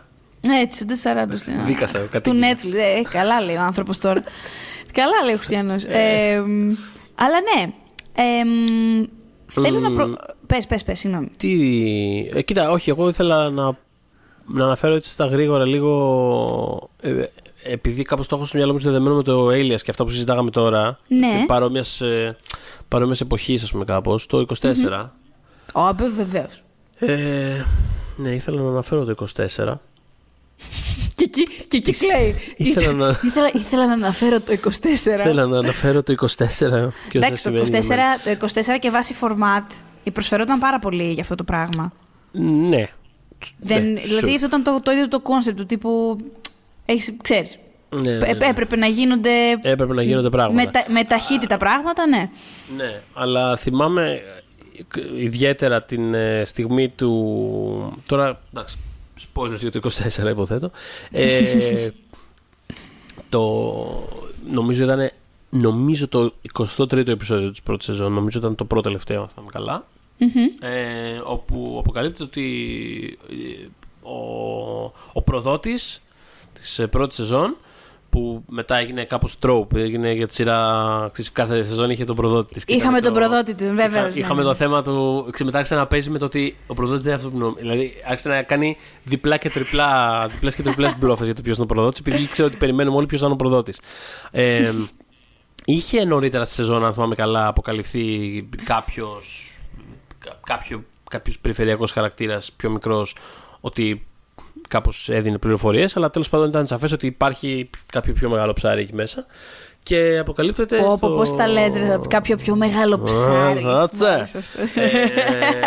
Έτσι, 0.61 0.83
στο 0.83 0.95
Dead 0.95 1.07
Sarandos. 1.07 1.65
Δίκασα, 1.65 1.99
Του 2.23 2.31
Netflix. 2.31 2.73
Ε, 2.73 3.01
καλά 3.09 3.41
λέει 3.41 3.55
ο 3.55 3.61
άνθρωπος 3.61 3.99
τώρα. 3.99 4.23
καλά 4.93 5.23
λέει 5.25 5.33
ο 5.33 5.37
Χριστιανός. 5.37 5.83
Ε, 5.83 6.43
αλλά 7.15 7.37
ναι. 7.55 7.73
Ε, 8.15 8.43
θέλω 9.47 9.79
να. 9.79 9.91
Προ... 9.91 10.15
Πες, 10.47 10.65
πες, 10.65 10.83
πες, 10.83 10.99
συγγνώμη. 10.99 11.29
Τι. 11.37 11.51
Ε, 12.33 12.41
κοίτα, 12.41 12.71
όχι, 12.71 12.89
εγώ 12.89 13.07
ήθελα 13.07 13.49
να, 13.49 13.77
να 14.45 14.63
αναφέρω 14.65 14.95
έτσι 14.95 15.09
στα 15.09 15.25
γρήγορα 15.25 15.65
λίγο. 15.65 16.89
Ε, 17.01 17.23
επειδή 17.64 18.03
κάπως 18.03 18.28
το 18.28 18.36
έχω 18.36 18.45
στο 18.45 18.57
μυαλό 18.57 18.74
μου 18.74 18.80
συνδεδεμένο 18.80 19.16
με 19.16 19.24
το 19.24 19.47
Alias 19.47 19.82
και 19.82 19.91
αυτά 19.91 20.03
που 20.03 20.09
συζητάγαμε 20.09 20.49
τώρα. 20.49 20.99
Ναι. 21.07 21.43
Παρόμοιας, 21.47 22.01
ε, 22.01 22.36
παρόμοιας 22.88 23.22
εποχής, 23.22 23.64
ας 23.64 23.72
πούμε, 23.72 23.86
κάπως. 23.86 24.26
Το 24.26 24.45
24. 24.61 25.11
Ω, 25.74 25.88
mm-hmm. 25.88 25.95
βεβαίως. 26.16 26.64
Ε, 26.97 27.66
ναι, 28.18 28.30
ήθελα 28.30 28.61
να 28.61 28.70
αναφέρω 28.70 29.05
το 29.05 29.26
24. 29.36 29.74
και 31.16 31.24
εκεί, 31.24 31.43
και 31.68 31.78
εκεί 31.78 31.91
κλαίει. 31.91 32.36
Ήθελα, 32.57 32.91
να... 32.91 33.20
ήθελα, 33.24 33.51
ήθελα 33.53 33.88
να 33.88 33.93
αναφέρω 33.93 34.41
το 34.41 34.53
24. 34.64 34.86
Ήθελα 34.93 35.45
να 35.45 35.57
αναφέρω 35.57 36.03
το 36.03 36.14
24. 36.38 36.89
Εντάξει, 37.11 37.43
το 37.43 37.51
24, 37.51 38.39
το 38.39 38.47
24 38.53 38.80
και 38.80 38.89
βάση 38.89 39.16
format 39.22 39.66
προσφερόταν 40.14 40.59
πάρα 40.59 40.80
πολύ 40.80 41.11
για 41.11 41.22
αυτό 41.22 41.36
το 41.36 41.43
πράγμα. 41.43 41.91
Ναι. 42.32 42.89
Δεν, 43.59 43.91
ναι, 43.91 44.01
δηλαδή 44.01 44.36
αυτό 44.36 44.47
ήταν 44.47 44.64
το, 44.64 44.80
το 44.84 44.91
ίδιο 44.91 45.07
το 45.07 45.22
concept 45.24 45.53
του 45.55 45.66
τύπου 45.66 46.18
Έχεις, 46.86 47.13
ξέρεις, 47.21 47.59
ναι, 47.89 48.11
ναι, 48.11 48.17
ναι. 48.17 48.47
Έπρεπε 48.47 48.75
να 48.75 48.88
γίνονται. 48.88 49.51
Έπρεπε 49.61 49.93
να 49.93 50.03
γίνονται 50.03 50.29
πράγματα. 50.29 50.84
Με, 50.88 50.93
με 50.93 51.03
ταχύτητα 51.03 51.57
πράγματα, 51.57 52.07
ναι. 52.07 52.29
Ναι, 52.75 53.01
αλλά 53.13 53.55
θυμάμαι 53.55 54.21
ιδιαίτερα 55.17 55.84
την 55.84 56.13
ε, 56.13 56.43
στιγμή 56.45 56.89
του. 56.89 58.03
Τώρα, 58.07 58.39
εντάξει, 58.53 58.77
spoilers 59.34 59.59
για 59.59 59.71
το 59.71 59.79
24 60.23 60.29
υποθέτω. 60.29 60.71
Ε, 61.11 61.89
το, 63.29 64.09
νομίζω 64.51 64.84
ήταν 64.84 65.11
νομίζω 65.49 66.07
το 66.07 66.34
23ο 66.77 67.07
επεισόδιο 67.07 67.49
της 67.51 67.61
πρώτης 67.61 67.86
σεζόν, 67.86 68.13
νομίζω 68.13 68.39
ήταν 68.39 68.55
το 68.55 68.65
πρώτο 68.65 68.81
τελευταίο, 68.81 69.21
αν 69.21 69.27
θυμάμαι 69.27 69.51
καλά, 69.51 69.86
ε, 70.59 71.19
όπου 71.23 71.75
αποκαλύπτεται 71.79 72.23
ότι 72.23 73.17
ε, 73.29 73.67
ο, 74.09 74.93
ο 75.13 75.21
προδότης 75.21 76.02
τη 76.64 76.84
ε, 76.84 76.86
πρώτη 76.86 77.16
σεζόν 77.16 77.57
που 78.14 78.43
μετά 78.47 78.78
έγινε 78.78 79.03
κάπως 79.03 79.39
τρόπ. 79.39 79.76
Έγινε 79.76 80.11
για 80.11 80.28
τη 80.28 80.34
σειρά. 80.34 81.11
Κάθε 81.34 81.64
σεζόν 81.64 81.89
είχε 81.89 82.05
τον 82.05 82.16
προδότη 82.16 82.53
της. 82.53 82.64
Είχαμε 82.68 83.01
τον 83.01 83.14
προδότη 83.14 83.55
του, 83.55 83.66
βέβαια. 83.66 84.07
Είχα, 84.07 84.20
είχαμε 84.20 84.41
ναι. 84.41 84.47
το 84.47 84.53
θέμα 84.53 84.84
του. 84.84 85.26
Μετά 85.43 85.57
άρχισε 85.57 85.76
να 85.76 85.88
παίζει 85.88 86.09
με 86.09 86.18
το 86.18 86.26
ότι 86.26 86.55
ο 86.68 86.74
προδότης 86.74 87.03
δεν 87.03 87.14
είναι 87.14 87.22
αυτός 87.22 87.32
που 87.32 87.45
νομίζει. 87.45 87.61
Δηλαδή 87.61 87.93
άρχισε 88.07 88.30
να 88.30 88.41
κάνει 88.41 88.78
διπλά 89.03 89.38
και 89.38 89.49
τριπλά, 89.49 90.28
διπλές 90.32 90.55
και 90.55 90.61
τριπλές 90.61 90.97
μπλόφες 90.97 91.26
για 91.26 91.36
το 91.36 91.41
ποιος 91.41 91.55
είναι 91.55 91.66
ο 91.66 91.74
προδότης, 91.74 91.99
επειδή 91.99 92.22
ήξερε 92.22 92.47
ότι 92.47 92.57
περιμένουμε 92.57 92.97
όλοι 92.97 93.05
ποιος 93.05 93.22
είναι 93.22 93.32
ο 93.32 93.36
προδότης. 93.36 93.80
Ε, 94.32 94.72
είχε 95.66 96.05
νωρίτερα 96.05 96.45
στη 96.45 96.53
σεζόν, 96.53 96.86
αν 96.86 96.93
θυμάμαι 96.93 97.16
καλά, 97.16 97.47
αποκαλυφθεί 97.47 98.47
κάποιος. 98.64 99.57
Κάποιο, 100.45 100.84
κάποιος 101.09 101.39
περιφερειακός 101.39 101.91
χαρακτήρας 101.91 102.51
πιο 102.57 102.70
μικρός 102.70 103.16
ότι 103.61 104.05
κάπως 104.74 105.09
έδινε 105.09 105.38
πληροφορίες, 105.38 105.97
αλλά 105.97 106.09
τέλος 106.09 106.30
πάντων 106.30 106.47
ήταν 106.47 106.67
σαφές 106.67 106.91
ότι 106.91 107.07
υπάρχει 107.07 107.69
κάποιο 107.86 108.13
πιο 108.13 108.30
μεγάλο 108.30 108.53
ψάρι 108.53 108.82
εκεί 108.82 108.93
μέσα. 108.93 109.26
Και 109.84 110.17
αποκαλύπτεται. 110.19 110.78
Πω, 110.78 110.97
στο... 110.97 111.09
Πώ 111.09 111.36
τα 111.36 111.47
λες, 111.47 111.74
ρε, 111.74 111.99
κάποιο 112.07 112.36
πιο 112.36 112.55
μεγάλο 112.55 113.01
ψάρι. 113.03 113.63
ε, 114.76 114.89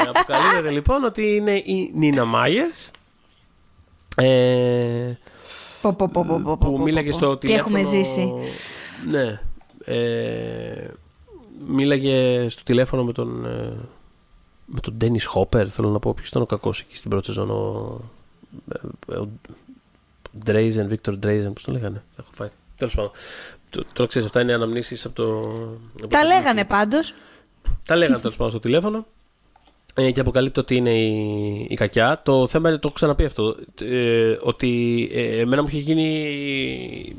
αποκαλύπτεται 0.09 0.71
λοιπόν 0.71 1.05
ότι 1.05 1.35
είναι 1.35 1.53
η 1.53 1.91
Νίνα 1.95 2.25
Μάιερς. 2.25 2.91
Ε, 4.17 5.13
που 6.61 6.81
μίλαγε 6.83 7.13
στο 7.13 7.37
τηλέφωνο. 7.37 7.39
Τι 7.39 7.53
έχουμε 7.53 7.83
ζήσει. 7.83 8.33
Ναι. 9.09 9.41
Ε, 9.85 10.91
μίλαγε 11.69 12.49
στο 12.49 12.63
τηλέφωνο 12.63 13.05
με 13.05 13.13
τον, 13.13 13.45
ε, 13.47 13.73
με 14.65 14.81
τον 14.81 14.95
Ντένι 14.95 15.21
Χόπερ. 15.21 15.73
Θέλω 15.73 15.89
να 15.89 15.99
πω 15.99 16.15
ποιος 16.15 16.29
ήταν 16.29 16.43
ο 16.43 16.47
κακός 16.47 16.81
εκεί 16.81 16.97
στην 16.97 17.11
πρώτη 17.11 17.27
σεζόν. 17.27 17.51
Ο, 17.51 17.55
ο 17.55 18.01
Ντρέιζεν, 20.45 20.89
Βίκτορ 20.89 21.17
Ντρέιζεν, 21.17 21.53
πώς 21.53 21.63
το 21.63 21.73
λέγανε; 21.73 22.03
Έχω 22.17 22.31
φάει. 22.33 22.51
Τέλος 22.77 22.95
πάντων. 22.95 23.11
Τώρα 23.93 24.09
ξέρεις, 24.09 24.27
αυτά 24.27 24.41
είναι 24.41 24.53
αναμνήσεις 24.53 25.05
από 25.05 25.15
το. 25.15 26.09
Τα 26.09 26.25
λέγανε 26.25 26.65
πάντως. 26.65 27.15
Τα 27.87 27.97
λέγανε 27.97 28.19
τέλος 28.19 28.37
πάντων 28.37 28.51
στο 28.51 28.61
τηλέφωνο. 28.61 29.07
Ε, 29.95 30.11
και 30.11 30.21
αποκαλύπτει 30.21 30.61
ότι 30.61 30.77
είναι 30.77 30.95
η, 30.95 31.67
η 31.71 31.75
κακιά. 31.75 32.21
Το 32.25 32.47
θέμα 32.47 32.69
είναι, 32.69 32.79
το 32.79 32.87
έχω 32.87 32.97
ξαναπεί 32.97 33.25
αυτό, 33.25 33.57
ε, 33.81 34.37
ότι 34.41 35.09
ε, 35.13 35.41
εμένα 35.41 35.63
μου 35.63 35.69
είχε 35.69 35.79
γίνει 35.79 37.17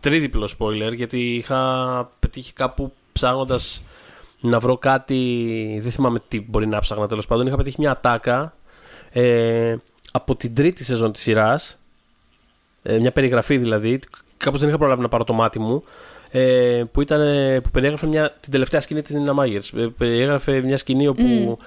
τρίδιπλο 0.00 0.50
spoiler, 0.58 0.92
γιατί 0.94 1.34
είχα 1.34 2.10
πετύχει 2.20 2.52
κάπου 2.52 2.92
ψάχνοντας 3.12 3.82
να 4.40 4.58
βρω 4.58 4.76
κάτι. 4.76 5.78
Δεν 5.82 5.90
θυμάμαι 5.92 6.22
τι 6.28 6.40
μπορεί 6.40 6.66
να 6.66 6.78
ψάχνα 6.78 7.08
τέλος 7.08 7.26
πάντων. 7.26 7.46
Είχα 7.46 7.56
πετύχει 7.56 7.76
μια 7.78 7.90
ατάκα 7.90 8.54
ε, 9.10 9.76
από 10.16 10.36
την 10.36 10.54
τρίτη 10.54 10.84
σεζόν 10.84 11.12
της 11.12 11.22
σειράς. 11.22 11.78
Ε, 12.82 12.98
μια 12.98 13.12
περιγραφή 13.12 13.58
δηλαδή. 13.58 14.00
Κάπως 14.36 14.60
δεν 14.60 14.68
είχα 14.68 14.78
προλάβει 14.78 15.02
να 15.02 15.08
πάρω 15.08 15.24
το 15.24 15.32
μάτι 15.32 15.58
μου. 15.58 15.84
Ε, 16.30 16.84
που, 16.92 17.00
ήταν, 17.00 17.20
που 17.62 17.70
περιέγραφε 17.70 18.06
μια, 18.06 18.36
την 18.40 18.52
τελευταία 18.52 18.80
σκηνή 18.80 19.02
της 19.02 19.14
Νίνα 19.14 19.32
Μάγερς. 19.32 19.72
Ε, 19.72 19.92
περιέγραφε 19.98 20.60
μια 20.60 20.76
σκηνή 20.78 21.06
όπου 21.06 21.58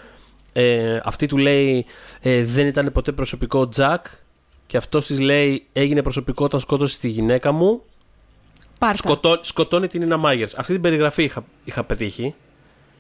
ε, 0.54 1.00
αυτή 1.04 1.26
του 1.26 1.38
λέει 1.38 1.86
ε, 2.22 2.44
δεν 2.44 2.68
ήταν 2.68 2.92
ποτέ 2.92 3.12
προσωπικό 3.12 3.70
Τζακ 3.70 4.06
και 4.68 4.78
αυτός 4.78 5.06
της 5.06 5.20
λέει 5.20 5.66
έγινε 5.74 6.02
προσωπικό 6.02 6.46
όταν 6.46 6.60
σκότωσε 6.60 7.00
τη 7.00 7.08
γυναίκα 7.08 7.52
μου. 7.52 7.82
Σκοτώ, 8.94 9.40
σκοτώνει 9.42 9.88
την 9.88 10.02
Νίνα 10.02 10.18
Μάγερς. 10.18 10.56
Αυτή 10.56 10.74
την 10.74 10.82
περιγραφή 10.82 11.24
είχα, 11.24 11.44
είχα 11.64 11.84
πετύχει. 11.84 12.36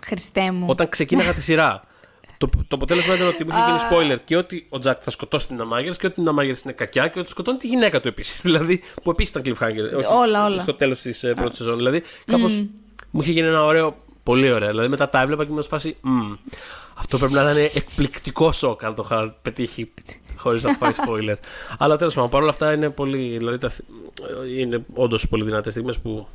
Χριστέ 0.05 0.51
μου. 0.51 0.65
Όταν 0.69 0.89
ξεκίναγα 0.89 1.33
τη 1.33 1.41
σειρά. 1.41 1.83
Το, 2.37 2.49
το 2.67 2.75
αποτέλεσμα 2.75 3.15
ήταν 3.15 3.27
ότι 3.27 3.43
μου 3.43 3.49
είχε 3.49 3.65
γίνει 3.65 3.79
spoiler 3.91 4.19
και 4.25 4.37
ότι 4.37 4.65
ο 4.69 4.79
Τζακ 4.79 4.99
θα 5.03 5.11
σκοτώσει 5.11 5.47
την 5.47 5.61
Αμάγερ 5.61 5.95
και 5.95 6.05
ότι 6.05 6.15
την 6.15 6.27
Αμάγερ 6.27 6.55
είναι 6.63 6.73
κακιά 6.73 7.07
και 7.07 7.19
ότι 7.19 7.29
σκοτώνει 7.29 7.57
τη 7.57 7.67
γυναίκα 7.67 8.01
του 8.01 8.07
επίσης. 8.07 8.41
Δηλαδή, 8.47 8.81
που 9.03 9.09
επίσης 9.09 9.35
ήταν 9.35 9.43
cliffhanger. 9.45 9.97
Όχι, 9.97 10.07
όλα, 10.11 10.45
όλα. 10.45 10.61
Στο 10.61 10.73
τέλος 10.73 11.01
της 11.01 11.25
uh, 11.25 11.31
πρώτης 11.35 11.57
σεζόν. 11.57 11.77
Δηλαδή, 11.77 12.03
κάπως 12.25 12.59
mm. 12.59 12.67
μου 13.11 13.21
είχε 13.21 13.31
γίνει 13.31 13.47
ένα 13.47 13.63
ωραίο. 13.63 13.95
Πολύ 14.23 14.51
ωραίο. 14.51 14.69
Δηλαδή, 14.69 14.87
μετά 14.87 15.09
τα 15.09 15.21
έβλεπα 15.21 15.45
και 15.45 15.51
μου 15.51 15.63
φάση. 15.63 15.97
Mm, 16.03 16.37
αυτό 16.95 17.17
πρέπει 17.17 17.33
να 17.33 17.51
είναι 17.51 17.69
εκπληκτικό 17.73 18.51
σοκ 18.51 18.83
αν 18.83 18.95
το 18.95 19.01
είχα 19.05 19.35
πετύχει 19.41 19.93
χωρίς 20.35 20.63
να 20.63 20.73
φάει 20.73 20.91
spoiler. 20.95 21.35
Αλλά 21.77 21.97
τέλος 21.97 22.13
πάντων, 22.13 22.29
παρόλα 22.29 22.49
αυτά 22.49 22.73
είναι 22.73 22.89
πολύ. 22.89 23.37
Δηλαδή, 23.37 23.57
τα, 23.57 23.71
είναι 24.57 24.85
όντως 24.93 25.27
πολύ 25.27 25.43
δυνατές 25.43 25.73
στιγμές 25.73 25.99
που 25.99 26.27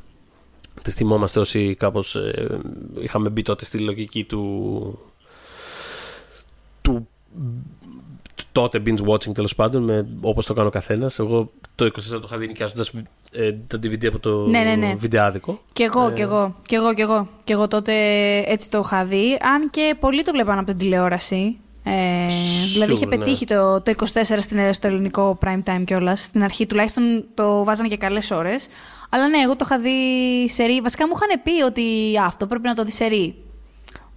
τις 0.81 0.93
θυμόμαστε 0.93 1.39
όσοι 1.39 1.75
κάπως 1.75 2.15
ε, 2.15 2.59
είχαμε 2.99 3.29
μπει 3.29 3.41
τότε 3.41 3.65
στη 3.65 3.77
λογική 3.77 4.23
του 4.23 4.41
του 5.12 5.12
τότε 8.51 8.81
binge 8.85 9.07
watching 9.07 9.33
τέλος 9.33 9.55
πάντων, 9.55 10.07
όπως 10.21 10.45
το 10.45 10.53
κάνω 10.53 10.67
ο 10.67 10.71
καθένας. 10.71 11.19
Εγώ 11.19 11.51
το 11.75 11.85
24 11.85 11.91
το 12.09 12.21
είχα 12.23 12.37
δει 12.37 12.47
νοικιάζοντας 12.47 12.91
ε, 13.31 13.51
τα 13.51 13.77
DVD 13.77 14.05
από 14.05 14.19
το 14.19 14.47
ναι, 14.47 14.59
ναι, 14.59 14.75
ναι. 14.75 14.95
βιντεάδικο. 14.97 15.59
Κι 15.73 15.83
εγώ, 15.83 16.07
ε, 16.07 16.11
κι 16.11 16.21
εγώ, 16.21 16.55
κι 16.65 16.75
εγώ, 16.75 16.93
κι 16.93 17.01
εγώ. 17.01 17.27
Κι 17.43 17.51
εγώ 17.51 17.67
τότε 17.67 17.93
έτσι 18.37 18.69
το 18.69 18.81
είχα 18.83 19.05
δει. 19.05 19.37
Αν 19.41 19.69
και 19.69 19.95
πολλοί 19.99 20.23
το 20.23 20.31
βλέπαν 20.31 20.57
από 20.57 20.67
την 20.67 20.77
τηλεόραση. 20.77 21.57
Ε, 21.83 21.91
δηλαδή 22.73 22.91
είχε 22.91 23.05
ναι. 23.05 23.17
πετύχει 23.17 23.45
το, 23.45 23.81
το 23.81 23.93
24 23.97 24.05
στην, 24.39 24.73
στο 24.73 24.87
ελληνικό 24.87 25.37
prime 25.45 25.63
time 25.65 25.83
κιόλας. 25.85 26.21
Στην 26.21 26.43
αρχή 26.43 26.65
τουλάχιστον 26.65 27.25
το 27.33 27.63
βάζανε 27.63 27.87
και 27.87 27.97
καλές 27.97 28.31
ώρες. 28.31 28.67
Αλλά 29.09 29.27
ναι, 29.27 29.37
εγώ 29.37 29.55
το 29.55 29.65
είχα 29.65 29.79
δει 29.79 29.99
σε 30.49 30.63
ρί. 30.63 30.81
Βασικά 30.81 31.07
μου 31.07 31.13
είχαν 31.15 31.41
πει 31.43 31.63
ότι 31.63 31.83
αυτό 32.25 32.47
πρέπει 32.47 32.67
να 32.67 32.73
το 32.73 32.83
δει 32.83 32.91
σε 32.91 33.05
ρί. 33.05 33.35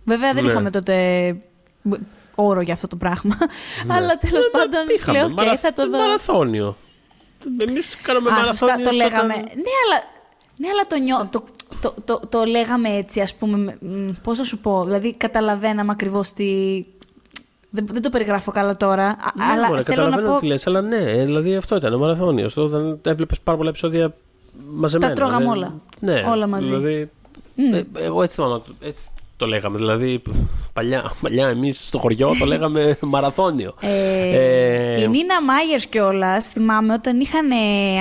Βέβαια 0.05 0.33
δεν 0.33 0.45
ναι. 0.45 0.51
είχαμε 0.51 0.71
τότε 0.71 1.37
όρο 2.37 2.61
για 2.61 2.75
αυτό 2.75 2.89
το 2.89 2.97
πράγμα. 2.97 3.37
Ναι. 3.87 3.95
Αλλά 3.95 4.19
τέλος 4.19 4.45
ε, 4.45 4.49
πάντων 4.53 4.81
λέω: 5.13 5.51
και 5.51 5.57
θα 5.57 5.73
το 5.73 5.91
δω. 5.91 5.99
Μαραθώνιο. 5.99 6.77
Εμείς 7.67 7.97
κάναμε 8.01 8.31
μαραθώνιο. 8.31 8.85
το 8.85 8.91
λέγαμε. 8.91 9.35
Ναι, 9.35 9.75
αλλά, 9.85 10.03
ναι, 10.57 10.69
αλλά 10.69 10.83
το, 10.89 10.97
νιώ, 10.97 11.29
το, 11.33 11.45
το, 11.81 11.95
το, 12.05 12.21
το, 12.29 12.45
λέγαμε 12.45 12.89
έτσι, 12.89 13.21
ας 13.21 13.35
πούμε. 13.35 13.79
Πώς 14.23 14.39
να 14.39 14.45
σου 14.45 14.59
πω. 14.59 14.85
Δηλαδή, 14.85 15.15
καταλαβαίναμε 15.15 15.91
ακριβώς 15.93 16.33
τι. 16.33 16.45
Δεν, 17.71 17.87
δεν 17.93 18.03
το 18.03 18.09
περιγράφω 18.09 18.51
καλά 18.51 18.77
τώρα. 18.77 19.17
Ναι, 19.35 19.45
αλλά 19.45 19.69
μπορεί, 19.69 19.83
καταλαβαίνω 19.83 20.29
να 20.29 20.35
πω... 20.35 20.41
τι 20.41 20.47
λες, 20.47 20.67
αλλά 20.67 20.81
ναι, 20.81 21.25
δηλαδή 21.25 21.57
αυτό 21.57 21.77
ήταν 21.77 21.93
ο 21.93 21.99
μαραθώνιος. 21.99 22.57
Όταν 22.57 23.01
έβλεπες 23.03 23.41
πάρα 23.41 23.57
πολλά 23.57 23.69
επεισόδια 23.69 24.15
μαζεμένα. 24.71 25.15
Τα 25.15 25.21
τρώγαμε 25.21 25.49
όλα. 25.49 25.75
Ναι, 26.01 26.25
όλα 26.29 26.47
μαζί. 26.47 26.67
Δηλαδή, 26.67 27.11
mm. 27.57 27.85
εγώ 27.95 28.23
έτσι 28.23 28.37
θυμάμαι. 28.37 28.61
Έτσι 28.81 29.07
το 29.37 29.47
λέγαμε. 29.47 29.77
Δηλαδή, 29.77 30.23
παλιά, 30.73 31.11
παλιά 31.21 31.49
εμείς 31.49 31.83
στο 31.87 31.99
χωριό 31.99 32.35
το 32.39 32.45
λέγαμε 32.45 32.97
μαραθώνιο. 33.01 33.75
Ε, 33.81 33.91
ε, 34.37 35.01
η 35.01 35.09
Νίνα 35.09 35.43
Μάγερς 35.43 35.87
κιόλας, 35.87 36.49
θυμάμαι 36.49 36.93
όταν 36.93 37.21
είχαν 37.21 37.51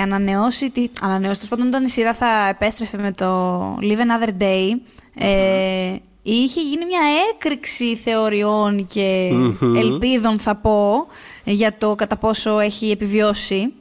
ανανεώσει. 0.02 0.70
Τη, 0.70 0.88
ανανεώσει, 1.00 1.34
τέλος 1.34 1.48
πάντων, 1.48 1.66
όταν 1.66 1.84
η 1.84 1.88
σειρά 1.88 2.14
θα 2.14 2.48
επέστρεφε 2.48 2.98
με 2.98 3.12
το 3.12 3.60
Live 3.80 3.98
Another 3.98 4.42
Day. 4.42 4.70
Ε, 5.18 5.96
είχε 6.22 6.60
γίνει 6.60 6.84
μια 6.84 7.00
έκρηξη 7.34 7.96
θεωριών 7.96 8.86
και 8.86 9.30
ελπίδων, 9.76 10.38
θα 10.38 10.54
πω, 10.54 11.06
για 11.44 11.74
το 11.78 11.94
κατά 11.94 12.16
πόσο 12.16 12.58
έχει 12.58 12.90
επιβιώσει. 12.90 13.72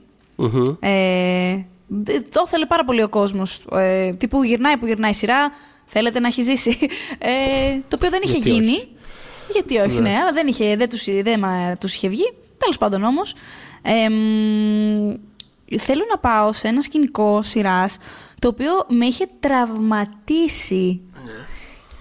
Ε, 0.79 1.57
το 2.29 2.43
ήθελε 2.45 2.65
πάρα 2.65 2.83
πολύ 2.83 3.03
ο 3.03 3.09
κόσμος. 3.09 3.65
Ε, 3.71 4.13
τι 4.13 4.27
που 4.27 4.43
γυρνάει, 4.43 4.77
που 4.77 4.85
γυρνάει 4.85 5.11
η 5.11 5.13
σειρά, 5.13 5.51
θέλετε 5.85 6.19
να 6.19 6.27
έχει 6.27 6.41
ζήσει. 6.41 6.77
Ε, 7.17 7.79
το 7.87 7.95
οποίο 7.95 8.09
δεν 8.09 8.21
είχε 8.23 8.37
Γιατί 8.37 8.51
γίνει. 8.51 8.71
Όχι. 8.71 8.89
Γιατί 9.51 9.77
όχι, 9.77 9.99
ναι. 9.99 10.09
ναι, 10.09 10.17
αλλά 10.17 10.31
δεν, 10.31 10.47
είχε, 10.47 10.75
δεν, 10.75 10.89
τους, 10.89 11.03
δεν 11.03 11.43
τους 11.79 11.95
είχε 11.95 12.07
βγει. 12.07 12.33
Τέλος 12.57 12.77
πάντων 12.77 13.03
όμως. 13.03 13.35
Ε, 13.81 14.07
θέλω 15.77 16.05
να 16.09 16.17
πάω 16.17 16.53
σε 16.53 16.67
ένα 16.67 16.81
σκηνικό 16.81 17.41
σειράς 17.41 17.97
το 18.39 18.47
οποίο 18.47 18.71
με 18.87 19.05
είχε 19.05 19.27
τραυματίσει 19.39 21.01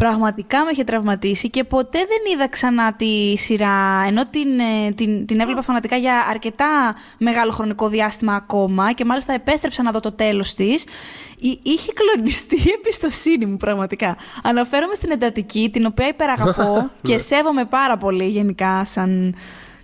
Πραγματικά 0.05 0.65
με 0.65 0.71
είχε 0.73 0.85
τραυματίσει 0.85 1.51
και 1.51 1.65
ποτέ 1.65 1.99
δεν 1.99 2.35
είδα 2.35 2.49
ξανά 2.49 2.95
τη 2.95 3.37
σειρά, 3.37 4.05
ενώ 4.07 4.27
την, 4.27 4.59
ε, 4.59 4.93
την, 4.93 5.27
την 5.27 5.41
έβλεπα 5.41 5.63
φανατικά 5.63 5.97
για 5.97 6.27
αρκετά 6.31 6.95
μεγάλο 7.19 7.51
χρονικό 7.51 7.89
διάστημα 7.89 8.35
ακόμα 8.35 8.93
και 8.93 9.05
μάλιστα 9.05 9.33
επέστρεψα 9.33 9.83
να 9.83 9.91
δω 9.91 10.01
το 10.01 10.13
τέλος 10.13 10.55
της. 10.55 10.85
Είχε 11.63 11.93
κλονιστεί 11.93 12.57
η 12.57 12.73
εμπιστοσύνη 12.79 13.47
μου 13.47 13.57
πραγματικά. 13.57 14.17
Αναφέρομαι 14.43 14.95
στην 14.95 15.11
εντατική, 15.11 15.71
την 15.73 15.87
οποία 15.87 16.09
υπεραγαπώ 16.09 16.91
και 17.03 17.13
ναι. 17.13 17.19
σέβομαι 17.19 17.65
πάρα 17.65 17.97
πολύ 17.97 18.25
γενικά 18.25 18.85
σαν 18.85 19.35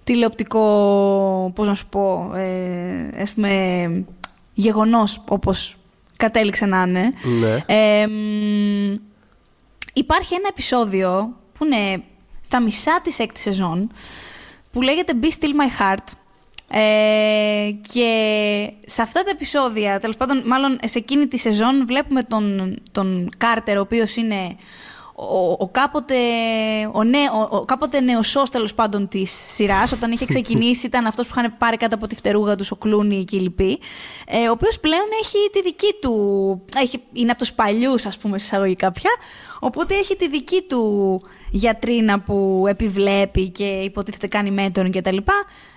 τηλεοπτικό, 0.04 1.52
πώς 1.54 1.68
να 1.68 1.74
σου 1.74 1.86
πω, 1.86 2.32
ε, 2.34 3.22
ας 3.22 3.32
πούμε, 3.32 4.04
γεγονός 4.52 5.22
όπως 5.28 5.76
κατέληξε 6.16 6.66
να 6.66 6.82
είναι. 6.82 7.12
Ναι. 7.40 7.64
Ε, 7.66 8.06
Υπάρχει 9.93 10.34
ένα 10.34 10.49
επεισόδιο 10.49 11.36
που 11.53 11.64
είναι 11.64 12.03
στα 12.41 12.61
μισά 12.61 13.01
της 13.03 13.18
έκτη 13.18 13.41
σεζόν 13.41 13.91
που 14.72 14.82
λέγεται 14.82 15.12
Be 15.22 15.26
Still 15.26 15.49
My 15.49 15.80
Heart. 15.80 16.05
Ε, 16.72 17.70
και 17.93 18.72
σε 18.86 19.03
αυτά 19.03 19.22
τα 19.22 19.30
επεισόδια, 19.30 20.01
τέλος 20.01 20.16
πάντων, 20.16 20.43
μάλλον 20.47 20.78
σε 20.84 20.99
εκείνη 20.99 21.26
τη 21.26 21.36
σεζόν 21.36 21.86
βλέπουμε 21.86 22.22
τον, 22.22 22.76
τον 22.93 23.28
Κάρτερ, 23.36 23.78
ο 23.78 23.80
οποίος 23.80 24.16
είναι 24.16 24.57
ο, 25.20 25.56
ο, 25.58 25.68
κάποτε, 25.68 26.14
ο, 26.92 27.04
νέ, 27.04 27.18
ο, 27.18 27.56
ο 27.56 27.64
κάποτε 27.64 28.00
νεοσός 28.00 28.50
τέλος 28.50 28.74
πάντων 28.74 29.08
της 29.08 29.30
σειράς, 29.54 29.92
όταν 29.92 30.12
είχε 30.12 30.26
ξεκινήσει, 30.26 30.86
ήταν 30.90 31.06
αυτός 31.06 31.26
που 31.26 31.34
είχαν 31.36 31.56
πάρει 31.58 31.76
κάτω 31.76 31.94
από 31.94 32.06
τη 32.06 32.14
φτερούγα 32.14 32.56
τους 32.56 32.70
ο 32.70 32.76
Κλούνι 32.76 33.24
και 33.24 33.36
η 33.36 33.40
λοιπή, 33.40 33.78
ε, 34.26 34.48
ο 34.48 34.50
οποίος 34.50 34.80
πλέον 34.80 35.06
έχει 35.22 35.50
τη 35.52 35.62
δική 35.62 35.94
του. 36.00 36.14
Έχει, 36.76 37.00
είναι 37.12 37.30
από 37.30 37.40
τους 37.40 37.52
παλιούς, 37.52 38.06
ας 38.06 38.18
πούμε, 38.18 38.36
εισαγωγικά 38.36 38.92
πια. 38.92 39.10
Οπότε 39.60 39.94
έχει 39.94 40.16
τη 40.16 40.28
δική 40.28 40.62
του 40.68 41.22
γιατρίνα 41.50 42.20
που 42.20 42.64
επιβλέπει 42.68 43.48
και 43.48 43.64
υποτίθεται 43.64 44.26
κάνει 44.26 44.50
μέτρων 44.50 44.90
κτλ. 44.90 45.16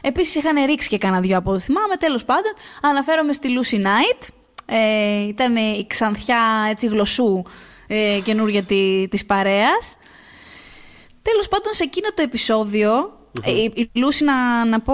Επίσης 0.01 0.35
είχαν 0.35 0.65
ρίξει 0.65 0.89
και 0.89 0.97
κανένα 0.97 1.21
δυο 1.21 1.37
από 1.37 1.51
ό,τι 1.51 1.61
θυμάμαι. 1.61 1.95
Τέλος 1.95 2.25
πάντων, 2.25 2.53
αναφέρομαι 2.81 3.33
στη 3.33 3.49
Lucy 3.59 3.75
Knight. 3.75 4.27
Ε, 4.65 5.27
ήταν 5.27 5.55
η 5.55 5.85
ξανθιά 5.87 6.67
έτσι 6.69 6.87
γλωσσού 6.87 7.43
ε, 7.93 8.19
καινούργια 8.23 8.63
τη, 8.63 9.07
της 9.07 9.25
παρέας. 9.25 9.97
Τέλος 11.21 11.47
πάντων, 11.47 11.73
σε 11.73 11.83
εκείνο 11.83 12.07
το 12.15 12.21
επεισόδιο, 12.21 13.17
ε, 13.43 13.51
η, 13.51 13.89
Λούση 13.93 14.23
να, 14.23 14.65
να 14.65 14.79
πω 14.79 14.93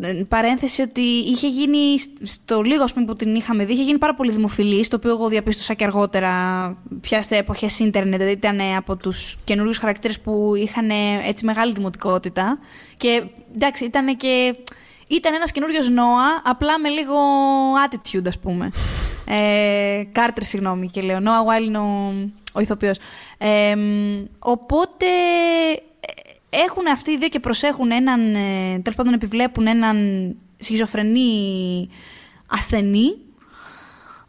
ε, 0.00 0.22
παρένθεση 0.28 0.82
ότι 0.82 1.00
είχε 1.00 1.48
γίνει 1.48 1.98
στο 2.22 2.62
λίγο 2.62 2.82
ας 2.82 2.92
πούμε, 2.92 3.06
που 3.06 3.16
την 3.16 3.34
είχαμε 3.34 3.64
δει, 3.64 3.72
είχε 3.72 3.82
γίνει 3.82 3.98
πάρα 3.98 4.14
πολύ 4.14 4.30
δημοφιλής, 4.30 4.88
το 4.88 4.96
οποίο 4.96 5.10
εγώ 5.10 5.28
διαπίστωσα 5.28 5.74
και 5.74 5.84
αργότερα 5.84 6.32
πια 7.00 7.22
σε 7.22 7.36
εποχές 7.36 7.78
ίντερνετ, 7.78 8.18
δηλαδή 8.18 8.32
ήταν 8.32 8.60
από 8.76 8.96
τους 8.96 9.38
καινούριους 9.44 9.78
χαρακτήρες 9.78 10.20
που 10.20 10.52
είχαν 10.56 10.90
έτσι 11.26 11.44
μεγάλη 11.44 11.72
δημοτικότητα 11.72 12.58
και 12.96 13.22
εντάξει 13.54 13.84
ήταν 13.84 14.16
και 14.16 14.56
ήταν 15.06 15.34
ένας 15.34 15.52
καινούριος 15.52 15.88
Νόα, 15.88 16.42
απλά 16.44 16.78
με 16.78 16.88
λίγο 16.88 17.16
attitude 17.88 18.26
ας 18.26 18.38
πούμε. 18.38 18.70
Ε, 19.26 20.04
Κάρτερ, 20.12 20.44
συγγνώμη 20.44 20.90
και 20.90 21.00
λέω. 21.00 21.20
Νόα 21.20 21.44
Wild 21.44 21.64
είναι 21.64 21.78
ο, 21.78 22.12
ο 22.52 22.60
ηθοποιός. 22.60 22.98
οπότε 24.38 25.06
έχουν 26.50 26.86
αυτοί 26.86 27.10
οι 27.10 27.16
δύο 27.16 27.28
και 27.28 27.40
προσέχουν 27.40 27.90
έναν, 27.90 28.34
ε, 28.34 28.78
τέλος 28.82 28.94
πάντων 28.96 29.12
επιβλέπουν 29.12 29.66
έναν 29.66 29.96
σχιζοφρενή 30.58 31.88
ασθενή. 32.46 33.16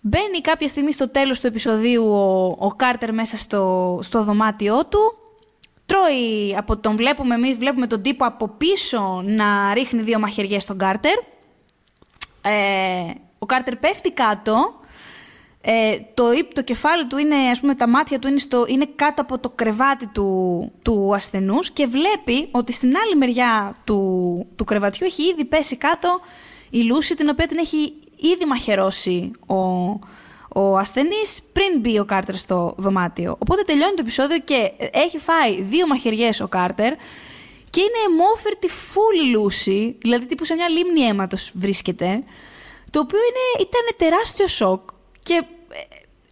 Μπαίνει 0.01 0.41
κάποια 0.41 0.67
στιγμή 0.67 0.93
στο 0.93 1.09
τέλος 1.09 1.39
του 1.39 1.47
επεισοδίου 1.47 2.05
ο, 2.05 2.55
ο 2.59 2.73
Κάρτερ 2.75 3.13
μέσα 3.13 3.37
στο, 3.37 3.99
στο 4.01 4.23
δωμάτιό 4.23 4.85
του. 4.85 4.99
Τρώει, 5.87 6.55
από 6.57 6.77
τον 6.77 6.95
βλέπουμε 6.95 7.35
εμείς, 7.35 7.57
βλέπουμε 7.57 7.87
τον 7.87 8.01
τύπο 8.01 8.25
από 8.25 8.47
πίσω 8.47 9.21
να 9.25 9.73
ρίχνει 9.73 10.01
δύο 10.01 10.19
μαχαιριές 10.19 10.63
στον 10.63 10.77
Κάρτερ. 10.77 11.17
Ε, 12.41 13.13
ο 13.39 13.45
Κάρτερ 13.45 13.75
πέφτει 13.75 14.11
κάτω. 14.11 14.73
Ε, 15.61 15.97
το, 16.13 16.23
το 16.53 16.63
κεφάλι 16.63 17.07
του 17.07 17.17
είναι, 17.17 17.35
ας 17.35 17.59
πούμε, 17.59 17.75
τα 17.75 17.87
μάτια 17.87 18.19
του 18.19 18.27
είναι, 18.27 18.37
στο, 18.37 18.65
είναι 18.67 18.87
κάτω 18.95 19.21
από 19.21 19.39
το 19.39 19.49
κρεβάτι 19.49 20.07
του, 20.07 20.71
του 20.81 21.15
ασθενούς 21.15 21.71
και 21.71 21.85
βλέπει 21.85 22.47
ότι 22.51 22.71
στην 22.71 22.93
άλλη 23.05 23.15
μεριά 23.15 23.75
του, 23.83 24.47
του 24.55 24.63
κρεβατιού 24.63 25.05
έχει 25.05 25.23
ήδη 25.23 25.45
πέσει 25.45 25.75
κάτω 25.75 26.19
η 26.69 26.81
Λούσι, 26.81 27.15
την 27.15 27.29
οποία 27.29 27.47
την 27.47 27.57
έχει 27.57 27.93
ήδη 28.15 28.45
μαχαιρώσει 28.47 29.31
ο, 29.47 29.55
ο 30.59 30.77
ασθενής 30.77 31.41
πριν 31.53 31.79
μπει 31.79 31.99
ο 31.99 32.05
Κάρτερ 32.05 32.35
στο 32.35 32.73
δωμάτιο. 32.77 33.35
Οπότε 33.39 33.61
τελειώνει 33.61 33.93
το 33.93 34.01
επεισόδιο 34.01 34.39
και 34.39 34.71
έχει 34.91 35.19
φάει 35.19 35.61
δύο 35.61 35.87
μαχαιριές 35.87 36.39
ο 36.39 36.47
Κάρτερ 36.47 36.93
και 37.69 37.81
είναι 37.81 37.99
αιμόφερτη 38.07 38.69
φούλη 38.69 39.29
Λούση, 39.29 39.97
δηλαδή 40.01 40.25
τύπου 40.25 40.45
σε 40.45 40.53
μια 40.53 40.69
λίμνη 40.69 41.01
αίματος 41.01 41.51
βρίσκεται, 41.55 42.23
το 42.89 42.99
οποίο 42.99 43.19
είναι, 43.19 43.67
ήταν 43.67 43.81
τεράστιο 43.97 44.47
σοκ 44.47 44.89
και 45.23 45.43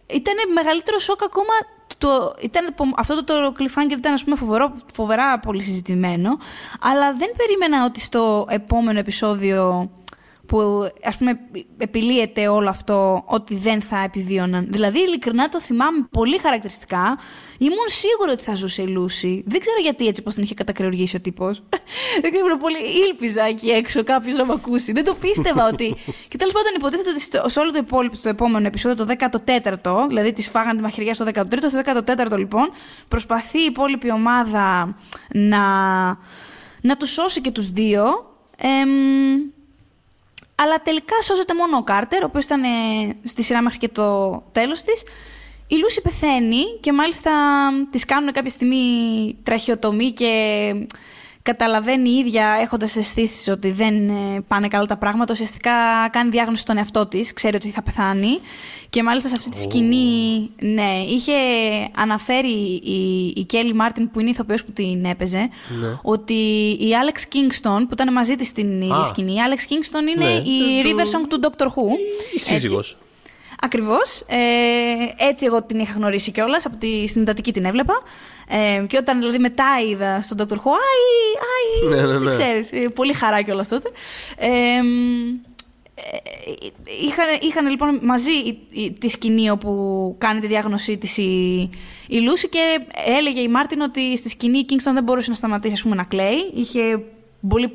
ε, 0.08 0.14
ήταν 0.14 0.34
μεγαλύτερο 0.54 0.98
σοκ 0.98 1.22
ακόμα 1.22 1.54
το, 1.98 2.34
ήταν, 2.40 2.74
αυτό 2.96 3.24
το, 3.24 3.24
το 3.24 3.54
cliffhanger 3.58 3.98
ήταν 3.98 4.12
ας 4.12 4.24
πούμε 4.24 4.36
φοβερό, 4.36 4.72
φοβερά 4.94 5.38
πολύ 5.38 5.62
συζητημένο 5.62 6.38
αλλά 6.80 7.12
δεν 7.12 7.30
περίμενα 7.36 7.84
ότι 7.84 8.00
στο 8.00 8.46
επόμενο 8.48 8.98
επεισόδιο 8.98 9.90
που 10.46 10.90
ας 11.04 11.16
πούμε 11.16 11.38
επιλύεται 11.78 12.48
όλο 12.48 12.68
αυτό 12.68 13.24
ότι 13.26 13.54
δεν 13.54 13.80
θα 13.80 13.98
επιβίωναν. 13.98 14.66
Δηλαδή 14.70 14.98
ειλικρινά 14.98 15.48
το 15.48 15.60
θυμάμαι 15.60 16.06
πολύ 16.10 16.38
χαρακτηριστικά. 16.38 17.18
Ήμουν 17.58 17.86
σίγουρη 17.86 18.30
ότι 18.30 18.42
θα 18.42 18.54
ζούσε 18.54 18.82
η 18.82 18.86
Λούση. 18.86 19.44
Δεν 19.46 19.60
ξέρω 19.60 19.80
γιατί 19.80 20.06
έτσι 20.06 20.22
πως 20.22 20.34
τον 20.34 20.42
είχε 20.44 20.54
κατακρεουργήσει 20.54 21.16
ο 21.16 21.20
τύπος. 21.20 21.62
δεν 22.22 22.30
ξέρω 22.30 22.56
πολύ 22.56 22.78
ήλπιζα 23.08 23.42
εκεί 23.42 23.68
έξω 23.68 24.04
κάποιος 24.04 24.36
να 24.36 24.44
με 24.46 24.52
ακούσει. 24.52 24.92
Δεν 24.92 25.04
το 25.04 25.14
πίστευα 25.14 25.66
ότι... 25.66 25.96
και 26.30 26.36
τέλος 26.36 26.52
πάντων 26.52 26.72
υποτίθεται 26.76 27.10
ότι 27.10 27.50
σε 27.50 27.60
όλο 27.60 27.70
το 27.70 27.78
υπόλοιπο, 27.78 28.16
στο 28.16 28.28
επόμενο 28.28 28.66
επεισόδιο, 28.66 29.06
το 29.06 29.14
14ο, 29.18 30.04
δηλαδή 30.08 30.32
τη 30.32 30.42
φάγανε 30.42 30.76
τη 30.76 30.82
μαχαιριά 30.82 31.14
στο 31.14 31.24
13ο, 31.34 31.44
στο 31.68 31.80
14ο 32.06 32.38
λοιπόν, 32.38 32.70
προσπαθεί 33.08 33.58
η 33.58 33.64
υπόλοιπη 33.64 34.10
ομάδα 34.10 34.96
να, 35.32 35.62
να 36.80 36.96
τους 36.96 37.10
σώσει 37.10 37.40
και 37.40 37.50
τους 37.50 37.70
δύο. 37.70 38.04
Αλλά 40.58 40.82
τελικά 40.82 41.22
σώζεται 41.22 41.54
μόνο 41.54 41.76
ο 41.76 41.82
Κάρτερ, 41.82 42.22
ο 42.22 42.26
οποίος 42.26 42.44
ήταν 42.44 42.62
ε, 42.62 42.68
στη 43.24 43.42
σειρά 43.42 43.62
μέχρι 43.62 43.78
και 43.78 43.88
το 43.88 44.42
τέλος 44.52 44.82
της. 44.82 45.04
Η 45.66 45.76
Λούση 45.76 46.00
πεθαίνει 46.02 46.62
και 46.80 46.92
μάλιστα 46.92 47.32
της 47.90 48.04
κάνουν 48.04 48.32
κάποια 48.32 48.50
στιγμή 48.50 49.36
τραχιοτομή 49.42 50.12
και 50.12 50.72
καταλαβαίνει 51.46 52.10
η 52.10 52.18
ίδια 52.18 52.58
έχοντας 52.60 52.96
αισθήσεις 52.96 53.48
ότι 53.48 53.70
δεν 53.70 54.08
ε, 54.08 54.40
πάνε 54.48 54.68
καλά 54.68 54.86
τα 54.86 54.96
πράγματα. 54.96 55.32
Ουσιαστικά 55.32 55.72
κάνει 56.10 56.30
διάγνωση 56.30 56.62
στον 56.62 56.76
εαυτό 56.76 57.06
της, 57.06 57.32
ξέρει 57.32 57.56
ότι 57.56 57.70
θα 57.70 57.82
πεθάνει. 57.82 58.38
Και 58.90 59.02
μάλιστα 59.02 59.28
σε 59.28 59.34
αυτή 59.34 59.50
τη 59.50 59.60
σκηνή, 59.60 60.50
ναι, 60.60 61.04
είχε 61.08 61.32
αναφέρει 61.96 62.80
η, 62.84 63.32
η 63.36 63.44
Κέλλη 63.44 63.74
Μάρτιν 63.74 64.10
που 64.10 64.20
είναι 64.20 64.28
η 64.28 64.32
ηθοποιός 64.32 64.64
που 64.64 64.72
την 64.72 65.04
έπαιζε, 65.04 65.48
ναι. 65.80 65.98
ότι 66.02 66.34
η 66.80 66.88
Alex 67.02 67.34
Kingston 67.34 67.80
που 67.80 67.92
ήταν 67.92 68.12
μαζί 68.12 68.36
της 68.36 68.48
στην 68.48 68.82
ίδια 68.82 69.04
σκηνή, 69.04 69.32
η 69.32 69.38
Alex 69.48 69.72
Kingston 69.72 70.16
είναι 70.16 70.26
ναι. 70.26 70.32
η 70.32 70.82
River 70.84 71.04
Song 71.04 71.26
του 71.28 71.40
Doctor 71.42 71.66
Who. 71.66 71.84
Η 72.34 72.38
σύζυγος. 72.38 72.96
Ακριβώς. 73.60 74.20
Ε, 74.20 75.24
έτσι 75.28 75.46
εγώ 75.46 75.62
την 75.62 75.78
είχα 75.78 75.92
γνωρίσει 75.92 76.30
κιόλας. 76.30 76.66
Από 76.66 76.76
τη 76.76 77.06
συντατική 77.06 77.52
την 77.52 77.64
έβλεπα. 77.64 78.02
Ε, 78.48 78.84
και 78.86 78.96
όταν 78.96 79.18
δηλαδή 79.18 79.38
μετά 79.38 79.64
είδα 79.90 80.20
στον 80.20 80.36
Dr. 80.40 80.54
Who, 80.54 80.70
Άι, 80.70 81.08
άι, 81.52 81.88
ναι, 81.88 82.12
ναι, 82.12 82.18
ναι. 82.18 82.30
ξέρεις, 82.30 82.72
ε, 82.72 82.88
πολύ 82.88 83.12
χαρά 83.12 83.42
κιόλας 83.42 83.68
τότε. 83.68 83.90
Ε, 84.36 84.48
είχαν, 87.04 87.26
είχαν 87.40 87.66
λοιπόν 87.68 87.98
μαζί 88.02 88.30
τη 88.98 89.08
σκηνή 89.08 89.50
όπου 89.50 90.14
κάνει 90.18 90.40
τη 90.40 90.46
διάγνωσή 90.46 90.98
της 90.98 91.18
η, 91.18 91.70
η 92.06 92.18
Λούση 92.18 92.48
και 92.48 92.80
έλεγε 93.06 93.40
η 93.40 93.48
Μάρτιν 93.48 93.80
ότι 93.80 94.16
στη 94.16 94.28
σκηνή 94.28 94.58
η 94.58 94.66
Kingston 94.68 94.92
δεν 94.94 95.02
μπορούσε 95.02 95.30
να 95.30 95.36
σταματήσει 95.36 95.72
ας 95.72 95.82
πούμε, 95.82 95.94
να 95.94 96.04
κλαίει. 96.04 96.50
Είχε 96.54 97.02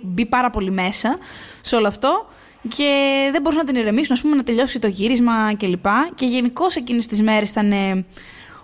μπει 0.01 0.25
πάρα 0.25 0.49
πολύ 0.49 0.71
μέσα 0.71 1.17
σε 1.61 1.75
όλο 1.75 1.87
αυτό 1.87 2.25
και 2.67 3.29
δεν 3.31 3.41
μπορούσαν 3.41 3.65
να 3.65 3.71
την 3.71 3.81
ηρεμήσουν, 3.81 4.15
ας 4.15 4.21
πούμε, 4.21 4.35
να 4.35 4.43
τελειώσει 4.43 4.79
το 4.79 4.87
γύρισμα 4.87 5.55
κλπ. 5.55 5.83
Και, 5.83 6.11
και 6.15 6.25
γενικώ 6.25 6.65
εκείνες 6.75 7.07
τις 7.07 7.21
μέρες 7.21 7.49
ήταν 7.49 7.73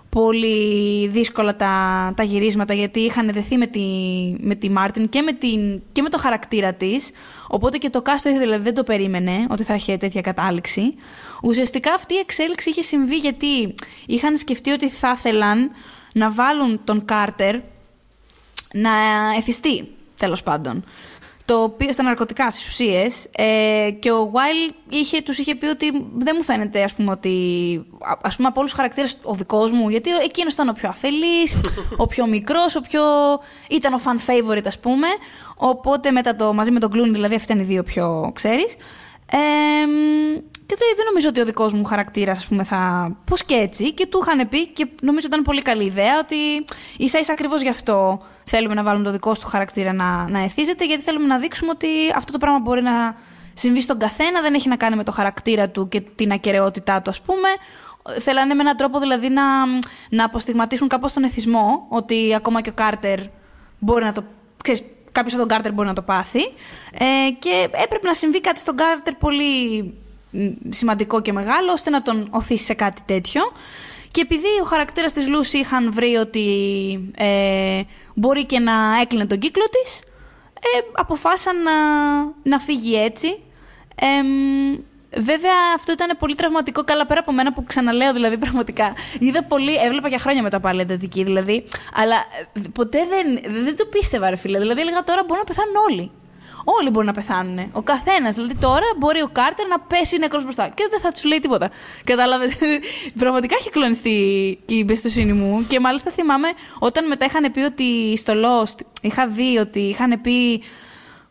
πολύ 0.08 1.08
δύσκολα 1.08 1.56
τα, 1.56 2.12
τα 2.16 2.22
γυρίσματα 2.22 2.74
γιατί 2.74 3.00
είχαν 3.00 3.32
δεθεί 3.32 3.56
με 3.56 3.66
τη, 3.66 3.80
με 4.40 4.54
τη 4.54 4.70
Μάρτιν 4.70 5.08
και 5.08 5.22
με, 5.22 5.32
την, 5.32 5.82
και 5.92 6.02
με 6.02 6.08
το 6.08 6.18
χαρακτήρα 6.18 6.74
της. 6.74 7.10
Οπότε 7.48 7.78
και 7.78 7.90
το 7.90 8.02
κάστο 8.02 8.38
δηλαδή 8.38 8.62
δεν 8.62 8.74
το 8.74 8.82
περίμενε 8.82 9.46
ότι 9.48 9.62
θα 9.62 9.74
είχε 9.74 9.96
τέτοια 9.96 10.20
κατάληξη. 10.20 10.94
Ουσιαστικά 11.42 11.94
αυτή 11.94 12.14
η 12.14 12.18
εξέλιξη 12.18 12.70
είχε 12.70 12.82
συμβεί 12.82 13.16
γιατί 13.16 13.74
είχαν 14.06 14.36
σκεφτεί 14.36 14.70
ότι 14.70 14.88
θα 14.88 15.14
ήθελαν 15.16 15.70
να 16.12 16.30
βάλουν 16.30 16.80
τον 16.84 17.04
Κάρτερ 17.04 17.56
να 18.72 18.90
εθιστεί 19.36 19.88
τέλος 20.16 20.42
πάντων 20.42 20.84
το 21.48 21.62
οποίο 21.62 21.92
στα 21.92 22.02
ναρκωτικά, 22.02 22.50
στις 22.50 22.66
ουσίες. 22.66 23.26
Ε, 23.36 23.90
και 23.90 24.10
ο 24.10 24.30
Wild 24.34 24.74
είχε, 24.88 25.20
τους 25.20 25.38
είχε 25.38 25.54
πει 25.54 25.66
ότι 25.66 25.90
δεν 26.16 26.34
μου 26.38 26.42
φαίνεται, 26.42 26.82
ας 26.82 26.94
πούμε, 26.94 27.10
ότι. 27.10 27.34
ας 28.22 28.36
πούμε, 28.36 28.48
από 28.48 28.60
όλους 28.60 28.70
τους 28.70 28.80
χαρακτήρες 28.80 29.16
ο 29.22 29.34
δικός 29.34 29.72
μου, 29.72 29.88
γιατί 29.88 30.10
εκείνος 30.10 30.52
ήταν 30.52 30.68
ο 30.68 30.72
πιο 30.72 30.88
αφελής, 30.88 31.56
ο 31.96 32.06
πιο 32.06 32.26
μικρός, 32.26 32.76
ο 32.76 32.80
πιο. 32.80 33.02
ήταν 33.68 33.92
ο 33.92 34.00
fan 34.04 34.30
favorite, 34.30 34.66
ας 34.66 34.78
πούμε. 34.78 35.06
Οπότε 35.56 36.10
μετά 36.10 36.36
το, 36.36 36.52
μαζί 36.52 36.70
με 36.70 36.80
τον 36.80 36.90
Clooney, 36.94 37.12
δηλαδή 37.12 37.34
αυτοί 37.34 37.52
ήταν 37.52 37.62
οι 37.62 37.66
δύο 37.66 37.82
πιο 37.82 38.30
ξέρεις. 38.34 38.74
Ε, 39.30 39.86
και 40.66 40.76
τώρα 40.78 40.92
δεν 40.96 41.04
νομίζω 41.08 41.28
ότι 41.28 41.40
ο 41.40 41.44
δικός 41.44 41.72
μου 41.72 41.84
χαρακτήρας, 41.84 42.38
ας 42.38 42.46
πούμε, 42.46 42.64
θα. 42.64 43.10
Πώς 43.24 43.44
και 43.44 43.54
έτσι. 43.54 43.92
Και 43.92 44.06
του 44.06 44.20
είχαν 44.22 44.48
πει, 44.48 44.66
και 44.66 44.86
νομίζω 45.02 45.26
ήταν 45.26 45.42
πολύ 45.42 45.62
καλή 45.62 45.84
ιδέα, 45.84 46.18
ότι 46.18 46.36
ίσα 46.96 47.18
ίσα 47.18 47.32
ακριβώς 47.32 47.62
γι' 47.62 47.68
αυτό 47.68 48.18
θέλουμε 48.48 48.74
να 48.74 48.82
βάλουμε 48.82 49.04
το 49.04 49.10
δικό 49.10 49.32
του 49.32 49.46
χαρακτήρα 49.46 49.92
να, 49.92 50.28
να 50.28 50.42
εθίζεται, 50.42 50.86
γιατί 50.86 51.02
θέλουμε 51.02 51.26
να 51.26 51.38
δείξουμε 51.38 51.70
ότι 51.70 51.88
αυτό 52.16 52.32
το 52.32 52.38
πράγμα 52.38 52.58
μπορεί 52.58 52.82
να 52.82 53.16
συμβεί 53.54 53.80
στον 53.80 53.98
καθένα, 53.98 54.40
δεν 54.40 54.54
έχει 54.54 54.68
να 54.68 54.76
κάνει 54.76 54.96
με 54.96 55.04
το 55.04 55.12
χαρακτήρα 55.12 55.68
του 55.68 55.88
και 55.88 56.00
την 56.00 56.32
ακαιρεότητά 56.32 57.02
του, 57.02 57.10
ας 57.10 57.20
πούμε. 57.20 57.48
Θέλανε 58.18 58.54
με 58.54 58.60
έναν 58.60 58.76
τρόπο 58.76 58.98
δηλαδή 58.98 59.28
να, 59.28 59.42
να 60.10 60.24
αποστιγματίσουν 60.24 60.88
κάπως 60.88 61.12
τον 61.12 61.22
εθισμό, 61.22 61.86
ότι 61.88 62.34
ακόμα 62.34 62.60
και 62.60 62.70
ο 62.70 62.72
Κάρτερ 62.72 63.18
μπορεί 63.78 64.04
να 64.04 64.12
το. 64.12 64.24
Ξέρεις, 64.62 64.82
κάποιος 65.12 65.32
από 65.32 65.42
τον 65.42 65.50
Κάρτερ 65.50 65.72
μπορεί 65.72 65.88
να 65.88 65.94
το 65.94 66.02
πάθει. 66.02 66.40
Ε, 66.92 67.30
και 67.38 67.68
έπρεπε 67.82 68.06
να 68.06 68.14
συμβεί 68.14 68.40
κάτι 68.40 68.60
στον 68.60 68.76
Κάρτερ 68.76 69.14
πολύ 69.14 69.94
σημαντικό 70.68 71.22
και 71.22 71.32
μεγάλο, 71.32 71.72
ώστε 71.72 71.90
να 71.90 72.02
τον 72.02 72.28
οθήσει 72.30 72.64
σε 72.64 72.74
κάτι 72.74 73.02
τέτοιο. 73.06 73.42
Και 74.10 74.20
επειδή 74.20 74.48
ο 74.62 74.64
χαρακτήρας 74.64 75.12
της 75.12 75.28
Λούση 75.28 75.58
είχαν 75.58 75.92
βρει 75.92 76.16
ότι 76.16 76.46
ε, 77.16 77.80
μπορεί 78.18 78.46
και 78.46 78.58
να 78.58 79.00
έκλεινε 79.00 79.26
τον 79.26 79.38
κύκλο 79.38 79.64
της, 79.64 80.00
ε, 80.54 80.78
αποφάσισαν 80.92 81.62
να, 81.62 81.72
να 82.42 82.58
φύγει 82.58 82.96
έτσι. 82.96 83.42
Ε, 83.94 84.06
Βέβαια, 85.16 85.52
αυτό 85.74 85.92
ήταν 85.92 86.16
πολύ 86.18 86.34
τραυματικό. 86.34 86.84
Καλά, 86.84 87.06
πέρα 87.06 87.20
από 87.20 87.32
μένα 87.32 87.52
που 87.52 87.64
ξαναλέω, 87.64 88.12
δηλαδή 88.12 88.38
πραγματικά. 88.44 88.92
Είδα 89.18 89.44
πολύ, 89.44 89.74
έβλεπα 89.74 90.08
για 90.08 90.18
χρόνια 90.18 90.42
μετά 90.42 90.60
πάλι 90.60 90.80
εντατική, 90.80 91.24
δηλαδή. 91.24 91.64
Αλλά 91.94 92.16
ε, 92.52 92.60
ποτέ 92.72 92.98
δεν, 93.08 93.54
δεν 93.64 93.76
το 93.76 93.84
πίστευα, 93.86 94.30
ρε 94.30 94.36
φίλε. 94.36 94.58
Δηλαδή, 94.58 94.80
έλεγα 94.80 95.02
τώρα 95.02 95.22
μπορούν 95.26 95.44
να 95.46 95.54
πεθάνουν 95.54 95.74
όλοι. 95.90 96.10
Όλοι 96.64 96.90
μπορούν 96.90 97.06
να 97.06 97.12
πεθάνουν. 97.12 97.70
Ο 97.72 97.82
καθένας. 97.82 98.34
Δηλαδή 98.34 98.54
τώρα 98.54 98.86
μπορεί 98.98 99.20
ο 99.20 99.28
Κάρτερ 99.32 99.66
να 99.66 99.80
πέσει 99.80 100.18
νεκρός 100.18 100.42
μπροστά 100.42 100.68
και 100.68 100.86
δεν 100.90 101.00
θα 101.00 101.12
τους 101.12 101.24
λέει 101.24 101.38
τίποτα. 101.38 101.70
Κατάλαβες; 102.04 102.56
Πραγματικά 103.18 103.56
έχει 103.60 103.70
κλονιστεί 103.70 104.58
και 104.64 104.74
η 104.74 104.78
εμπιστοσύνη 104.78 105.32
μου. 105.32 105.64
Και 105.68 105.80
μάλιστα 105.80 106.10
θυμάμαι 106.10 106.48
όταν 106.78 107.06
μετά 107.06 107.24
είχαν 107.24 107.52
πει 107.52 107.60
ότι 107.60 108.16
στο 108.16 108.32
Lost 108.36 108.80
είχα 109.00 109.26
δει 109.26 109.58
ότι 109.58 109.80
είχαν 109.80 110.20
πει 110.20 110.62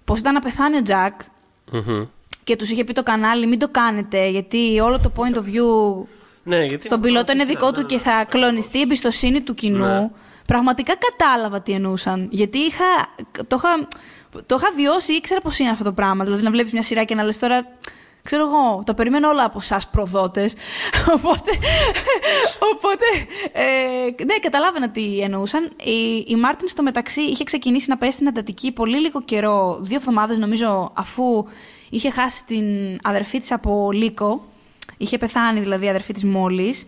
πως 0.06 0.20
ήταν 0.20 0.34
να 0.34 0.40
πεθάνει 0.40 0.78
ο 0.78 0.82
Τζακ. 0.82 1.22
Και 2.44 2.56
τους 2.56 2.70
είχε 2.70 2.84
πει 2.84 2.94
το 2.94 3.04
κανάλι, 3.04 3.48
μην 3.48 3.60
το 3.60 3.68
κάνετε, 3.68 4.28
γιατί 4.28 4.80
όλο 4.80 4.98
το 4.98 5.12
point 5.16 5.36
of 5.36 5.42
view 5.42 6.06
ναι, 6.48 6.64
γιατί 6.64 6.86
στον 6.86 7.02
πιλότο 7.02 7.32
είναι 7.32 7.46
δικό 7.46 7.72
του 7.72 7.86
και 7.86 7.98
θα 7.98 8.26
κλονιστεί 8.30 8.78
η 8.78 8.82
εμπιστοσύνη 8.82 9.42
του 9.42 9.54
κοινού. 9.54 9.86
Ναι. 9.86 10.10
Πραγματικά 10.46 10.94
κατάλαβα 10.96 11.62
τι 11.62 11.72
εννοούσαν. 11.72 12.28
Γιατί 12.32 12.58
είχα, 12.58 12.86
το 13.48 13.56
είχα 13.56 13.88
το 14.46 14.56
είχα 14.60 14.72
βιώσει, 14.76 15.14
ήξερα 15.14 15.40
πώς 15.40 15.60
είναι 15.60 15.70
αυτό 15.70 15.84
το 15.84 15.94
πράγμα. 15.94 16.24
Δηλαδή 16.24 16.44
να 16.44 16.52
βλέπεις 16.52 16.72
μια 16.72 16.82
σειρά 16.82 17.04
και 17.04 17.16
να 17.16 17.24
λες 17.24 17.40
τώρα. 17.40 17.68
Ξέρω 18.24 18.46
εγώ, 18.46 18.84
το 18.86 18.94
περιμένω 18.94 19.28
όλα 19.30 19.44
από 19.44 19.60
εσά 19.62 19.82
προδότες. 19.92 20.54
οπότε. 21.16 21.52
οπότε 22.74 23.06
ε, 23.52 24.24
ναι, 24.24 24.38
καταλάβαινα 24.42 24.90
τι 24.90 25.20
εννοούσαν. 25.20 25.72
Η, 25.84 26.26
η 26.28 26.36
Μάρτιν 26.36 26.68
στο 26.68 26.84
μεταξύ 26.84 27.22
είχε 27.22 27.44
ξεκινήσει 27.44 27.90
να 27.90 27.98
πέσει 27.98 28.12
στην 28.12 28.28
εντατική 28.28 28.72
πολύ 28.72 29.00
λίγο 29.00 29.22
καιρό, 29.22 29.78
δύο 29.82 29.98
εβδομάδες 29.98 30.38
νομίζω, 30.38 30.92
αφού 30.94 31.48
είχε 31.90 32.10
χάσει 32.10 32.46
την 32.46 32.66
αδερφή 33.04 33.40
της 33.40 33.52
από 33.52 33.90
λύκο. 33.92 34.44
Είχε 34.98 35.18
πεθάνει 35.18 35.60
δηλαδή 35.60 35.86
η 35.86 35.90
αδερφή 35.90 36.14
της 36.14 36.24
μόλις. 36.24 36.86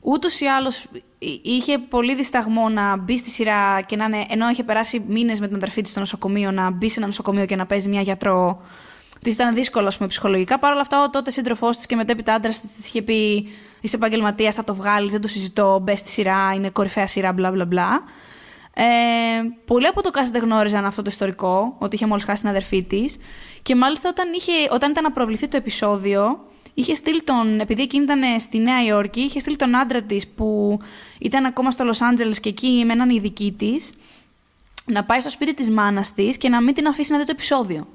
Ούτως 0.00 0.40
ή 0.40 0.46
άλλως 0.46 0.86
είχε 1.42 1.78
πολύ 1.78 2.14
δισταγμό 2.14 2.68
να 2.68 2.96
μπει 2.96 3.18
στη 3.18 3.30
σειρά 3.30 3.80
και 3.80 3.96
να 3.96 4.04
είναι, 4.04 4.24
ενώ 4.28 4.48
είχε 4.48 4.62
περάσει 4.62 5.04
μήνες 5.08 5.40
με 5.40 5.46
την 5.46 5.56
αδερφή 5.56 5.80
της 5.82 5.90
στο 5.90 6.00
νοσοκομείο, 6.00 6.50
να 6.50 6.70
μπει 6.70 6.88
σε 6.88 6.98
ένα 6.98 7.06
νοσοκομείο 7.06 7.44
και 7.44 7.56
να 7.56 7.66
παίζει 7.66 7.88
μια 7.88 8.00
γιατρό. 8.00 8.62
Της 9.22 9.34
ήταν 9.34 9.54
δύσκολο, 9.54 9.86
ας 9.86 9.96
πούμε, 9.96 10.08
ψυχολογικά. 10.08 10.58
Παρ' 10.58 10.72
όλα 10.72 10.80
αυτά, 10.80 11.02
ο 11.02 11.10
τότε 11.10 11.30
σύντροφός 11.30 11.76
της 11.76 11.86
και 11.86 11.96
μετέπειτα 11.96 12.34
άντρας 12.34 12.60
της 12.60 12.88
είχε 12.88 13.02
πει: 13.02 13.48
Είσαι 13.80 13.96
επαγγελματίας, 13.96 14.54
θα 14.54 14.64
το 14.64 14.74
βγάλεις, 14.74 15.12
δεν 15.12 15.20
το 15.20 15.28
συζητώ. 15.28 15.78
Μπες 15.82 15.98
στη 15.98 16.08
σειρά, 16.08 16.52
είναι 16.54 16.70
κορυφαία 16.70 17.06
σειρά, 17.06 17.32
μπλα 17.32 17.50
μπλα 17.50 17.64
μπλα. 17.64 18.02
Ε, 18.74 18.84
πολλοί 19.64 19.86
από 19.86 20.02
το 20.02 20.10
cast 20.12 20.30
δεν 20.32 20.42
γνώριζαν 20.42 20.84
αυτό 20.84 21.02
το 21.02 21.10
ιστορικό, 21.10 21.76
ότι 21.78 21.94
είχε 21.94 22.06
μόλις 22.06 22.24
χάσει 22.24 22.40
την 22.40 22.50
αδερφή 22.50 22.86
της. 22.86 23.18
Και 23.62 23.76
μάλιστα 23.76 24.08
όταν, 24.08 24.32
είχε, 24.32 24.52
όταν 24.70 24.90
ήταν 24.90 25.02
να 25.02 25.12
προβληθεί 25.12 25.48
το 25.48 25.56
επεισόδιο, 25.56 26.40
είχε 26.74 26.94
στείλει 26.94 27.22
τον, 27.22 27.60
επειδή 27.60 27.82
εκείνη 27.82 28.04
ήταν 28.04 28.40
στη 28.40 28.58
Νέα 28.58 28.84
Υόρκη, 28.84 29.20
είχε 29.20 29.38
στείλει 29.38 29.56
τον 29.56 29.76
άντρα 29.76 30.02
της 30.02 30.28
που 30.28 30.78
ήταν 31.18 31.44
ακόμα 31.44 31.70
στο 31.70 31.84
Λος 31.84 32.00
Άντζελες 32.00 32.40
και 32.40 32.48
εκεί 32.48 32.82
με 32.86 32.92
έναν 32.92 33.10
ειδική 33.10 33.54
της, 33.58 33.94
να 34.86 35.04
πάει 35.04 35.20
στο 35.20 35.30
σπίτι 35.30 35.54
της 35.54 35.70
μάνας 35.70 36.14
της 36.14 36.36
και 36.36 36.48
να 36.48 36.60
μην 36.62 36.74
την 36.74 36.86
αφήσει 36.86 37.12
να 37.12 37.18
δει 37.18 37.24
το 37.24 37.32
επεισόδιο. 37.34 37.86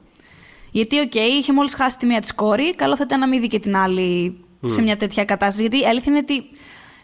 Γιατί, 0.71 0.99
OK, 0.99 1.11
okay, 1.13 1.29
είχε 1.39 1.53
μόλις 1.53 1.73
χάσει 1.73 1.97
τη 1.97 2.05
μία 2.05 2.19
της 2.19 2.35
κόρη, 2.35 2.75
καλό 2.75 2.95
θα 2.95 3.03
ήταν 3.05 3.19
να 3.19 3.27
μην 3.27 3.41
δει 3.41 3.47
και 3.47 3.59
την 3.59 3.75
άλλη 3.75 4.37
σε 4.65 4.81
μια 4.81 4.97
τέτοια 4.97 5.25
κατάσταση. 5.25 5.61
Γιατί 5.61 5.79
η 5.79 5.85
αλήθεια 5.85 6.11
είναι 6.11 6.19
ότι 6.19 6.49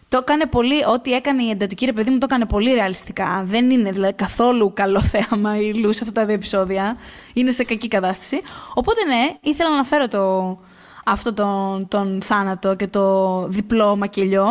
το 0.08 0.18
έκανε 0.18 0.46
πολύ, 0.46 0.84
ό,τι 0.84 1.12
έκανε 1.12 1.42
οι 1.42 1.50
εντατική 1.50 1.86
ρε 1.86 1.92
παιδί 1.92 2.10
μου 2.10 2.18
το 2.18 2.26
έκανε 2.30 2.46
πολύ 2.46 2.72
ρεαλιστικά. 2.72 3.42
Δεν 3.44 3.70
είναι 3.70 3.90
δηλαδή, 3.90 4.12
καθόλου 4.12 4.72
καλό 4.74 5.02
θέαμα 5.02 5.58
η 5.58 5.74
Λούσι 5.74 5.92
σε 5.92 6.00
αυτά 6.02 6.20
τα 6.20 6.26
δύο 6.26 6.34
επεισόδια. 6.34 6.96
Είναι 7.32 7.50
σε 7.50 7.64
κακή 7.64 7.88
κατάσταση. 7.88 8.40
Οπότε 8.74 9.04
ναι, 9.04 9.36
ήθελα 9.40 9.68
να 9.68 9.74
αναφέρω 9.74 10.08
το, 10.08 10.58
αυτό 11.04 11.32
τον, 11.34 11.88
τον 11.88 12.22
θάνατο 12.22 12.76
και 12.76 12.86
το 12.86 13.46
διπλό 13.48 13.96
μακελιό. 13.96 14.46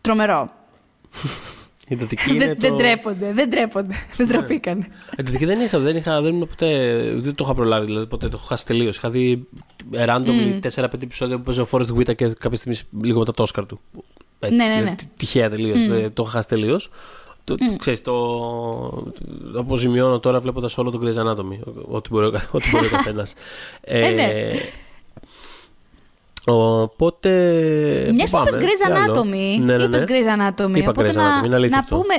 Τρομερό. 0.00 0.50
Η 1.88 1.94
εντατική 1.94 2.30
είναι 2.30 2.44
δεν, 2.46 2.54
το... 2.54 2.60
δεν 2.68 2.76
τρέπονται, 2.76 3.32
δεν 3.32 3.50
τρέπονται. 3.50 3.94
δεν 4.16 4.28
τραπήκαν. 4.28 4.86
Εντατική 5.16 5.44
δεν 5.44 5.60
είχα, 5.60 5.78
δεν 5.78 5.96
είχα, 5.96 6.20
δεν 6.20 6.38
ποτέ, 6.38 6.94
δεν 7.14 7.34
το 7.34 7.44
είχα 7.44 7.54
προλάβει, 7.54 7.86
δηλαδή 7.86 8.06
ποτέ 8.06 8.26
το 8.26 8.34
έχω 8.38 8.46
χάσει 8.46 8.66
τελείως. 8.66 8.96
Είχα 8.96 9.08
δει 9.10 9.48
random 9.92 10.60
4-5 10.74 10.84
επεισόδια 11.02 11.36
που 11.36 11.42
παίζει 11.42 11.60
ο 11.60 11.66
Forrest 11.70 11.96
Whitaker 11.96 12.30
κάποια 12.38 12.56
στιγμή 12.58 12.78
λίγο 13.02 13.18
μετά 13.18 13.32
το 13.32 13.42
Όσκαρ 13.42 13.66
του. 13.66 13.80
Έτσι, 14.38 14.56
Ναι, 14.56 14.64
ναι, 14.66 14.80
ναι. 14.80 14.94
Τυχαία 15.16 15.50
τελείως. 15.50 15.76
Το 16.14 16.22
είχα 16.22 16.30
χάσει 16.32 16.48
τελείως. 16.48 16.90
Το, 17.44 17.54
το, 17.54 17.76
ξέρεις, 17.78 18.02
το, 18.02 18.12
το 19.52 19.58
αποζημιώνω 19.58 20.20
τώρα 20.20 20.40
βλέποντας 20.40 20.78
όλο 20.78 20.90
το 20.90 21.00
Grey's 21.02 21.26
Anatomy. 21.26 21.58
Ό,τι 21.88 22.08
μπορεί, 22.10 22.26
ο- 22.26 22.40
ό,τι 22.50 22.70
μπορεί 22.70 22.86
ο 22.86 22.90
καθένας. 22.96 23.34
Ε, 23.80 24.10
ναι. 24.10 24.52
Οπότε. 26.46 27.30
Μιας 28.14 28.30
πού 28.30 28.36
που 28.36 28.42
είπες 28.42 28.54
πάμε, 28.54 28.66
Grey's 28.66 28.86
τι 28.86 28.92
άλλο; 28.92 29.20
Anatomy. 29.20 29.58
Ναι, 29.64 29.76
ναι, 29.76 29.76
ναι. 29.76 29.82
Είπες 29.84 30.04
Grey's 30.08 30.38
Anatomy. 30.38 30.76
Είπα 30.76 30.90
οπότε 30.90 31.10
Grey's 31.10 31.14
να, 31.14 31.40
Anatomy, 31.40 31.44
είναι 31.46 31.54
αλήθεια 31.54 31.76
να 31.76 31.82
αυτό. 31.82 31.96
πούμε. 31.96 32.14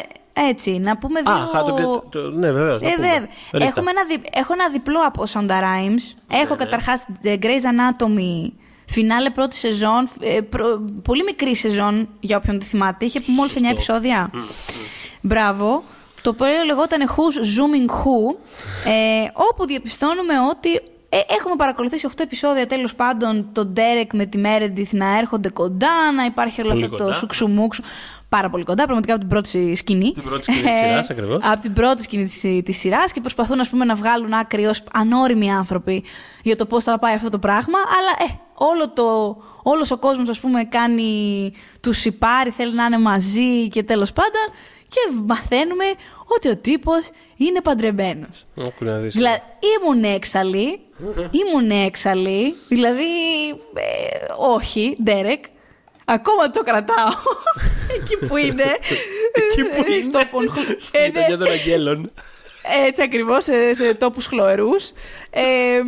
Έτσι, 0.49 0.71
να 0.79 0.97
πούμε 0.97 1.21
δύο. 1.21 1.31
Α, 1.31 1.49
how 1.53 1.57
to 1.69 1.81
get- 1.81 2.01
το- 2.09 2.29
ναι, 2.29 2.51
βεβαίως. 2.51 2.81
Ε, 2.81 2.85
βέβαια. 2.99 3.27
Έχουμε 3.67 3.89
ένα, 3.89 4.03
δι- 4.07 4.27
έχω 4.33 4.53
ένα 4.53 4.69
διπλό 4.69 4.99
από 5.05 5.23
Sonda 5.33 5.51
Rhimes. 5.51 6.03
Ναι, 6.31 6.37
Έχω 6.43 6.55
καταρχάς 6.55 7.05
The 7.23 7.37
Grey's 7.39 7.45
Anatomy, 7.45 8.51
φινάλε 8.85 9.29
πρώτη 9.29 9.55
σεζόν, 9.55 10.07
ε, 10.19 10.41
προ- 10.41 10.81
πολύ 11.03 11.23
μικρή 11.23 11.55
σεζόν 11.55 12.07
για 12.19 12.37
όποιον 12.37 12.59
τη 12.59 12.65
θυμάται. 12.65 13.05
Είχε 13.05 13.21
μόλις 13.27 13.55
9 13.55 13.69
επεισόδια. 13.71 14.31
Μπράβο. 15.21 15.83
Το 16.21 16.29
οποίο 16.29 16.47
λεγόταν 16.65 16.99
Who's 17.09 17.37
Zooming 17.57 17.89
Who, 17.91 18.35
ε, 18.91 19.27
όπου 19.33 19.65
διαπιστώνουμε 19.65 20.33
ότι 20.49 20.81
ε, 21.15 21.33
έχουμε 21.33 21.55
παρακολουθήσει 21.55 22.07
8 22.09 22.13
επεισόδια 22.17 22.67
τέλος 22.67 22.95
πάντων 22.95 23.49
τον 23.51 23.73
Derek 23.77 24.07
με 24.13 24.25
τη 24.25 24.41
Meredith 24.45 24.89
να 24.91 25.17
έρχονται 25.17 25.49
κοντά, 25.49 26.11
να 26.15 26.25
υπάρχει 26.25 26.61
όλο 26.61 26.69
Πολύ 26.69 26.83
αυτό 26.83 26.95
το 26.95 27.03
κοντά. 27.03 27.15
σουξουμούξου. 27.15 27.83
Πάρα 28.29 28.49
πολύ 28.49 28.63
κοντά, 28.63 28.83
πραγματικά 28.83 29.13
από 29.13 29.21
την 29.21 29.29
πρώτη 29.29 29.75
σκηνή. 29.75 30.11
Την 30.11 30.23
πρώτη 30.23 30.43
σκηνή 30.43 30.61
της 30.61 30.77
σειράς, 30.77 31.09
ακριβώς. 31.09 31.39
Από 31.43 31.61
την 31.61 31.73
πρώτη 31.73 32.01
σκηνή 32.01 32.23
της, 32.23 32.41
της 32.63 32.77
σειράς 32.77 33.11
και 33.11 33.19
προσπαθούν 33.21 33.59
ας 33.59 33.69
πούμε, 33.69 33.85
να 33.85 33.95
βγάλουν 33.95 34.33
άκρη 34.33 34.65
ως 34.65 34.83
ανώριμοι 34.93 35.51
άνθρωποι 35.51 36.03
για 36.43 36.55
το 36.55 36.65
πώς 36.65 36.83
θα 36.83 36.99
πάει 36.99 37.13
αυτό 37.13 37.29
το 37.29 37.39
πράγμα. 37.39 37.77
Αλλά 37.77 38.31
ε, 38.31 38.39
όλο 38.53 38.89
το, 38.89 39.37
όλος 39.63 39.91
ο 39.91 39.97
κόσμος 39.97 40.29
ας 40.29 40.39
πούμε 40.39 40.63
κάνει 40.63 41.51
τους 41.81 41.97
σιπάρει, 41.97 42.49
θέλει 42.49 42.73
να 42.73 42.85
είναι 42.85 42.97
μαζί 42.97 43.67
και 43.67 43.83
τέλος 43.83 44.13
πάντων 44.13 44.55
και 44.87 45.21
μαθαίνουμε 45.25 45.85
ότι 46.35 46.49
ο 46.49 46.57
τύπος 46.57 47.09
είναι 47.45 47.61
παντρεμένος. 47.61 48.45
Άκου 48.57 48.85
να 48.85 48.97
δεις. 48.97 49.13
Δηλαδή, 49.13 49.41
ήμουν 49.79 50.03
έξαλλη, 50.03 50.79
ήμουν 51.31 51.69
έξαλλη, 51.85 52.55
δηλαδή, 52.67 53.03
ε, 53.73 54.25
όχι, 54.37 54.97
Ντέρεκ, 55.03 55.43
ακόμα 56.05 56.49
το 56.49 56.63
κρατάω, 56.63 57.09
εκεί 57.99 58.25
που 58.27 58.37
είναι, 58.37 58.63
Εκεί 59.33 59.63
που 59.69 59.91
είναι. 59.91 60.01
στο 60.01 60.19
Pornhub. 60.19 60.75
Στη 60.87 60.97
Ε, 60.97 61.01
ναι, 61.01 61.07
γειτονιά 61.07 61.37
των 61.37 61.47
αγγέλων. 61.47 62.11
έτσι 62.87 63.01
ακριβώς, 63.01 63.43
σε, 63.43 63.73
σε 63.73 63.93
τόπους 63.93 64.25
χλωερούς. 64.25 64.91
Ε, 65.29 65.81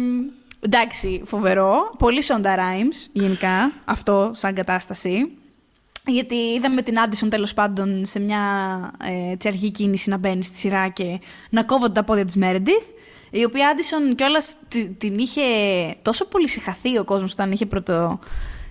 εντάξει, 0.59 1.21
φοβερό, 1.25 1.93
πολύ 1.97 2.23
Sonda 2.27 2.45
Rhimes, 2.57 3.09
γενικά, 3.11 3.71
αυτό 3.85 4.31
σαν 4.33 4.53
κατάσταση. 4.53 5.31
Γιατί 6.07 6.35
είδαμε 6.35 6.81
την 6.81 6.99
Άντισον 6.99 7.29
τέλος 7.29 7.53
πάντων 7.53 8.05
σε 8.05 8.19
μια 8.19 8.41
ε, 9.03 9.31
έτσι, 9.31 9.47
αργή 9.47 9.71
κίνηση 9.71 10.09
να 10.09 10.17
μπαίνει 10.17 10.43
στη 10.43 10.57
σειρά 10.57 10.89
και 10.89 11.19
να 11.49 11.63
κόβονται 11.63 11.93
τα 11.93 12.03
πόδια 12.03 12.25
της 12.25 12.37
Meredith. 12.41 12.93
Η 13.29 13.43
οποία 13.43 13.69
Άντισον 13.69 14.15
κιόλας 14.15 14.55
την 14.97 15.17
είχε 15.17 15.41
τόσο 16.01 16.25
πολύ 16.27 16.47
συγχαθεί 16.49 16.97
ο 16.97 17.03
κόσμος 17.03 17.31
όταν 17.31 17.51
είχε 17.51 17.65
πρώτο 17.65 18.19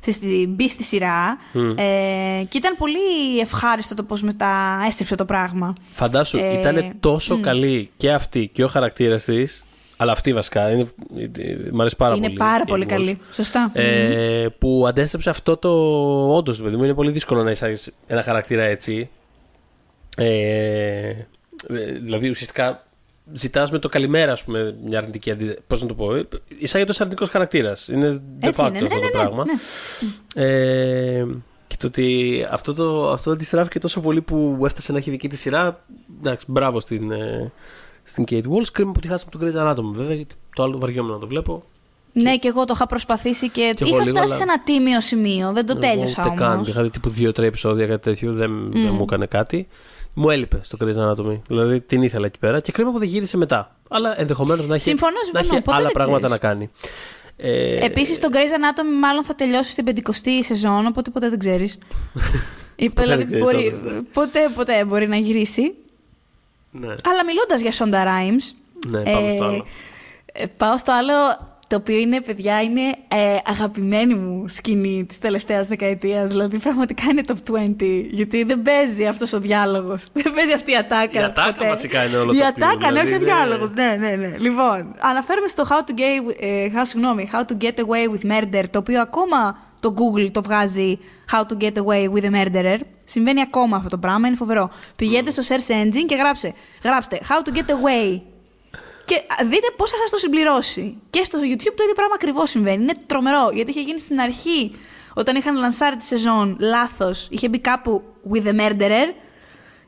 στη- 0.00 0.46
μπει 0.48 0.68
στη 0.68 0.82
σειρά. 0.82 1.38
Ε, 1.76 2.44
και 2.48 2.58
ήταν 2.58 2.74
πολύ 2.78 3.38
ευχάριστο 3.40 3.94
το 3.94 4.02
πώς 4.02 4.22
μετά 4.22 4.82
έστριψε 4.86 5.14
το 5.14 5.24
πράγμα. 5.24 5.72
Φαντάσου, 5.92 6.38
Ε, 6.38 6.58
ήταν 6.58 6.92
τόσο 7.00 7.40
καλή 7.40 7.90
και 7.96 8.12
αυτή 8.12 8.50
και 8.52 8.64
ο 8.64 8.68
χαρακτήρας 8.68 9.24
της. 9.24 9.64
Αλλά 10.04 10.12
αυτή 10.12 10.32
βασικά. 10.32 10.70
Είναι, 10.70 10.86
μ' 11.72 11.80
αρέσει 11.80 11.96
πάρα 11.96 12.14
είναι 12.14 12.26
πολύ. 12.26 12.38
πάρα 12.38 12.62
η 12.66 12.68
πολύ 12.70 12.84
Wolf. 12.86 12.90
καλή. 12.90 13.18
Σωστά. 13.32 13.70
Ε, 13.74 14.46
που 14.58 14.84
αντέστρεψε 14.88 15.30
αυτό 15.30 15.56
το. 15.56 15.70
Όντως, 16.36 16.60
παιδί 16.60 16.76
μου, 16.76 16.84
είναι 16.84 16.94
πολύ 16.94 17.10
δύσκολο 17.10 17.42
να 17.42 17.50
εισάγεις 17.50 17.90
ένα 18.06 18.22
χαρακτήρα 18.22 18.62
έτσι. 18.62 19.08
Ε, 20.16 20.26
ε, 20.28 21.16
δηλαδή, 22.02 22.28
ουσιαστικά 22.28 22.86
ζητάς 23.32 23.70
με 23.70 23.78
το 23.78 23.88
καλημέρα, 23.88 24.32
ας 24.32 24.42
πούμε, 24.44 24.74
μια 24.84 24.98
αρνητική 24.98 25.30
αντίδραση. 25.30 25.60
Πώς 25.66 25.80
να 25.82 25.86
το 25.88 25.94
πω. 25.94 26.14
ε, 26.14 26.26
Εισάγεται 26.58 26.90
ως 26.90 27.00
αρνητικός 27.00 27.28
χαρακτήρας. 27.30 27.88
Είναι 27.88 28.20
de 28.40 28.46
Έτσι 28.46 28.62
facto 28.64 28.68
είναι. 28.68 28.78
Ναι, 28.80 28.84
αυτό 28.86 28.94
ναι, 28.98 29.00
το 29.00 29.06
ναι, 29.06 29.22
πράγμα. 29.22 29.44
ναι. 29.44 30.44
Ε, 30.46 31.26
και 31.66 31.76
το 31.78 31.86
ότι 31.86 32.46
αυτό, 32.50 32.74
το, 32.74 33.10
αυτό 33.10 33.30
αντιστράφηκε 33.30 33.78
τόσο 33.78 34.00
πολύ 34.00 34.20
που 34.20 34.58
έφτασε 34.64 34.92
να 34.92 34.98
έχει 34.98 35.10
δική 35.10 35.28
τη 35.28 35.36
σειρά. 35.36 35.84
Εντάξει, 36.20 36.46
μπράβο 36.48 36.80
στην, 36.80 37.10
ε, 37.12 37.52
στην 38.04 38.24
Kate 38.30 38.42
Walsh. 38.52 38.66
Κρίμα 38.72 38.92
που 38.92 39.00
τη 39.00 39.08
χάσαμε 39.08 39.30
τον 39.30 39.40
Grey's 39.40 39.66
Anatomy, 39.70 39.94
βέβαια, 39.96 40.14
γιατί 40.14 40.34
το 40.54 40.62
άλλο 40.62 40.78
βαριόμουν 40.78 41.12
να 41.12 41.18
το 41.18 41.26
βλέπω. 41.26 41.64
Ναι, 42.12 42.36
και 42.36 42.48
εγώ 42.48 42.64
το 42.64 42.72
είχα 42.76 42.86
προσπαθήσει 42.86 43.48
και, 43.48 43.72
Και 43.76 43.84
εγώ 43.84 43.94
είχα 43.94 44.04
λίγο, 44.04 44.16
φτάσει 44.16 44.24
αλλά- 44.34 44.36
σε 44.36 44.42
ένα 44.42 44.62
τίμιο 44.62 45.00
σημείο. 45.00 45.52
Δεν 45.52 45.66
το 45.66 45.72
Εγώ 45.72 45.80
τέλειωσα 45.80 46.24
Ούτε 46.26 46.34
καν. 46.36 46.52
όμως. 46.52 46.68
Είχα 46.68 46.82
δει 46.82 46.90
τύπου 46.90 47.08
δύο-τρία 47.08 47.46
επεισόδια 47.48 47.86
κάτι 47.86 48.02
τέτοιο, 48.02 48.32
δεν, 48.32 48.70
δεν 48.72 48.92
μου 48.94 49.02
έκανε 49.02 49.26
κάτι. 49.26 49.68
Μου 50.14 50.30
έλειπε 50.30 50.60
στο 50.62 50.76
Grey's 50.80 50.96
Anatomy. 51.10 51.40
Δηλαδή 51.46 51.80
την 51.80 52.02
ήθελα 52.02 52.26
εκεί 52.26 52.38
πέρα 52.38 52.60
και 52.60 52.72
κρίμα 52.72 52.90
που 52.92 52.98
δεν 52.98 53.08
γύρισε 53.08 53.36
μετά. 53.36 53.76
Αλλά 53.88 54.20
ενδεχομένως 54.20 54.66
να 54.66 54.74
έχει, 54.74 54.82
Συμφωνώ, 54.84 55.12
να 55.12 55.24
συμφωνώ. 55.40 55.54
έχει 55.54 55.62
Ποτέ 55.64 55.76
άλλα 55.76 55.84
δεν 55.84 55.92
πράγματα 55.92 56.26
ξέρεις. 56.26 56.42
να 56.42 56.48
κάνει. 56.48 56.70
Ε, 57.36 57.84
Επίσης, 57.84 58.18
το 58.20 58.28
Grey's 58.32 58.36
Anatomy 58.36 58.98
μάλλον 59.00 59.24
θα 59.24 59.34
τελειώσει 59.34 59.70
στην 59.70 59.84
50η 59.86 60.42
σεζόν, 60.44 60.86
οπότε 60.86 61.10
ποτέ 61.10 61.28
δεν 61.28 61.38
ξέρεις. 61.38 61.78
Είπε, 62.76 62.92
Ποτέ 63.02 63.16
δεν 63.16 63.18
δηλαδή, 63.18 63.24
ξέρεις, 63.24 63.44
μπορεί, 63.44 63.66
όντως, 63.66 63.84
ναι. 63.84 64.00
ποτέ, 64.12 64.40
ποτέ 64.54 64.84
μπορεί 64.84 65.08
να 65.08 65.16
γυρίσει. 65.16 65.74
Ναι, 66.80 66.86
Αλλά 66.86 67.24
μιλώντας 67.26 67.60
για 67.60 67.72
Sonda 67.72 68.06
Rhimes, 68.06 68.54
ναι, 68.88 69.02
πάμε 69.12 69.30
στο 69.30 69.44
ε, 69.44 69.46
άλλο. 69.46 69.66
ε, 70.32 70.46
πάω 70.46 70.78
στο 70.78 70.92
άλλο, 70.92 71.12
το 71.66 71.76
οποίο 71.76 71.96
είναι, 71.96 72.20
παιδιά, 72.20 72.62
είναι 72.62 72.80
ε, 73.08 73.36
αγαπημένη 73.44 74.14
μου 74.14 74.48
σκηνή 74.48 75.04
της 75.04 75.18
τελευταίας 75.18 75.66
δεκαετίας. 75.66 76.28
Δηλαδή, 76.28 76.58
πραγματικά 76.58 77.02
είναι 77.10 77.22
top 77.26 77.52
20, 77.52 78.06
γιατί 78.10 78.42
δεν 78.44 78.62
παίζει 78.62 79.06
αυτός 79.06 79.32
ο 79.32 79.40
διάλογος. 79.40 80.08
Δεν 80.22 80.34
παίζει 80.34 80.52
αυτή 80.52 80.70
η 80.70 80.76
ατάκα. 80.76 81.20
Η 81.20 81.22
ατάκα 81.22 81.52
ποτέ. 81.52 81.68
βασικά 81.68 82.04
είναι 82.04 82.16
όλο 82.16 82.32
Η 82.32 82.38
το 82.38 82.44
ατάκα, 82.44 82.66
αστείο, 82.72 82.90
ναι, 82.90 83.00
όχι 83.00 83.14
ο 83.14 83.18
δηλαδή, 83.18 83.24
διάλογος. 83.24 83.72
Ναι, 83.72 83.96
ναι, 83.98 84.10
ναι. 84.10 84.36
Λοιπόν, 84.38 84.94
αναφέρομαι 84.98 85.48
στο 85.48 85.64
How 85.68 85.90
to, 85.90 85.92
Get, 85.98 86.34
ε, 86.40 86.66
how, 86.74 86.82
συγγνώμη, 86.82 87.28
how 87.32 87.40
to 87.40 87.64
Get 87.64 87.74
Away 87.84 88.14
with 88.14 88.30
Murder, 88.32 88.64
το 88.70 88.78
οποίο 88.78 89.00
ακόμα 89.00 89.58
το 89.84 89.94
Google 89.96 90.30
το 90.32 90.42
βγάζει 90.42 90.98
How 91.32 91.40
to 91.40 91.62
Get 91.62 91.72
Away 91.72 92.12
with 92.12 92.24
a 92.24 92.30
Murderer. 92.30 92.78
Συμβαίνει 93.04 93.40
ακόμα 93.40 93.76
αυτό 93.76 93.88
το 93.88 93.98
πράγμα, 93.98 94.26
είναι 94.26 94.36
φοβερό. 94.36 94.70
Πηγαίνετε 94.96 95.30
στο 95.30 95.42
search 95.48 95.72
engine 95.72 96.04
και 96.06 96.14
γράψε, 96.14 96.54
γράψτε 96.84 97.20
How 97.28 97.48
to 97.48 97.56
Get 97.56 97.70
Away 97.70 98.20
Και 99.04 99.22
δείτε 99.44 99.66
πώς 99.76 99.90
θα 99.90 99.96
σας 99.96 100.10
το 100.10 100.16
συμπληρώσει. 100.16 100.96
Και 101.10 101.24
στο 101.24 101.38
YouTube 101.38 101.74
το 101.76 101.82
ίδιο 101.82 101.94
πράγμα 101.94 102.14
ακριβώς 102.14 102.50
συμβαίνει. 102.50 102.82
Είναι 102.82 102.92
τρομερό. 103.06 103.50
Γιατί 103.52 103.70
είχε 103.70 103.80
γίνει 103.80 103.98
στην 103.98 104.20
αρχή, 104.20 104.74
όταν 105.14 105.36
είχαν 105.36 105.56
λανσάρει 105.56 105.96
τη 105.96 106.04
σεζόν, 106.04 106.56
λάθος. 106.60 107.28
Είχε 107.30 107.48
μπει 107.48 107.58
κάπου 107.58 108.02
with 108.32 108.46
a 108.46 108.60
murderer. 108.60 109.06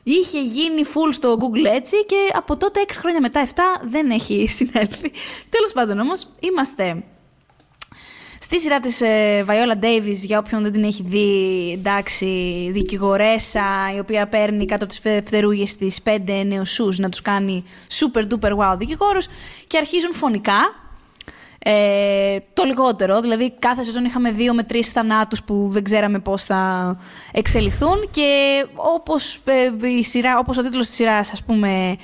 Είχε 0.03 0.41
γίνει 0.41 0.83
full 0.85 1.09
στο 1.11 1.37
Google 1.39 1.73
έτσι 1.75 2.05
και 2.05 2.15
από 2.33 2.57
τότε 2.57 2.81
6 2.87 2.91
χρόνια 2.97 3.21
μετά, 3.21 3.47
7 3.47 3.49
δεν 3.83 4.11
έχει 4.11 4.47
συνέλθει. 4.47 5.11
Τέλος 5.49 5.73
πάντων 5.73 5.99
όμως, 5.99 6.27
είμαστε 6.39 7.03
Στη 8.39 8.59
σειρά 8.59 8.79
της 8.79 9.01
ε, 9.01 9.45
Viola 9.47 9.83
Davis, 9.83 10.15
για 10.15 10.39
όποιον 10.39 10.63
δεν 10.63 10.71
την 10.71 10.83
έχει 10.83 11.03
δει, 11.03 11.71
εντάξει, 11.71 12.25
δικηγορέσα, 12.71 13.65
η 13.95 13.99
οποία 13.99 14.27
παίρνει 14.27 14.65
κάτω 14.65 14.83
από 14.83 14.93
τις 14.93 15.21
φτερούγες 15.25 15.75
της 15.75 16.01
πέντε 16.01 16.43
νεοσούς 16.43 16.97
να 16.97 17.09
τους 17.09 17.21
κάνει 17.21 17.63
super 17.99 18.21
duper 18.21 18.51
wow 18.57 18.77
δικηγόρους 18.77 19.27
και 19.67 19.77
αρχίζουν 19.77 20.13
φωνικά, 20.13 20.75
ε, 21.59 22.37
το 22.53 22.63
λιγότερο, 22.63 23.21
δηλαδή 23.21 23.53
κάθε 23.59 23.83
σεζόν 23.83 24.05
είχαμε 24.05 24.31
δύο 24.31 24.53
με 24.53 24.63
τρεις 24.63 24.89
θανάτους 24.89 25.43
που 25.43 25.69
δεν 25.71 25.83
ξέραμε 25.83 26.19
πώς 26.19 26.43
θα 26.43 26.95
εξελιχθούν 27.31 28.09
και 28.11 28.65
όπως, 28.75 29.41
ε, 29.45 29.87
η 29.87 30.03
σειρά, 30.03 30.37
όπως 30.37 30.57
ο 30.57 30.61
τίτλος 30.61 30.87
της 30.87 30.95
σειράς 30.95 31.31
ας 31.31 31.43
πούμε 31.43 31.97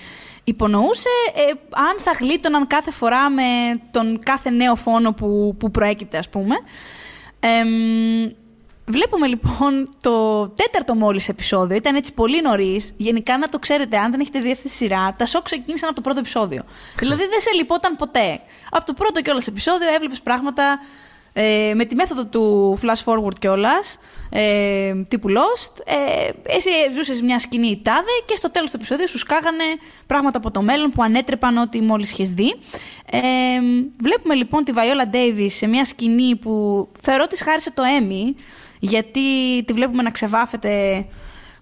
υπονοούσε 0.44 1.10
ε, 1.36 1.52
αν 1.70 2.00
θα 2.00 2.12
γλίτωναν 2.20 2.68
κάθε 2.68 2.92
φορά 2.92 3.30
με 3.30 3.44
τον 3.92 4.20
κάθε 4.20 4.50
νέο 4.50 4.76
φόνο 4.76 5.14
που, 5.14 5.56
που 5.60 5.72
προέκυπτε, 5.72 6.18
ας 6.18 6.30
πούμε. 6.30 6.56
βλέπουμε 8.86 9.28
λοιπόν 9.28 9.90
το 10.02 10.48
τέταρτο 10.50 10.96
μόλις 10.96 11.30
επεισόδιο. 11.30 11.76
Ήταν 11.76 11.96
έτσι 11.96 12.14
πολύ 12.14 12.42
νωρίς. 12.42 12.94
Γενικά 12.98 13.38
να 13.38 13.50
το 13.50 13.60
ξέρετε, 13.60 13.98
αν 13.98 14.12
δεν 14.12 14.20
έχετε 14.20 14.40
δει 14.40 14.52
αυτή 14.52 14.64
τη 14.64 14.70
σειρά, 14.70 15.16
τα 15.18 15.26
σοκ 15.26 15.44
ξεκίνησαν 15.44 15.88
από 15.88 15.96
το 15.96 16.02
πρώτο 16.02 16.20
επεισόδιο. 16.20 16.64
δηλαδή 17.00 17.22
δεν 17.28 17.42
σε 17.42 17.56
λυπόταν 17.56 17.96
ποτέ. 17.96 18.40
Από 18.72 18.86
το 18.86 18.94
πρώτο 18.94 19.22
κιόλας 19.22 19.48
επεισόδιο 19.48 19.94
έβλεπες 19.94 20.22
πράγματα 20.22 20.80
ε, 21.34 21.72
με 21.76 21.86
τη 21.86 21.96
μέθοδο 21.96 22.26
του 22.26 22.78
flash 22.82 23.04
forward 23.06 23.40
κιόλας, 23.40 23.98
ε, 24.36 24.94
τύπου 25.08 25.30
Lost, 25.30 25.80
ε, 25.86 26.30
εσύ 26.56 26.70
ζούσες 26.94 27.22
μια 27.22 27.40
σκηνή 27.40 27.80
τάδε 27.84 28.12
και 28.26 28.36
στο 28.36 28.52
τέλος 28.52 28.72
του 28.72 28.78
επεισόδου 28.78 29.10
σου 29.10 29.18
σκάγανε 29.18 29.64
πράγματα 30.06 30.38
από 30.38 30.52
το 30.52 30.62
μέλλον 30.62 30.90
που 30.90 31.04
ανέτρεπαν 31.04 31.58
ό,τι 31.58 31.82
μόλις 31.82 32.12
είχες 32.12 32.32
δει. 32.32 32.56
Ε, 33.12 33.20
βλέπουμε 33.98 34.34
λοιπόν 34.34 34.64
τη 34.64 34.72
Viola 34.76 35.16
Davis 35.16 35.48
σε 35.50 35.68
μια 35.68 35.86
σκηνή 35.86 36.36
που 36.36 36.88
θεωρώ 37.02 37.28
της 37.28 37.42
χάρισε 37.42 37.72
το 37.72 37.84
Emmy, 38.00 38.36
γιατί 38.80 39.22
τη 39.66 39.74
βλέπουμε 39.74 40.04
να 40.04 40.12
ξεβάφεται 40.12 41.06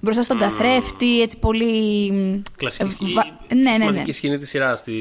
μπροστά 0.01 0.21
στον 0.21 0.37
καθρέφτη, 0.37 1.21
έτσι 1.21 1.37
πολύ... 1.39 2.11
Κλασική, 2.57 3.13
Βα... 3.13 3.25
ναι, 3.55 3.85
ναι, 3.85 3.91
ναι. 3.91 4.11
σκηνή 4.11 4.37
της 4.37 4.49
σειράς 4.49 4.79
στη... 4.79 4.93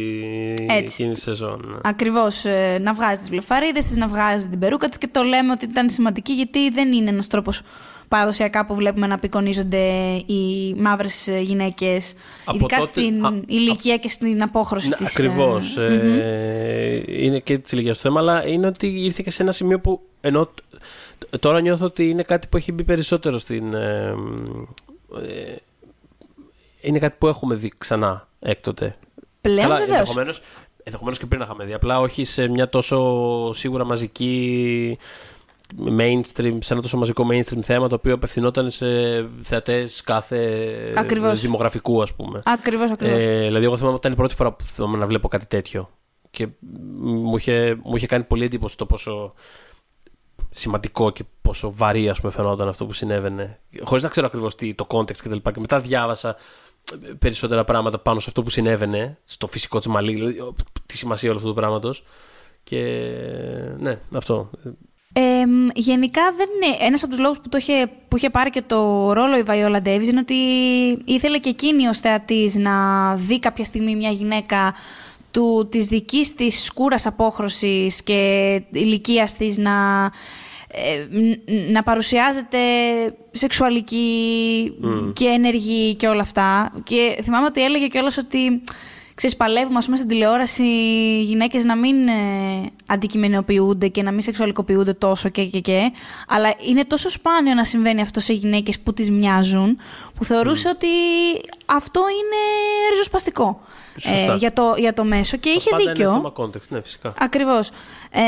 εκείνη 0.69 1.13
τη 1.13 1.21
σεζόν. 1.21 1.65
Ναι. 1.69 1.79
Ακριβώς, 1.83 2.45
ε, 2.45 2.79
να 2.83 2.93
βγάζει 2.93 3.19
τις 3.19 3.29
βλεφαρίδες 3.29 3.85
της, 3.85 3.97
να 3.97 4.07
βγάζει 4.09 4.49
την 4.49 4.59
περούκα 4.59 4.89
της 4.89 4.99
και 4.99 5.09
το 5.13 5.23
λέμε 5.23 5.53
ότι 5.53 5.65
ήταν 5.65 5.91
σημαντική 5.91 6.33
γιατί 6.33 6.71
δεν 6.71 6.93
είναι 6.93 7.11
ένας 7.11 7.27
τρόπος 7.27 7.63
παραδοσιακά 8.09 8.67
που 8.67 8.75
βλέπουμε 8.75 9.07
να 9.07 9.15
απεικονίζονται 9.15 9.87
οι 10.27 10.75
μαύρες 10.79 11.29
γυναίκες, 11.43 12.15
ειδικά 12.55 12.79
τότε... 12.79 12.91
στην 12.91 13.25
α, 13.25 13.41
ηλικία 13.47 13.97
και 13.97 14.09
στην 14.09 14.43
απόχρωση 14.43 14.89
ναι, 14.89 14.97
της. 14.97 15.07
Ακριβώς. 15.07 15.77
Ε, 15.77 17.03
ε, 17.07 17.25
είναι 17.25 17.39
και 17.39 17.59
της 17.59 17.73
ηλικίας 17.73 17.97
του 17.97 18.03
θέμα, 18.03 18.21
αλλά 18.21 18.47
είναι 18.47 18.67
ότι 18.67 18.87
ήρθε 18.87 19.23
και 19.23 19.31
σε 19.31 19.43
ένα 19.43 19.53
σημείο 19.53 19.81
που 19.81 20.01
ενώ 20.21 20.51
τώρα 21.41 21.61
νιώθω 21.61 21.85
ότι 21.85 22.09
είναι 22.09 22.23
κάτι 22.23 22.47
που 22.47 22.57
έχει 22.57 22.73
μπει 22.73 22.85
περισσότερο 22.85 23.39
στην, 23.39 23.75
ε, 25.17 25.53
ε, 25.53 25.57
είναι 26.81 26.99
κάτι 26.99 27.17
που 27.19 27.27
έχουμε 27.27 27.55
δει 27.55 27.73
ξανά 27.79 28.29
έκτοτε. 28.41 28.97
Πλέον 29.41 29.69
Καλά, 29.69 29.81
ενδεχομένως, 30.85 31.19
και 31.19 31.27
πριν 31.27 31.41
είχαμε 31.41 31.65
δει. 31.65 31.73
Απλά 31.73 32.01
όχι 32.01 32.25
σε 32.25 32.49
μια 32.49 32.69
τόσο 32.69 33.53
σίγουρα 33.53 33.85
μαζική 33.85 34.99
mainstream, 35.79 36.57
σε 36.61 36.73
ένα 36.73 36.83
τόσο 36.83 36.97
μαζικό 36.97 37.27
mainstream 37.31 37.61
θέμα 37.63 37.89
το 37.89 37.95
οποίο 37.95 38.15
απευθυνόταν 38.15 38.71
σε 38.71 38.87
θεατές 39.41 40.03
κάθε 40.03 40.93
ακριβώς. 40.97 41.41
δημογραφικού, 41.41 42.03
ας 42.03 42.15
πούμε. 42.15 42.39
Ακριβώς, 42.45 42.91
ακριβώς. 42.91 43.23
Ε, 43.23 43.41
δηλαδή, 43.47 43.65
εγώ 43.65 43.77
θυμάμαι 43.77 43.95
ότι 43.95 44.07
ήταν 44.07 44.13
η 44.13 44.17
πρώτη 44.17 44.35
φορά 44.35 44.53
που 44.53 44.65
θυμάμαι 44.65 44.99
να 44.99 45.07
βλέπω 45.07 45.29
κάτι 45.29 45.47
τέτοιο. 45.47 45.91
Και 46.31 46.49
μου 47.01 47.37
είχε, 47.37 47.79
μου 47.83 47.97
είχε 47.97 48.07
κάνει 48.07 48.25
πολύ 48.25 48.45
εντύπωση 48.45 48.77
το 48.77 48.87
πόσο 48.87 49.35
σημαντικό 50.51 51.11
και 51.11 51.25
πόσο 51.43 51.73
βαρύ 51.75 52.09
ας 52.09 52.21
πούμε, 52.21 52.33
φαινόταν 52.33 52.69
αυτό 52.69 52.87
που 52.87 52.93
συνέβαινε. 52.93 53.61
Χωρίς 53.83 54.03
να 54.03 54.09
ξέρω 54.09 54.27
ακριβώς 54.27 54.55
το 54.55 54.87
context 54.89 55.17
κτλ. 55.17 55.37
Και, 55.37 55.51
και 55.51 55.61
μετά 55.61 55.81
διάβασα 55.81 56.37
περισσότερα 57.19 57.65
πράγματα 57.65 57.99
πάνω 57.99 58.21
σε 58.21 58.27
αυτό 58.29 58.43
που 58.43 58.51
συνέβαινε, 58.51 59.19
στο 59.25 59.47
φυσικό 59.47 59.79
της 59.79 59.87
μαλλί, 59.87 60.15
δηλαδή 60.15 60.53
τη 60.87 60.97
σημασία 60.97 61.29
όλου 61.29 61.39
αυτού 61.39 61.51
του 61.51 61.57
πράγματος. 61.57 62.05
Και 62.65 63.11
ναι, 63.79 63.99
αυτό. 64.15 64.51
Ε, 65.13 65.43
γενικά 65.75 66.23
δεν 66.37 66.49
είναι. 66.55 66.77
Ένας 66.87 67.03
από 67.03 67.13
τους 67.13 67.21
λόγους 67.21 67.41
που, 67.41 67.57
είχε, 67.57 67.91
που 68.09 68.17
είχε 68.17 68.31
πάρει 68.31 68.51
και 68.51 68.63
το 68.63 69.13
ρόλο 69.13 69.39
η 69.39 69.43
Βαϊόλα 69.43 69.83
Ντέβι 69.83 70.09
είναι 70.09 70.21
ότι 70.21 70.35
ήθελε 71.05 71.39
και 71.39 71.49
εκείνη 71.49 71.87
ως 71.87 71.99
θεατής 71.99 72.55
να 72.55 73.17
δει 73.17 73.39
κάποια 73.39 73.65
στιγμή 73.65 73.97
μια 73.97 74.11
γυναίκα 74.11 74.75
του, 75.31 75.69
της 75.71 75.87
δικής 75.87 76.35
της 76.35 76.65
σκούρας 76.65 77.07
απόχρωσης 77.07 78.03
και 78.03 78.63
ηλικίας 78.71 79.35
της 79.35 79.59
να, 79.59 80.05
ε, 80.69 81.07
να 81.73 81.83
παρουσιάζεται 81.83 82.59
σεξουαλική 83.31 84.73
και 85.13 85.25
ενεργή 85.27 85.95
και 85.95 86.09
όλα 86.09 86.23
αυτά. 86.23 86.73
Και 86.85 87.19
θυμάμαι 87.23 87.47
ότι 87.47 87.65
έλεγε 87.65 87.87
κιόλας 87.87 88.17
ότι 88.17 88.63
ξέρεις, 89.21 89.37
παλεύουμε 89.37 89.79
ας 89.79 89.85
πούμε, 89.85 89.97
στην 89.97 90.09
τηλεόραση 90.09 90.63
οι 90.63 91.23
γυναίκες 91.23 91.65
να 91.65 91.77
μην 91.77 92.09
ε, 92.09 92.13
αντικειμενοποιούνται 92.87 93.89
και 93.89 94.03
να 94.03 94.11
μην 94.11 94.21
σεξουαλικοποιούνται 94.21 94.93
τόσο 94.93 95.29
και, 95.29 95.45
και, 95.45 95.61
και. 95.61 95.93
Αλλά 96.29 96.55
είναι 96.69 96.85
τόσο 96.85 97.11
σπάνιο 97.11 97.55
να 97.55 97.65
συμβαίνει 97.65 98.01
αυτό 98.01 98.21
σε 98.21 98.33
γυναίκες 98.33 98.81
που 98.81 98.93
τις 98.93 99.11
μοιάζουν, 99.11 99.79
που 100.15 100.25
θεωρούσε 100.25 100.69
ότι 100.69 100.87
αυτό 101.67 102.01
είναι 102.01 102.37
ριζοσπαστικό 102.91 103.61
ε, 104.03 104.37
για, 104.37 104.53
το, 104.53 104.75
για 104.79 104.95
το 104.95 105.05
μέσο 105.05 105.37
και 105.37 105.49
είχε 105.49 105.71
πάντα 105.71 105.85
δίκιο. 105.85 106.11
Είναι 106.11 106.17
θέμα 106.17 106.33
context, 106.37 106.69
ναι, 106.69 106.81
φυσικά. 106.81 107.13
Ακριβώς. 107.19 107.71
Ε, 108.11 108.21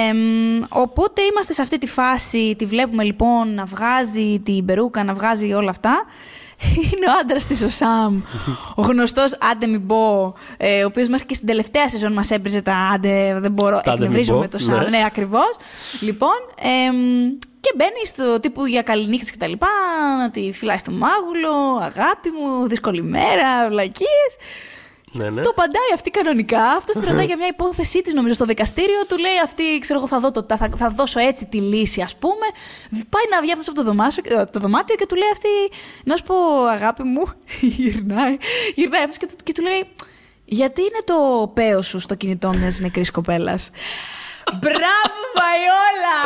οπότε 0.68 1.22
είμαστε 1.22 1.52
σε 1.52 1.62
αυτή 1.62 1.78
τη 1.78 1.86
φάση, 1.86 2.54
τη 2.58 2.66
βλέπουμε 2.66 3.04
λοιπόν 3.04 3.54
να 3.54 3.64
βγάζει 3.64 4.40
την 4.40 4.64
περούκα, 4.64 5.04
να 5.04 5.14
βγάζει 5.14 5.52
όλα 5.52 5.70
αυτά 5.70 6.04
είναι 6.92 7.06
ο 7.06 7.12
άντρας 7.20 7.46
της 7.46 7.62
ο 7.62 7.68
Σαμ, 7.68 8.22
ο 8.74 8.82
γνωστός 8.82 9.36
Άντε 9.50 9.66
Μη 9.66 9.78
Μπό, 9.78 10.32
ε, 10.56 10.82
ο 10.82 10.86
οποίος 10.86 11.08
μέχρι 11.08 11.26
και 11.26 11.34
στην 11.34 11.46
τελευταία 11.46 11.88
σεζόν 11.88 12.12
μας 12.12 12.30
έπριζε 12.30 12.62
τα 12.62 12.76
Άντε, 12.94 13.38
δεν 13.40 13.52
μπορώ, 13.52 13.80
εκνευρίζομαι 13.84 14.48
το 14.48 14.58
Σαμ. 14.58 14.78
Ναι, 14.78 14.88
ναι 14.88 15.04
ακριβώς. 15.06 15.56
Λοιπόν, 16.00 16.38
και 17.60 17.72
μπαίνει 17.76 18.06
στο 18.06 18.40
τύπου 18.40 18.66
για 18.66 18.82
καληνύχτε 18.82 19.30
και 19.30 19.36
τα 19.38 19.46
λοιπά, 19.46 19.68
να 20.18 20.30
τη 20.30 20.52
φυλάει 20.52 20.78
στο 20.78 20.90
μάγουλο, 20.90 21.76
αγάπη 21.80 22.30
μου, 22.30 22.68
δύσκολη 22.68 23.02
μέρα, 23.02 23.68
βλακίες. 23.68 24.32
Ναι, 25.12 25.30
ναι. 25.30 25.40
Το 25.40 25.52
παντάει 25.52 25.92
αυτή 25.94 26.10
κανονικά. 26.10 26.64
Αυτός 26.64 26.96
τη 27.00 27.06
ρωτάει 27.06 27.26
για 27.26 27.36
μια 27.36 27.46
υπόθεσή 27.46 28.02
της, 28.02 28.14
νομίζω, 28.14 28.34
στο 28.34 28.44
δικαστήριο. 28.44 29.06
Του 29.08 29.18
λέει 29.18 29.38
αυτή, 29.44 29.78
ξέρω 29.80 29.98
εγώ, 29.98 30.08
θα, 30.08 30.20
δω 30.20 30.30
το, 30.30 30.46
θα, 30.56 30.70
θα 30.76 30.88
δώσω 30.88 31.20
έτσι 31.20 31.46
τη 31.46 31.60
λύση, 31.60 32.00
ας 32.00 32.16
πούμε. 32.16 32.46
Πάει 32.90 33.24
να 33.30 33.40
βγει 33.40 33.52
αυτός 33.52 33.68
από 33.68 33.76
το, 33.76 33.82
δωμάτιο, 33.82 34.48
το 34.52 34.60
δωμάτιο 34.60 34.96
και 34.96 35.06
του 35.06 35.14
λέει 35.14 35.30
αυτή, 35.32 35.48
να 36.04 36.16
σου 36.16 36.22
πω, 36.22 36.64
αγάπη 36.66 37.02
μου. 37.02 37.22
γυρνάει. 37.76 38.36
Γυρνάει 38.74 39.02
αυτός 39.02 39.16
και, 39.16 39.26
και 39.44 39.52
του 39.52 39.62
λέει, 39.62 39.86
γιατί 40.44 40.80
είναι 40.80 41.02
το 41.04 41.48
παίο 41.54 41.82
σου 41.82 41.98
στο 41.98 42.14
κινητό 42.14 42.52
μιας 42.54 42.80
νεκρής 42.80 43.10
κοπέλας; 43.10 43.70
Μπράβο, 44.60 45.18
Βαϊόλα! 45.38 46.18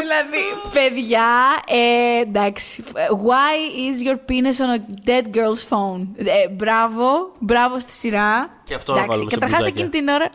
δηλαδή, 0.00 0.44
παιδιά, 0.72 1.28
ε, 1.66 2.20
εντάξει. 2.20 2.84
Why 3.26 3.54
is 3.86 4.06
your 4.06 4.16
penis 4.16 4.58
on 4.64 4.70
a 4.76 5.08
dead 5.08 5.36
girl's 5.36 5.62
phone? 5.70 6.06
Ε, 6.16 6.48
μπράβο, 6.48 7.32
μπράβο 7.38 7.80
στη 7.80 7.92
σειρά. 7.92 8.50
Και 8.64 8.74
αυτό 8.74 8.92
εντάξει, 8.92 9.08
να 9.08 9.14
βάλουμε 9.14 9.30
Καταρχάς 9.30 9.66
εκείνη 9.66 9.88
την 9.88 10.08
ώρα. 10.08 10.30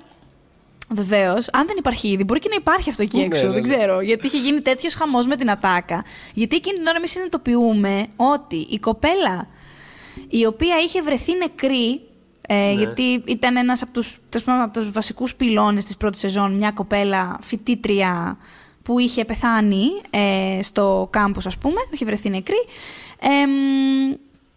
Βεβαίως, 0.90 1.48
αν 1.52 1.68
δεν 1.68 1.76
υπάρχει 1.78 2.07
ήδη, 2.07 2.24
μπορεί 2.24 2.40
και 2.40 2.49
να 2.49 2.56
υπάρχει 2.56 2.90
αυτό 2.90 3.02
εκεί 3.02 3.18
ναι, 3.18 3.24
έξω. 3.24 3.48
Ναι, 3.48 3.53
δεν 3.53 3.62
ναι. 3.62 3.76
ξέρω. 3.76 4.02
Γιατί 4.02 4.26
είχε 4.26 4.38
γίνει 4.38 4.62
τέτοιος 4.62 4.94
χαμός 4.94 5.28
με 5.28 5.36
την 5.36 5.52
ατάκα. 5.52 6.03
Γιατί 6.34 6.56
εκείνη 6.56 6.78
την 6.78 6.88
ώρα 6.88 6.98
εμείς 6.98 7.12
συνειδητοποιούμε 7.12 8.07
ότι 8.16 8.68
η 8.70 8.80
κοπέλα 8.80 9.48
η 10.30 10.45
οποία 10.45 10.78
είχε 10.78 11.02
βρεθεί 11.02 11.38
νεκρή 11.38 12.02
ε, 12.47 12.53
ναι. 12.55 12.72
Γιατί 12.72 13.23
ήταν 13.26 13.55
ένας 13.55 13.81
από 13.81 13.91
τους, 13.91 14.19
από 14.45 14.80
τους 14.80 14.91
βασικούς 14.91 15.35
πυλώνες 15.35 15.85
της 15.85 15.97
πρώτης 15.97 16.19
σεζόν, 16.19 16.53
μια 16.53 16.72
κοπέλα 16.72 17.38
φοιτήτρια 17.41 18.38
που 18.84 18.99
είχε 18.99 19.26
πεθάνει 19.26 19.88
ε, 20.09 20.61
στο 20.61 21.07
κάμπος 21.11 21.45
ας 21.45 21.57
πούμε, 21.57 21.80
είχε 21.91 22.05
βρεθεί 22.05 22.30
νεκρή 22.30 22.65
ε, 23.19 23.27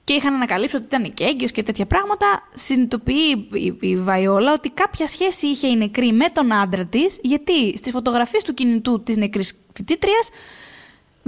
και 0.05 0.15
είχαν 0.15 0.35
ανακαλύψει 0.35 0.77
ότι 0.77 0.85
ήταν 0.85 1.15
και 1.15 1.25
έγκυος 1.25 1.51
και 1.51 1.63
τέτοια 1.63 1.87
πράγματα. 1.87 2.27
Συνειδητοποιεί 2.55 3.49
η, 3.53 3.77
η 3.81 3.97
Βαϊόλα 3.97 4.53
ότι 4.53 4.71
κάποια 4.71 5.07
σχέση 5.07 5.47
είχε 5.47 5.67
η 5.67 5.77
νεκρή 5.77 6.13
με 6.13 6.29
τον 6.33 6.53
άντρα 6.53 6.85
της, 6.85 7.19
γιατί 7.23 7.77
στις 7.77 7.93
φωτογραφίες 7.93 8.43
του 8.43 8.55
κινητού 8.55 9.03
της 9.03 9.17
νεκρής 9.17 9.61
φοιτήτριας 9.73 10.29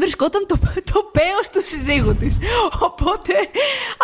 βρισκόταν 0.01 0.47
το, 0.47 0.59
το 0.93 1.10
πέος 1.12 1.48
του 1.52 1.60
συζύγου 1.66 2.14
της. 2.14 2.39
Οπότε 2.89 3.32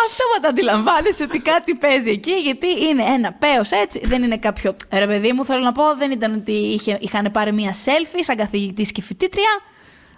αυτόματα 0.07 0.47
αντιλαμβάνεσαι 0.49 1.23
ότι 1.23 1.39
κάτι 1.39 1.75
παίζει 1.75 2.11
εκεί, 2.11 2.31
γιατί 2.31 2.67
είναι 2.67 3.03
ένα 3.03 3.33
πέος 3.33 3.71
έτσι, 3.71 4.01
δεν 4.05 4.23
είναι 4.23 4.37
κάποιο... 4.37 4.75
Ρε 4.91 5.07
παιδί 5.07 5.33
μου, 5.33 5.45
θέλω 5.45 5.63
να 5.63 5.71
πω, 5.71 5.83
δεν 5.97 6.11
ήταν 6.11 6.33
ότι 6.33 6.51
είχε, 6.51 6.97
είχαν 7.01 7.31
πάρει 7.31 7.51
μία 7.53 7.73
selfie 7.73 8.19
σαν 8.19 8.35
καθηγητής 8.35 8.91
και 8.91 9.01
φοιτήτρια. 9.01 9.61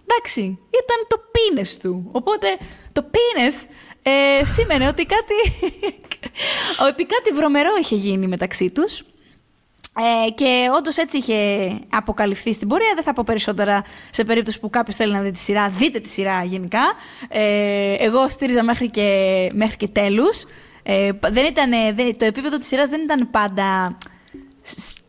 Εντάξει, 0.08 0.42
ήταν 0.84 1.08
το 1.08 1.22
πίνες 1.32 1.78
του. 1.78 2.10
Οπότε 2.12 2.58
το 2.92 3.04
πίνες 3.04 3.54
ε, 4.02 4.46
σήμαινε 4.46 4.88
ότι 4.88 5.06
κάτι, 5.06 5.34
ότι 6.90 7.06
κάτι 7.06 7.32
βρωμερό 7.32 7.70
είχε 7.82 7.96
γίνει 7.96 8.28
μεταξύ 8.28 8.70
τους. 8.70 9.04
Ε, 10.02 10.30
και 10.30 10.70
όντως 10.78 10.98
έτσι 10.98 11.18
είχε 11.18 11.70
αποκαλυφθεί 11.90 12.54
στην 12.54 12.68
πορεία. 12.68 12.92
Δεν 12.96 13.04
θα 13.04 13.14
πω 13.14 13.24
περισσότερα 13.26 13.84
σε 14.10 14.24
περίπτωση 14.24 14.60
που 14.60 14.70
κάποιος 14.70 14.96
θέλει 14.96 15.12
να 15.12 15.22
δει 15.22 15.32
τη 15.32 15.40
σειρά. 15.40 15.70
Δείτε 15.70 16.00
τη 16.00 16.10
σειρά 16.10 16.44
γενικά. 16.44 16.82
Ε, 17.28 17.94
εγώ 17.94 18.30
στήριζα 18.30 18.64
μέχρι 18.64 18.90
και, 18.90 19.50
μέχρι 19.54 19.78
και 19.78 19.88
τέλους. 19.88 20.46
Ε, 20.84 21.10
δεν 21.32 21.46
ήταν, 21.46 21.72
το 22.18 22.26
επίπεδο 22.26 22.58
της 22.58 22.68
σειράς 22.68 22.90
δεν 22.90 23.02
ήταν 23.02 23.30
πάντα 23.32 23.98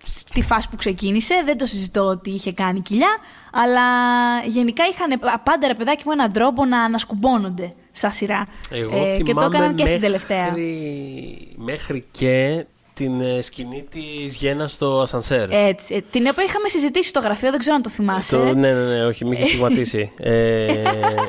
στη 0.05 0.43
φάση 0.43 0.69
που 0.69 0.77
ξεκίνησε. 0.77 1.43
Δεν 1.45 1.59
το 1.59 1.67
συζητώ 1.67 2.05
ότι 2.05 2.31
είχε 2.31 2.53
κάνει 2.53 2.81
κοιλιά. 2.81 3.17
Αλλά 3.53 3.83
γενικά 4.45 4.85
είχαν 4.93 5.19
πάντα 5.45 5.67
ρε 5.67 5.75
παιδάκι 5.75 6.03
μου 6.07 6.12
έναν 6.12 6.33
τρόπο 6.33 6.65
να 6.65 6.83
ανασκουμπώνονται 6.83 7.75
σαν 7.93 8.12
σειρά. 8.12 8.47
Εγώ 8.71 9.05
ε, 9.05 9.23
και 9.23 9.35
το 9.35 9.41
έκαναν 9.41 9.75
και 9.75 9.87
στην 9.87 10.01
τελευταία. 10.01 10.55
Μέχρι 11.57 12.07
και 12.11 12.67
την 13.01 13.21
ε, 13.21 13.41
σκηνή 13.41 13.87
της 13.91 14.37
Γέννας 14.37 14.73
στο 14.73 15.01
Ασανσέρ. 15.01 15.53
Έτσι. 15.53 15.95
Ε, 15.95 16.01
την 16.11 16.27
οποία 16.31 16.45
είχαμε 16.45 16.69
συζητήσει 16.69 17.09
στο 17.09 17.21
γραφείο, 17.21 17.51
δεν 17.51 17.59
ξέρω 17.59 17.75
αν 17.75 17.83
το 17.83 17.89
θυμάσαι. 17.89 18.37
Το, 18.37 18.45
ναι, 18.45 18.73
ναι, 18.73 18.85
ναι, 18.85 19.05
όχι, 19.05 19.25
με 19.25 19.37
είχε 19.37 19.47
στιγματίσει. 19.47 20.13
ε, 20.19 20.83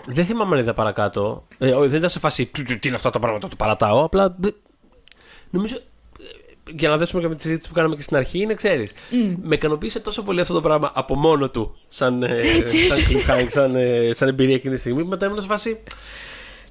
δεν 0.06 0.26
θυμάμαι 0.26 0.56
αν 0.56 0.61
είδα 0.61 0.73
παρακάτω. 0.73 1.48
Ε, 1.57 1.72
δεν 1.72 1.98
ήταν 1.98 2.10
σε 2.10 2.19
φάση 2.19 2.45
τι 2.45 2.88
είναι 2.88 2.95
αυτά 2.95 3.10
τα 3.10 3.19
πράγματα, 3.19 3.48
το 3.48 3.56
παρατάω. 3.56 4.03
Απλά. 4.03 4.38
Νομίζω. 5.49 5.76
Ε, 5.76 6.72
για 6.76 6.89
να 6.89 6.98
δέσουμε 6.98 7.22
και 7.22 7.27
με 7.27 7.35
τη 7.35 7.41
συζήτηση 7.41 7.69
που 7.69 7.76
κάναμε 7.76 7.95
και 7.95 8.02
στην 8.02 8.18
αρχή, 8.18 8.39
είναι 8.39 8.53
ξέρεις. 8.53 8.91
Mm. 8.91 9.35
Με 9.41 9.56
ικανοποίησε 9.56 9.99
τόσο 9.99 10.23
πολύ 10.23 10.41
αυτό 10.41 10.53
το 10.53 10.61
πράγμα 10.61 10.91
από 10.93 11.15
μόνο 11.15 11.49
του, 11.49 11.76
σαν, 11.88 12.26
σαν, 13.26 13.49
σαν, 13.49 13.76
σαν 14.11 14.27
εμπειρία 14.27 14.56
εκείνη 14.56 14.73
τη 14.73 14.80
στιγμή, 14.80 15.03
που 15.03 15.10
μετά 15.10 15.26
ήμουν 15.26 15.41
σε 15.41 15.48
φάση. 15.48 15.80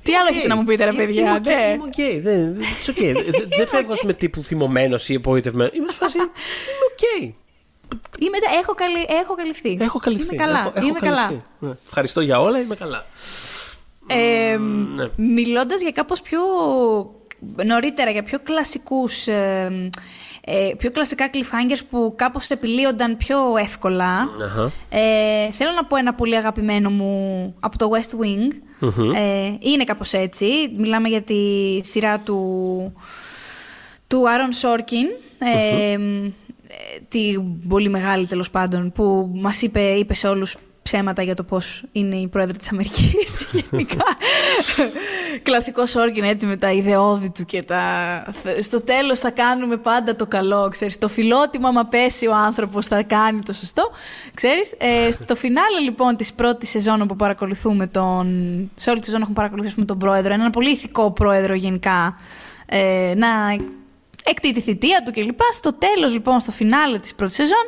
Τι 0.02 0.14
άλλο 0.14 0.28
έχετε 0.30 0.48
να 0.48 0.56
μου 0.56 0.64
πείτε, 0.64 0.84
ρε 0.84 0.92
παιδιά. 0.92 1.40
Είμαι 1.44 1.82
οκ. 1.82 1.94
Δεν 3.56 3.66
φεύγω 3.66 3.94
με, 4.02 4.12
τύπου 4.12 4.42
θυμωμένος 4.42 5.08
ή 5.08 5.14
απογοητευμένος. 5.14 5.72
Είμαι 5.74 5.92
σε 5.92 6.18
Είμαι 6.18 6.24
οκ. 6.92 7.34
Είμαι, 8.18 8.38
έχω, 8.60 8.74
καλυ, 8.74 9.06
έχω 9.22 9.34
καλυφθεί. 9.34 9.78
Έχω 9.80 9.98
καλυφθεί. 9.98 10.34
Είμαι 10.34 10.44
καλά. 10.44 10.72
Έχω, 10.74 10.86
είμαι 10.86 10.98
καλά. 10.98 11.42
Ναι. 11.58 11.70
Ευχαριστώ 11.86 12.20
για 12.20 12.38
όλα, 12.38 12.60
είμαι 12.60 12.74
καλά. 12.74 13.06
Ε, 14.06 14.56
ναι. 14.94 15.08
Μιλώντας 15.16 15.80
για 15.80 15.90
κάπως 15.90 16.20
πιο 16.20 16.40
νωρίτερα, 17.64 18.10
για 18.10 18.22
πιο 18.22 18.38
κλασικούς 18.42 19.26
ε, 19.26 19.90
ε, 20.44 20.70
πιο 20.76 20.90
κλασικά 20.90 21.30
cliffhangers 21.32 21.80
που 21.90 22.14
κάπως 22.16 22.48
επιλύονταν 22.48 23.16
πιο 23.16 23.38
εύκολα 23.56 24.28
Ε, 24.88 25.50
θέλω 25.50 25.70
να 25.72 25.84
πω 25.84 25.96
ένα 25.96 26.14
πολύ 26.14 26.36
αγαπημένο 26.36 26.90
μου 26.90 27.54
από 27.60 27.78
το 27.78 27.90
West 27.90 28.24
Wing. 28.24 28.52
Ε, 29.14 29.52
είναι 29.60 29.84
κάπως 29.84 30.12
έτσι. 30.12 30.46
Μιλάμε 30.76 31.08
για 31.08 31.22
τη 31.22 31.36
σειρά 31.82 32.18
του, 32.18 32.92
του 34.06 34.22
Aaron 34.26 34.68
Sorkin. 34.68 35.06
Ε, 35.38 35.98
την 37.08 37.68
πολύ 37.68 37.88
μεγάλη 37.88 38.26
τέλος 38.26 38.50
πάντων 38.50 38.92
που 38.92 39.30
μας 39.34 39.62
είπε, 39.62 39.80
είπε 39.80 40.14
σε 40.14 40.28
όλους 40.28 40.56
ψέματα 40.82 41.22
για 41.22 41.34
το 41.34 41.42
πώς 41.42 41.84
είναι 41.92 42.16
η 42.16 42.28
πρόεδρο 42.28 42.56
της 42.56 42.70
Αμερικής 42.72 43.46
γενικά. 43.70 44.04
Κλασικός 45.42 45.90
Σόρκιν 45.90 46.24
έτσι 46.24 46.46
με 46.46 46.56
τα 46.56 46.72
ιδεώδη 46.72 47.30
του 47.30 47.44
και 47.44 47.62
τα... 47.62 47.82
Στο 48.60 48.82
τέλος 48.82 49.18
θα 49.18 49.30
κάνουμε 49.30 49.76
πάντα 49.76 50.16
το 50.16 50.26
καλό, 50.26 50.68
ξέρεις. 50.68 50.98
Το 50.98 51.08
φιλότιμο 51.08 51.68
άμα 51.68 51.84
πέσει 51.84 52.26
ο 52.26 52.34
άνθρωπος 52.34 52.86
θα 52.86 53.02
κάνει 53.02 53.40
το 53.40 53.52
σωστό, 53.52 53.90
ξέρεις. 54.34 54.74
Ε, 54.78 55.12
στο 55.12 55.36
φινάλε 55.36 55.78
λοιπόν 55.84 56.16
της 56.16 56.32
πρώτης 56.32 56.70
σεζόν 56.70 57.06
που 57.06 57.16
παρακολουθούμε 57.16 57.86
τον... 57.86 58.26
Σε 58.76 58.90
όλη 58.90 58.98
τη 58.98 59.04
σεζόν 59.04 59.20
έχουμε 59.20 59.36
παρακολουθήσει 59.36 59.84
τον 59.84 59.98
πρόεδρο, 59.98 60.32
έναν 60.32 60.50
πολύ 60.50 60.70
ηθικό 60.70 61.10
πρόεδρο 61.10 61.54
γενικά, 61.54 62.16
ε, 62.66 63.14
να 63.16 63.28
εκτεί 64.24 64.52
τη 64.52 64.60
θητεία 64.60 65.02
του 65.04 65.12
κλπ. 65.12 65.40
Στο 65.52 65.72
τέλος 65.72 66.12
λοιπόν, 66.12 66.40
στο 66.40 66.50
φινάλε 66.50 66.98
της 66.98 67.14
πρώτης 67.14 67.34
σεζόν, 67.34 67.66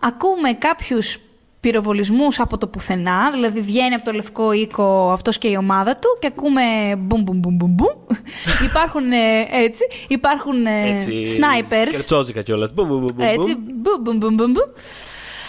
ακούμε 0.00 0.52
κάποιους 0.52 1.18
πυροβολισμούς 1.62 2.40
από 2.40 2.58
το 2.58 2.66
πουθενά, 2.66 3.30
δηλαδή 3.30 3.60
βγαίνει 3.60 3.94
από 3.94 4.04
το 4.04 4.12
λευκό 4.12 4.52
οίκο 4.52 5.10
αυτός 5.12 5.38
και 5.38 5.48
η 5.48 5.56
ομάδα 5.56 5.96
του 5.96 6.16
και 6.20 6.26
ακούμε 6.26 6.62
μπουμ 6.98 7.22
μπουμ 7.22 7.38
μπουμ 7.40 7.56
μπουμ 7.56 8.16
υπάρχουν 8.68 9.12
ε, 9.12 9.48
έτσι, 9.50 9.84
υπάρχουν 10.08 10.66
ε, 10.66 10.96
snipers. 11.08 11.88
Σκερτσόζικα 11.88 12.42
κιόλας. 12.42 12.70
Έτσι, 13.16 13.56
μπουμ 13.56 14.02
μπουμ 14.02 14.18
μπουμ 14.18 14.34
μπουμ. 14.34 14.70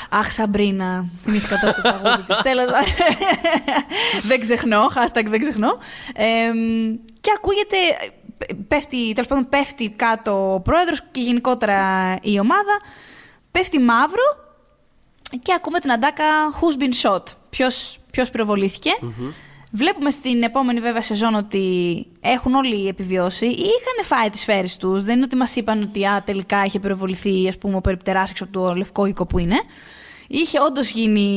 Αχ, 0.10 0.31
Σαμπρίνα. 0.31 1.06
Θυμήθηκα 1.23 1.60
τώρα 1.60 1.73
το 1.73 1.81
τραγούδι 1.81 2.23
της. 2.23 2.38
Τέλος 2.41 2.65
Δεν 4.30 4.40
ξεχνώ. 4.40 4.81
Hashtag 4.95 5.26
δεν 5.30 5.40
ξεχνώ. 5.40 5.77
και 7.22 7.31
ακούγεται. 7.38 7.77
Πέφτει, 8.68 9.14
τέλος 9.14 9.30
πάντων, 9.30 9.49
πέφτει 9.49 9.90
κάτω 9.90 10.53
ο 10.53 10.60
πρόεδρος 10.60 11.02
και 11.11 11.22
γενικότερα 11.22 11.80
η 12.22 12.40
ομάδα. 12.40 12.81
Πέφτει 13.52 13.80
μαύρο 13.80 14.43
και 15.41 15.53
ακούμε 15.55 15.80
την 15.80 15.91
αντάκα 15.91 16.23
Who's 16.51 16.81
been 16.84 17.11
shot. 17.11 17.23
Ποιος, 17.49 17.97
ποιος 18.11 18.30
πυροβολήθηκε. 18.30 18.91
Βλέπουμε 19.76 20.10
στην 20.10 20.43
επόμενη 20.43 20.80
βέβαια 20.80 21.01
σεζόν 21.01 21.35
ότι 21.35 22.05
έχουν 22.19 22.53
όλοι 22.53 22.88
επιβιώσει 22.88 23.45
ή 23.45 23.51
είχαν 23.51 24.05
φάει 24.05 24.30
τις 24.30 24.39
σφαίρες 24.39 24.77
τους. 24.77 25.03
Δεν 25.03 25.15
είναι 25.15 25.23
ότι 25.23 25.35
μας 25.35 25.55
είπαν 25.55 25.81
ότι 25.81 26.05
α, 26.05 26.23
τελικά 26.26 26.65
είχε 26.65 26.80
πυροβοληθεί 26.80 27.47
ας 27.47 27.57
πούμε, 27.57 27.76
ο 27.76 27.81
περιπτεράς 27.81 28.30
έξω 28.30 28.43
από 28.43 28.53
το 28.53 28.76
λευκό 28.76 29.05
οίκο 29.05 29.26
που 29.26 29.39
είναι. 29.39 29.55
Είχε 30.35 30.60
όντως 30.68 30.89
γίνει. 30.89 31.27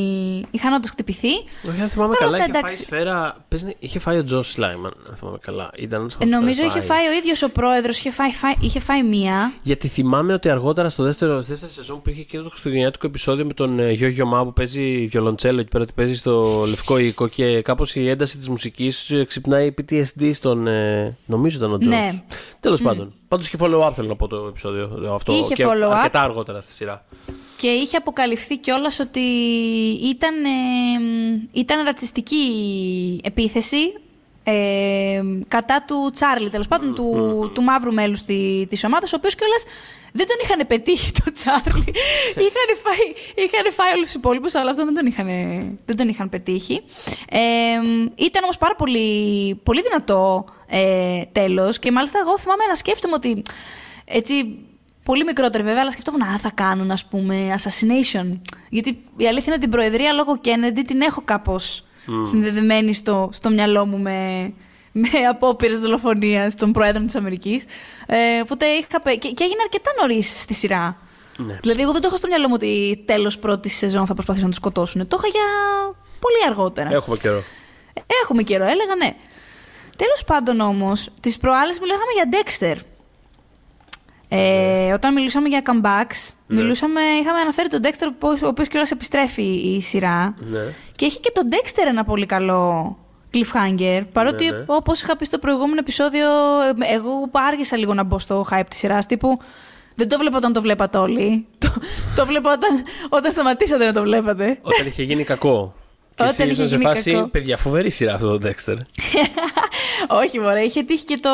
Είχαν 0.51 0.73
όντως 0.73 0.89
χτυπηθεί. 0.89 1.33
Όχι, 1.69 1.81
αν 1.81 1.87
θυμάμαι 1.87 2.15
καλά, 2.19 2.37
είχε 2.37 2.51
φάει 2.59 2.71
σφαίρα. 2.71 3.45
Πες, 3.47 3.75
είχε 3.79 3.99
φάει 3.99 4.17
ο 4.17 4.23
Τζος 4.23 4.51
Σλάιμαν, 4.51 4.93
αν 5.09 5.15
θυμάμαι 5.15 5.37
καλά. 5.41 5.69
Ήταν 5.77 6.09
ε, 6.17 6.25
νομίζω 6.25 6.63
είχε 6.63 6.81
φάει 6.81 7.07
ο 7.07 7.11
ίδιος 7.11 7.41
ο 7.41 7.49
πρόεδρος, 7.49 7.97
είχε, 7.99 8.11
φάει, 8.11 8.29
είχε 8.59 8.79
φάει 8.79 9.03
μία. 9.03 9.53
Γιατί 9.61 9.87
θυμάμαι 9.87 10.33
ότι 10.33 10.49
αργότερα 10.49 10.89
στο 10.89 11.03
δεύτερο, 11.03 11.41
στη 11.41 11.51
δεύτερη 11.51 11.71
σεζόν 11.71 12.01
που 12.01 12.09
είχε 12.09 12.23
και 12.23 12.37
το 12.37 12.49
χριστουγεννιάτικο 12.49 13.07
επεισόδιο 13.07 13.45
με 13.45 13.53
τον 13.53 13.79
ε, 13.79 13.91
Γιώργιο 13.91 14.25
Μά 14.25 14.43
που 14.43 14.53
παίζει 14.53 15.07
βιολοντσέλο 15.07 15.59
εκεί 15.59 15.69
πέρα, 15.69 15.83
ότι 15.83 15.93
παίζει 15.93 16.15
στο 16.15 16.63
λευκό 16.67 16.97
οίκο 16.97 17.27
και 17.27 17.61
κάπως 17.61 17.95
η 17.95 18.09
ένταση 18.09 18.37
της 18.37 18.49
μουσικής 18.49 19.11
ε, 19.11 19.23
ξυπνάει 19.23 19.73
PTSD 19.81 20.31
στον. 20.33 20.67
Ε, 20.67 21.17
νομίζω 21.25 21.57
ήταν 21.57 21.73
ο 21.73 21.77
Τζος. 21.77 21.93
Ναι. 21.93 22.23
Τέλος 22.59 22.79
mm. 22.81 22.83
πάντων. 22.83 23.13
Πάντως 23.27 23.47
είχε 23.47 23.57
follow-up, 23.59 23.91
θέλω 23.95 24.07
να 24.07 24.15
πω 24.15 24.27
το 24.27 24.45
επεισόδιο 24.49 25.13
αυτό. 25.13 25.33
Είχε 25.33 25.53
και 25.53 25.65
follow-up. 25.67 25.91
αρκετά 25.93 26.21
αργότερα 26.21 26.61
στη 26.61 26.71
σειρά. 26.71 27.05
Και 27.57 27.67
είχε 27.67 27.97
αποκαλυφθεί 27.97 28.57
κιόλας 28.57 28.99
ότι 28.99 29.19
ήταν, 30.03 30.45
ε, 30.45 30.49
ήταν 31.51 31.83
ρατσιστική 31.83 32.45
επίθεση 33.23 33.93
ε, 34.49 35.21
κατά 35.47 35.83
του 35.87 36.09
Τσάρλι, 36.13 36.49
τέλος 36.49 36.67
πάντων, 36.67 36.95
του, 36.95 37.51
του 37.53 37.61
μαύρου 37.61 37.93
μέλους 37.93 38.23
τη 38.23 38.65
της 38.69 38.83
ομάδας, 38.83 39.13
ο 39.13 39.15
οποίος 39.15 39.35
κιόλας 39.35 39.63
δεν 40.13 40.27
τον 40.27 40.35
είχαν 40.43 40.67
πετύχει 40.67 41.11
το 41.11 41.31
Τσάρλι. 41.31 41.93
είχαν, 42.47 42.69
φάει, 42.83 43.13
είχαν 43.35 43.73
φάει 43.73 43.93
όλους 43.93 44.05
τους 44.05 44.13
υπόλοιπους, 44.13 44.55
αλλά 44.55 44.71
αυτό 44.71 44.85
δεν 44.85 44.93
τον 44.93 45.05
είχαν, 45.05 45.27
δεν 45.85 45.95
τον 45.95 46.09
είχαν 46.09 46.29
πετύχει. 46.29 46.81
Ε, 47.29 47.39
ήταν 48.15 48.43
όμως 48.43 48.57
πάρα 48.57 48.75
πολύ, 48.75 49.55
πολύ 49.63 49.81
δυνατό 49.81 50.45
ε, 50.67 51.21
τέλος 51.31 51.79
και 51.79 51.91
μάλιστα 51.91 52.19
εγώ 52.19 52.37
θυμάμαι 52.37 52.65
να 52.65 52.75
σκέφτομαι 52.75 53.13
ότι 53.15 53.41
έτσι 54.05 54.59
Πολύ 55.07 55.23
μικρότερη 55.23 55.63
βέβαια, 55.63 55.81
αλλά 55.81 55.91
σκεφτόμουν 55.91 56.19
να 56.19 56.39
θα 56.39 56.51
κάνουν 56.53 56.91
ας 56.91 57.05
πούμε 57.05 57.55
assassination. 57.57 58.39
Γιατί 58.69 58.89
η 59.17 59.27
αλήθεια 59.27 59.43
είναι 59.45 59.55
ότι 59.55 59.59
την 59.59 59.69
Προεδρία 59.69 60.11
λόγω 60.13 60.39
Kennedy 60.43 60.81
την 60.87 61.01
έχω 61.01 61.21
κάπως 61.25 61.83
mm. 62.07 62.11
συνδεδεμένη 62.23 62.93
στο, 62.93 63.29
στο 63.31 63.49
μυαλό 63.49 63.85
μου 63.85 63.97
με, 63.97 64.51
με 64.91 65.09
απόπειρες 65.29 65.79
δολοφονίας 65.79 66.55
των 66.55 66.71
Προέδρων 66.71 67.05
της 67.05 67.15
Αμερικής. 67.15 67.65
Ε, 68.05 68.39
οπότε 68.41 68.65
είχα. 68.65 68.99
Και, 69.03 69.29
και 69.29 69.43
έγινε 69.43 69.61
αρκετά 69.63 69.91
νωρίς 70.01 70.41
στη 70.41 70.53
σειρά. 70.53 70.97
Ναι. 71.37 71.57
Δηλαδή, 71.61 71.81
εγώ 71.81 71.91
δεν 71.91 72.01
το 72.01 72.07
έχω 72.07 72.17
στο 72.17 72.27
μυαλό 72.27 72.47
μου 72.47 72.53
ότι 72.53 73.03
τέλος 73.05 73.39
πρώτης 73.39 73.77
σεζόν 73.77 74.05
θα 74.05 74.13
προσπαθήσουν 74.13 74.47
να 74.47 74.53
τους 74.53 74.61
σκοτώσουν. 74.63 75.07
Το 75.07 75.17
είχα 75.19 75.27
για 75.27 75.45
πολύ 76.19 76.43
αργότερα. 76.47 76.89
Έχουμε 76.93 77.17
καιρό. 77.17 77.43
Ε, 77.93 78.01
έχουμε 78.23 78.43
καιρό, 78.43 78.63
έλεγα 78.63 78.95
ναι. 78.95 79.15
Τέλος 79.97 80.23
πάντων 80.25 80.59
όμως, 80.59 81.09
τις 81.21 81.37
προάλλες 81.37 81.79
μιλάγαμε 81.79 82.11
για 82.13 82.29
Dexter. 82.31 82.96
Ε, 84.29 84.93
όταν 84.93 85.13
μιλούσαμε 85.13 85.47
για 85.47 85.61
comebacks, 85.65 86.33
ναι. 86.47 86.61
μιλούσαμε, 86.61 87.01
είχαμε 87.21 87.39
αναφέρει 87.39 87.67
τον 87.67 87.79
Dexter, 87.83 88.27
ο 88.43 88.47
οποίος 88.47 88.67
κιόλας 88.67 88.91
επιστρέφει 88.91 89.75
η 89.75 89.81
σειρά. 89.81 90.35
Ναι. 90.39 90.59
Και 90.95 91.05
έχει 91.05 91.19
και 91.19 91.31
τον 91.33 91.43
Dexter 91.51 91.83
ένα 91.87 92.03
πολύ 92.03 92.25
καλό 92.25 92.97
cliffhanger. 93.33 94.01
Παρότι, 94.11 94.45
ναι, 94.45 94.57
ναι. 94.57 94.63
όπως 94.67 95.01
είχα 95.01 95.15
πει 95.15 95.25
στο 95.25 95.37
προηγούμενο 95.37 95.79
επεισόδιο, 95.79 96.27
εγώ 96.93 97.29
άργησα 97.31 97.77
λίγο 97.77 97.93
να 97.93 98.03
μπω 98.03 98.19
στο 98.19 98.45
hype 98.51 98.63
της 98.69 98.77
σειράς. 98.77 99.05
Τύπου 99.05 99.37
δεν 99.95 100.09
το 100.09 100.17
βλέπω 100.17 100.37
όταν 100.37 100.53
το 100.53 100.61
βλέπατε 100.61 100.97
όλοι. 100.97 101.45
Το, 101.57 101.73
το 102.15 102.25
βλέπω 102.25 102.51
όταν, 102.51 102.83
όταν 103.09 103.31
σταματήσατε 103.31 103.85
να 103.85 103.93
το 103.93 104.01
βλέπατε. 104.01 104.59
Όταν 104.61 104.87
είχε 104.87 105.03
γίνει 105.03 105.23
κακό. 105.23 105.73
Και 106.17 106.23
Όταν 106.23 106.27
εσύ 106.27 106.43
είχε 106.43 106.51
ήσουν 106.51 106.67
σε 106.67 106.75
γίνει 106.75 106.87
φάση, 106.87 107.11
κακό. 107.11 107.27
παιδιά, 107.27 107.57
φοβερή 107.57 107.89
σειρά 107.89 108.13
αυτό 108.13 108.37
το 108.39 108.47
Dexter. 108.49 108.75
Όχι, 110.23 110.39
μωρέ, 110.39 110.61
είχε 110.61 110.83
τύχει 110.83 111.03
και 111.05 111.17
το, 111.21 111.29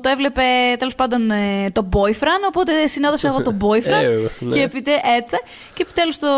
το 0.00 0.08
έβλεπε 0.08 0.42
τέλος 0.78 0.94
πάντων 0.94 1.30
ε, 1.30 1.70
το 1.72 1.88
boyfriend, 1.92 2.42
οπότε 2.48 2.86
συνόδευσα 2.86 3.28
εγώ 3.28 3.42
το 3.42 3.54
boyfriend 3.64 3.86
Ε, 4.02 4.18
ναι. 4.38 4.54
και, 4.54 4.62
επιτε, 4.62 4.90
έτσι, 4.92 5.36
και 5.74 5.82
επιτέλους 5.82 6.18
το, 6.18 6.28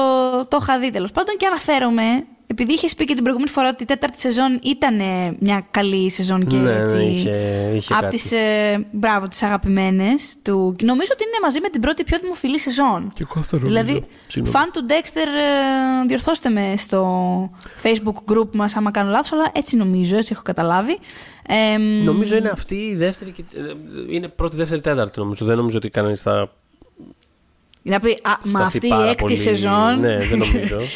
το 0.48 0.58
είχα 0.60 0.78
δει 0.78 0.90
τέλος 0.90 1.10
πάντων 1.12 1.36
και 1.36 1.46
αναφέρομαι, 1.46 2.24
επειδή 2.50 2.72
είχες 2.72 2.94
πει 2.94 3.04
και 3.04 3.14
την 3.14 3.22
προηγούμενη 3.22 3.50
φορά 3.50 3.68
ότι 3.68 3.82
η 3.82 3.86
τέταρτη 3.86 4.20
σεζόν 4.20 4.58
ήταν 4.62 5.00
ε, 5.00 5.36
μια 5.40 5.62
καλή 5.70 6.10
σεζόν 6.10 6.46
και 6.46 6.56
Ναι, 6.56 6.62
ναι, 6.72 6.80
έτσι. 6.80 6.98
είχε- 7.04 7.72
είχε 7.74 7.92
από 7.92 8.02
κάτι. 8.02 8.16
τις, 8.16 8.32
ε, 8.32 8.86
μπράβο, 8.92 9.28
τις 9.28 9.42
αγαπημένες 9.42 10.34
του. 10.42 10.74
Και 10.78 10.84
Νομίζω 10.84 11.10
ότι 11.14 11.22
είναι 11.24 11.38
μαζί 11.42 11.60
με 11.60 11.68
την 11.68 11.80
πρώτη 11.80 12.04
πιο 12.04 12.18
δημοφιλή 12.18 12.58
σεζόν. 12.58 13.12
Και 13.14 13.24
εγώ 13.30 13.40
αυτό 13.40 13.56
νομίζω. 13.58 13.74
Δηλαδή, 13.82 14.06
Συγγνώμη. 14.26 14.56
φαν 14.58 14.70
του 14.72 14.86
Dexter, 14.88 15.26
ε, 16.02 16.06
διορθώστε 16.06 16.48
με 16.48 16.74
στο 16.76 17.50
facebook 17.82 18.32
group 18.32 18.54
μας 18.54 18.76
άμα 18.76 18.90
κάνω 18.90 19.10
λάθος, 19.10 19.32
αλλά 19.32 19.50
έτσι 19.54 19.76
νομίζω, 19.76 20.16
έτσι 20.16 20.30
έχω 20.32 20.42
καταλάβει. 20.42 20.98
Ε, 21.48 21.76
Νομίζω 22.04 22.36
είναι 22.36 22.48
αυτή 22.48 22.74
η 22.74 22.94
δεύτερη. 22.96 23.30
και- 23.30 23.44
ε, 23.56 24.14
Είναι 24.14 24.28
πρώτη, 24.28 24.56
δεύτερη, 24.56 24.80
τέταρτη 24.80 25.18
νομίζω. 25.18 25.44
Δεν 25.46 25.56
νομίζω 25.56 25.76
ότι 25.76 25.88
κανείς 25.90 26.22
θα. 26.22 26.52
Να 27.82 28.00
πει, 28.00 28.18
α, 28.22 28.30
μα 28.42 28.50
σταθεί 28.60 28.64
αυτή 28.76 28.86
η 28.86 28.90
πάρα 28.90 29.04
έκτη 29.08 29.22
πολύ- 29.22 29.36
σεζόν. 29.36 30.00
Ναι, 30.00 30.16
δεν 30.18 30.38
νομίζω. 30.38 30.78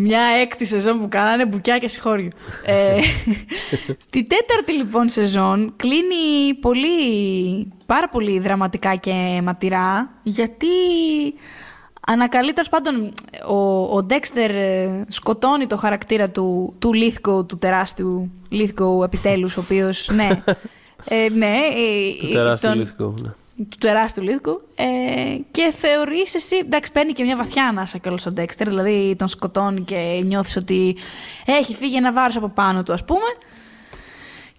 Μια 0.00 0.20
έκτη 0.42 0.64
σεζόν 0.64 1.00
που 1.00 1.08
κάνανε 1.08 1.46
μπουκιά 1.46 1.78
και 1.78 1.88
συγχώριο. 1.88 2.28
ε, 2.64 3.00
στη 4.06 4.24
τέταρτη 4.26 4.72
λοιπόν 4.72 5.08
σεζόν 5.08 5.72
κλείνει 5.76 6.54
πολύ, 6.60 6.88
πάρα 7.86 8.08
πολύ 8.08 8.38
δραματικά 8.38 8.94
και 8.94 9.40
ματηρά 9.42 10.10
γιατί 10.22 10.66
ανακαλεί 12.06 12.52
τέλος 12.52 12.68
πάντων 12.68 13.12
ο, 13.48 13.82
ο 13.98 14.06
Dexter 14.10 14.48
ε, 14.50 15.02
σκοτώνει 15.08 15.66
το 15.66 15.76
χαρακτήρα 15.76 16.30
του, 16.30 16.74
του 16.78 16.90
Lithgow, 16.94 17.48
του 17.48 17.58
τεράστιου 17.58 18.30
Lithgow 18.52 19.04
επιτέλους, 19.04 19.56
ο 19.56 19.60
οποίος, 19.60 20.10
ναι, 20.14 20.28
ε, 21.04 21.28
ναι, 21.34 21.56
ε, 21.56 22.26
Το 22.26 22.32
τεράστιο 22.32 22.68
τον- 22.70 22.78
λυθικό. 22.78 23.14
ναι. 23.22 23.30
Του 23.58 23.76
τεράστιου 23.78 24.22
Λίθκου. 24.22 24.60
Ε, 24.74 24.84
και 25.50 25.74
θεωρείς 25.78 26.34
εσύ. 26.34 26.56
Εντάξει, 26.56 26.92
παίρνει 26.92 27.12
και 27.12 27.24
μια 27.24 27.36
βαθιά 27.36 27.66
ανάσα 27.66 27.98
κιόλας 27.98 28.26
ο 28.26 28.30
Ντέξτερ. 28.32 28.68
Δηλαδή 28.68 29.14
τον 29.18 29.28
σκοτώνει 29.28 29.80
και 29.80 30.20
νιώθεις 30.24 30.56
ότι 30.56 30.96
έχει 31.44 31.74
φύγει 31.74 31.96
ένα 31.96 32.12
βάρος 32.12 32.36
από 32.36 32.48
πάνω 32.48 32.82
του, 32.82 32.92
ας 32.92 33.04
πούμε. 33.04 33.28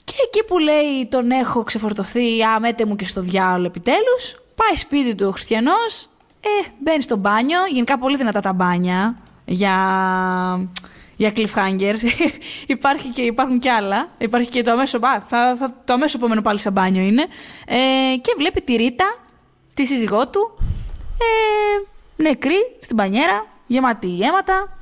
Και 0.04 0.16
εκεί 0.26 0.44
που 0.44 0.58
λέει 0.58 1.08
τον 1.10 1.32
έχω 1.32 1.64
ξεφορτωθεί, 1.64 2.44
α, 2.44 2.60
μέτε 2.60 2.86
μου 2.86 2.96
και 2.96 3.06
στο 3.06 3.22
διάολο 3.22 3.66
επιτέλους. 3.66 4.42
Πάει 4.56 4.78
σπίτι 4.78 5.16
του 5.16 5.28
ο 5.28 5.32
Χριστιανός. 5.32 6.10
Ε, 6.42 6.70
μπαίνει 6.80 7.02
στο 7.02 7.16
μπάνιο. 7.16 7.60
Γενικά 7.72 7.98
πολύ 7.98 8.18
δυνατά 8.18 8.40
τα 8.40 8.54
μπάνια 8.54 9.18
για, 9.46 9.76
για 11.20 11.34
cliffhangers. 11.36 12.30
Υπάρχει 12.76 13.10
και, 13.10 13.22
υπάρχουν 13.22 13.60
και 13.60 13.72
άλλα. 13.72 14.10
Υπάρχει 14.18 14.50
και 14.50 14.62
το 14.62 14.72
αμέσω. 14.72 14.98
Α, 14.98 15.22
θα, 15.28 15.56
θα, 15.60 15.74
το 15.86 15.94
αμέσω 15.94 16.18
επόμενο 16.18 16.42
πάλι 16.42 16.60
σε 16.60 16.72
μπάνιο 16.72 17.02
είναι. 17.02 17.26
Ε, 17.66 17.76
και 18.22 18.34
βλέπει 18.38 18.62
τη 18.62 18.76
Ρίτα, 18.76 19.18
τη 19.74 19.86
σύζυγό 19.86 20.28
του, 20.28 20.58
ε, 21.18 22.24
νεκρή 22.24 22.78
στην 22.80 22.96
μπανιέρα, 22.96 23.48
γεμάτη 23.68 24.20
αίματα. 24.22 24.78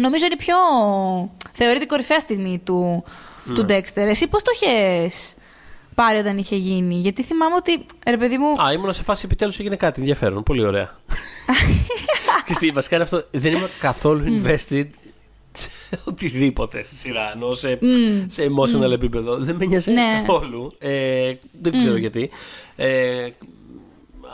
Νομίζω 0.00 0.24
είναι 0.24 0.34
η 0.34 0.44
πιο. 0.44 0.56
θεωρείται 1.52 1.84
η 1.84 1.86
κορυφαία 1.86 2.20
στιγμή 2.20 2.60
του, 2.64 3.04
του 3.54 3.66
Dexter. 3.68 3.82
Εσύ 3.94 4.28
πώς 4.28 4.42
το 4.42 4.50
είχες 4.54 5.34
πάρει 5.94 6.18
όταν 6.18 6.38
είχε 6.38 6.56
γίνει, 6.56 6.94
Γιατί 6.94 7.22
θυμάμαι 7.22 7.54
ότι. 7.54 7.86
Ρε 8.06 8.16
παιδί 8.16 8.38
μου. 8.38 8.62
Α, 8.62 8.72
ήμουν 8.72 8.92
σε 8.92 9.02
φάση 9.02 9.22
επιτέλους 9.24 9.58
έγινε 9.58 9.76
κάτι 9.76 10.00
ενδιαφέρον. 10.00 10.42
Πολύ 10.42 10.64
ωραία. 10.64 10.96
και 12.46 12.52
στη 12.52 12.70
βασικά 12.70 12.94
είναι 12.94 13.04
αυτό. 13.04 13.24
Δεν 13.30 13.52
είμαι 13.52 13.70
καθόλου 13.80 14.42
invested 14.42 14.86
σε 14.86 15.01
οτιδήποτε 16.08 16.82
στη 16.82 16.94
σειρά. 16.94 17.32
Ενώ 17.34 17.52
σε, 17.54 17.78
σε 18.26 18.42
emotional 18.46 18.90
επίπεδο. 18.90 19.36
Δεν 19.36 19.56
με 19.56 19.64
νοιάζει 19.64 19.92
Ναι. 19.92 20.22
καθόλου. 20.26 20.72
Ε, 20.78 21.32
δεν 21.62 21.78
ξέρω 21.78 21.96
γιατί. 21.96 22.30
Ε, 22.76 23.28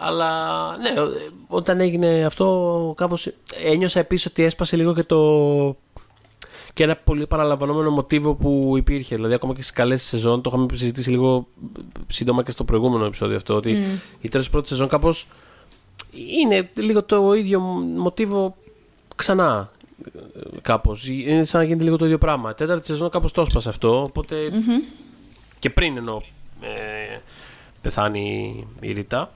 αλλά 0.00 0.36
ναι, 0.76 0.88
ε, 0.88 1.02
όταν 1.46 1.80
έγινε 1.80 2.24
αυτό, 2.24 2.92
κάπως 2.96 3.30
ένιωσα 3.64 4.00
επίσης 4.00 4.26
ότι 4.26 4.42
έσπασε 4.42 4.76
λίγο 4.76 4.94
και 4.94 5.02
το. 5.02 5.76
και 6.74 6.82
ένα 6.82 6.96
πολύ 6.96 7.26
παραλαμβανόμενο 7.26 7.90
μοτίβο 7.90 8.34
που 8.34 8.74
υπήρχε. 8.76 9.14
Δηλαδή, 9.14 9.34
ακόμα 9.34 9.54
και 9.54 9.62
στις 9.62 9.74
καλές 9.74 10.02
σεζόν, 10.02 10.42
το 10.42 10.50
είχαμε 10.52 10.66
συζητήσει 10.74 11.10
λίγο 11.10 11.46
σύντομα 12.06 12.42
και 12.42 12.50
στο 12.50 12.64
προηγούμενο 12.64 13.04
επεισόδιο 13.04 13.36
αυτό, 13.36 13.54
ότι 13.54 13.82
οι 14.20 14.28
τρεις 14.28 14.50
πρώτες 14.50 14.68
σεζόν 14.68 14.88
κάπως 14.88 15.26
είναι 16.40 16.70
λίγο 16.74 17.02
το 17.02 17.32
ίδιο 17.32 17.60
μοτίβο 17.96 18.56
ξανά. 19.16 19.70
Κάπως. 20.62 21.08
Είναι 21.08 21.44
σαν 21.44 21.60
να 21.60 21.66
γίνεται 21.66 21.84
λίγο 21.84 21.96
το 21.96 22.04
ίδιο 22.04 22.18
πράγμα. 22.18 22.54
Τέταρτη 22.54 22.86
σεζόν 22.86 23.10
κάπως 23.10 23.32
το 23.32 23.40
έσπασε 23.40 23.68
αυτό. 23.68 24.02
οπότε 24.02 24.36
Και 25.58 25.70
πριν 25.70 25.96
ενώ 25.96 26.22
ε, 26.60 27.18
πεθάνει 27.80 28.66
η 28.80 28.92
Ρίτα. 28.92 29.30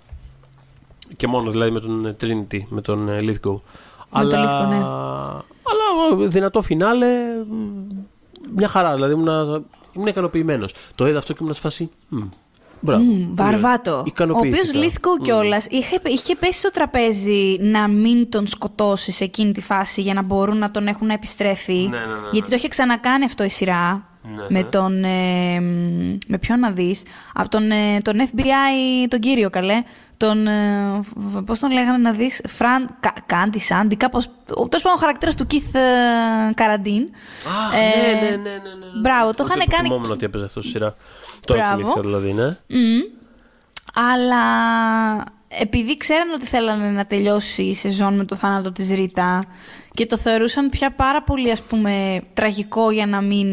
Και 1.17 1.27
μόνος 1.27 1.53
δηλαδή 1.53 1.71
με 1.71 1.81
τον 1.81 2.17
Trinity, 2.21 2.61
με 2.69 2.81
τον 2.81 3.09
ε, 3.09 3.19
Lithgow. 3.21 3.61
Με 4.11 4.25
τον 4.27 4.45
Lithgow, 4.45 4.69
ναι. 4.69 4.77
Αλλά 5.71 6.23
ε, 6.23 6.27
δυνατό 6.27 6.63
φινάλε. 6.63 7.07
μ, 7.49 7.87
Μια 8.55 8.69
χαρά. 8.69 8.95
Δηλαδή 8.95 9.13
ήμουν, 9.13 9.65
ήμουν 9.93 10.07
ικανοποιημένος. 10.07 10.75
Το 10.95 11.07
είδα 11.09 11.19
αυτό 11.19 11.33
και 11.33 11.39
ήμουν 11.43 11.55
σε 11.55 11.61
φάση. 11.61 11.91
μ, 12.09 12.21
Μπράβο. 12.85 13.03
Μμ, 13.03 13.09
πολύ 13.09 13.23
ωραία. 13.41 13.51
Βαρβάτο. 13.51 13.97
Ο 13.99 14.03
Ικανοποιήθηκα. 14.07 14.59
οποίος 14.61 14.85
Λίθκο 14.85 15.11
Μμ. 15.19 15.23
κιόλας 15.23 15.67
είχε, 15.71 16.01
είχε 16.05 16.35
πέσει 16.37 16.59
στο 16.59 16.71
τραπέζι 16.71 17.57
να 17.61 17.89
μην 17.89 18.31
τον 18.31 18.47
σκοτώσεις 18.47 19.17
σε 19.17 19.25
εκείνη 19.25 19.53
τη 19.53 19.61
φάση 19.61 20.01
για 20.01 20.15
να 20.15 20.23
μπορούν 20.23 20.59
να 20.59 20.71
τον 20.71 20.87
έχουν 20.87 21.07
να 21.07 21.13
επιστρέφει. 21.13 21.73
Ναι, 21.73 21.97
ναι, 21.99 22.05
ναι, 22.05 22.13
ναι. 22.13 22.29
Γιατί 22.33 22.49
το 22.49 22.55
είχε 22.57 22.69
ξανακάνει 22.69 23.25
αυτό 23.25 23.45
η 23.45 23.49
σειρά. 23.49 24.07
Ναι, 24.25 24.43
με 24.49 24.59
ναι. 24.59 24.65
τον. 24.65 25.05
Ε, 25.05 25.61
μ, 25.61 26.19
με 26.27 26.39
ποιον 26.39 26.59
να 26.59 26.71
δεις. 26.71 27.03
Από 27.35 27.49
τον, 27.49 27.71
ε, 27.71 27.99
τον 28.03 28.15
FBI, 28.21 29.07
τον 29.09 29.21
κύριο 29.21 29.51
καλέ. 29.51 29.83
Τον. 30.17 30.47
Ε, 30.47 31.01
Πώς 31.47 31.59
τον 31.59 31.71
λέγανε 31.73 31.99
να 31.99 32.13
δεις. 32.13 32.41
Φραν. 32.49 32.97
Κα, 33.01 33.13
Κάντι, 33.27 33.59
Σάντι, 33.59 33.97
κάπως. 33.97 34.27
Τέλος 34.47 34.83
πάντων, 34.83 34.93
ο 34.97 35.01
χαρακτήρας 35.01 35.37
του 35.37 35.47
Keith 35.51 35.75
ε, 35.79 36.53
Καραντίν. 36.55 37.09
Αχ, 37.47 37.75
Ε, 37.75 38.15
ναι, 38.15 38.21
ναι, 38.21 38.37
ναι, 38.37 38.37
ναι, 38.37 38.47
ναι. 38.95 39.01
μπράβο, 39.03 39.35
το 39.35 39.43
Ούτε 39.45 39.53
είχαν 39.55 39.65
που 39.65 39.71
κάνει- 39.77 39.89
Θυμόμουν 39.89 40.11
ότι 40.11 40.25
έπαιζε 40.25 40.45
αυτό 40.45 40.61
στη 40.63 40.71
σειρά. 40.71 40.95
Τώρα 41.47 41.61
Μπράβο. 41.61 41.77
θυμήθηκα 41.77 42.01
δηλαδή, 42.01 42.33
ναι. 42.33 42.57
Μμμ. 42.67 43.01
Αλλά 43.95 44.45
επειδή 45.61 45.97
ξέρανε 45.97 46.33
ότι 46.35 46.47
θέλανε 46.47 46.91
να 46.91 47.05
τελειώσει 47.05 47.63
η 47.63 47.75
σεζόν 47.75 48.15
με 48.15 48.25
το 48.25 48.37
θάνατο 48.37 48.73
της 48.73 48.91
Ρίτα 48.91 49.45
και 49.95 50.07
το 50.07 50.17
θεωρούσαν 50.17 50.69
πια 50.69 50.91
πάρα 50.93 51.23
πολύ 51.23 51.51
ας 51.51 51.63
πούμε 51.63 52.23
τραγικό 52.35 52.91
για 52.91 53.07
να 53.07 53.21
μην 53.21 53.49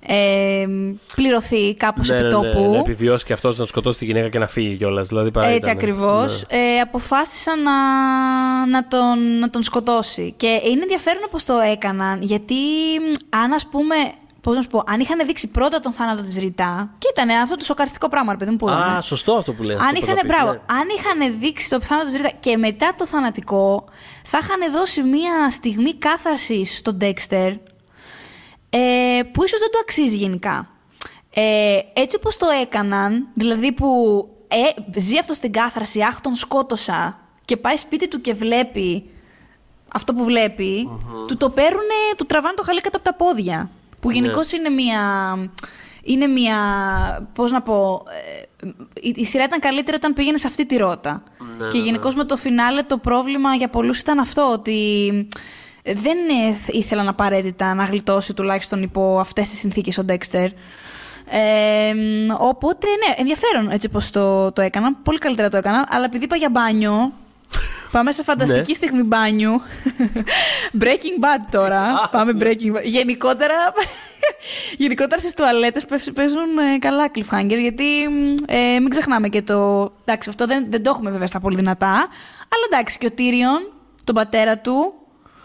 ε, 0.00 0.66
πληρωθεί 1.14 1.74
κάπως 1.74 2.08
ναι, 2.08 2.14
ναι, 2.14 2.26
επί 2.26 2.34
ναι, 2.36 2.50
τόπου. 2.50 2.70
να 2.72 2.78
επιβιώσει 2.78 3.24
και 3.24 3.32
αυτός 3.32 3.58
να 3.58 3.66
σκοτώσει 3.66 3.98
τη 3.98 4.04
γυναίκα 4.04 4.28
και 4.28 4.38
να 4.38 4.46
φύγει 4.46 4.76
κιόλας. 4.76 5.08
Δηλαδή, 5.08 5.30
παρά 5.30 5.46
Έτσι 5.46 5.58
ήταν, 5.58 5.70
ακριβώς. 5.70 6.44
ναι. 6.50 6.58
Ε, 6.58 6.80
αποφάσισαν 6.80 7.62
να, 7.62 7.76
να, 8.66 8.88
τον, 8.88 9.38
να 9.38 9.50
τον 9.50 9.62
σκοτώσει. 9.62 10.34
Και 10.36 10.46
είναι 10.46 10.82
ενδιαφέρον 10.82 11.22
πώς 11.30 11.44
το 11.44 11.54
έκαναν, 11.72 12.22
γιατί 12.22 12.54
μ, 13.00 13.36
αν 13.36 13.52
ας 13.52 13.66
πούμε, 13.66 13.94
πώς 14.40 14.56
να 14.56 14.62
σου 14.62 14.68
πω, 14.68 14.82
αν 14.86 15.00
είχαν 15.00 15.26
δείξει 15.26 15.48
πρώτα 15.48 15.80
τον 15.80 15.92
θάνατο 15.92 16.22
της 16.22 16.38
Ρίτα, 16.38 16.94
και 16.98 17.08
ήταν 17.12 17.30
αυτό 17.30 17.56
το 17.56 17.64
σοκαριστικό 17.64 18.08
πράγμα, 18.08 18.32
ρε 18.32 18.38
παιδί 18.38 18.50
μου, 18.50 18.56
που 18.56 18.68
είδαμε. 18.68 18.96
Α, 18.96 19.00
σωστό 19.00 19.32
αυτό 19.32 19.52
που 19.52 19.62
λες. 19.62 19.80
Αν 19.80 19.86
αυτό 19.86 19.96
είχαν, 19.96 20.14
πρέπει 20.14 20.26
να 20.26 20.34
πεις, 20.34 20.42
μπράβο, 20.42 20.52
ναι. 20.52 20.78
αν 20.78 20.86
είχαν 20.98 21.40
δείξει 21.40 21.70
το 21.70 21.80
θάνατο 21.80 22.06
της 22.06 22.16
Ρίτα 22.16 22.30
και 22.40 22.56
μετά 22.56 22.94
το 22.96 23.06
θανατικό, 23.06 23.84
θα 24.24 24.38
είχαν 24.42 24.72
δώσει 24.72 25.02
μία 25.02 25.50
στιγμή 25.50 25.94
κάθαρσης 25.94 26.76
στον 26.76 26.98
Dexter, 27.00 27.56
ε, 28.70 29.20
που 29.32 29.44
ίσως 29.44 29.60
δεν 29.60 29.70
το 29.72 29.78
αξίζει 29.82 30.16
γενικά. 30.16 30.68
Ε, 31.34 31.78
έτσι 31.92 32.16
όπως 32.16 32.36
το 32.36 32.46
έκαναν, 32.62 33.28
δηλαδή 33.34 33.72
που 33.72 33.88
ε, 34.48 35.00
ζει 35.00 35.18
αυτός 35.18 35.36
στην 35.36 35.52
κάθαρση, 35.52 36.00
αχ 36.02 36.20
τον 36.20 36.34
σκότωσα 36.34 37.18
και 37.44 37.56
πάει 37.56 37.76
σπίτι 37.76 38.08
του 38.08 38.20
και 38.20 38.32
βλέπει 38.32 39.10
αυτό 39.92 40.14
που 40.14 40.24
βλεπει 40.24 40.88
του 41.26 41.36
το 41.36 41.50
παίρνουνε, 41.50 41.94
του 42.16 42.26
τραβάνε 42.26 42.54
το 42.54 42.62
χαλί 42.62 42.80
κάτω 42.80 42.96
από 42.96 43.06
τα 43.06 43.14
πόδια. 43.14 43.70
Που 44.00 44.10
γενικώς 44.10 44.52
είναι 44.52 44.68
μία. 44.68 45.00
Είναι 46.02 46.26
μία. 46.26 46.56
Πώς 47.34 47.50
να 47.52 47.62
πω. 47.62 48.02
ε, 48.62 48.66
η, 49.00 49.12
η 49.16 49.24
σειρά 49.24 49.44
ήταν 49.44 49.58
καλύτερη 49.60 49.96
όταν 49.96 50.12
πήγαινε 50.12 50.38
σε 50.38 50.46
αυτή 50.46 50.66
τη 50.66 50.76
ρότα. 50.76 51.22
και 51.70 51.78
γενικώς 51.78 52.14
με 52.14 52.24
το 52.24 52.36
φινάλε 52.36 52.82
το 52.82 52.98
πρόβλημα 52.98 53.54
για 53.54 53.68
πολλούς 53.68 53.98
ήταν 54.00 54.18
αυτό, 54.18 54.50
ότι 54.52 55.10
δεν 55.84 56.16
ε, 56.48 56.52
θ- 56.52 56.74
ήθελαν 56.74 57.08
απαραίτητα 57.08 57.74
να 57.74 57.84
γλιτώσει 57.84 58.34
τουλάχιστον 58.34 58.82
υπό 58.82 59.18
αυτές 59.18 59.48
τις 59.48 59.58
συνθήκες 59.58 59.98
ο 59.98 60.04
Ντέξτερ. 60.04 60.50
Ε, 61.30 61.92
μ, 61.94 62.30
οπότε, 62.38 62.86
ναι, 62.86 63.14
ενδιαφέρον 63.16 63.70
έτσι 63.70 63.88
πως 63.88 64.10
το, 64.10 64.52
το 64.52 64.62
έκαναν. 64.62 64.96
Πολύ 65.02 65.18
καλύτερα 65.18 65.48
το 65.50 65.56
έκαναν. 65.56 65.86
Αλλά 65.90 66.04
επειδή 66.04 66.24
είπα 66.24 66.36
για 66.36 66.50
μπάνιο, 66.50 67.12
πάμε 67.90 68.12
σε 68.12 68.22
φανταστική 68.22 68.68
Ναι. 68.68 68.74
στιγμή 68.74 69.02
μπάνιου. 69.02 69.60
breaking 70.80 71.22
Bad 71.24 71.44
τώρα. 71.50 72.08
πάμε 72.12 72.32
Breaking 72.40 72.76
Bad. 72.76 72.82
Γενικότερα, 72.84 73.54
γενικότερα 74.76 75.20
στις 75.20 75.34
τουαλέτες 75.34 75.84
παίζ- 75.84 76.10
παίζουν 76.10 76.58
ε, 76.74 76.78
καλά 76.78 77.10
cliffhanger, 77.14 77.58
γιατί 77.60 77.84
μ, 78.10 78.34
ε, 78.46 78.78
μην 78.78 78.88
ξεχνάμε 78.88 79.28
και 79.28 79.42
το... 79.42 79.92
Εντάξει, 80.04 80.28
αυτό 80.28 80.46
δεν, 80.46 80.66
δεν 80.70 80.82
το 80.82 80.90
έχουμε 80.90 81.10
βέβαια 81.10 81.26
στα 81.26 81.40
πολύ 81.40 81.56
δυνατά. 81.56 81.92
Αλλά 82.48 82.64
εντάξει, 82.70 82.98
και 82.98 83.06
ο 83.06 83.10
Tyrion, 83.18 83.72
τον 84.04 84.14
πατέρα 84.14 84.58
του, 84.58 84.92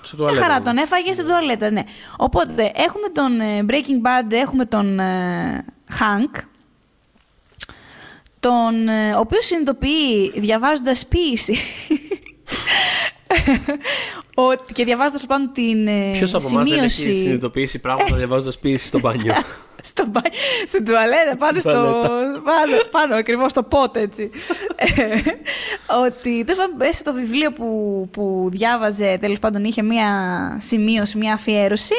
Στο 0.02 0.16
Μια 0.18 0.26
τουαλέτα. 0.26 0.46
χαρά 0.46 0.62
τον 0.62 0.78
έφαγε 0.78 1.14
στην 1.14 1.26
τουαλέτα, 1.26 1.72
ναι. 1.72 1.84
Οπότε 2.18 2.72
έχουμε 2.76 3.08
τον 3.14 3.40
ε, 3.40 3.66
Breaking 3.70 4.08
Bad, 4.08 4.32
έχουμε 4.32 4.66
τον 4.66 5.00
ε, 5.00 5.66
Hank, 6.00 6.42
τον, 8.40 8.88
ε, 8.88 9.14
ο 9.16 9.20
οποίος 9.20 9.46
συνειδητοποιεί 9.46 10.32
διαβάζοντας 10.36 11.06
ποίηση 11.08 11.58
ότι, 14.34 14.74
και 14.74 14.84
διαβάζοντας 14.86 15.26
πάνω 15.26 15.50
την 15.52 15.88
ε, 15.88 16.12
Ποιος 16.12 16.34
από 16.34 16.48
εμάς 16.48 16.70
δεν 16.70 16.78
έχει 16.80 16.90
σημείωση 16.90 17.22
συνειδητοποιήσει 17.22 17.80
πράγματα 17.80 18.16
διαβάζοντας 18.16 18.60
ποιήση 18.60 18.88
στο 18.88 19.00
μπάνιο; 19.00 19.34
στο, 19.92 20.06
μπα- 20.08 20.22
στην 20.68 20.86
τουαλέτα, 20.86 21.36
πάνω 21.38 21.60
στο. 21.60 21.72
Τουαλέτα. 21.72 22.42
πάνω, 22.44 22.76
πάνω 22.92 23.16
ακριβώς 23.16 23.52
στο 23.52 23.64
πότε, 23.64 24.00
έτσι. 24.02 24.30
Ε, 24.76 25.18
ότι 26.06 26.44
τέλος 26.44 26.62
πάντων 26.62 26.76
μέσα 26.78 26.94
στο 26.94 27.14
βιβλίο 27.14 27.52
που, 27.54 28.10
που 28.12 28.48
διάβαζε, 28.52 29.18
τέλος 29.22 29.40
πάντων 29.40 29.64
είχε 29.64 29.82
μία 29.84 30.10
σημείωση, 30.62 31.18
μία 31.18 31.34
αφιέρωση. 31.34 31.96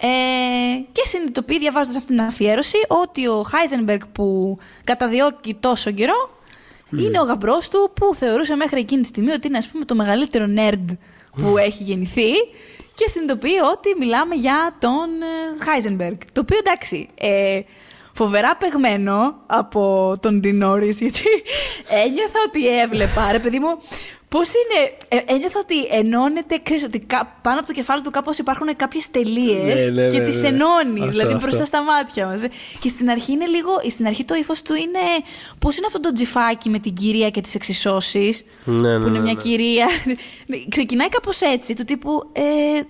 Ε, 0.00 0.06
και 0.92 1.02
συνειδητοποιεί 1.04 1.58
διαβάζοντας 1.58 1.96
αυτή 1.96 2.08
την 2.08 2.20
αφιέρωση 2.20 2.78
ότι 2.88 3.26
ο 3.26 3.42
Χάιζενμπεργκ 3.42 4.00
που 4.12 4.58
καταδιώκει 4.84 5.54
τόσο 5.54 5.90
καιρό 5.90 6.30
είναι 6.90 7.20
ο 7.20 7.22
γαμπρός 7.22 7.68
του 7.68 7.90
που 7.94 8.14
θεωρούσε 8.14 8.54
μέχρι 8.54 8.80
εκείνη 8.80 9.02
τη 9.02 9.08
στιγμή 9.08 9.30
ότι 9.30 9.46
είναι 9.46 9.58
ας 9.58 9.68
πούμε 9.68 9.84
το 9.84 9.94
μεγαλύτερο 9.94 10.46
nerd 10.56 10.84
που 11.36 11.58
έχει 11.58 11.82
γεννηθεί 11.82 12.32
και 12.94 13.08
συνειδητοποιεί 13.08 13.56
ότι 13.72 13.94
μιλάμε 13.98 14.34
για 14.34 14.76
τον 14.78 15.08
Χάιζενμπεργκ. 15.58 16.16
Το 16.32 16.40
οποίο 16.40 16.58
εντάξει, 16.58 17.08
ε, 17.14 17.60
φοβερά 18.18 18.56
παιγμένο 18.56 19.34
από 19.46 20.14
τον 20.22 20.40
Dean 20.44 20.62
Norris, 20.64 20.94
γιατί 20.94 21.22
ένιωθα 22.04 22.38
ότι 22.46 22.78
έβλεπα, 22.78 23.32
ρε 23.32 23.38
παιδί 23.38 23.58
μου, 23.58 23.78
πώς 24.28 24.48
είναι, 24.48 24.92
ε, 25.08 25.32
ένιωθα 25.34 25.58
ότι 25.58 25.74
ενώνεται, 25.90 26.58
ξέρεις, 26.62 26.84
ότι 26.84 26.98
κα- 26.98 27.38
πάνω 27.42 27.58
από 27.58 27.66
το 27.66 27.72
κεφάλι 27.72 28.02
του 28.02 28.10
κάπως 28.10 28.38
υπάρχουν 28.38 28.76
κάποιες 28.76 29.10
τελείες 29.10 29.90
Ναι, 29.90 30.02
ναι, 30.02 30.08
και 30.08 30.18
ναι, 30.18 30.24
τις 30.24 30.42
ναι. 30.42 30.48
ενώνει, 30.48 30.98
Αυτό, 31.00 31.10
δηλαδή 31.10 31.32
αυτό. 31.34 31.46
μπροστά 31.46 31.64
στα 31.64 31.82
μάτια 31.82 32.26
μας. 32.26 32.40
Και 32.80 32.88
στην 32.88 33.10
αρχή 33.10 33.32
είναι 33.32 33.46
λίγο, 33.46 33.70
στην 33.90 34.06
αρχή 34.06 34.24
το 34.24 34.34
ύφος 34.34 34.62
του 34.62 34.74
είναι, 34.74 34.98
πώς 35.58 35.76
είναι 35.76 35.86
αυτό 35.86 36.00
το 36.00 36.12
τζιφάκι 36.12 36.68
με 36.68 36.78
την 36.78 36.94
κυρία 36.94 37.30
και 37.30 37.40
τις 37.40 37.54
εξισώσεις, 37.54 38.44
Ναι, 38.64 38.74
ναι, 38.92 38.98
που 39.00 39.06
είναι 39.06 39.18
ναι, 39.18 39.24
μια 39.24 39.32
ναι. 39.32 39.40
κυρία. 39.40 39.86
Ξεκινάει 40.74 41.08
κάπως 41.08 41.40
έτσι, 41.40 41.74
του 41.74 41.84
τύπου 41.84 42.30
ε, 42.32 42.42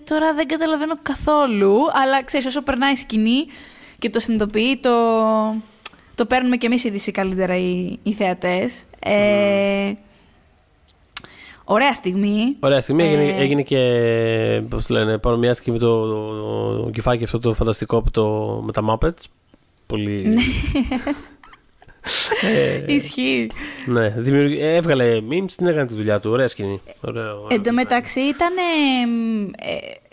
τώρα 0.05 0.33
δεν 0.35 0.47
καταλαβαίνω 0.49 0.99
καθόλου, 1.03 1.77
αλλά 2.05 2.23
ξέρεις, 2.25 2.47
όσο 2.47 2.63
περνάει 2.63 2.93
η 2.93 2.97
σκηνή 2.97 3.47
και 3.99 4.11
το 4.11 4.21
συνειδητοποιεί, 4.21 4.77
το, 4.77 4.91
το 6.15 6.27
παίρνουμε 6.27 6.57
κι 6.57 6.67
εμείς 6.67 6.85
είδηση 6.85 7.11
καλύτερα 7.11 7.57
οι, 7.57 7.99
οι 8.03 8.13
θεατές. 8.13 8.85
Ε, 8.99 9.93
Ωραία 11.65 11.93
στιγμή. 11.93 12.57
Ωραία 12.61 12.81
στιγμή. 12.81 13.03
Ε, 13.03 13.07
Έγινε, 13.07 13.37
έγινε 13.39 13.63
και. 13.63 14.63
Πώς 14.69 14.87
το 14.87 14.95
λένε, 14.95 15.19
παρομοιάστηκε 15.19 15.73
με 15.73 15.79
το, 15.79 16.07
το, 16.07 16.83
το 16.83 16.91
κυφάκι 16.91 17.25
αυτό 17.25 17.39
το 17.39 17.55
φανταστικό 17.55 18.03
που 18.03 18.11
το, 18.11 18.27
με 18.65 18.73
τα 18.73 18.83
Muppets. 18.89 19.25
Πολύ. 19.87 20.35
Ναι. 22.43 22.51
ε, 22.51 22.85
Ισχύει. 22.87 23.51
ναι, 23.87 24.15
δημιουργ... 24.17 24.53
ε, 24.61 24.75
έβγαλε 24.75 25.21
memes, 25.31 25.53
την 25.57 25.67
έκανε 25.67 25.87
τη 25.87 25.95
δουλειά 25.95 26.21
του. 26.21 26.31
Ωραία 26.31 26.49
σκηνή. 26.49 26.81
Ωραίο, 27.01 27.47
Εν 27.51 27.63
τω 27.63 27.73
μεταξύ 27.73 28.21
ήταν, 28.21 28.53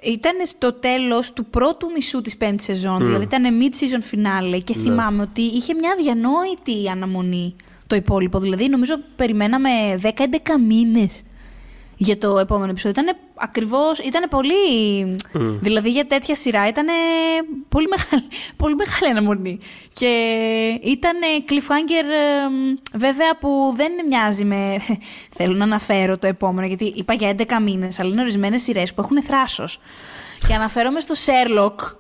ε, 0.04 0.10
ήταν 0.12 0.36
στο 0.46 0.74
τέλος 0.74 1.34
του 1.34 1.46
πρώτου 1.46 1.92
μισού 1.96 2.22
της 2.22 2.38
πέμπτης 2.38 2.66
σεζόν, 2.66 3.04
δηλαδή 3.04 3.24
ήταν 3.24 3.44
mid-season 3.62 4.16
finale 4.16 4.60
και 4.64 4.74
θυμάμαι 4.74 5.22
ότι 5.22 5.42
είχε 5.42 5.74
μια 5.74 5.96
διανόητη 6.02 6.90
αναμονή 6.92 7.56
το 7.88 7.96
υπόλοιπο. 7.96 8.40
Δηλαδή 8.40 8.70
νομίζω 8.70 8.96
περιμέναμε 9.16 9.70
10-11 10.02 10.08
μήνες 10.68 11.22
για 11.98 12.18
το 12.18 12.40
επόμενο 12.40 12.72
επεισόδιο. 12.72 13.02
Ήταν 13.02 13.18
ακριβώς, 13.36 14.00
ήταν 14.00 14.30
πολύ, 14.30 14.56
δηλαδή 15.60 15.90
για 15.90 16.06
τέτοια 16.06 16.36
σειρά 16.36 16.68
ήταν 16.68 16.86
πολύ 17.70 17.88
μεγάλη, 17.88 18.28
πολύ 18.62 18.76
μεγάλη 18.76 19.12
αναμονή. 19.12 19.60
Και 19.94 20.10
ήταν 20.84 21.18
cliffhanger 21.50 22.06
ε, 22.12 22.98
βέβαια 22.98 23.38
που 23.40 23.74
δεν 23.76 23.92
μοιάζει 24.08 24.46
με, 24.46 24.78
θέλω 25.38 25.54
να 25.56 25.64
αναφέρω 25.64 26.18
το 26.18 26.28
επόμενο 26.28 26.68
γιατί 26.68 26.94
είπα 26.96 27.14
για 27.14 27.36
11 27.38 27.44
μήνες, 27.64 28.00
αλλά 28.00 28.10
είναι 28.10 28.22
ορισμένες 28.22 28.62
σειρές 28.62 28.94
που 28.94 29.02
έχουν 29.02 29.24
θράσος. 29.24 29.80
Και 30.48 30.54
αναφέρομαι 30.54 31.00
στο 31.00 31.14
Sherlock, 31.26 31.96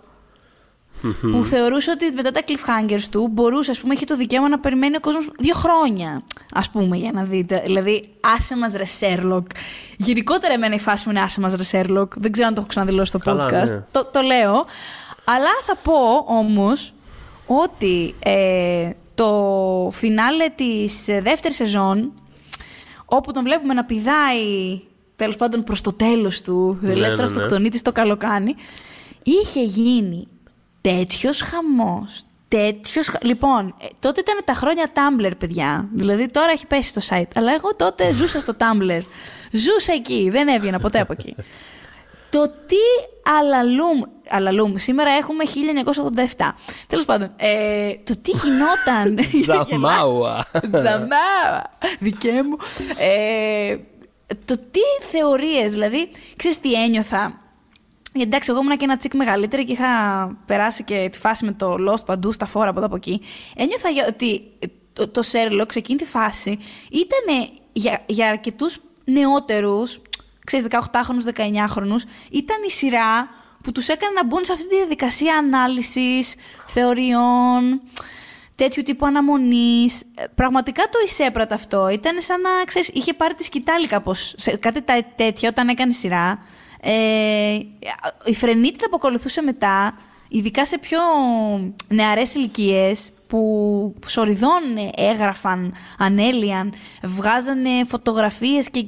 που 1.31 1.43
θεωρούσε 1.43 1.91
ότι 1.91 2.11
μετά 2.11 2.31
τα 2.31 2.41
cliffhangers 2.47 3.03
του 3.11 3.27
μπορούσε, 3.31 3.71
ας 3.71 3.79
πούμε, 3.79 3.93
είχε 3.93 4.05
το 4.05 4.15
δικαίωμα 4.15 4.49
να 4.49 4.59
περιμένει 4.59 4.95
ο 4.95 4.99
κόσμος 4.99 5.29
δύο 5.39 5.53
χρόνια, 5.53 6.23
ας 6.53 6.69
πούμε, 6.69 6.97
για 6.97 7.11
να 7.13 7.23
δείτε. 7.23 7.61
Δηλαδή, 7.65 8.09
άσε 8.37 8.57
μας 8.57 8.73
ρε 8.73 8.83
Sherlock. 8.99 9.43
Γενικότερα 9.97 10.53
εμένα 10.53 10.75
η 10.75 10.79
φάση 10.79 11.03
μου 11.05 11.11
είναι 11.11 11.21
άσε 11.21 11.39
μας 11.39 11.55
ρε 11.55 11.63
Sherlock. 11.71 12.07
Δεν 12.15 12.31
ξέρω 12.31 12.47
αν 12.47 12.53
το 12.53 12.59
έχω 12.59 12.69
ξαναδηλώσει 12.69 13.09
στο 13.09 13.17
Καλά, 13.17 13.45
podcast. 13.45 13.69
ναι. 13.69 13.83
Το, 13.91 14.09
το 14.11 14.21
λέω. 14.21 14.65
Αλλά 15.23 15.49
θα 15.65 15.75
πω 15.75 15.93
όμως 16.25 16.93
ότι 17.47 18.15
ε, 18.19 18.89
το 19.15 19.29
φινάλε 19.93 20.49
της 20.55 21.07
ε, 21.07 21.21
δεύτερης 21.21 21.57
σεζόν, 21.57 22.11
όπου 23.05 23.31
τον 23.31 23.43
βλέπουμε 23.43 23.73
να 23.73 23.83
πηδάει 23.85 24.79
τέλος 25.15 25.35
πάντων 25.35 25.63
προς 25.63 25.81
το 25.81 25.93
τέλος 25.93 26.41
του, 26.41 26.77
Ναι, 26.81 26.87
δεν 26.87 26.97
λες 26.97 27.11
ναι, 27.11 27.17
τώρα 27.17 27.29
ναι. 27.29 27.35
αυτοκτονίτης 27.35 27.81
το 27.81 27.91
καλοκάνει, 27.91 28.55
είχε 29.23 29.63
γίνει 29.63 30.27
τέτοιος 30.89 31.41
χαμός, 31.41 32.21
τέτοιος... 32.47 33.07
χα- 33.07 33.19
Λοιπόν, 33.21 33.75
ε, 33.81 33.85
τότε 33.99 34.19
ήταν 34.19 34.41
τα 34.45 34.53
χρόνια 34.53 34.91
Tumblr, 34.93 35.31
παιδιά. 35.37 35.87
Δηλαδή 35.93 36.25
τώρα 36.25 36.51
έχει 36.51 36.67
πέσει 36.67 36.89
στο 36.99 37.01
site. 37.15 37.29
Αλλά 37.35 37.53
εγώ 37.53 37.75
τότε 37.75 38.13
ζούσα 38.13 38.41
στο 38.41 38.53
Tumblr. 38.59 39.01
Ζούσα 39.51 39.93
εκεί, 39.93 40.29
δεν 40.31 40.47
έβγαινα 40.47 40.79
ποτέ 40.79 40.99
από 40.99 41.13
εκεί. 41.13 41.35
Το 42.29 42.47
τι 42.47 42.75
αλαλούμ, 43.39 44.01
αλαλούμ, 44.29 44.73
σήμερα 44.75 45.09
έχουμε 45.11 45.43
1987. 46.37 46.55
Τέλος 46.87 47.05
πάντων, 47.05 47.31
ε, 47.35 47.93
το 48.03 48.15
τι 48.21 48.31
γινόταν... 48.31 49.19
Ζαμάουα. 49.69 50.47
Ζαμάουα. 50.83 51.71
Δικέ 51.99 52.31
μου. 52.31 52.57
Ε, 52.97 53.77
το 54.45 54.57
τι 54.57 55.05
θεωρίες, 55.11 55.71
δηλαδή, 55.71 56.11
ξέρεις 56.35 56.59
τι 56.59 56.73
ένιωθα; 56.73 57.39
Γιατί 58.15 58.29
εντάξει, 58.29 58.51
εγώ 58.51 58.59
ήμουν 58.59 58.77
και 58.77 58.83
ένα 58.83 58.97
τσικ 58.97 59.13
μεγαλύτερη 59.13 59.63
και 59.63 59.71
είχα 59.71 59.87
περάσει 60.45 60.83
και 60.83 61.09
τη 61.11 61.17
φάση 61.17 61.45
με 61.45 61.51
το 61.51 61.75
Lost 61.89 62.05
παντού 62.05 62.31
στα 62.31 62.45
φόρα 62.45 62.69
από 62.69 62.77
εδώ 62.77 62.87
από 62.87 62.95
εκεί. 62.95 63.21
Ένιωθα 63.55 63.89
για- 63.89 64.05
ότι 64.09 64.43
το, 64.93 65.07
το 65.07 65.21
Sherlock 65.31 65.65
σε 65.71 65.79
εκείνη 65.79 65.97
τη 65.99 66.05
φάση 66.05 66.59
ήταν 66.91 67.49
για, 67.73 68.03
για 68.05 68.27
αρκετούς 68.27 68.79
νεότερους, 69.05 70.01
ξέρεις 70.45 70.65
18χρονου, 70.69 71.33
19χρονου, 71.35 71.95
ήταν 72.31 72.57
η 72.67 72.71
σειρά 72.71 73.27
που 73.63 73.71
τους 73.71 73.87
έκανε 73.87 74.13
να 74.15 74.25
μπουν 74.25 74.45
σε 74.45 74.53
αυτή 74.53 74.67
τη 74.67 74.75
διαδικασία 74.75 75.37
ανάλυσης, 75.37 76.35
θεωριών, 76.67 77.81
τέτοιου 78.55 78.83
τύπου 78.83 79.05
αναμονής. 79.05 80.01
Ε, 80.15 80.23
Πραγματικά 80.35 80.83
το 80.83 80.97
εισέπρατα 81.05 81.55
αυτό. 81.55 81.89
Ήταν 81.89 82.21
σαν 82.21 82.41
να, 82.41 82.49
ξέρεις, 82.65 82.87
είχε 82.93 83.13
πάρει 83.13 83.33
τη 83.33 83.43
σκητάλη 83.43 83.87
κάπως, 83.87 84.33
σε 84.37 84.57
κάτι 84.57 84.81
τα- 84.81 85.05
τέτοια 85.15 85.49
όταν 85.49 85.67
έκανε 85.67 85.93
σειρά. 85.93 86.39
Ε, 86.87 87.59
η 88.25 88.35
φρενίτιδα 88.35 88.89
που 88.89 88.95
ακολουθούσε 88.95 89.41
μετά, 89.41 89.97
ειδικά 90.27 90.65
σε 90.65 90.77
πιο 90.77 90.99
νεαρές 91.87 92.35
ηλικίες 92.35 93.11
που 93.27 93.95
σοριδών 94.07 94.61
έγραφαν, 94.95 95.73
ανέλυαν, 95.97 96.73
βγάζανε 97.03 97.69
φωτογραφίες 97.87 98.69
και 98.69 98.85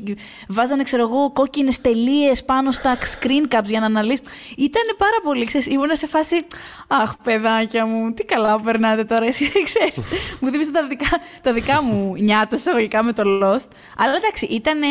βάζανε, 0.48 0.84
ξέρω 0.84 1.02
εγώ, 1.03 1.32
κόκκινες 1.32 1.82
τελείες 1.82 2.45
πάνω 2.45 2.72
στα 2.72 2.98
screen 2.98 3.56
caps 3.56 3.65
για 3.65 3.80
να 3.80 3.86
αναλύσουν. 3.86 4.26
Ήτανε 4.57 4.94
πάρα 4.98 5.19
πολύ, 5.24 5.45
ξέρεις, 5.45 5.68
ήμουν 5.68 5.90
σε 5.91 6.07
φάση, 6.07 6.45
αχ 6.88 7.18
παιδάκια 7.24 7.86
μου, 7.86 8.14
τι 8.14 8.24
καλά 8.24 8.57
που 8.57 8.64
περνάτε 8.64 9.03
τώρα 9.03 9.26
εσείς, 9.26 9.52
ξέρεις. 9.74 10.10
μου 10.40 10.49
θύμισε 10.49 10.72
τα 10.72 10.88
δικά, 10.88 11.19
τα 11.41 11.53
δικά 11.53 11.82
μου 11.82 12.15
νιάτα 12.15 12.56
εισαγωγικά 12.56 13.03
με 13.03 13.14
το 13.14 13.24
Lost. 13.26 13.68
Αλλά 13.98 14.15
εντάξει, 14.15 14.45
ήτανε... 14.45 14.88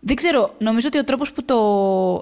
Δεν 0.00 0.16
ξέρω, 0.16 0.54
νομίζω 0.58 0.86
ότι 0.86 0.98
ο 0.98 1.04
τρόπος 1.04 1.32
που 1.32 1.44
το... 1.44 1.56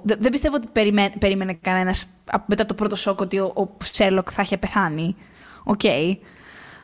Δεν, 0.05 0.16
δεν 0.20 0.31
πιστεύω 0.31 0.57
ότι 0.57 0.69
περιμέ, 0.73 1.12
περίμενε 1.19 1.59
κανένας 1.61 2.07
α- 2.31 2.43
μετά 2.47 2.66
το 2.66 2.74
πρώτο 2.74 2.97
σοκ 2.97 3.20
ότι 3.20 3.39
ο, 3.39 3.53
ο 3.57 3.69
Σέρλοκ 3.85 4.28
θα 4.32 4.43
είχε 4.43 4.57
πεθάνει. 4.57 5.16
Οκ. 5.65 5.81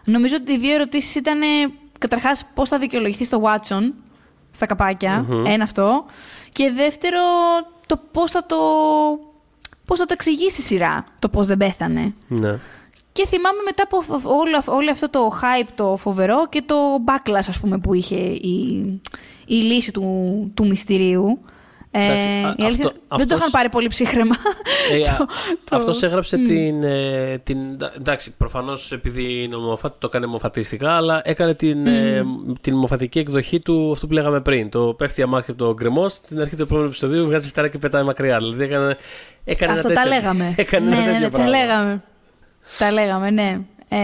Νομίζω 0.05 0.37
ότι 0.41 0.53
οι 0.53 0.59
δύο 0.59 0.75
ερωτήσεις 0.75 1.15
ήταν 1.15 1.41
καταρχάς 1.99 2.45
πώς 2.55 2.69
θα 2.69 2.79
δικαιολογηθεί 2.79 3.25
στο 3.25 3.43
Watson 3.45 3.93
στα 4.51 4.67
καπάκια 4.67 5.27
Ένα 5.47 5.65
αυτό. 5.65 6.05
Και 6.53 6.71
δεύτερο, 6.71 7.21
το 7.87 8.01
πώς 8.13 8.31
θα 8.31 8.47
το... 8.47 8.57
Πώς 9.85 9.99
θα 9.99 10.05
το 10.07 10.13
εξηγήσει 10.13 10.61
η 10.61 10.65
σειρά, 10.65 11.05
το 11.19 11.29
πώς 11.29 11.47
δεν 11.47 11.57
πέθανε. 11.57 12.15
ναι. 12.29 12.59
Και 13.13 13.27
θυμάμαι 13.27 13.59
μετά 13.65 13.83
από 13.83 14.01
φ- 14.01 14.27
όλο, 14.27 14.63
όλο 14.67 14.91
αυτό 14.91 15.09
το 15.11 15.31
hype 15.43 15.69
το 15.75 15.97
φοβερό 15.97 16.49
και 16.49 16.63
το 16.63 16.75
backlash 17.07 17.45
ας 17.49 17.61
πούμε 17.61 17.79
που 17.79 17.95
είχε 17.95 18.17
η, 18.17 19.01
η 19.47 19.55
λύση 19.55 19.93
του, 19.93 20.51
του 20.55 20.67
μυστηρίου. 20.67 21.39
Ε, 21.95 22.05
Εντάξει, 22.05 22.29
α- 22.29 22.55
η 22.57 22.63
αλήθεια- 22.65 22.67
αυτό- 22.69 22.93
δεν 22.93 23.09
το 23.09 23.15
αυτός- 23.23 23.39
είχαν 23.39 23.51
πάρει 23.51 23.69
πολύ 23.69 23.89
ψύχρεμα. 23.89 24.35
Ε, 24.93 24.99
Το- 25.05 25.11
α- 25.11 25.27
το- 25.65 25.77
αυτός 25.77 26.03
έγραψε 26.03 26.37
την, 26.37 26.83
ε, 26.83 27.39
την. 27.45 27.59
Εντάξει, 27.97 28.35
προφανώς 28.37 28.93
επειδή 28.93 29.43
είναι 29.43 29.55
ομοφάτη 29.55 29.95
το 29.99 30.07
έκανε 30.07 30.27
μοφατιστικά, 30.27 30.91
αλλά 30.97 31.21
έκανε 31.25 31.55
την, 31.55 31.87
ε, 31.87 32.25
την 32.61 32.75
μοφατική 32.77 33.19
εκδοχή 33.19 33.61
του 33.61 33.91
αυτού 33.93 34.07
που 34.07 34.13
λέγαμε 34.13 34.41
πριν. 34.41 34.69
Το 34.71 34.95
πέφτει 34.99 35.23
αμάξι 35.23 35.51
από 35.51 35.65
το 35.65 35.73
γκρεμός, 35.75 36.13
στην 36.13 36.41
αρχή 36.41 36.57
του 36.57 36.63
επόμενου 36.63 36.87
επεισοδίου 36.87 37.25
βγάζει 37.27 37.49
φτάρα 37.49 37.69
και 37.69 37.79
πετάει 37.79 38.03
μακριά. 38.03 38.39
Δηλαδή 38.39 38.63
έκανε, 38.65 38.97
έκανε 39.45 39.73
Αυτό 39.73 39.89
ένα 39.91 40.01
τα 40.01 40.03
τέτοιο- 40.03 40.19
λέγαμε. 40.19 40.55
Έκανε 40.65 40.89
ναι, 40.89 40.97
ένα 40.97 41.05
ναι, 41.05 41.11
τέτοιο 41.13 41.25
ναι, 41.27 41.31
τα 41.31 41.39
πράγμα. 41.39 41.59
λέγαμε. 41.59 42.03
Τα 42.79 42.93
λέγαμε, 42.93 43.31
ναι. 43.31 43.61
Ε, 43.89 43.99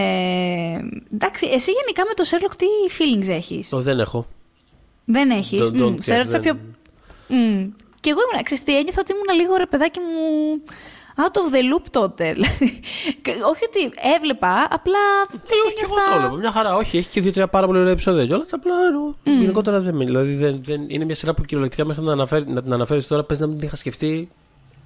εντάξει, 1.15 1.47
εσύ 1.55 1.71
γενικά 1.71 2.03
με 2.09 2.15
το 2.15 2.25
Sherlock 2.31 2.55
τι 2.57 2.67
feelings 2.99 3.29
έχεις; 3.29 3.69
Το 3.69 3.81
δεν 3.81 3.99
έχω. 4.01 4.27
Δεν 5.11 5.31
έχεις. 5.31 5.61
Don't- 5.69 5.73
don't 5.83 5.91
Μμ, 5.91 5.95
care, 5.95 5.99
σε 6.01 6.17
ρώτησα 6.17 6.39
δεν- 6.39 6.43
πιο... 6.43 6.55
Μμ. 7.37 7.67
Και 8.01 8.11
εγώ 8.11 8.21
ήμουν, 8.31 8.45
ξέρεις 8.45 8.65
τι, 8.65 8.77
ένιωθα 8.79 9.01
ότι 9.01 9.13
ήμουν 9.13 9.41
λίγο 9.41 9.57
ρε 9.57 9.67
παιδάκι 9.67 9.99
μου 10.01 10.63
out 11.23 11.35
of 11.41 11.55
the 11.55 11.61
loop 11.71 11.85
τότε. 11.91 12.25
Δηλαδή, 12.35 12.81
και 13.23 13.31
όχι 13.31 13.65
ότι 13.65 13.93
έβλεπα, 14.17 14.67
απλά 14.71 14.99
Ε, 15.33 15.55
όχι, 15.67 15.75
και 15.75 15.85
εγώ 15.85 15.95
το 15.95 16.01
ένιωθα... 16.01 16.25
έβλεπα. 16.25 16.37
Μια 16.37 16.51
χαρά. 16.53 16.77
Όχι, 16.77 16.97
έχει 16.99 17.09
και 17.09 17.21
δύο-τρία 17.21 17.47
πάρα 17.49 17.67
πολύ 17.67 17.79
ωραία 17.79 17.93
επεισόδια 17.93 18.27
κιόλα. 18.27 18.47
Απλά 18.51 18.75
εννοώ, 18.87 19.15
γενικότερα 19.41 19.81
δεν 19.81 19.95
με. 19.95 20.05
Δηλαδή 20.05 20.35
δεν, 20.35 20.61
δεν, 20.65 20.85
είναι 20.89 21.05
μια 21.05 21.15
σειρά 21.15 21.35
που 21.35 21.43
κυριολεκτικά 21.43 21.85
μέχρι 21.85 22.03
να, 22.05 22.13
αναφέρει, 22.13 22.45
να 22.49 22.63
την 22.63 22.73
αναφέρεις 22.73 23.07
τώρα 23.07 23.25
πες 23.25 23.41
να 23.41 23.47
μην 23.47 23.57
την 23.59 23.67
είχα 23.67 23.77
σκεφτεί 23.77 24.29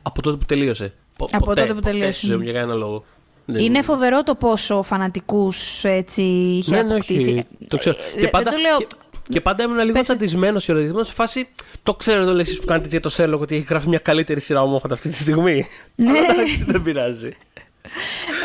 από 0.03 0.23
τότε 0.23 0.37
που 0.37 0.45
τελείωσε. 0.45 0.93
Πο- 1.17 1.29
Από 1.33 1.45
ποτέ, 1.45 1.61
τότε 1.61 1.73
που 1.75 1.79
ποτέ 1.81 1.91
τελείωσε. 1.91 2.13
στη 2.13 2.27
ζωή 2.27 2.37
μου 2.37 2.43
για 2.43 2.53
κανένα 2.53 2.75
λόγο. 2.75 3.05
Δεν- 3.45 3.65
Είναι 3.65 3.83
φοβερό 3.83 4.23
το 4.23 4.35
πόσο 4.35 4.83
φανατικούς 4.83 5.85
έτσι 5.85 6.23
είχε 6.23 6.75
Ναι, 6.75 6.83
ναι, 6.83 6.95
αποκτήσει. 6.95 7.31
όχι, 7.33 7.47
το 7.69 7.77
ξέρω. 7.79 7.97
Ε, 7.99 8.15
και, 8.15 8.21
δεν 8.21 8.31
πάντα, 8.31 8.51
το 8.51 8.57
λέω... 8.57 8.79
και, 8.79 8.87
και 9.29 9.41
πάντα 9.41 9.63
ήμουν 9.65 9.79
λίγο 9.79 9.93
Πες. 9.93 10.03
τσαντισμένο 10.03 10.59
και 10.59 10.73
ερωτημένο 10.73 11.05
σε 11.05 11.13
φάση. 11.13 11.49
Το 11.83 11.95
ξέρετε 11.95 12.31
όλοι 12.31 12.41
εσεί 12.41 12.59
που 12.61 12.67
κάνετε 12.67 12.89
για 12.89 13.01
το 13.01 13.09
Σέρλοκ 13.09 13.41
ότι 13.41 13.55
έχει 13.57 13.67
γράφει 13.69 13.89
μια 13.89 13.99
καλύτερη 13.99 14.41
σειρά 14.41 14.63
ομόφατα 14.63 14.95
αυτή 14.95 15.09
τη 15.09 15.15
στιγμή. 15.17 15.67
Ναι. 15.95 16.11
Αλλά 16.11 16.19
εντάξει, 16.33 16.65
δεν 16.65 16.83
πειράζει. 16.83 17.31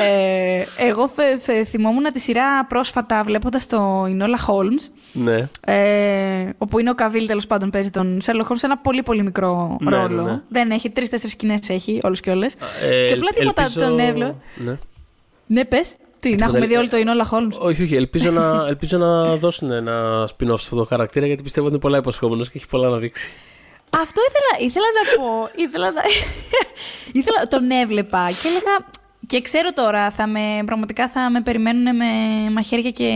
Ε, 0.02 0.64
εγώ 0.88 1.08
θε, 1.08 1.38
θε- 1.38 1.68
θυμόμουν 1.68 2.04
τη 2.14 2.20
σειρά 2.20 2.66
πρόσφατα 2.66 3.24
βλέποντας 3.24 3.68
το 3.68 4.06
Ινόλα 4.10 4.40
Holmes 4.48 4.92
Ναι. 5.12 5.50
ε, 5.66 6.50
όπου 6.58 6.80
είναι 6.80 6.90
ο 6.90 6.96
Καβίλ 6.96 7.28
τέλος 7.28 7.48
πάντων 7.48 7.70
παίζει 7.70 7.90
τον 7.90 8.22
Sherlock 8.26 8.48
Holmes 8.48 8.56
σε 8.58 8.66
ένα 8.66 8.78
πολύ 8.78 9.04
πολύ 9.04 9.24
μικρό 9.24 9.78
Ναι, 9.82 9.90
ναι, 9.90 9.96
ρόλο. 9.98 10.22
ναι. 10.24 10.42
Δεν 10.50 10.72
έχει 10.72 10.90
τρει-τέσσερι 10.90 11.32
σκηνές 11.32 11.70
έχει 11.70 12.00
όλες 12.04 12.20
και 12.20 12.30
όλες. 12.32 12.54
Ε, 12.90 13.08
και 13.08 13.14
απλά 13.14 13.30
τίποτα 13.36 13.62
ελπίζω- 13.62 13.86
τον 13.86 14.00
έβλεπα. 14.00 14.36
Ναι. 14.56 14.78
Ναι, 15.48 15.66
πες. 15.66 15.96
Τι, 16.20 16.36
να 16.36 16.46
έχουμε 16.46 16.60
δεν- 16.60 16.68
δει 16.68 16.76
όλο 16.76 16.88
το 16.90 16.98
Ινόλα 16.98 17.30
Holmes; 17.32 17.60
Όχι, 17.60 17.84
όχι. 17.84 17.96
Ελπίζω 17.96 18.32
να, 18.32 18.44
ελπίζω 18.72 18.98
να 18.98 19.36
δώσουν 19.36 19.72
ένα 19.72 20.24
spin-off 20.24 20.48
σε 20.48 20.54
αυτό 20.54 20.76
το 20.76 20.86
χαρακτήρα 20.86 21.26
γιατί 21.26 21.44
πιστεύω 21.44 21.66
ότι 21.66 21.76
είναι 21.76 21.84
πολλά 21.84 21.98
υποσχόμενος 21.98 22.50
και 22.50 22.58
έχει 22.58 22.68
πολλά 22.68 22.90
να 22.90 22.98
δείξει. 22.98 23.34
Αυτό 23.90 24.22
ήθελα, 24.30 24.68
ήθελα 24.70 24.86
να 24.98 25.24
πω. 25.24 25.50
Ήθελα 25.56 25.92
να... 25.92 26.02
ήθελα, 27.20 27.48
τον 27.48 27.72
έβλεπα 27.72 28.28
και 28.42 28.48
έλεγα. 28.48 28.86
Και 29.28 29.42
ξέρω 29.42 29.74
τώρα, 29.74 30.12
θα 30.12 30.28
με, 30.28 30.40
πραγματικά 30.66 31.10
θα 31.10 31.30
με 31.30 31.42
περιμένουν 31.42 31.96
με 31.96 32.06
μαχαίρια 32.52 32.92
και 32.92 33.12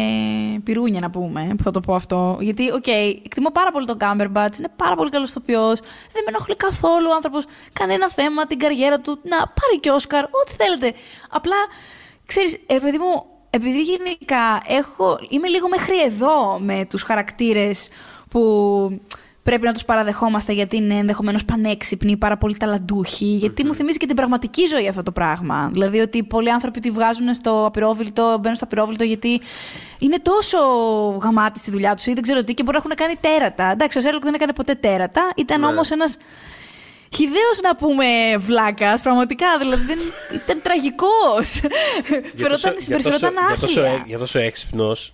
πιρούνια 0.64 1.00
να 1.00 1.10
πούμε, 1.10 1.54
που 1.58 1.64
θα 1.64 1.72
το 1.72 1.80
πω 1.80 1.94
αυτό. 1.96 2.38
Γιατί, 2.40 2.72
οκ, 2.72 2.88
εκτιμώ 3.26 3.52
πάρα 3.52 3.72
πολύ 3.72 3.86
τον 3.86 3.98
Cumberbatch, 4.02 4.58
είναι 4.58 4.72
πάρα 4.76 4.96
πολύ 4.96 5.10
καλός 5.10 5.30
ηθοποιός. 5.30 5.80
Δεν 6.12 6.24
με 6.26 6.28
ενοχλεί 6.28 6.56
καθόλου 6.56 7.08
ο 7.10 7.14
άνθρωπος, 7.14 7.44
κανένα 7.74 8.10
θέμα, 8.10 8.46
την 8.48 8.60
καριέρα 8.60 9.00
του. 9.00 9.20
Να 9.24 9.38
πάρει 9.38 9.80
και 9.80 9.90
Όσκαρ, 9.92 10.24
ό,τι 10.24 10.52
θέλετε. 10.56 10.94
Απλά, 11.30 11.56
ξέρεις, 12.34 12.54
ε, 12.68 12.78
παιδί 12.80 12.98
μου, 12.98 13.26
επειδή 13.50 13.82
γενικά 13.82 14.62
έχω, 14.68 15.20
είμαι 15.30 15.48
λίγο 15.48 15.68
μέχρι 15.68 16.02
εδώ 16.02 16.60
με 16.60 16.86
τους 16.90 17.02
χαρακτήρες 17.04 17.90
που 18.30 18.42
πρέπει 19.44 19.66
να 19.66 19.74
τους 19.74 19.86
παραδεχόμαστε 19.86 20.54
γιατί 20.54 20.76
είναι 20.76 20.96
ενδεχομένως 20.96 21.46
πανέξυπνοι, 21.46 22.18
πάρα 22.18 22.38
πολύ 22.38 22.58
ταλαντούχοι, 22.58 23.26
γιατί 23.26 23.66
μου 23.66 23.74
θυμίζει 23.74 23.98
και 23.98 24.06
την 24.06 24.16
πραγματική 24.16 24.66
ζωή 24.66 24.88
αυτό 24.88 25.04
το 25.04 25.12
πράγμα. 25.12 25.70
Δηλαδή 25.72 26.00
ότι 26.00 26.24
πολλοί 26.24 26.52
άνθρωποι 26.52 26.80
τη 26.80 26.92
βγάζουν 26.92 27.34
στο 27.34 27.66
απειρόβιλτο, 27.66 28.38
μπαίνουν 28.40 28.56
στο 28.56 28.66
απειρόβιλτο 28.66 29.04
γιατί 29.04 29.42
είναι 30.00 30.20
τόσο 30.20 30.58
γαμάτι 31.22 31.60
στη 31.60 31.72
δουλειά 31.72 31.96
τους 31.96 32.06
ή 32.06 32.14
δεν 32.14 32.24
ξέρω 32.24 32.44
τι 32.44 32.54
και 32.54 32.64
μπορεί 32.64 32.78
να 32.78 32.84
έχουν 32.86 32.96
κάνει 32.96 33.16
τέρατα. 33.22 33.72
Εντάξει, 33.72 33.98
ο 33.98 34.02
Σέρλοκ 34.02 34.24
δεν 34.24 34.34
έκανε 34.34 34.54
ποτέ 34.54 34.76
τέρατα, 34.76 35.32
ήταν 35.36 35.60
Ναι. 35.60 35.66
όμως 35.66 35.92
ένας 35.92 36.18
Χιδαίος 37.16 37.60
να 37.64 37.76
πούμε 37.76 38.06
βλάκας, 38.38 39.02
πραγματικά. 39.02 39.58
Δηλαδή 39.58 39.84
δεν, 39.86 40.00
ήταν 40.34 40.62
τραγικός. 40.62 41.60
Φερόταν, 42.36 42.76
συμπεριφερόταν 42.78 43.34
για 43.48 43.58
τόσο, 43.60 43.82
άθλια. 43.82 44.04
για 44.08 44.18
τόσο 44.18 44.40
έξυπνος. 44.40 45.14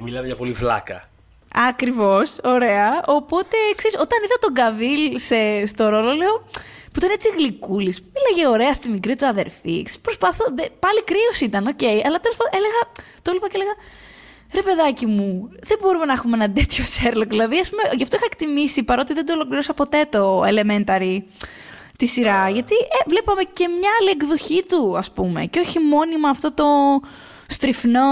μιλάμε 0.00 0.26
για 0.26 0.36
πολύ 0.36 0.52
βλάκα. 0.52 1.08
Ακριβώς, 1.54 2.38
ωραία. 2.44 3.02
Οπότε, 3.06 3.56
ξέρεις, 3.76 3.96
όταν 4.00 4.18
είδα 4.24 4.34
τον 4.40 4.54
Καβίλ 4.54 5.18
σε, 5.18 5.66
στο 5.66 5.88
ρόλο, 5.88 6.12
λέω. 6.12 6.44
που 6.92 6.96
ήταν 6.98 7.10
έτσι 7.10 7.28
γλυκούλης. 7.36 8.02
Μίλαγε 8.14 8.48
ωραία 8.48 8.74
στη 8.74 8.88
μικρή 8.88 9.16
του 9.16 9.26
αδερφή. 9.26 9.82
Ξέρεις, 9.82 10.00
Προσπαθώ. 10.00 10.44
δε- 10.54 10.68
πάλι 10.78 11.02
κρύος 11.04 11.40
ήταν, 11.40 11.66
οκ. 11.66 11.82
αλλά 12.06 12.20
τέλος 12.20 12.36
πάντων 12.36 12.52
έλεγα. 12.58 12.80
Το 13.22 13.30
έλεγα 13.30 13.46
και 13.48 13.56
έλεγα. 13.56 13.74
Ρε 14.54 14.62
παιδάκι 14.62 15.06
μου, 15.06 15.48
δεν 15.62 15.78
μπορούμε 15.80 16.04
να 16.04 16.12
έχουμε 16.12 16.36
ένα 16.36 16.52
τέτοιο 16.52 16.84
Sherlock. 16.84 17.28
Δηλαδή, 17.28 17.58
ας 17.58 17.70
πούμε, 17.70 17.82
γι' 17.96 18.02
αυτό 18.02 18.16
είχα 18.16 18.26
εκτιμήσει, 18.30 18.82
παρότι 18.82 19.14
δεν 19.14 19.26
το 19.26 19.32
ολοκλήρωσα 19.32 19.74
ποτέ 19.74 20.06
το 20.10 20.42
Elementary 20.44 21.18
τη 21.98 22.06
σειρά. 22.06 22.48
Γιατί 22.48 22.74
ε, 22.74 22.98
βλέπαμε 23.06 23.42
και 23.42 23.68
μια 23.68 23.90
άλλη 24.00 24.10
εκδοχή 24.10 24.64
του, 24.68 24.98
ας 24.98 25.10
πούμε. 25.10 25.46
Και 25.46 25.60
όχι 25.60 25.78
μόνιμα 25.78 26.28
αυτό 26.28 26.52
το 26.52 26.66
στριφνό. 27.48 28.10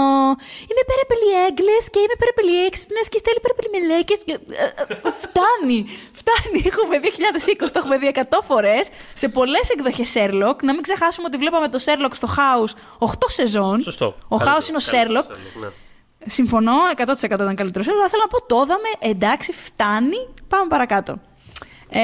Είμαι 0.69 0.83
πάρα 0.91 1.05
πολύ 1.11 1.29
έγκλες 1.47 1.83
και 1.91 1.99
είμαι 1.99 2.17
πάρα 2.23 2.33
πολύ 2.35 2.65
έξυπνες 2.65 3.09
και 3.11 3.17
στέλνει 3.17 3.41
πάρα 3.45 3.55
πολύ 3.57 3.69
μελέκες. 3.75 4.19
Και, 4.25 4.35
ε, 4.63 4.65
ε, 4.81 5.11
φτάνει, 5.25 5.79
φτάνει. 6.19 6.59
Έχουμε 6.71 6.95
2020, 6.99 7.71
το 7.73 7.79
έχουμε 7.81 7.97
δει 7.97 8.07
100 8.07 8.41
φορές 8.49 8.89
σε 9.13 9.27
πολλές 9.29 9.69
εκδοχές 9.69 10.09
Sherlock. 10.15 10.57
Να 10.67 10.71
μην 10.73 10.81
ξεχάσουμε 10.81 11.25
ότι 11.29 11.37
βλέπαμε 11.37 11.67
το 11.67 11.79
Sherlock 11.85 12.13
στο 12.13 12.27
House 12.37 12.71
8 12.99 13.07
σεζόν. 13.27 13.81
Σωστό. 13.81 14.15
Ο 14.27 14.37
House 14.45 14.65
είναι 14.69 14.79
ο 14.83 14.85
Sherlock. 14.91 15.27
Ναι. 16.27 16.33
Συμφωνώ, 16.33 16.73
100% 16.97 17.23
ήταν 17.23 17.55
καλύτερος 17.55 17.87
Sherlock. 17.87 17.95
Αλλά 17.99 18.09
θέλω 18.09 18.21
να 18.21 18.37
πω, 18.39 18.45
το 18.45 18.61
είδαμε, 18.63 19.13
εντάξει, 19.13 19.51
φτάνει, 19.51 20.17
πάμε 20.47 20.67
παρακάτω. 20.67 21.19
Ε, 21.89 21.99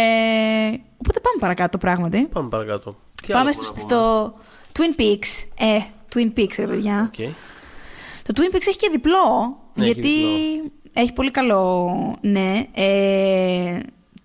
οπότε 0.97 1.19
πάμε 1.19 1.37
παρακάτω, 1.39 1.77
πράγματι. 1.77 2.27
Πάμε 2.31 2.49
παρακάτω. 2.49 2.95
Τι 3.25 3.31
πάμε 3.31 3.39
άλλο 3.39 3.53
στο, 3.53 3.61
μπορούμε 3.63 3.81
να 3.81 3.89
στο 3.89 4.33
Twin 4.79 4.99
Peaks. 5.01 5.47
Ε, 5.57 5.79
Twin 6.13 6.39
Peaks, 6.39 6.55
ρε 6.57 6.67
παιδιά. 6.67 7.09
πούμε; 7.15 7.27
Οκ. 7.27 7.33
Το 8.23 8.33
Twin 8.35 8.55
Peaks 8.55 8.67
έχει 8.67 8.77
και 8.77 8.89
διπλό, 8.91 9.57
Ναι, 9.73 9.83
έχει 9.85 9.93
γιατί 9.93 10.09
διπλό. 10.53 10.71
έχει 10.93 11.13
πολύ 11.13 11.31
καλό, 11.31 11.91
ναι. 12.21 12.63
Ε, 12.73 13.79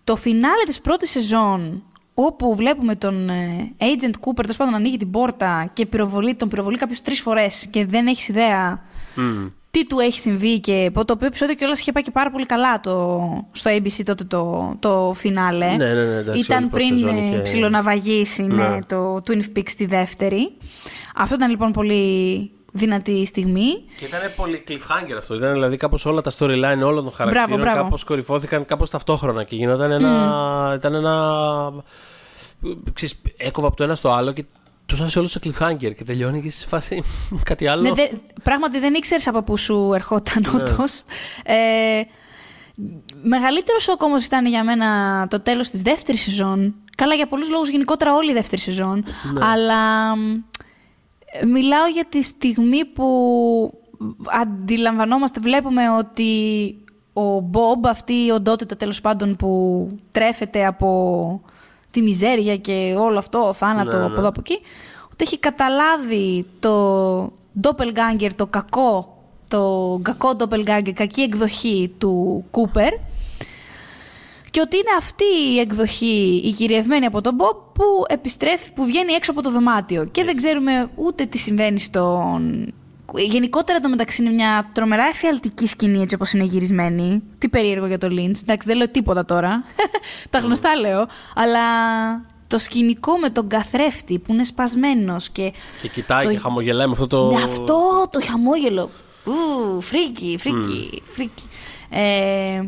το 0.05 0.17
φινάλε 0.17 0.65
της 0.67 0.81
πρώτης 0.81 1.11
σεζόν, 1.11 1.83
όπου 2.15 2.55
βλέπουμε 2.55 2.95
τον 2.97 3.29
ε, 3.29 3.73
Agent 3.79 4.13
Cooper, 4.21 4.41
τέλος 4.43 4.57
πάντων, 4.57 4.73
να 4.73 4.79
ανοίγει 4.79 4.97
την 4.97 5.11
πόρτα 5.11 5.71
και 5.73 5.87
πυροβολεί, 5.87 6.35
τον 6.35 6.49
πυροβολεί 6.49 6.77
κάποιος 6.77 7.03
τρεις 7.03 7.21
φορές 7.21 7.67
και 7.71 7.87
δεν 7.87 8.07
έχεις 8.07 8.29
ιδέα 8.29 8.83
Μμμ. 9.15 9.49
Τι 9.71 9.87
του 9.87 9.99
έχει 9.99 10.19
συμβεί 10.19 10.61
και 10.61 10.91
το 10.95 11.13
οποίο 11.13 11.27
επεισόδιο 11.27 11.55
κιόλας 11.55 11.81
είχε 11.81 11.93
πάει 11.93 12.03
και 12.03 12.11
πάρα 12.11 12.31
πολύ 12.31 12.47
καλά 12.47 12.81
το, 12.81 13.21
στο 13.53 13.71
ABC 13.71 14.03
τότε 14.05 14.25
το, 14.25 14.75
το 14.79 15.13
φινάλε. 15.17 15.67
Ναι, 15.67 15.77
ναι, 15.77 15.93
ναι, 16.05 16.15
εντάξει, 16.17 16.31
όλη 16.31 16.41
Ήταν 16.41 16.65
η 16.65 16.69
πρώτη 16.69 16.85
πριν 16.87 16.99
σεζόν 16.99 17.17
ε, 17.17 17.27
είχε- 17.29 17.41
ψιλοναυαγήσει 17.43 18.43
ναι, 18.43 18.69
Ναι. 18.69 18.79
το 18.87 19.15
Twin 19.27 19.43
Peaks 19.57 19.71
τη 19.77 19.87
δεύτερη. 19.87 20.53
Αυτό 21.17 21.35
ήταν 21.35 21.51
λοιπόν 21.51 21.73
πολύ 21.73 22.51
δυνατή 22.73 23.27
στιγμή. 23.27 23.67
Και 23.97 24.05
ήταν 24.05 24.21
πολύ 24.37 24.65
cliffhanger 24.69 25.17
αυτό. 25.19 25.35
Ήταν 25.35 25.53
δηλαδή 25.53 25.77
κάπως 25.77 26.07
όλα 26.07 26.21
τα 26.21 26.31
storyline 26.39 26.83
όλων 26.85 27.05
των 27.05 27.13
χαρακτήρων 27.13 27.61
μπράβο. 27.61 27.83
κάπως 27.83 28.05
κορυφώθηκαν 28.05 28.65
κάπως 28.65 28.91
ταυτόχρονα 28.91 29.45
και 29.45 29.57
γινόταν 29.57 29.91
ένα. 29.91 30.73
Ήταν 30.77 30.95
ένα. 30.95 31.15
Ξέρεις, 32.93 33.23
έκοβα 33.37 33.67
από 33.67 33.77
το 33.77 33.85
ένα 33.85 33.95
στο 33.95 34.13
άλλο 34.13 34.33
και 34.33 34.45
του 34.89 35.03
άφησε 35.03 35.19
όλου 35.19 35.29
σε 35.29 35.41
cliffhanger 35.45 35.95
και 35.97 36.05
τελειώνει 36.05 36.43
και 36.43 36.51
σε 36.51 36.67
φάση 36.67 37.03
κάτι 37.51 37.67
άλλο. 37.67 37.83
Ναι, 37.83 37.93
δε, 37.93 38.09
πράγματι 38.43 38.79
δεν 38.79 38.95
ήξερες 38.95 39.27
από 39.27 39.43
πού 39.43 39.57
σου 39.57 39.91
ερχόταν 39.95 40.45
Ναι. 40.53 40.61
όντως. 40.63 41.03
Ε, 41.45 42.01
μεγαλύτερος 43.23 43.83
σοκ 43.83 44.03
όμως 44.03 44.25
ήταν 44.25 44.47
για 44.47 44.65
μένα 44.65 45.27
το 45.31 45.41
τέλος 45.41 45.71
της 45.71 45.83
δεύτερης 45.83 46.21
σεζόν. 46.21 46.75
Καλά, 46.97 47.15
για 47.15 47.27
πολλούς 47.27 47.49
λόγους 47.51 47.69
γενικότερα 47.69 48.15
όλη 48.15 48.31
η 48.31 48.35
δεύτερη 48.35 48.61
σεζόν. 48.61 49.05
Ναι. 49.33 49.45
Αλλά 49.45 50.17
μ, 50.17 50.35
ε, 51.41 51.45
μιλάω 51.47 51.87
για 51.87 52.05
τη 52.09 52.23
στιγμή 52.23 52.85
που 52.85 53.05
αντιλαμβανόμαστε, 54.27 55.41
βλέπουμε 55.41 55.91
ότι 55.91 56.75
ο 57.13 57.41
Μπομπ, 57.41 57.87
αυτή 57.87 58.13
η 58.13 58.31
οντότητα 58.31 58.77
τέλος 58.77 59.01
πάντων 59.01 59.37
που 59.37 59.89
τρέφεται 60.13 60.67
από 60.67 61.41
τη 61.99 62.05
μιζέρια 62.05 62.57
και 62.57 62.95
όλο 62.99 63.19
αυτό, 63.19 63.49
ο 63.49 63.53
θάνατο 63.53 63.97
Ναι, 63.97 64.03
ναι. 64.03 64.09
από 64.09 64.19
εδώ 64.19 64.29
από 64.29 64.41
εκεί, 64.41 64.59
ότι 65.05 65.25
έχει 65.25 65.39
καταλάβει 65.39 66.47
το 66.61 67.33
doppelganger, 67.63 68.31
το 68.37 68.47
κακό, 68.47 69.23
το 69.49 69.99
κακό 70.03 70.37
doppelganger, 70.39 70.93
κακή 70.95 71.21
εκδοχή 71.21 71.95
του 71.99 72.45
Κούπερ 72.51 72.93
και 74.51 74.61
ότι 74.61 74.77
είναι 74.77 74.97
αυτή 74.99 75.25
η 75.55 75.59
εκδοχή, 75.59 76.43
η 76.45 76.53
κυριευμένη 76.53 77.07
από 77.07 77.21
τον 77.21 77.35
Μπομπ, 77.35 77.57
που 77.73 77.85
επιστρέφει, 78.09 78.73
που 78.73 78.85
βγαίνει 78.85 79.13
έξω 79.13 79.31
από 79.31 79.43
το 79.43 79.51
δωμάτιο. 79.51 80.05
Και 80.05 80.25
δεν 80.25 80.37
ξέρουμε 80.37 80.91
ούτε 80.95 81.27
τι 81.27 81.39
συμβαίνει 81.39 81.81
στον 81.81 82.73
Γενικότερα 83.15 83.81
το 83.81 83.89
μεταξύ 83.89 84.23
είναι 84.23 84.33
μια 84.33 84.71
τρομερά 84.73 85.05
εφιαλτική 85.05 85.67
σκηνή 85.67 86.01
έτσι 86.01 86.15
όπως 86.15 86.33
είναι 86.33 86.45
γυρισμένη. 86.45 87.23
Τι 87.39 87.49
περίεργο 87.49 87.87
για 87.87 87.99
το 87.99 88.07
Lynch. 88.11 88.41
Εντάξει, 88.43 88.67
δεν 88.67 88.77
λέω 88.77 88.89
τίποτα 88.89 89.25
τώρα. 89.25 89.65
Τα 90.31 90.39
γνωστά 90.39 90.77
λέω. 90.77 91.07
Αλλά 91.35 91.61
το 92.47 92.59
σκηνικό 92.59 93.17
με 93.17 93.31
τον 93.31 93.49
καθρέφτη 93.49 94.19
που 94.19 94.33
είναι 94.33 94.45
σπασμένος 94.45 95.29
και... 95.29 95.53
Και 95.83 95.89
κοιτάει 95.89 96.25
το... 96.25 96.31
και 96.31 96.39
χαμογελάει 96.39 96.87
με 96.87 96.93
αυτό 96.93 97.07
το... 97.07 97.31
Ναι, 97.31 97.43
αυτό 97.43 98.09
το 98.11 98.21
χαμόγελο. 98.23 98.91
Ου, 99.25 99.81
φρίκη, 99.81 100.37
φρίκη, 100.41 101.03
φρίκη. 101.13 101.49
Ε, 101.91 102.63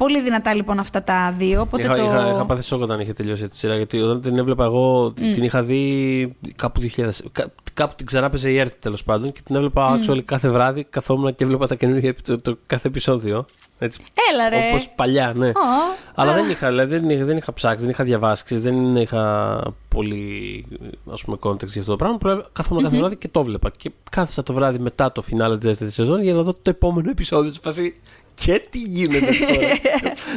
Πολύ 0.00 0.20
δυνατά 0.20 0.54
λοιπόν 0.54 0.78
αυτά 0.78 1.02
τα 1.02 1.34
δύο. 1.38 1.60
Οπότε 1.60 1.82
είχα, 1.82 1.94
το... 1.94 2.04
είχα, 2.04 2.30
είχα 2.30 2.44
πάθει 2.44 2.62
σόκ 2.62 2.80
όταν 2.80 3.00
είχε 3.00 3.12
τελειώσει 3.12 3.48
τη 3.48 3.56
σειρά. 3.56 3.76
Γιατί 3.76 4.00
όταν 4.00 4.20
την 4.20 4.38
έβλεπα 4.38 4.64
εγώ, 4.64 5.06
mm. 5.06 5.14
την 5.14 5.42
είχα 5.42 5.62
δει 5.62 6.36
κάπου 6.56 6.80
2000. 6.96 7.08
Κά, 7.32 7.52
κάπου 7.74 7.94
την 7.94 8.06
ξανά 8.06 8.30
παίζε 8.30 8.50
η 8.50 8.58
έρτη 8.58 8.78
τέλος 8.78 9.04
πάντων 9.04 9.32
και 9.32 9.40
την 9.44 9.56
έβλεπα 9.56 9.98
mm. 9.98 10.10
actually 10.10 10.22
κάθε 10.24 10.48
βράδυ. 10.48 10.84
Καθόμουν 10.90 11.34
και 11.34 11.44
έβλεπα 11.44 11.66
τα 11.66 11.74
καινούργια 11.74 12.14
το, 12.22 12.40
το, 12.40 12.56
κάθε 12.66 12.88
επεισόδιο. 12.88 13.44
Έτσι, 13.78 14.00
Έλα 14.32 14.48
ρε. 14.48 14.68
Όπως 14.70 14.88
παλιά, 14.96 15.32
ναι. 15.36 15.50
Oh. 15.54 15.98
Αλλά 16.14 16.32
δεν 16.32 16.50
είχα, 16.50 16.68
δηλαδή, 16.68 16.98
δεν, 16.98 17.10
είχα, 17.10 17.24
δεν 17.24 17.36
είχα 17.36 17.52
ψάξει, 17.52 17.80
δεν 17.80 17.90
είχα 17.90 18.04
διαβάσει, 18.04 18.56
δεν 18.56 18.96
είχα 18.96 19.62
πολύ 19.88 20.66
ας 21.12 21.24
πούμε, 21.24 21.36
context 21.40 21.66
για 21.66 21.80
αυτό 21.80 21.96
το 21.96 21.96
πράγμα. 21.96 22.44
Καθόμουν 22.52 22.82
mm-hmm. 22.82 22.86
κάθε 22.86 22.96
βράδυ 22.96 23.16
και 23.16 23.28
το 23.28 23.40
έβλεπα. 23.40 23.70
Και 23.76 23.90
κάθισα 24.10 24.42
το 24.42 24.52
βράδυ 24.52 24.78
μετά 24.78 25.12
το 25.12 25.22
φινάλε 25.22 25.58
της 25.58 25.66
δεύτερης 25.66 25.94
σεζόν 25.94 26.22
για 26.22 26.34
να 26.34 26.42
δω 26.42 26.52
το 26.52 26.70
επόμενο 26.70 27.10
επεισόδιο. 27.10 27.52
Φάση, 27.62 27.94
και 28.34 28.62
τι 28.70 28.78
γίνεται 28.78 29.32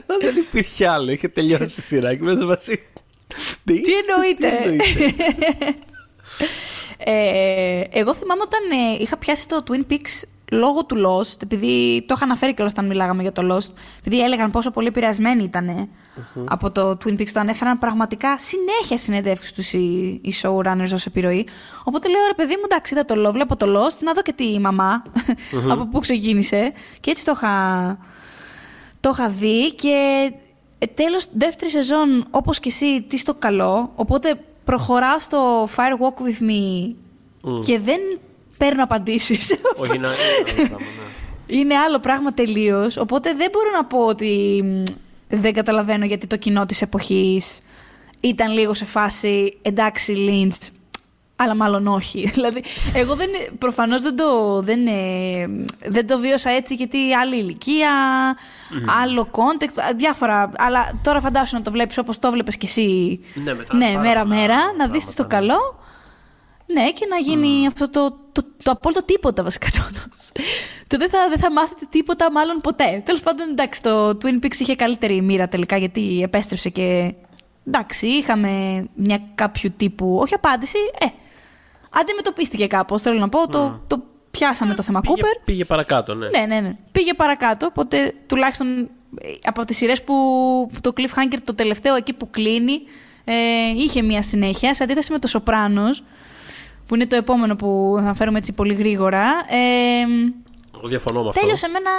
τώρα; 0.07 0.19
δεν 0.21 0.35
υπήρχε 0.35 0.87
άλλο. 0.87 1.11
Είχε 1.11 1.27
τελειώσει 1.27 1.79
η 1.79 1.83
σειρά 1.83 2.15
και 2.15 2.23
μέσα 2.23 2.45
μαζί. 2.45 2.79
Τι, 3.63 3.81
τι 3.81 3.91
εννοείται. 3.93 4.75
ε, 6.97 7.81
εγώ 7.91 8.13
θυμάμαι 8.13 8.41
όταν 8.41 8.59
ε, 8.71 8.97
είχα 9.01 9.17
πιάσει 9.17 9.47
το 9.47 9.63
Twin 9.67 9.91
Peaks 9.91 10.23
λόγω 10.53 10.85
του 10.85 10.95
Lost, 10.95 11.41
επειδή 11.43 12.03
το 12.07 12.13
είχα 12.15 12.25
αναφέρει 12.25 12.53
και 12.53 12.63
όταν 12.63 12.85
μιλάγαμε 12.85 13.21
για 13.21 13.31
το 13.31 13.55
Lost, 13.55 13.73
επειδή 13.99 14.23
έλεγαν 14.23 14.51
πόσο 14.51 14.71
πολύ 14.71 14.87
επηρεασμένοι 14.87 15.43
ήταν 15.43 15.89
από 16.45 16.71
το 16.71 16.97
Twin 17.03 17.19
Peaks, 17.19 17.29
το 17.33 17.39
ανέφεραν 17.39 17.79
πραγματικά 17.79 18.37
συνέχεια 18.37 18.97
συνέντευξη 18.97 19.53
τους 19.53 19.73
οι, 19.73 20.19
οι 20.23 20.33
showrunners 20.41 20.91
ως 20.93 21.05
επιρροή. 21.05 21.47
Οπότε 21.83 22.07
λέω 22.07 22.21
ρε 22.27 22.33
παιδί 22.33 22.55
μου, 22.55 22.61
εντάξει, 22.65 22.93
είδα 22.93 23.05
το 23.05 23.27
Lost, 23.27 23.31
βλέπω 23.31 23.55
το 23.55 23.65
Lost, 23.65 23.97
να 23.99 24.13
δω 24.13 24.21
και 24.21 24.33
τη 24.33 24.59
μαμά 24.59 25.03
από 25.71 25.87
πού 25.87 25.99
ξεκίνησε. 25.99 26.71
Και 26.99 27.11
έτσι 27.11 27.25
το 27.25 27.31
είχα, 27.35 27.97
το 28.99 29.09
είχα 29.13 29.29
δει 29.29 29.73
και 29.73 30.31
ε, 30.77 30.85
τέλος 30.85 31.27
δεύτερη 31.33 31.71
σεζόν, 31.71 32.25
όπως 32.31 32.59
και 32.59 32.69
εσύ, 32.69 33.01
τι 33.01 33.17
στο 33.17 33.33
καλό, 33.33 33.91
οπότε 33.95 34.39
προχωράω 34.63 35.19
στο 35.19 35.67
Fire 35.75 36.01
Walk 36.01 36.21
With 36.21 36.49
Me 36.49 36.93
και 37.63 37.79
δεν 37.79 37.99
παίρνω 38.63 38.83
απαντήσεις. 38.83 39.55
Όχι, 39.75 39.95
είναι 39.95 40.07
άλλο 40.07 40.55
πράγμα. 40.55 40.77
Ναι. 40.77 41.55
Είναι 41.55 41.75
άλλο 41.75 41.99
πράγμα 41.99 42.33
τελείως. 42.33 42.97
Οπότε 42.97 43.33
δεν 43.33 43.49
μπορώ 43.51 43.69
να 43.75 43.85
πω 43.85 44.05
ότι 44.05 44.63
δεν 45.29 45.53
καταλαβαίνω 45.53 46.05
γιατί 46.05 46.27
το 46.27 46.37
κοινό 46.37 46.65
της 46.65 46.81
εποχής 46.81 47.59
ήταν 48.19 48.51
λίγο 48.51 48.73
σε 48.73 48.85
φάση 48.85 49.57
εντάξει, 49.61 50.11
Λίντ, 50.11 50.53
αλλά 51.35 51.55
μάλλον 51.55 51.87
όχι. 51.87 52.27
δηλαδή, 52.35 52.63
εγώ 52.93 53.15
δεν, 53.15 53.29
προφανώς 53.57 54.01
δεν 54.01 54.15
το, 54.15 54.61
δεν, 54.61 54.79
δεν 55.85 56.07
το 56.07 56.19
βίωσα 56.19 56.49
έτσι 56.49 56.73
γιατί 56.73 57.13
άλλη 57.13 57.37
ηλικία, 57.37 57.91
άλλο 59.01 59.29
context, 59.31 59.95
διάφορα. 59.95 60.51
Αλλά 60.57 60.99
τώρα 61.03 61.19
φαντάσου 61.19 61.55
να 61.55 61.61
το 61.61 61.71
βλέπεις 61.71 61.97
όπως 61.97 62.19
το 62.19 62.31
βλέπεις 62.31 62.57
κι 62.57 62.65
εσύ. 62.65 63.19
Ναι, 63.33 63.53
ναι 63.77 63.99
μέρα-μέρα, 64.01 64.57
να 64.77 64.87
δεις 64.87 65.13
το 65.13 65.25
καλό. 65.27 65.79
Ναι, 66.65 66.91
και 66.91 67.05
να 67.09 67.17
γίνει 67.17 67.67
αυτό 67.67 67.89
το, 67.89 68.22
το, 68.33 68.43
το, 68.63 68.71
απόλυτο 68.71 69.03
τίποτα 69.03 69.43
βασικά. 69.43 69.67
Το, 69.71 69.79
το 70.87 70.97
δεν, 70.97 71.09
θα, 71.09 71.29
δεν 71.29 71.39
θα 71.39 71.51
μάθετε 71.51 71.85
τίποτα 71.89 72.31
μάλλον 72.31 72.61
ποτέ. 72.61 73.01
Τέλος 73.05 73.21
πάντων, 73.21 73.49
εντάξει, 73.49 73.81
το 73.81 74.09
Twin 74.09 74.45
Peaks 74.45 74.55
είχε 74.59 74.75
καλύτερη 74.75 75.21
μοίρα 75.21 75.47
τελικά 75.47 75.77
γιατί 75.77 76.21
επέστρεψε 76.23 76.69
και. 76.69 77.13
Εντάξει, 77.67 78.07
είχαμε 78.07 78.85
μια 78.95 79.21
κάποιου 79.35 79.73
τύπου. 79.77 80.17
Όχι 80.21 80.33
απάντηση, 80.33 80.77
ε. 80.99 81.05
Αντιμετωπίστηκε 81.89 82.67
κάπως. 82.67 83.01
Θέλω 83.01 83.19
να 83.19 83.29
πω, 83.29 83.47
το, 83.49 83.81
το 83.87 84.03
πιάσαμε 84.31 84.73
το 84.73 84.83
θέμα 84.83 84.99
πήγε, 84.99 85.13
Cooper. 85.15 85.41
Πήγε 85.45 85.65
παρακάτω, 85.65 86.13
ναι. 86.13 86.27
Ναι, 86.27 86.45
ναι, 86.45 86.59
ναι. 86.59 86.77
Πήγε 86.91 87.13
παρακάτω. 87.13 87.65
Οπότε 87.65 88.13
τουλάχιστον 88.27 88.89
ε, 89.21 89.31
από 89.43 89.65
τις 89.65 89.77
σειρές 89.77 90.03
που 90.03 90.13
το 90.81 90.93
Cliffhanger 90.97 91.37
το 91.43 91.55
τελευταίο 91.55 91.95
εκεί 91.95 92.13
που 92.13 92.29
κλείνει 92.29 92.81
ε, 93.23 93.33
είχε 93.75 94.01
μια 94.01 94.21
συνέχεια. 94.21 94.73
Σε 94.73 94.83
αντίθεση 94.83 95.11
με 95.11 95.19
το 95.19 95.27
Σοπράνος 95.27 96.03
που 96.87 96.95
είναι 96.95 97.07
το 97.07 97.15
επόμενο 97.15 97.55
που 97.55 97.99
θα 98.03 98.13
φέρουμε 98.13 98.37
έτσι 98.37 98.53
πολύ 98.53 98.73
γρήγορα. 98.73 99.23
Ε, 99.47 100.01
Εγώ 100.77 100.87
διαφωνώ 100.87 101.21
με 101.21 101.29
αυτό. 101.29 101.41
Τέλειωσε 101.41 101.65
εμένα. 101.65 101.91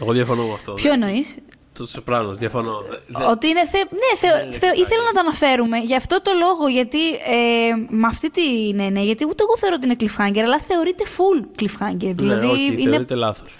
Εγώ 0.00 0.12
διαφωνώ 0.12 0.42
με 0.42 0.52
αυτό. 0.52 0.72
Ποιο 0.72 0.92
εννοείς; 0.92 1.36
Το 1.72 1.86
Σοπράνο, 1.86 2.32
διαφωνώ. 2.32 2.82
Ότι 3.30 3.48
είναι. 3.48 3.66
Θε... 3.66 3.78
Ναι, 3.78 4.16
θε... 4.16 4.58
θε... 4.58 4.66
ήθελα 4.66 5.02
να 5.02 5.12
το 5.12 5.20
αναφέρουμε. 5.20 5.78
Γι' 5.78 5.96
αυτό 5.96 6.22
το 6.22 6.30
λόγο, 6.38 6.68
γιατί 6.68 7.08
ε, 7.10 7.74
με 7.88 8.06
αυτή 8.06 8.30
την 8.30 8.80
έννοια, 8.80 9.02
γιατί 9.02 9.24
ούτε 9.28 9.42
εγώ 9.42 9.56
θεωρώ 9.56 9.76
ότι 9.78 9.86
είναι 9.86 9.96
cliffhanger, 10.00 10.42
αλλά 10.44 10.60
θεωρείται 10.68 11.04
full 11.16 11.62
cliffhanger. 11.62 12.02
Ναι, 12.02 12.12
δηλαδή 12.12 12.46
όχι, 12.46 12.64
είναι... 12.78 12.90
θεωρείται 12.90 13.14
λάθος. 13.14 13.58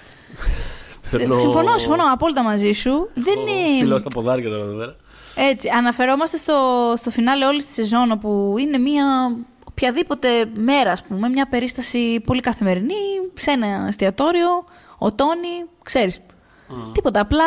Συμφωνώ, 1.11 1.79
συμφωνώ 1.79 2.05
απόλυτα 2.13 2.43
μαζί 2.43 2.73
σου. 2.73 3.11
Δεν 3.15 3.39
είναι. 3.39 3.75
Στείλω 3.75 3.99
στα 3.99 4.09
ποδάρια 4.09 4.49
τώρα 4.49 4.63
εδώ 4.63 4.75
πέρα. 4.75 4.97
Έτσι, 5.35 5.69
αναφερόμαστε 5.69 6.37
στο, 6.37 6.55
στο 6.97 7.11
φινάλε 7.11 7.47
όλη 7.47 7.59
τη 7.59 7.73
σεζόν, 7.73 8.11
όπου 8.11 8.55
είναι 8.59 8.79
μία 8.79 9.37
οποιαδήποτε 9.77 10.29
μέρα, 10.55 10.93
ας 10.93 11.03
πούμε, 11.05 11.29
μια 11.29 11.47
περίσταση 11.49 12.21
πολύ 12.21 12.41
καθημερινή, 12.41 12.95
σε 13.35 13.51
ένα 13.51 13.85
εστιατόριο, 13.89 14.65
ο 14.99 15.15
Τόνι, 15.15 15.65
ξέρεις. 15.83 16.21
Τίποτα, 16.93 17.21
απλά 17.21 17.45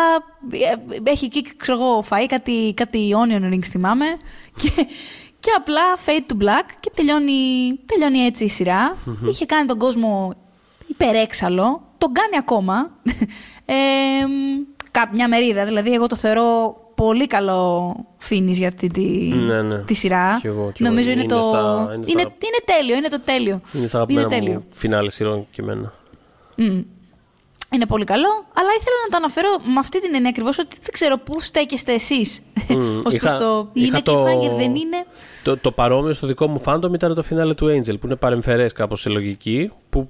ε, 0.51 1.09
έχει 1.11 1.25
εκεί, 1.25 1.55
ξέρω 1.57 1.79
εγώ, 1.79 2.03
φαΐ 2.09 2.25
κάτι, 2.27 2.73
κάτι 2.75 3.15
onion 3.15 3.53
rings, 3.53 3.65
θυμάμαι, 3.65 4.05
και, 4.61 4.69
και 5.39 5.51
απλά 5.57 5.81
fade 6.05 6.31
to 6.31 6.43
black 6.43 6.65
και 6.79 6.91
τελειώνει, 6.95 7.79
τελειώνει 7.85 8.19
έτσι 8.19 8.43
η 8.43 8.49
σειρα 8.49 8.95
Είχε 9.29 9.45
κάνει 9.45 9.67
τον 9.67 9.77
κόσμο 9.77 10.33
υπερέξαλλο, 10.87 11.81
τον 11.97 12.11
κάνει 12.11 12.37
ακόμα. 12.37 12.91
Ε, 13.71 14.25
μια 15.11 15.27
μερίδα, 15.27 15.65
δηλαδή 15.65 15.93
εγώ 15.93 16.07
το 16.07 16.15
θεωρώ 16.15 16.75
πολύ 17.05 17.27
καλό 17.27 17.95
φίνις 18.17 18.57
για 18.57 18.67
αυτή 18.67 18.87
τη, 18.87 19.01
ναι, 19.01 19.61
ναι. 19.61 19.77
τη 19.77 19.93
σειρά. 19.93 20.39
Και 20.41 20.47
εγώ, 20.47 20.71
και 20.73 20.83
Νομίζω 20.83 21.11
εγώ. 21.11 21.19
είναι, 21.19 21.33
είναι, 21.33 21.41
το. 21.41 21.49
στα, 21.49 21.91
είναι, 21.95 22.05
είναι, 22.07 22.21
στα... 22.21 22.21
είναι 22.21 22.61
τέλειο, 22.65 22.95
είναι 22.95 23.07
το 23.07 23.21
τέλειο. 23.21 23.61
Είναι 23.73 23.87
στα 23.87 23.97
αγαπημένα 23.97 24.41
μου 24.41 24.65
φινάλες 24.71 25.13
σειρών 25.13 25.47
και 25.51 25.61
εμένα. 25.61 25.93
Mm. 26.57 26.83
Είναι 27.73 27.85
πολύ 27.87 28.03
καλό, 28.03 28.29
αλλά 28.53 28.69
ήθελα 28.79 28.95
να 29.03 29.09
το 29.09 29.17
αναφέρω 29.17 29.49
με 29.73 29.79
αυτή 29.79 30.01
την 30.01 30.15
έννοια 30.15 30.29
ακριβώς 30.29 30.59
ότι 30.59 30.75
δεν 30.81 30.91
ξέρω 30.91 31.17
πού 31.17 31.41
στέκεστε 31.41 31.93
εσείς. 31.93 32.41
Mm. 32.69 33.01
Ω 33.05 33.17
προς 33.17 33.33
το. 33.33 33.69
Είναι 33.73 34.01
το... 34.01 34.23
cliffhanger, 34.23 34.57
δεν 34.57 34.75
είναι. 34.75 35.05
Το, 35.43 35.57
το 35.57 35.71
παρόμοιο 35.71 36.13
στο 36.13 36.27
δικό 36.27 36.47
μου 36.47 36.59
fandom 36.59 36.93
ήταν 36.93 37.15
το 37.15 37.23
φινάλε 37.23 37.53
του 37.53 37.65
Angel, 37.65 37.99
που 37.99 38.05
είναι 38.05 38.15
παρεμφερές 38.15 38.73
κάπως 38.73 39.01
σε 39.01 39.09
λογική, 39.09 39.71
που 39.89 40.09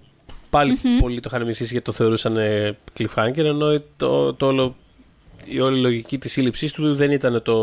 πάλι 0.50 0.80
mm-hmm. 0.82 1.02
πολλοί 1.02 1.20
το 1.20 1.30
είχαν 1.34 1.46
μισήσει 1.46 1.72
γιατί 1.72 1.86
το 1.86 1.92
θεωρούσαν 1.92 2.38
cliffhanger, 2.98 3.38
ενώ 3.38 3.82
το, 3.98 4.34
το 4.34 4.46
όλο 4.46 4.76
η 5.46 5.60
όλη 5.60 5.82
λογική 5.82 6.18
της 6.18 6.32
σύλληψής 6.32 6.74
του 6.74 6.96
δεν 6.96 7.12
ήταν 7.12 7.42
το. 7.42 7.54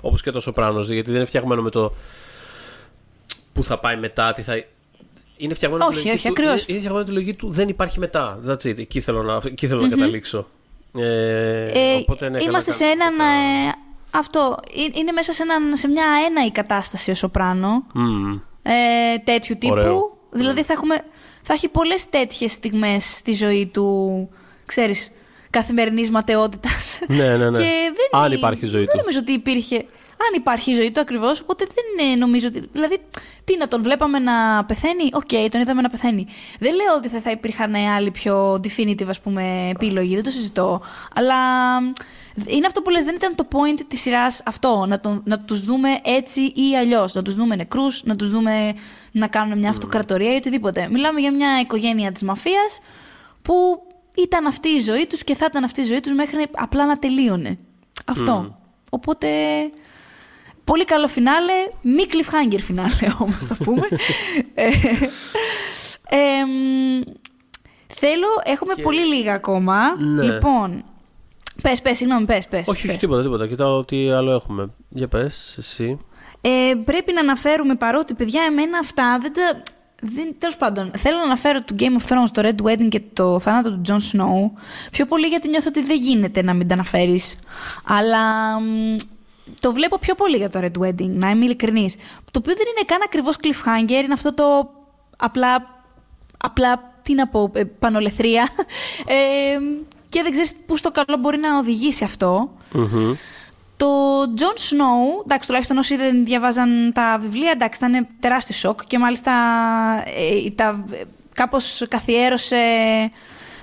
όπως 0.00 0.22
και 0.22 0.30
το 0.30 0.40
Σοπράνο. 0.40 0.80
Γιατί 0.80 1.08
δεν 1.10 1.16
είναι 1.16 1.24
φτιαγμένο 1.24 1.62
με 1.62 1.70
το. 1.70 1.92
που 3.52 3.64
θα 3.64 3.78
πάει 3.78 3.96
μετά, 3.96 4.32
τι 4.32 4.42
θα. 4.42 4.64
Είναι 5.36 5.54
φτιαγμένο 5.54 5.86
όχι, 5.86 6.10
όχι, 6.10 6.32
του, 6.32 6.42
είναι, 6.42 6.50
είναι 6.66 6.78
φτιαγμένο 6.78 7.04
τη 7.04 7.10
λογική 7.10 7.34
του 7.34 7.50
δεν 7.50 7.68
υπάρχει 7.68 7.98
μετά. 7.98 8.38
That's 8.48 8.66
it. 8.66 8.78
Εκεί 8.78 9.00
θέλω 9.00 9.22
να, 9.22 9.40
εκεί 9.44 9.66
θέλω 9.66 9.80
mm-hmm. 9.80 9.88
να 9.88 9.96
καταλήξω. 9.96 10.46
Ε, 10.94 11.64
ε, 11.64 11.96
οπότε, 11.96 12.28
ναι, 12.28 12.42
είμαστε 12.42 12.70
σε 12.70 12.84
έναν. 12.84 13.18
Ε, 13.18 13.72
αυτό. 14.10 14.58
Είναι 14.94 15.12
μέσα 15.12 15.32
σε, 15.32 15.42
έναν, 15.42 15.76
σε 15.76 15.88
μια 15.88 16.04
έναη 16.28 16.52
κατάσταση 16.52 17.10
ο 17.10 17.14
Σοπράνο. 17.14 17.86
Mm. 17.94 18.40
Ε, 18.62 19.18
τέτοιου 19.24 19.56
τύπου. 19.58 19.72
Ωραίο. 19.72 20.16
Δηλαδή 20.30 20.62
θα, 20.62 20.72
έχουμε, 20.72 21.04
θα 21.42 21.52
έχει 21.52 21.68
πολλές 21.68 22.08
τέτοιες 22.08 22.52
στιγμές 22.52 23.16
στη 23.16 23.32
ζωή 23.32 23.66
του, 23.66 24.28
ξέρεις, 24.66 25.12
καθημερινής 25.58 26.10
ματαιότητας. 26.10 26.98
Ναι, 27.08 27.36
ναι, 27.36 27.50
ναι. 27.50 27.58
Και 27.58 27.70
δεν, 27.96 28.20
Αν 28.20 28.32
υπάρχει 28.32 28.66
ζωή 28.66 28.78
δεν 28.78 28.84
του. 28.84 28.90
Δεν 28.92 29.00
νομίζω 29.00 29.18
ότι 29.18 29.32
υπήρχε. 29.32 29.76
Αν 30.26 30.32
υπάρχει 30.36 30.70
η 30.70 30.74
ζωή 30.74 30.90
του 30.90 31.00
ακριβώς, 31.00 31.40
οπότε 31.40 31.66
δεν 31.74 32.08
ε, 32.12 32.16
νομίζω 32.16 32.48
ότι. 32.48 32.68
Δηλαδή, 32.72 32.98
τι 33.44 33.56
να 33.56 33.68
τον 33.68 33.82
βλέπαμε 33.82 34.18
να 34.18 34.64
πεθαίνει; 34.64 35.10
Οκ, 35.12 35.22
okay, 35.30 35.48
τον 35.50 35.60
είδαμε 35.60 35.80
να 35.80 35.88
πεθαίνει. 35.88 36.26
Δεν 36.58 36.74
λέω 36.74 36.94
ότι 36.96 37.08
θα, 37.08 37.20
θα 37.20 37.30
υπήρχαν 37.30 37.74
άλλοι 37.74 38.10
πιο 38.10 38.52
definitive 38.54 39.08
ας 39.08 39.20
πούμε, 39.20 39.68
επίλογοι, 39.70 40.14
δεν 40.14 40.24
το 40.24 40.30
συζητώ. 40.30 40.80
Αλλά 41.14 41.34
είναι 42.46 42.66
αυτό 42.66 42.82
που 42.82 42.90
λες, 42.90 43.04
δεν 43.04 43.14
ήταν 43.14 43.34
το 43.34 43.46
point 43.52 43.80
της 43.88 44.00
σειράς 44.00 44.42
αυτό, 44.46 44.84
να, 44.88 45.00
τον, 45.00 45.22
να 45.24 45.40
τους 45.40 45.60
δούμε 45.60 45.88
έτσι 46.04 46.40
ή 46.40 46.76
αλλιώς, 46.78 47.14
να 47.14 47.22
τους 47.22 47.34
δούμε 47.34 47.56
νεκρούς, 47.56 48.04
να 48.04 48.16
τους 48.16 48.30
δούμε 48.30 48.74
να 49.12 49.26
κάνουν 49.26 49.58
μια 49.58 49.70
αυτοκρατορία 49.70 50.32
ή 50.32 50.36
οτιδήποτε. 50.36 50.88
Μιλάμε 50.90 51.20
για 51.20 51.32
μια 51.32 51.60
οικογένεια 51.60 52.12
της 52.12 52.22
μαφίας 52.22 52.80
που 53.42 53.85
ήταν 54.16 54.46
αυτή 54.46 54.68
η 54.68 54.80
ζωή 54.80 55.06
τους 55.06 55.24
και 55.24 55.34
θα 55.34 55.46
ήταν 55.50 55.64
αυτή 55.64 55.80
η 55.80 55.84
ζωή 55.84 56.00
τους 56.00 56.12
μέχρι 56.12 56.46
απλά 56.52 56.86
να 56.86 56.98
τελείωνε. 56.98 57.58
Αυτό. 58.04 58.58
Οπότε, 58.90 59.28
πολύ 60.64 60.84
καλό 60.84 61.08
φινάλε, 61.08 61.52
μη 61.82 62.02
cliffhanger 62.10 62.60
φινάλε 62.60 63.14
όμως 63.20 63.44
θα 63.46 63.56
πούμε. 63.64 63.88
ε, 64.54 64.68
ε, 66.08 66.44
Θέλω, 67.98 68.26
έχουμε 68.44 68.74
πολύ 68.82 69.00
λίγα 69.00 69.32
ακόμα. 69.34 70.02
Ναι. 70.02 70.22
Λοιπόν, 70.22 70.84
πες, 71.62 71.82
πες, 71.82 71.96
συγγνώμη, 71.96 72.24
πες, 72.26 72.48
πες. 72.48 72.60
Όχι, 72.60 72.70
όχι, 72.70 72.86
πες. 72.86 72.96
τίποτα, 72.96 73.22
τίποτα. 73.22 73.46
Κοιτάω 73.46 73.84
τι 73.84 74.10
άλλο 74.10 74.32
έχουμε. 74.32 74.70
Για 74.88 75.08
πες, 75.08 75.54
εσύ. 75.58 75.98
Ε, 76.40 76.72
πρέπει 76.84 77.12
να 77.12 77.20
αναφέρουμε 77.20 77.74
παρότι, 77.74 78.14
παιδιά, 78.14 78.42
εμένα 78.42 78.78
αυτά 78.78 79.18
δεν 79.20 79.32
τα... 79.32 79.62
Δεν, 80.00 80.34
τέλος 80.38 80.56
πάντων, 80.56 80.90
θέλω 80.96 81.16
να 81.16 81.22
αναφέρω 81.22 81.62
του 81.62 81.74
Game 81.78 81.82
of 81.82 82.12
Thrones, 82.12 82.30
το 82.32 82.42
Red 82.44 82.62
Wedding 82.62 82.88
και 82.88 83.02
το 83.12 83.38
θάνατο 83.38 83.70
του 83.70 83.80
Jon 83.88 83.92
Snow. 83.92 84.60
Πιο 84.90 85.06
πολύ 85.06 85.26
γιατί 85.26 85.48
νιώθω 85.48 85.68
ότι 85.68 85.82
δεν 85.82 85.96
γίνεται 85.96 86.42
να 86.42 86.54
μην 86.54 86.68
τα 86.68 86.74
αναφέρεις. 86.74 87.38
Αλλά 87.84 88.58
μ, 88.60 88.94
το 89.60 89.72
βλέπω 89.72 89.98
πιο 89.98 90.14
πολύ 90.14 90.36
για 90.36 90.50
το 90.50 90.60
Red 90.62 90.82
Wedding, 90.82 91.10
να 91.10 91.30
είμαι 91.30 91.44
ειλικρινής. 91.44 91.94
Το 92.30 92.38
οποίο 92.38 92.54
δεν 92.54 92.66
είναι 92.76 92.84
καν 92.86 93.00
ακριβώς 93.04 93.36
cliffhanger, 93.42 94.04
είναι 94.04 94.12
αυτό 94.12 94.34
το 94.34 94.70
απλά. 95.16 95.82
απλά 96.36 96.94
τι 97.02 97.14
να 97.14 97.28
πω, 97.28 97.50
ε, 97.54 97.64
πανολεθρία. 97.64 98.48
Ε, 99.06 99.58
και 100.08 100.22
δεν 100.22 100.30
ξέρεις 100.30 100.54
πού 100.66 100.76
στο 100.76 100.90
καλό 100.90 101.16
μπορεί 101.20 101.38
να 101.38 101.58
οδηγήσει 101.58 102.04
αυτό. 102.04 102.50
Μμμ. 102.72 103.14
Το 103.76 103.86
Jon 104.22 104.58
Snow, 104.58 105.24
εντάξει, 105.24 105.46
τουλάχιστον 105.46 105.76
όσοι 105.78 105.96
δεν 105.96 106.24
διαβάζαν 106.24 106.92
τα 106.94 107.18
βιβλία, 107.20 107.50
εντάξει, 107.50 107.84
ήταν 107.84 108.06
τεράστιο 108.20 108.54
σοκ 108.54 108.80
και 108.86 108.98
μάλιστα 108.98 109.32
ε, 110.04 110.50
τα, 110.50 110.84
κάπως 111.32 111.86
καθιέρωσε 111.88 112.56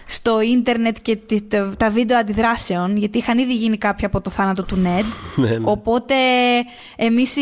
στο 0.05 0.41
ίντερνετ 0.41 0.97
και 1.01 1.15
τη- 1.15 1.41
τα, 1.47 1.73
τα 1.77 1.89
βίντεο 1.89 2.17
αντιδράσεων, 2.17 2.97
γιατί 2.97 3.17
είχαν 3.17 3.37
ήδη 3.37 3.53
γίνει 3.53 3.77
κάποια 3.77 4.07
από 4.07 4.21
το 4.21 4.29
θάνατο 4.29 4.63
του 4.63 4.75
Ned. 4.83 5.03
Ναι, 5.41 5.49
ναι. 5.49 5.57
Οπότε 5.63 6.13
εμείς 6.95 7.35
οι, 7.37 7.41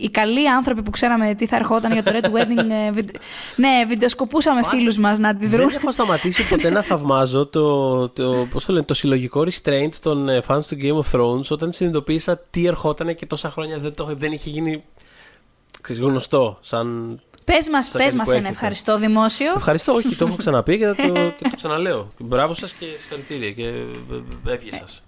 οι 0.00 0.10
καλοί 0.10 0.48
άνθρωποι 0.50 0.82
που 0.82 0.90
ξέραμε 0.90 1.34
τι 1.34 1.46
θα 1.46 1.56
ερχόταν 1.56 1.92
για 1.92 2.02
το 2.02 2.12
Red 2.14 2.24
Wedding, 2.24 2.70
ε, 2.86 2.90
βιντε- 2.92 3.16
ναι, 3.56 3.68
βιντεοσκοπούσαμε 3.88 4.60
φίλους 4.64 4.98
μας 4.98 5.18
να 5.18 5.28
αντιδρούν. 5.28 5.68
Δεν 5.68 5.76
έχω 5.76 5.90
σταματήσει 5.92 6.48
ποτέ 6.48 6.70
να 6.70 6.82
θαυμάζω 6.82 7.46
το, 7.46 8.08
το, 8.08 8.46
πώς 8.50 8.64
το, 8.64 8.72
λένε, 8.72 8.84
το 8.84 8.94
συλλογικό 8.94 9.40
restraint 9.40 9.94
των 10.02 10.28
ε, 10.28 10.42
fans 10.48 10.64
του 10.68 10.76
Game 10.80 11.02
of 11.04 11.20
Thrones 11.20 11.44
όταν 11.48 11.72
συνειδητοποίησα 11.72 12.38
τι 12.50 12.66
ερχόταν 12.66 13.14
και 13.14 13.26
τόσα 13.26 13.50
χρόνια 13.50 13.78
δεν, 13.78 13.94
το, 13.94 14.08
δεν 14.16 14.32
είχε 14.32 14.50
γίνει 14.50 14.82
ξέρεις, 15.80 16.02
γνωστό. 16.02 16.58
Σαν... 16.60 17.20
Πες 17.44 17.68
μας, 17.68 17.84
Στα 17.84 17.96
πες 17.98 18.06
κάτι 18.06 18.16
μας 18.16 18.24
που 18.26 18.30
ένα 18.30 18.40
έχετε. 18.40 18.54
ευχαριστώ 18.54 18.98
δημόσιο. 18.98 19.52
Ευχαριστώ, 19.56 19.92
όχι, 19.94 20.16
το 20.16 20.26
έχω 20.26 20.36
ξαναπεί 20.36 20.78
και, 20.78 20.84
θα 20.86 20.94
το, 20.94 21.12
και 21.38 21.48
το 21.50 21.56
ξαναλέω. 21.56 22.12
Μπράβο 22.18 22.54
σας 22.54 22.72
και 22.72 22.86
συγχαρητήρια 22.98 23.50
και 23.52 23.72
έβγε 24.46 24.70
σας. 24.76 25.02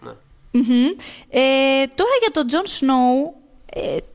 Ναι. 0.00 0.10
Μμμ. 0.50 0.84
Ε, 1.28 1.40
τώρα 1.94 2.14
για 2.20 2.30
τον 2.32 2.46
Τζον 2.46 2.66
Σνόου, 2.66 3.34
ε, 3.34 3.43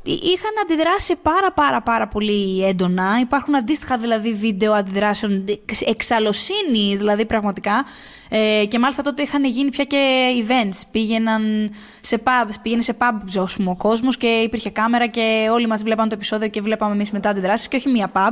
είχαν 0.03 0.51
αντιδράσει 0.63 1.15
πάρα 1.21 1.51
πάρα 1.51 1.81
πάρα 1.81 2.07
πολύ 2.07 2.63
έντονα. 2.65 3.17
Υπάρχουν 3.21 3.55
αντίστοιχα 3.55 3.97
δηλαδή 3.97 4.33
βίντεο 4.33 4.73
αντιδράσεων 4.73 5.45
εξ- 5.47 5.81
εξαλλοσύνης 5.81 6.97
δηλαδή 6.97 7.25
πραγματικά. 7.25 7.85
Ε, 8.29 8.65
και 8.65 8.79
μάλιστα 8.79 9.01
τότε 9.03 9.21
είχαν 9.21 9.43
γίνει 9.45 9.69
πια 9.69 9.83
και 9.83 10.29
events. 10.47 10.81
Πήγαιναν 10.91 11.71
σε 12.01 12.21
pubs, 12.23 12.53
πήγαινε 12.61 12.81
σε 12.81 12.97
pubs 12.99 13.71
ο 13.71 13.75
κόσμος 13.75 14.17
και 14.17 14.27
υπήρχε 14.27 14.69
κάμερα 14.69 15.07
και 15.07 15.47
όλοι 15.51 15.67
μας 15.67 15.83
βλέπαν 15.83 16.09
το 16.09 16.15
επεισόδιο 16.15 16.47
και 16.47 16.61
βλέπαμε 16.61 16.93
εμείς 16.93 17.11
μετά 17.11 17.29
αντιδράσεις 17.29 17.67
και 17.67 17.75
όχι 17.75 17.89
μία 17.89 18.11
pub, 18.13 18.31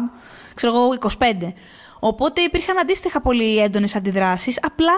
ξέρω 0.54 0.74
εγώ 0.74 0.90
25. 1.20 1.54
Οπότε 2.00 2.42
υπήρχαν 2.42 2.78
αντίστοιχα 2.80 3.22
πολύ 3.22 3.58
έντονες 3.58 3.96
αντιδράσεις. 3.96 4.60
Απλά 4.62 4.94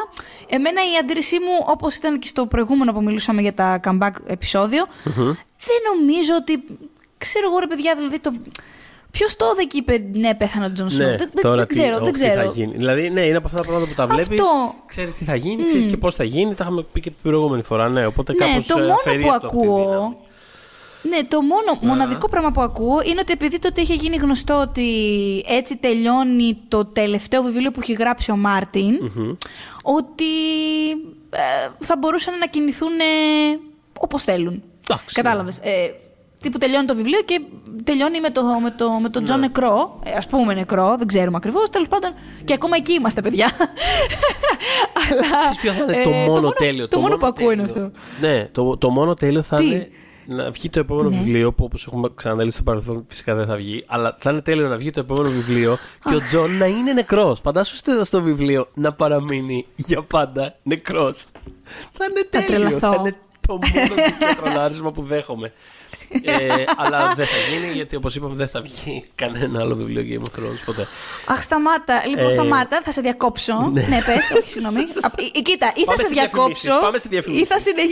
εμένα 0.49 0.81
η 0.81 0.97
αντίρρησή 1.01 1.35
μου, 1.39 1.65
όπως 1.65 1.95
ήταν 1.95 2.19
και 2.19 2.27
στο 2.27 2.45
προηγούμενο 2.45 2.93
που 2.93 3.03
μιλούσαμε 3.03 3.41
για 3.41 3.53
τα 3.53 3.79
comeback 3.83 4.11
επεισόδιο, 4.27 4.85
δεν 5.67 5.79
νομίζω 5.95 6.33
ότι. 6.39 6.63
Ξέρω 7.17 7.45
εγώ 7.49 7.59
ρε 7.59 7.67
παιδιά, 7.67 7.95
δηλαδή 7.95 8.19
το. 8.19 8.31
Ποιος 9.11 9.35
το 9.35 9.45
είδε 9.45 9.65
και 9.65 9.77
είπε 9.77 10.05
ναι, 10.19 10.35
πέθανε 10.35 10.65
ο 10.65 10.71
Τζον 10.71 10.89
Σνόου. 10.89 11.07
Ναι, 11.09 11.15
δεν, 11.15 11.29
δεν- 11.33 11.43
τώρα 11.43 11.55
δεν 11.55 11.67
τι- 11.67 11.73
ξέρω, 11.73 11.95
όχι, 11.95 12.03
δεν 12.03 12.13
τι 12.13 12.19
θα 12.19 12.27
ξέρω. 12.29 12.51
γίνει. 12.55 12.73
Δηλαδή, 12.75 13.09
ναι, 13.09 13.21
είναι 13.21 13.37
από 13.37 13.45
αυτά 13.47 13.57
τα 13.57 13.63
πράγματα 13.63 13.87
που 13.89 13.95
τα 13.95 14.07
βλέπεις. 14.07 14.27
Αυτό. 14.41 14.73
Ξέρεις 14.85 15.15
τι 15.15 15.23
θα 15.23 15.35
γίνει, 15.35 15.63
ξέρεις 15.63 15.85
και 15.85 15.97
πώς 15.97 16.15
θα 16.15 16.23
γίνει. 16.23 16.53
Τα 16.55 16.63
είχαμε 16.63 16.85
πει 16.93 16.99
και 16.99 17.09
την 17.09 17.19
προηγούμενη 17.23 17.63
φορά. 17.63 17.89
Ναι, 17.89 18.05
οπότε 18.05 18.33
Ναι, 18.33 18.45
κάπως, 18.47 18.65
το 18.65 18.77
ε, 18.77 18.81
μόνο 18.81 18.93
αφαιρεί 18.93 19.21
που 19.23 19.29
αυτό 19.31 19.47
από 19.47 19.55
τη 19.59 19.65
δύναμη. 19.67 19.81
ακούω. 19.83 20.17
Ναι, 21.01 21.23
το 21.27 21.41
μόνο, 21.41 21.77
μοναδικό 21.81 22.29
πράγμα 22.29 22.51
που 22.51 22.61
ακούω 22.61 23.01
είναι 23.05 23.19
ότι 23.19 23.31
επειδή 23.31 23.59
τότε 23.59 23.81
είχε 23.81 23.93
γίνει 23.93 24.15
γνωστό 24.15 24.61
ότι 24.61 24.89
έτσι 25.47 25.77
τελειώνει 25.77 26.55
το 26.67 26.85
τελευταίο 26.85 27.41
βιβλίο 27.41 27.71
που 27.71 27.79
έχει 27.81 27.93
γράψει 27.93 28.31
ο 28.31 28.35
Μάρτιν 28.35 28.93
ότι 29.83 30.25
ε, 31.29 31.69
θα 31.79 31.97
μπορούσαν 31.97 32.37
να 32.37 32.45
κινηθούν 32.45 32.99
ε, 32.99 33.59
όπως 33.99 34.23
θέλουν. 34.23 34.63
Εντάξει, 34.83 35.15
Κατάλαβες. 35.15 35.57
Ε, 35.57 35.91
τύπου 36.41 36.57
τελειώνει 36.57 36.85
το 36.85 36.95
βιβλίο 36.95 37.21
και 37.25 37.41
τελειώνει 37.83 38.19
με, 38.19 38.29
το, 38.29 38.43
με, 38.43 38.71
το, 38.71 38.91
με 38.91 39.09
τον 39.09 39.23
Τζον 39.23 39.39
νεκρό. 39.39 39.99
Ε, 40.03 40.11
ας 40.11 40.27
πούμε 40.27 40.53
νεκρό, 40.53 40.95
δεν 40.97 41.07
ξέρουμε 41.07 41.37
ακριβώς. 41.37 41.69
Τέλος 41.69 41.87
πάντων, 41.87 42.13
και 42.45 42.53
ακόμα 42.53 42.75
εκεί 42.75 42.93
είμαστε, 42.93 43.21
παιδιά. 43.21 43.51
Αλλά, 45.09 45.21
Ξέρεις 45.39 45.57
ποιο 45.61 45.73
θα 45.73 45.83
είναι 45.83 46.01
ε, 46.01 46.03
το 46.03 46.31
μόνο 46.31 46.49
τέλειο. 46.51 46.87
Το, 46.87 46.99
μόνο 46.99 47.17
που 47.17 47.25
ακούω 47.25 47.51
είναι 47.51 47.65
τέλειο. 47.65 47.85
αυτό. 47.85 48.27
Ναι, 48.27 48.49
το, 48.51 48.77
το 48.77 48.89
μόνο 48.89 49.13
τέλειο 49.13 49.41
θα 49.41 49.55
Τι; 49.55 49.65
είναι 49.65 49.89
να 50.29 50.51
βγει 50.51 50.69
το 50.69 50.79
επόμενο 50.79 51.09
Ναι. 51.09 51.17
βιβλίο 51.17 51.53
που 51.53 51.63
όπως 51.63 51.87
έχουμε 51.87 52.09
αναλύσει 52.15 52.55
στο 52.55 52.63
παρελθόν 52.63 53.05
φυσικά 53.07 53.35
δεν 53.35 53.45
θα 53.45 53.55
βγει. 53.55 53.83
Αλλά 53.87 54.17
θα 54.19 54.31
είναι 54.31 54.41
τέλειο 54.41 54.67
να 54.67 54.77
βγει 54.77 54.89
το 54.89 54.99
επόμενο 54.99 55.29
βιβλίο 55.29 55.77
και 56.09 56.15
ο 56.15 56.19
Τζον 56.19 56.57
να 56.57 56.65
είναι 56.65 56.93
νεκρός. 56.93 57.39
Φαντάσου 57.39 57.75
στο, 57.75 58.01
στο 58.03 58.21
βιβλίο 58.21 58.67
να 58.73 58.93
παραμείνει 58.93 59.65
για 59.75 60.01
πάντα 60.03 60.55
νεκρός. 60.63 61.25
Θα 61.93 62.05
είναι 62.09 62.27
Θα 62.31 62.43
τέλειο. 62.43 62.47
τρελαθώ. 62.47 62.91
Θα 62.93 62.95
είναι 62.99 63.15
το 63.47 63.53
μόνο 63.53 63.93
δίκαιο 63.95 64.35
τρολάρισμα 64.43 64.91
που 64.91 65.01
δέχομαι. 65.01 65.53
Ε, 66.23 66.63
αλλά 66.77 67.13
δεν 67.15 67.25
θα 67.25 67.37
γίνει 67.51 67.73
γιατί 67.73 67.95
όπως 67.95 68.15
είπαμε 68.15 68.35
δεν 68.35 68.47
θα 68.47 68.61
βγει 68.61 69.03
κανένα 69.15 69.59
άλλο 69.59 69.75
βιβλίο 69.75 70.03
Game 70.09 70.27
of 70.27 70.39
Thrones 70.39 70.59
ποτέ. 70.65 70.87
Αχ, 71.27 71.41
σταμάτα. 71.41 72.05
Λοιπόν, 72.07 72.25
Ε, 72.25 72.29
σταμάτα, 72.29 72.81
θα 72.83 72.91
σε 72.91 73.01
διακόψω. 73.01 73.69
ναι. 73.73 73.81
ναι, 73.81 73.97
πες, 74.05 74.31
όχι, 74.37 74.51
συγγνώμη. 74.51 74.79
Α, 75.05 75.11
ε, 75.35 75.39
Κοίτα, 75.41 75.71
ή 75.75 75.79
θα 75.79 75.85
Πάμε 75.85 75.97
σε 75.97 76.05
σε 76.05 76.13
διακόψω. 76.13 76.61
διαφημίσεις, 76.61 76.79
πάμε 76.81 76.97
σε 76.99 77.07
διαφημίσεις. 77.09 77.43
Ή 77.43 77.45
θα, 77.47 77.59
συνεχ... 77.59 77.89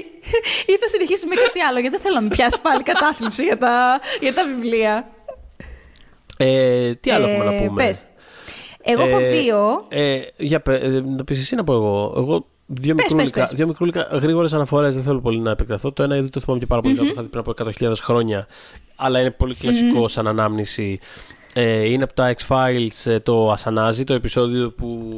ή 0.65 0.73
θα 0.79 0.87
συνεχίσει 0.87 1.27
με 1.27 1.35
κάτι 1.35 1.59
άλλο, 1.61 1.79
γιατί 1.79 1.95
δεν 1.95 2.03
θέλω 2.05 2.15
να 2.15 2.21
με 2.21 2.27
πιάσει 2.27 2.61
πάλι 2.61 2.83
κατάθλιψη 2.83 3.43
για 3.43 3.57
τα, 3.57 3.99
για 4.21 4.33
τα 4.33 4.43
βιβλία. 4.45 5.07
Ε, 6.37 6.93
τι 6.95 7.11
άλλο 7.11 7.27
έχουμε 7.27 7.45
να 7.45 7.65
πούμε; 7.65 7.83
Πες. 7.83 8.03
Εγώ 8.83 9.03
έχω 9.07 9.17
Ε, 9.19 9.29
δύο. 9.29 9.85
Ε, 9.89 10.19
για 10.37 10.61
πε, 10.61 10.75
ε, 10.75 10.87
να 11.05 11.23
πεις 11.23 11.39
εσύ 11.39 11.55
να 11.55 11.63
πω 11.63 11.73
εγώ. 11.73 12.13
Εγώ 12.17 12.45
δύο 12.67 12.95
Πες, 12.95 13.03
μικρούλικα, 13.03 13.39
πες, 13.39 13.49
πες. 13.49 13.57
δύο 13.57 13.67
μικρούλικα 13.67 14.01
γρήγορες 14.11 14.53
αναφορές 14.53 14.93
δεν 14.93 15.03
θέλω 15.03 15.19
πολύ 15.19 15.39
να 15.39 15.51
επεκταθώ. 15.51 15.91
Το 15.91 16.03
ένα 16.03 16.13
γιατί 16.15 16.29
το 16.29 16.39
θυμάμαι 16.39 16.59
και 16.59 16.65
πάρα 16.65 16.81
πολύ 16.81 16.95
καλά, 16.95 17.07
το 17.07 17.13
είχα 17.13 17.21
δει 17.23 17.29
πριν 17.29 17.43
από 17.47 17.53
100.000 17.89 17.93
χρόνια. 18.01 18.47
Αλλά 18.95 19.19
είναι 19.19 19.31
πολύ 19.31 19.55
κλασικό 19.55 20.07
σαν 20.07 20.27
ανάμνηση. 20.27 20.99
Ε, 21.53 21.89
είναι 21.89 22.03
από 22.03 22.13
τα 22.13 22.35
X-Files 22.37 23.11
ε, 23.11 23.19
το 23.19 23.51
Anasazi, 23.51 24.03
το 24.03 24.13
επεισόδιο 24.13 24.71
που 24.71 25.11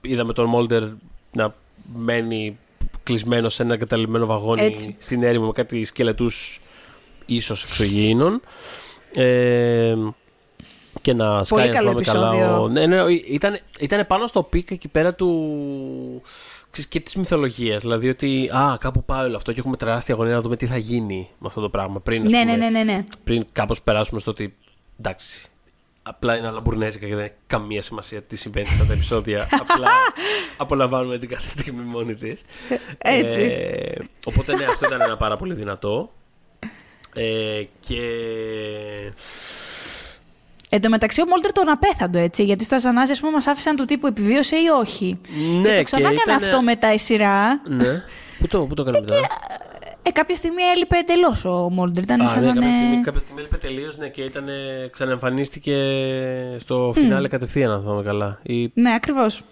είδαμε 0.00 0.32
τον 0.32 0.46
Μόλντερ 0.46 0.82
να 1.32 1.54
μένει 1.96 2.58
κλεισμένο 3.02 3.48
σε 3.48 3.62
ένα 3.62 3.74
εγκαταλειμμένο 3.74 4.26
βαγόνι 4.26 4.62
Έτσι. 4.62 4.96
στην 4.98 5.22
έρημο 5.22 5.46
με 5.46 5.52
κάτι 5.52 5.84
σκελετούς 5.84 6.60
ίσως 7.26 7.64
εξωγήινων. 7.64 8.40
Ε, 9.14 9.94
και 11.04 11.12
να 11.12 11.44
σκάει 11.44 11.68
καλό 11.68 11.88
αν 11.90 12.04
θυμάμαι 12.04 12.20
καλά. 12.20 12.26
επεισόδιο. 12.36 12.62
ο- 12.62 12.68
Ναι, 12.68 12.86
ναι, 12.86 13.02
ήταν, 13.28 13.58
ήταν 13.80 14.06
πάνω 14.06 14.26
στο 14.26 14.42
peak 14.42 14.70
εκεί 14.70 14.88
πέρα 14.88 15.14
του. 15.14 16.22
ξέρεις, 16.70 16.90
και 16.90 17.00
της 17.00 17.14
μυθολογίας. 17.14 17.82
Δηλαδή 17.82 18.08
ότι 18.08 18.50
α, 18.54 18.76
κάπου 18.80 19.04
πάει 19.04 19.24
όλο 19.26 19.36
αυτό 19.36 19.52
και 19.52 19.60
έχουμε 19.60 19.76
τεράστια 19.76 20.14
αγωνία 20.14 20.34
να 20.34 20.40
δούμε 20.40 20.56
τι 20.56 20.66
θα 20.66 20.76
γίνει 20.76 21.28
με 21.38 21.46
αυτό 21.46 21.60
το 21.60 21.68
πράγμα. 21.68 22.00
Πριν, 22.00 22.24
ας 22.26 22.30
Ναι, 22.32 22.38
πούμε, 22.40 22.56
ναι, 22.56 22.68
ναι, 22.70 22.82
ναι, 22.82 22.92
ναι. 22.92 23.04
πριν 23.24 23.46
κάπως 23.52 23.82
περάσουμε 23.82 24.20
στο 24.20 24.30
ότι 24.30 24.56
εντάξει, 24.98 25.46
απλά 26.02 26.36
είναι 26.36 26.46
αλαμπουρνέζικα 26.46 27.06
και 27.06 27.14
δεν 27.14 27.24
έχει 27.24 27.34
καμία 27.46 27.82
σημασία 27.82 28.22
τι 28.22 28.36
συμβαίνει 28.36 28.66
σε 28.66 28.72
αυτά 28.74 28.86
τα 28.90 28.92
επεισόδια. 28.92 29.48
απλά 29.50 29.88
απολαμβάνουμε 30.56 31.18
την 31.18 31.28
κάθε 31.28 31.48
στιγμή 31.48 31.82
μόνη 31.82 32.14
της. 32.14 32.42
Έτσι. 32.98 33.40
Ε, 33.42 33.92
οπότε 34.24 34.56
ναι, 34.56 34.64
αυτό 34.64 34.86
ήταν 34.86 35.00
ένα 35.00 35.16
πάρα 35.16 35.36
πολύ 35.36 35.54
δυνατό. 35.54 36.12
Ε, 37.16 37.62
και 37.80 38.00
Εν 40.74 40.80
τω 40.80 40.88
μεταξύ, 40.88 41.20
ο 41.20 41.26
Μόλτερ 41.26 41.52
τον 41.52 41.68
απέθαντο 41.68 42.18
έτσι. 42.18 42.44
Γιατί 42.44 42.64
στο 42.64 42.74
Αζανάζι, 42.74 43.12
ας 43.12 43.20
πούμε, 43.20 43.32
μας 43.32 43.46
άφησαν 43.46 43.76
του 43.76 43.84
τύπου 43.84 44.06
επιβίωσε 44.06 44.56
ή 44.56 44.66
όχι. 44.80 45.20
Ναι, 45.62 45.68
και 45.70 45.76
το 45.76 45.82
ξανά 45.82 46.02
και 46.08 46.14
έκανε 46.14 46.22
ήταν- 46.24 46.36
αυτό 46.36 46.62
μετά 46.62 46.92
η 46.92 46.98
σειρά. 46.98 47.60
ναι. 47.68 48.02
Πού 48.38 48.46
το, 48.46 48.60
πού 48.66 48.74
το 48.74 48.82
έκανε 48.82 49.00
μετά; 49.00 49.14
Ε, 50.02 50.10
κάποια 50.10 50.34
στιγμή 50.34 50.62
έλειπε 50.62 50.96
εντελώς 50.96 51.44
ο 51.44 51.68
Μόλτερ. 51.70 52.02
Ήταν 52.02 52.20
Α, 52.20 52.26
σαν 52.26 52.40
ναι, 52.40 52.46
να 52.46 52.52
κάποια, 52.54 52.70
στιγμή, 52.70 52.92
είναι. 52.94 53.02
κάποια 53.02 53.20
στιγμή 53.20 53.40
έλειπε 53.40 53.56
τελείως 53.56 53.96
ναι, 53.96 54.08
και 54.08 54.22
ήταν, 54.22 54.44
ξαναεμφανίστηκε 54.90 55.76
στο 56.58 56.92
φινάλε 56.94 57.28
κατευθείαν, 57.28 57.70
αν 57.70 57.80
θυμάμαι 57.80 58.02
καλά. 58.02 58.38
Ή 58.42 58.70
Ναι, 58.74 58.94
ακριβώς. 58.94 59.42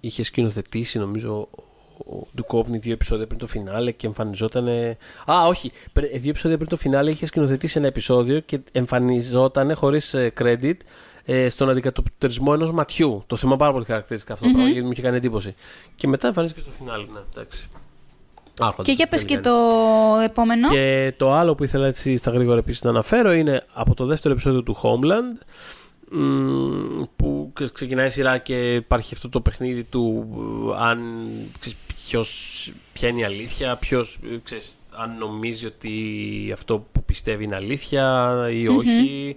είχε 0.00 0.22
σκηνοθετήσει, 0.22 0.98
νομίζω, 0.98 1.48
ο 1.98 2.26
Ντουκόβνη 2.34 2.78
δύο 2.78 2.92
επεισόδια 2.92 3.26
πριν 3.26 3.38
το 3.38 3.46
φινάλε 3.46 3.90
και 3.90 4.06
εμφανιζόταν. 4.06 4.68
Α, 5.30 5.46
όχι. 5.48 5.72
πρε- 5.92 6.16
Δύο 6.18 6.30
επεισόδια 6.30 6.56
πριν 6.56 6.68
το 6.68 6.76
φινάλε 6.76 7.10
είχε 7.10 7.26
σκηνοθετήσει 7.26 7.78
ένα 7.78 7.86
επεισόδιο 7.86 8.40
και 8.40 8.60
εμφανιζόταν 8.72 9.74
χωρίς 9.76 10.14
credit 10.40 10.74
ε, 11.24 11.48
στον 11.48 11.70
αντικατοπτρισμό 11.70 12.50
ενός 12.54 12.70
ματιού. 12.72 13.22
Το 13.26 13.36
θυμάμαι 13.36 13.56
πάρα 13.56 13.72
πολύ 13.72 13.84
χαρακτηριστικά 13.84 14.32
αυτό 14.32 14.44
το 14.46 14.50
πράγμα 14.52 14.70
γιατί 14.70 14.86
μου 14.86 14.92
είχε 14.92 15.02
κάνει 15.02 15.16
εντύπωση. 15.16 15.54
Και 15.94 16.08
μετά 16.08 16.26
εμφανίστηκε 16.26 16.60
στο 16.62 16.70
φινάλε. 16.78 17.04
Ναι, 17.12 17.20
εντάξει. 17.34 17.68
Άρχοντα, 18.60 18.82
Και 18.82 18.92
για 18.92 19.04
τι 19.04 19.10
πες 19.10 19.22
θέλει 19.22 19.34
και 19.34 19.40
κάνει. 19.48 19.56
το 19.56 20.20
επόμενο. 20.24 20.68
Και 20.68 21.12
το 21.16 21.32
άλλο 21.32 21.54
που 21.54 21.64
ήθελα 21.64 21.86
έτσι 21.86 22.16
στα 22.16 22.30
γρήγορα 22.30 22.58
επίσης 22.58 22.82
να 22.82 22.90
αναφέρω 22.90 23.32
είναι 23.32 23.64
από 23.72 23.94
το 23.94 24.04
δεύτερο 24.06 24.34
επεισόδιο 24.34 24.62
του 24.62 24.76
Homeland 24.82 25.46
μ, 26.10 27.02
που 27.16 27.52
ξεκινάει 27.72 28.06
η 28.06 28.10
σειρά 28.10 28.38
και 28.38 28.74
υπάρχει 28.74 29.14
αυτό 29.14 29.28
το 29.28 29.40
παιχνίδι 29.40 29.82
του 29.84 30.26
ε, 30.78 30.84
αν 30.84 30.98
ξέρεις, 31.58 31.78
ποιος, 32.06 32.72
ποια 32.92 33.08
είναι 33.08 33.20
η 33.20 33.24
αλήθεια, 33.24 33.76
ποιος, 33.76 34.18
ε, 34.24 34.38
ξέρεις, 34.42 34.76
αν 34.90 35.16
νομίζει 35.18 35.66
ότι 35.66 36.50
αυτό 36.52 36.86
που 36.92 37.04
πιστεύει 37.04 37.44
είναι 37.44 37.54
αλήθεια 37.54 38.34
ή 38.52 38.68
όχι. 38.68 39.36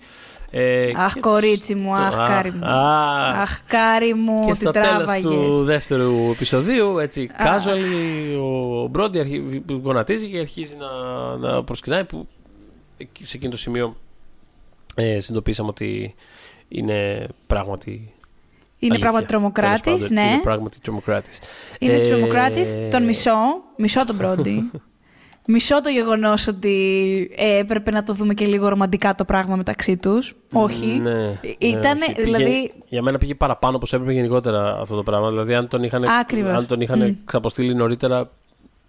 Ε, 0.52 0.91
αχ, 0.96 1.20
κορίτσι 1.20 1.76
μου, 1.76 1.96
αχ, 1.96 2.16
κάρι 2.16 2.52
μου. 2.52 2.66
Αχ, 2.66 3.60
κάρι 3.68 4.14
μου, 4.14 4.46
και 4.48 4.54
στο 4.54 4.72
τέλος 4.72 5.22
του 5.22 5.64
δεύτερου 5.64 6.30
επεισοδίου, 6.32 6.98
έτσι, 6.98 7.30
casually, 7.38 8.40
ο 8.41 8.88
Μπρόντι 8.88 9.64
γονατίζει 9.84 10.30
και 10.30 10.40
αρχίζει 10.40 10.76
να, 10.76 11.38
να 11.38 11.64
προσκυνάει 11.64 12.06
που 12.06 12.28
σε 13.22 13.38
εκείνο 13.38 13.52
το 13.52 13.58
σημείο 13.58 13.96
ε, 14.96 15.04
συνειδητοποίησαμε 15.04 15.70
ότι 15.70 16.16
είναι 16.68 17.28
πράγματι 17.48 18.14
είναι 18.80 19.00
πράγματι 19.00 19.26
τρομοκράτης, 19.26 20.10
ναι. 20.10 20.22
Είναι 20.22 20.42
πράγματι 20.42 20.80
τρομοκράτης. 20.82 21.40
Είναι 21.80 21.94
ε... 21.94 22.02
τρομοκράτης. 22.02 22.78
Τον 22.92 23.04
μισό. 23.04 23.38
Μισό 23.78 24.06
τον 24.06 24.18
πρώτη. 24.18 24.72
Μισό 25.52 25.82
το 25.82 25.90
γεγονός 25.90 26.48
ότι 26.48 27.32
ε, 27.36 27.58
έπρεπε 27.58 27.92
να 27.92 28.04
το 28.04 28.14
δούμε 28.14 28.34
και 28.34 28.46
λίγο 28.46 28.68
ρομαντικά 28.68 29.16
το 29.16 29.26
πράγμα 29.26 29.56
μεταξύ 29.56 29.98
τους. 29.98 30.36
Όχι. 30.54 30.86
Ναι, 30.86 31.40
Ήτανε, 31.58 32.06
ναι, 32.18 32.24
δηλαδή... 32.24 32.74
για 32.88 33.02
μένα 33.02 33.18
πήγε 33.18 33.36
παραπάνω 33.36 33.76
όπως 33.76 33.94
έπρεπε 33.94 34.14
γενικότερα 34.14 34.78
αυτό 34.80 34.96
το 34.96 35.04
πράγμα. 35.04 35.30
Δηλαδή, 35.30 35.54
αν 35.54 35.68
τον 35.68 35.84
είχαν, 35.84 36.06
αν 36.06 36.66
τον 36.68 36.82
είχαν 36.82 37.02
mm. 37.04 37.16
ξαποστείλει 37.26 37.76
νωρίτερα, 37.76 38.30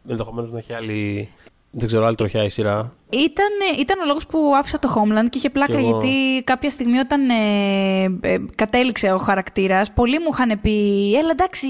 ενδεχομένως 0.08 0.52
να 0.52 0.58
έχει 0.58 0.72
άλλη 0.72 1.28
δεν 1.72 1.86
ξέρω, 1.86 2.06
άλλη 2.06 2.14
τροχιά 2.14 2.44
η 2.44 2.48
σειρά. 2.48 2.92
Ήταν, 3.10 3.78
ήταν 3.78 4.00
ο 4.00 4.04
λόγος 4.06 4.26
που 4.26 4.52
άφησα 4.56 4.78
το 4.78 4.94
Homeland 4.96 5.26
και 5.30 5.38
είχε 5.38 5.50
πλάκα 5.50 5.80
γιατί 5.80 6.42
κάποια 6.44 6.70
στιγμή 6.70 6.98
όταν 6.98 7.30
ε, 7.30 8.02
ε, 8.20 8.38
κατέληξε 8.54 9.12
ο 9.12 9.18
χαρακτήρας, 9.18 9.92
πολλοί 9.92 10.18
μου 10.18 10.28
είχαν 10.32 10.60
πει: 10.60 10.70
Έλα 11.18 11.30
εντάξει, 11.30 11.66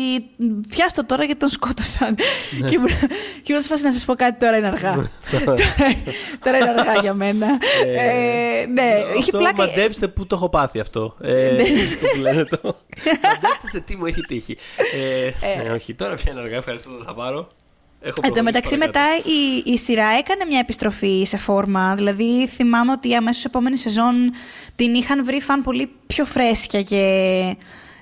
πιάστο 0.69 1.07
τώρα 1.07 1.25
γιατί 1.25 1.41
τον 1.41 1.49
σκότωσαν. 1.49 2.17
Ναι. 2.61 2.69
και, 2.69 2.79
και 3.43 3.53
ήμουν 3.53 3.63
φάση 3.63 3.85
να 3.85 3.93
σας 3.93 4.05
πω 4.05 4.15
κάτι 4.15 4.39
τώρα 4.39 4.57
είναι 4.57 4.67
αργά. 4.67 4.97
Ναι. 4.97 5.11
τώρα 6.45 6.57
είναι 6.57 6.75
αργά 6.79 7.01
για 7.01 7.15
μένα. 7.15 7.47
Ε, 7.87 8.61
ε 8.61 8.67
ναι, 8.67 9.03
είχε 9.19 9.31
πλάκα. 9.31 9.67
Μαντέψτε 9.67 10.09
πού 10.09 10.27
το 10.27 10.35
έχω 10.35 10.49
πάθει 10.49 10.81
αυτό. 10.81 11.17
Ε, 11.21 11.51
ναι. 11.51 11.63
που 12.15 12.21
λένε 12.21 12.45
το. 12.45 12.59
Μαντέψτε 13.25 13.69
σε 13.71 13.81
τι 13.81 13.97
μου 13.97 14.07
έχει 14.07 14.21
τύχει. 14.21 14.57
Ε, 14.95 15.63
ναι, 15.63 15.71
όχι, 15.71 15.95
τώρα 15.95 16.15
πια 16.15 16.33
είναι 16.33 16.41
αργά. 16.41 16.57
Ευχαριστώ, 16.57 16.91
θα 17.05 17.15
πάρω. 17.15 17.49
Εν 18.03 18.33
τω 18.33 18.43
μεταξύ, 18.43 18.77
μετά 18.77 19.01
η, 19.25 19.71
η 19.73 19.79
σειρά 19.79 20.09
έκανε 20.19 20.45
μια 20.49 20.59
επιστροφή 20.59 21.25
σε 21.25 21.37
φόρμα. 21.37 21.95
Δηλαδή, 21.95 22.47
θυμάμαι 22.47 22.93
ότι 22.93 23.15
αμέσως 23.15 23.45
επόμενη 23.45 23.77
σεζόν 23.77 24.15
την 24.77 24.95
είχαν 24.95 25.25
βρει 25.25 25.41
φαν 25.41 25.63
πολύ 25.63 25.91
πιο 26.07 26.25
φρέσκια 26.25 26.83
και 26.83 26.97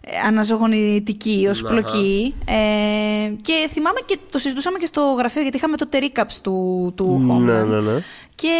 ε, 0.00 0.18
αναζωογονητική 0.26 1.46
ως 1.50 1.62
πλοκή. 1.62 2.34
Ε, 2.44 3.30
και 3.42 3.68
θυμάμαι 3.70 3.98
και 4.06 4.18
το 4.30 4.38
συζητούσαμε 4.38 4.78
και 4.78 4.86
στο 4.86 5.14
γραφείο 5.18 5.42
γιατί 5.42 5.56
είχαμε 5.56 5.76
το 5.76 5.88
recaps 5.92 6.38
του, 6.42 6.92
του 6.96 7.38
Ναι, 7.40 7.62
ναι, 7.62 7.80
ναι. 7.80 8.02
Και 8.34 8.50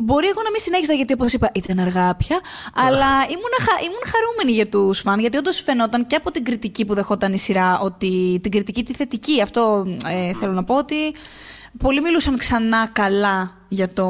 Μπορεί 0.00 0.26
εγώ 0.26 0.42
να 0.42 0.50
μην 0.50 0.60
συνέχιζα 0.60 0.94
γιατί, 0.94 1.12
όπως 1.12 1.32
είπα, 1.32 1.50
ήταν 1.54 1.78
αργά 1.78 2.14
πια, 2.14 2.40
αλλά 2.74 3.06
ήμουν, 3.06 3.54
ήμουν 3.84 4.02
χαρούμενη 4.12 4.52
για 4.52 4.68
τους 4.68 5.00
φαν. 5.00 5.20
Γιατί 5.20 5.36
όντως 5.36 5.60
φαινόταν 5.60 6.06
και 6.06 6.16
από 6.16 6.30
την 6.30 6.44
κριτική 6.44 6.84
που 6.84 6.94
δεχόταν 6.94 7.32
η 7.32 7.38
σειρά, 7.38 7.78
ότι 7.80 8.40
την 8.42 8.50
κριτική 8.50 8.84
τη 8.84 8.94
θετική, 8.94 9.42
αυτό 9.42 9.86
ε, 10.06 10.32
θέλω 10.34 10.52
να 10.52 10.64
πω, 10.64 10.74
ότι 10.74 11.14
πολλοί 11.78 12.00
μιλούσαν 12.00 12.38
ξανά 12.38 12.86
καλά 12.92 13.52
για 13.68 13.92
το 13.92 14.08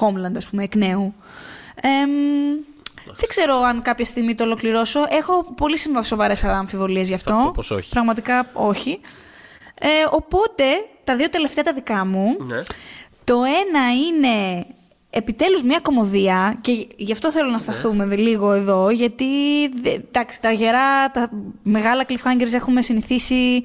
Homeland, 0.00 0.36
ας 0.36 0.46
πούμε, 0.46 0.62
εκ 0.62 0.74
νέου. 0.74 1.14
δεν 3.04 3.28
ξέρω 3.28 3.56
αν 3.56 3.82
κάποια 3.82 4.04
στιγμή 4.04 4.34
το 4.34 4.44
ολοκληρώσω. 4.44 5.00
Έχω 5.08 5.44
πολύ 5.56 5.78
σοβαρές 6.02 6.44
αμφιβολίες 6.44 7.08
γι' 7.08 7.14
αυτό. 7.14 7.50
Πώς 7.54 7.70
όχι. 7.70 7.90
Πραγματικά 7.90 8.50
όχι. 8.52 9.00
Ε, 9.80 9.88
οπότε, 10.10 10.64
τα 11.04 11.16
δύο 11.16 11.28
τελευταία 11.28 11.64
τα 11.64 11.72
δικά 11.72 12.04
μου. 12.04 12.36
Ναι. 12.38 12.62
Το 13.24 13.34
ένα 13.34 13.92
είναι 14.06 14.66
επιτέλους 15.14 15.62
μια 15.62 15.80
κομμωδία 15.80 16.58
και 16.60 16.86
γι' 16.96 17.12
αυτό 17.12 17.32
θέλω 17.32 17.50
να 17.50 17.58
σταθούμε 17.58 18.04
ναι. 18.04 18.16
λίγο 18.16 18.52
εδώ 18.52 18.90
γιατί 18.90 19.24
εντάξει, 19.84 20.40
τα 20.40 20.52
γερά, 20.52 21.10
τα 21.10 21.30
μεγάλα 21.62 22.06
cliffhangers 22.08 22.52
έχουμε 22.52 22.82
συνηθίσει 22.82 23.62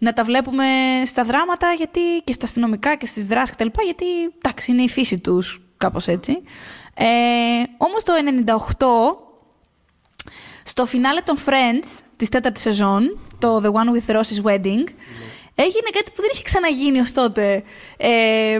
να 0.00 0.12
τα 0.12 0.24
βλέπουμε 0.24 0.64
στα 1.04 1.24
δράματα 1.24 1.72
γιατί, 1.72 2.00
και 2.24 2.32
στα 2.32 2.44
αστυνομικά 2.44 2.96
και 2.96 3.06
στις 3.06 3.26
δράσεις 3.26 3.56
κτλ. 3.56 3.66
Γιατί 3.84 4.04
εντάξει, 4.42 4.72
είναι 4.72 4.82
η 4.82 4.88
φύση 4.88 5.18
τους 5.18 5.60
κάπως 5.76 6.08
έτσι. 6.08 6.42
Ε, 6.94 7.04
όμως 7.76 8.02
το 8.02 8.12
98 8.46 9.24
στο 10.62 10.86
φινάλε 10.86 11.20
των 11.20 11.36
Friends 11.46 12.02
της 12.16 12.28
τέταρτη 12.28 12.60
σεζόν, 12.60 13.18
το 13.38 13.60
The 13.64 13.70
One 13.70 13.96
with 13.96 14.14
Rose's 14.14 14.42
Wedding, 14.42 14.84
ναι. 14.84 15.64
έγινε 15.64 15.88
κάτι 15.92 16.10
που 16.14 16.20
δεν 16.20 16.30
είχε 16.32 16.42
ξαναγίνει 16.42 17.00
ως 17.00 17.12
τότε. 17.12 17.62
Ε, 17.96 18.58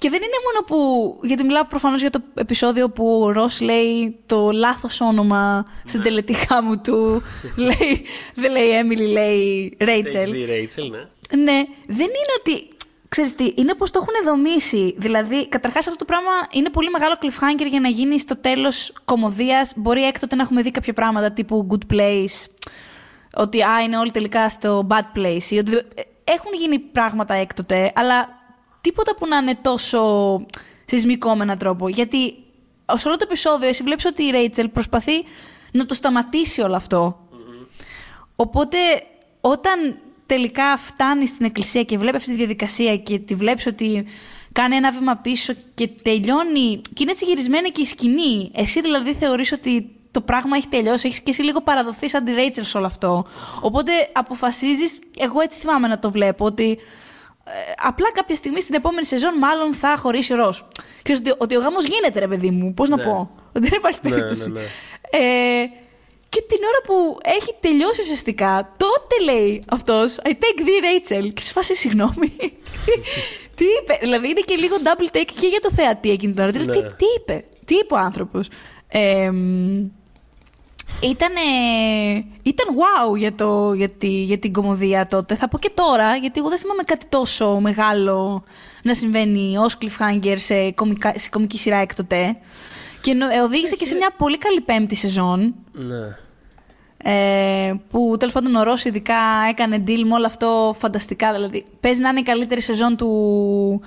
και 0.00 0.10
δεν 0.10 0.22
είναι 0.22 0.36
μόνο 0.44 0.66
που. 0.66 1.18
Γιατί 1.26 1.42
μιλάω 1.44 1.64
προφανώς 1.64 2.00
για 2.00 2.10
το 2.10 2.20
επεισόδιο 2.34 2.90
που 2.90 3.22
ο 3.22 3.32
Ρος 3.32 3.60
λέει 3.60 4.18
το 4.26 4.50
λάθος 4.50 5.00
όνομα 5.00 5.66
στην 5.84 5.98
ναι. 5.98 6.06
τελετή 6.06 6.34
χάμου 6.34 6.80
του. 6.80 7.22
λέει, 7.68 8.04
δεν 8.34 8.50
λέει 8.50 8.70
Έμιλι, 8.70 9.06
λέει 9.06 9.76
Ρέιτσελ. 9.80 10.30
Λέει 10.30 10.44
Ρέιτσελ, 10.44 10.90
ναι. 10.90 10.98
Ναι, 11.42 11.64
δεν 11.86 12.06
είναι 12.06 12.34
ότι. 12.38 12.68
Ξέρεις 13.08 13.34
τι, 13.34 13.52
είναι 13.56 13.74
πως 13.74 13.90
το 13.90 14.00
έχουν 14.02 14.24
δομήσει. 14.24 14.94
Δηλαδή, 14.98 15.48
καταρχάς 15.48 15.86
αυτό 15.86 15.98
το 15.98 16.04
πράγμα 16.04 16.32
είναι 16.50 16.70
πολύ 16.70 16.90
μεγάλο 16.90 17.14
cliffhanger 17.22 17.66
για 17.68 17.80
να 17.80 17.88
γίνει 17.88 18.18
στο 18.18 18.36
τέλος 18.36 18.92
κομμωδίας. 19.04 19.72
Μπορεί 19.76 20.06
έκτοτε 20.06 20.36
να 20.36 20.42
έχουμε 20.42 20.62
δει 20.62 20.70
κάποια 20.70 20.92
πράγματα 20.92 21.32
τύπου 21.32 21.66
good 21.70 21.94
place, 21.94 22.66
ότι 23.34 23.62
α, 23.62 23.80
είναι 23.82 23.96
όλοι 23.96 24.10
τελικά 24.10 24.48
στο 24.48 24.86
bad 24.90 25.18
place. 25.18 25.50
Ή 25.50 25.58
ότι... 25.58 25.72
Ε, 25.74 25.82
έχουν 26.24 26.52
γίνει 26.52 26.78
πράγματα 26.78 27.34
έκτοτε, 27.34 27.92
αλλά 27.94 28.39
τίποτα 28.80 29.14
που 29.14 29.26
να 29.26 29.36
είναι 29.36 29.54
τόσο 29.62 30.00
σεισμικό 30.84 31.36
με 31.36 31.42
έναν 31.42 31.58
τρόπο. 31.58 31.88
Γιατί 31.88 32.34
σε 32.96 33.08
όλο 33.08 33.16
το 33.16 33.24
επεισόδιο 33.28 33.68
εσύ 33.68 33.82
βλέπεις 33.82 34.04
ότι 34.04 34.24
η 34.24 34.30
Ρέιτσελ 34.30 34.68
προσπαθεί 34.68 35.24
να 35.72 35.86
το 35.86 35.94
σταματήσει 35.94 36.60
όλο 36.60 36.80
Οπότε 38.36 38.78
όταν 39.40 39.98
τελικά 40.26 40.76
φτάνει 40.76 41.26
στην 41.26 41.46
εκκλησία 41.46 41.82
και 41.82 41.98
βλέπει 41.98 42.16
αυτή 42.16 42.30
τη 42.30 42.36
διαδικασία 42.36 42.96
και 42.96 43.18
τη 43.18 43.34
βλέπεις 43.34 43.66
ότι 43.66 44.06
κάνει 44.52 44.76
ένα 44.76 44.90
βήμα 44.92 45.16
πίσω 45.16 45.52
και 45.74 45.88
τελειώνει 46.02 46.80
και 46.80 47.02
είναι 47.02 47.10
έτσι 47.10 47.24
γυρισμένη 47.24 47.70
και 47.70 47.80
η 47.80 47.84
σκηνή. 47.84 48.50
Εσύ 48.54 48.80
δηλαδή 48.80 49.14
θεωρείς 49.14 49.52
ότι 49.52 49.90
το 50.10 50.20
πράγμα 50.20 50.56
έχει 50.56 50.68
τελειώσει, 50.68 51.06
έχεις 51.06 51.20
και 51.20 51.30
εσύ 51.30 51.42
λίγο 51.42 51.60
παραδοθεί 51.60 52.08
σαν 52.08 52.24
τη 52.24 52.32
Ρέιτσελ 52.32 52.64
σε 52.64 52.76
όλο 52.76 52.86
αυτό. 52.86 53.26
Οπότε 53.60 53.92
αποφασίζεις, 54.12 55.00
εγώ 55.18 55.40
έτσι 55.40 55.58
θυμάμαι 55.58 55.88
να 55.88 55.98
το 55.98 56.10
βλέπω, 56.10 56.44
ότι 56.44 56.70
ε, 56.70 56.76
απλά 57.76 58.12
κάποια 58.12 58.34
στιγμή 58.34 58.60
στην 58.60 58.74
επόμενη 58.74 59.06
σεζόν 59.06 59.38
μάλλον 59.38 59.74
θα 59.74 59.96
χωρίσει 59.96 60.32
ο 60.32 60.36
Ρος. 60.36 60.68
Ξέρεις 61.02 61.20
ότι, 61.20 61.34
ότι 61.38 61.56
ο 61.56 61.60
γάμος 61.60 61.84
γίνεται 61.84 62.18
ρε 62.18 62.28
παιδί 62.28 62.50
μου, 62.50 62.74
πώς 62.74 62.88
να 62.88 62.96
ναι. 62.96 63.02
πω. 63.02 63.30
Δεν 63.52 63.72
υπάρχει 63.76 63.98
ναι, 64.02 64.10
περίπτωση. 64.10 64.50
Ναι, 64.50 64.60
ε, 65.10 65.70
και 66.28 66.44
την 66.48 66.58
ώρα 66.58 66.80
που 66.84 67.18
έχει 67.22 67.54
τελειώσει 67.60 68.00
ουσιαστικά, 68.00 68.74
τότε 68.76 69.32
λέει 69.32 69.62
αυτός 69.70 70.18
I 70.24 70.28
take 70.28 70.60
the 70.60 70.84
Rachel. 70.86 71.32
Και 71.34 71.42
σε 71.42 71.52
φάση 71.52 71.74
συγγνώμη. 71.74 72.32
τι 73.56 73.64
είπε. 73.80 73.98
Δηλαδή 74.00 74.28
είναι 74.28 74.40
και 74.40 74.54
λίγο 74.54 74.76
double 74.84 75.16
take 75.16 75.30
και 75.40 75.46
για 75.46 75.60
το 75.60 75.70
θεατή 75.70 76.10
εκείνη 76.10 76.32
την 76.32 76.42
ώρα. 76.42 76.52
Τι, 76.52 76.66
τι 76.66 77.04
είπε. 77.18 77.44
Τι 77.64 77.74
είπε 77.74 77.94
ο 77.94 77.98
άνθρωπος. 77.98 78.48
Ε, 78.88 79.30
ήταν, 81.00 81.32
ήταν 82.42 82.66
wow 82.74 83.16
για, 83.16 83.34
το, 83.34 83.72
για, 83.72 83.88
τη, 83.88 84.08
για 84.08 84.38
την 84.38 84.52
κομμωδία 84.52 85.06
τότε. 85.06 85.34
Θα 85.34 85.48
πω 85.48 85.58
και 85.58 85.70
τώρα, 85.74 86.16
γιατί 86.16 86.40
εγώ 86.40 86.48
δεν 86.48 86.58
θυμάμαι 86.58 86.82
κάτι 86.82 87.06
τόσο 87.08 87.58
μεγάλο 87.60 88.44
να 88.82 88.94
συμβαίνει 88.94 89.56
ως 89.56 89.78
cliffhanger 89.80 90.34
σε, 90.36 90.70
κομικά, 90.70 91.12
σε 91.16 91.28
κομική 91.28 91.58
σειρά 91.58 91.76
έκτοτε. 91.76 92.36
Και 93.00 93.16
οδήγησε 93.44 93.76
και 93.76 93.84
σε 93.84 93.94
μια 93.94 94.10
πολύ 94.16 94.38
καλή 94.38 94.60
πέμπτη 94.60 94.94
σεζόν. 94.94 95.54
Ναι. 95.72 96.16
Ε, 97.02 97.74
που 97.90 98.16
τέλος 98.18 98.34
πάντων 98.34 98.54
ο 98.54 98.62
Ρώσ 98.62 98.84
ειδικά 98.84 99.18
έκανε 99.48 99.82
deal 99.86 100.02
με 100.04 100.14
όλο 100.14 100.26
αυτό 100.26 100.74
φανταστικά. 100.78 101.32
Δηλαδή, 101.32 101.66
παίζει 101.80 102.00
να 102.00 102.08
είναι 102.08 102.20
η 102.20 102.22
καλύτερη 102.22 102.60
σεζόν 102.60 102.96
του, 102.96 103.82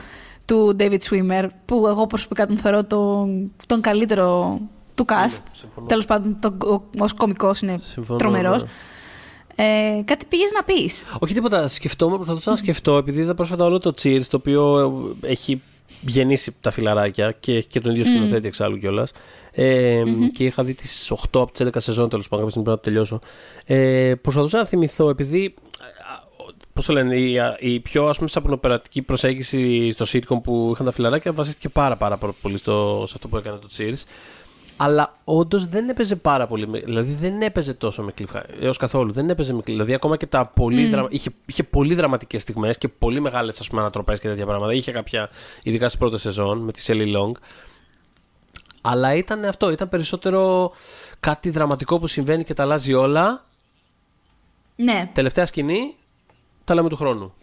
του 0.45 0.75
David 0.79 0.97
Swimmer, 1.09 1.47
που 1.65 1.87
εγώ 1.87 2.07
προσωπικά 2.07 2.47
τον 2.47 2.57
θεωρώ 2.57 2.83
τον, 2.83 3.51
τον 3.67 3.81
καλύτερο 3.81 4.59
του 4.95 5.05
cast. 5.07 5.43
Ναι, 5.81 5.87
Τέλος 5.87 6.05
πάντων, 6.05 6.39
ως 6.99 7.13
κωμικός 7.13 7.61
είναι 7.61 7.79
τρομερός. 8.17 8.61
Ναι. 8.61 8.69
Ε, 9.55 10.01
κάτι 10.05 10.25
πήγες 10.25 10.51
να 10.51 10.63
πεις. 10.63 11.05
Όχι 11.19 11.33
τίποτα. 11.33 11.67
Σκεφτόμουν, 11.67 12.15
προσπαθούσα 12.15 12.49
να 12.49 12.55
σκεφτώ, 12.55 12.97
επειδή 12.97 13.21
είδα 13.21 13.35
πρόσφατα 13.35 13.65
όλο 13.65 13.79
το 13.79 13.93
Cheers, 14.03 14.25
το 14.29 14.37
οποίο 14.37 14.91
έχει 15.21 15.61
γεννήσει 16.01 16.55
τα 16.61 16.71
φιλαράκια 16.71 17.31
και 17.31 17.55
έχει 17.55 17.67
και 17.67 17.79
τον 17.79 17.91
ίδιο 17.91 18.03
σκηνοθέτη 18.03 18.41
mm. 18.43 18.47
εξάλλου 18.47 18.79
κιόλας. 18.79 19.11
Ε, 19.51 20.01
mm-hmm. 20.05 20.29
Και 20.33 20.45
είχα 20.45 20.63
δει 20.63 20.73
τις 20.73 21.11
8 21.11 21.15
από 21.33 21.51
τις 21.51 21.67
11 21.67 21.69
σεζόν 21.77 22.09
τέλος 22.09 22.27
πάντων. 22.27 22.45
Κάποια 22.45 22.61
στιγμή 22.61 22.63
πρέπει 22.63 22.69
να 22.69 22.75
το 22.75 22.81
τελειώσω. 22.81 23.19
Ε, 23.65 24.15
προσπαθούσα 24.21 24.57
να 24.57 24.65
θυμηθώ, 24.65 25.09
επειδή. 25.09 25.53
Πώς 26.73 26.85
το 26.85 26.93
λένε, 26.93 27.15
η, 27.15 27.39
η 27.59 27.79
πιο 27.79 28.05
ας 28.07 28.17
πούμε 28.17 28.29
σαπνοπερατική 28.29 29.01
προσέγγιση 29.01 29.91
στο 29.91 30.05
sitcom 30.07 30.43
που 30.43 30.69
είχαν 30.73 30.85
τα 30.85 30.91
φιλαράκια 30.91 31.33
βασίστηκε 31.33 31.69
πάρα, 31.69 31.97
πάρα 31.97 32.17
πολύ 32.41 32.57
στο, 32.57 33.03
σε 33.07 33.13
αυτό 33.15 33.27
που 33.27 33.37
έκανε 33.37 33.57
το 33.57 33.67
Cheers. 33.77 34.03
Αλλά 34.77 35.17
όντως 35.23 35.67
δεν 35.67 35.89
έπαιζε 35.89 36.15
πάρα 36.15 36.47
πολύ. 36.47 36.67
με- 36.67 36.79
Δηλαδή 36.79 37.13
δεν 37.13 37.41
έπαιζε 37.41 37.73
τόσο 37.73 38.03
με 38.03 38.11
cliffhanger. 38.17 38.43
Έως 38.59 38.77
καθόλου. 38.77 39.11
Δεν 39.11 39.29
έπαιζε 39.29 39.53
με 39.53 39.59
cliffhanger. 39.59 39.63
Δηλαδή 39.65 39.93
ακόμα 39.93 40.17
και 40.17 40.25
τα 40.25 40.45
πολύ. 40.45 40.87
δρα- 40.87 41.07
Είχε, 41.09 41.29
είχε 41.45 41.63
πολύ 41.63 41.95
δραματικές 41.95 42.41
στιγμές 42.41 42.77
και 42.77 42.87
πολύ 42.87 43.19
μεγάλες 43.19 43.69
ανατροπές 43.73 44.19
και 44.19 44.27
τέτοια 44.27 44.45
πράγματα. 44.45 44.73
Είχε 44.73 44.91
κάποια. 44.91 45.29
ειδικά 45.63 45.87
στις 45.87 45.99
πρώτες 45.99 46.21
σεζόν 46.21 46.57
με 46.59 46.71
τη 46.71 46.83
Sally 46.87 47.15
Long. 47.15 47.31
Αλλά 48.81 49.13
ήταν 49.15 49.45
αυτό. 49.45 49.71
Ήταν 49.71 49.89
περισσότερο 49.89 50.71
κάτι 51.19 51.49
δραματικό 51.49 51.99
που 51.99 52.07
συμβαίνει 52.07 52.43
και 52.43 52.53
τα 52.53 52.63
αλλάζει 52.63 52.93
όλα. 52.93 53.45
Ναι. 54.75 55.09
Τελευταία 55.13 55.45
σκηνή. 55.45 55.95
Τα 56.63 56.73
λέμε 56.73 56.89
του 56.89 56.95
χρόνου. 56.95 57.33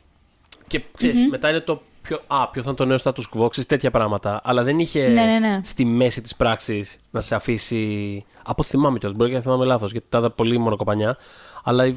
Και 0.66 0.82
ξέρεις, 0.96 1.28
μετά 1.28 1.48
είναι 1.48 1.60
το 1.60 1.82
ποιο, 2.02 2.20
α, 2.26 2.48
ποιος 2.48 2.64
θα 2.64 2.70
είναι 2.70 2.78
το 2.78 2.84
νέο 2.84 2.96
status 3.02 3.38
quo, 3.44 3.50
ξέρεις, 3.50 3.68
τέτοια 3.68 3.90
πράγματα. 3.90 4.40
Αλλά 4.44 4.62
δεν 4.62 4.78
είχε 4.78 5.08
Ναι, 5.08 5.24
ναι, 5.24 5.38
ναι. 5.38 5.60
στη 5.64 5.84
μέση 5.84 6.20
της 6.20 6.36
πράξης 6.36 6.98
να 7.10 7.20
σε 7.20 7.34
αφήσει. 7.34 8.24
Από 8.42 8.54
ό,τι 8.62 8.68
θυμάμαι 8.68 8.98
κιόλας. 8.98 9.16
Μπορεί 9.18 9.30
και 9.30 9.36
να 9.36 9.42
θυμάμαι 9.42 9.64
λάθος, 9.64 9.92
γιατί 9.92 10.06
τα 10.08 10.18
είδα 10.18 10.30
πολύ 10.30 10.58
μονοκοπανιά. 10.58 11.16
Αλλά 11.64 11.86
η- 11.86 11.96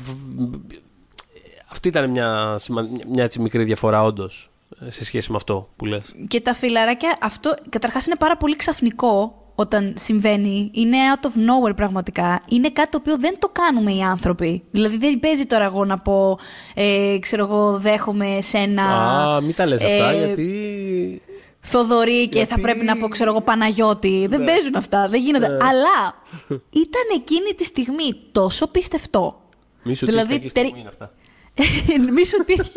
αυτή 1.71 1.87
ήταν 1.87 2.09
μια, 2.09 2.55
σημα- 2.59 2.89
μια 3.07 3.23
έτσι 3.23 3.39
μικρή 3.39 3.63
διαφορά, 3.63 4.03
όντως, 4.03 4.49
σε 4.87 5.05
σχέση 5.05 5.29
με 5.31 5.37
αυτό 5.37 5.69
που 5.75 5.85
λες. 5.85 6.15
Και 6.27 6.41
τα 6.41 6.53
φιλαράκια, 6.53 7.17
αυτό 7.21 7.53
καταρχάς 7.69 8.05
είναι 8.05 8.15
πάρα 8.15 8.37
πολύ 8.37 8.55
ξαφνικό 8.55 9.42
όταν 9.55 9.93
συμβαίνει. 9.97 10.69
Είναι 10.73 10.97
out 11.15 11.25
of 11.25 11.29
nowhere 11.29 11.75
πραγματικά. 11.75 12.41
Είναι 12.49 12.69
κάτι 12.69 12.89
το 12.91 12.97
οποίο 13.01 13.17
δεν 13.17 13.35
το 13.39 13.49
κάνουμε 13.49 13.91
οι 13.93 14.01
άνθρωποι. 14.01 14.63
Δηλαδή 14.71 14.97
δεν 14.97 15.19
παίζει 15.19 15.45
τώρα 15.45 15.63
εγώ 15.65 15.85
να 15.85 15.99
πω, 15.99 16.39
ε, 16.73 17.17
ξέρω 17.19 17.43
εγώ, 17.43 17.77
δέχομαι 17.79 18.37
σένα. 18.41 18.83
Α, 18.83 19.41
μην 19.41 19.55
τα 19.55 19.65
λες 19.65 19.81
αυτά, 19.83 20.09
ε, 20.09 20.25
γιατί. 20.25 21.21
Θοδωρή 21.65 22.27
και 22.27 22.39
θα 22.39 22.43
Γιατί- 22.45 22.61
πρέπει 22.61 22.85
να 22.85 22.97
πω, 22.97 23.07
ξέρω 23.07 23.29
εγώ, 23.29 23.41
Παναγιώτη. 23.41 24.25
Δεν 24.29 24.43
παίζουν 24.45 24.75
αυτά, 24.75 25.07
δεν 25.07 25.21
γίνονται. 25.21 25.45
Αλλά 25.45 26.23
ήταν 26.85 27.03
εκείνη 27.15 27.53
τη 27.57 27.63
στιγμή 27.63 28.13
τόσο 28.31 28.67
πιστευτό. 28.67 29.41
Μη 29.83 29.95
σου 29.95 30.05
δηλαδή, 30.05 30.39
τύχει, 30.39 30.51
τερι- 30.53 30.67
στιγμή 30.67 30.79
είναι 30.79 30.89
αυτά. 30.89 31.11
Μη 32.15 32.25
σου 32.25 32.43
τύχει. 32.45 32.71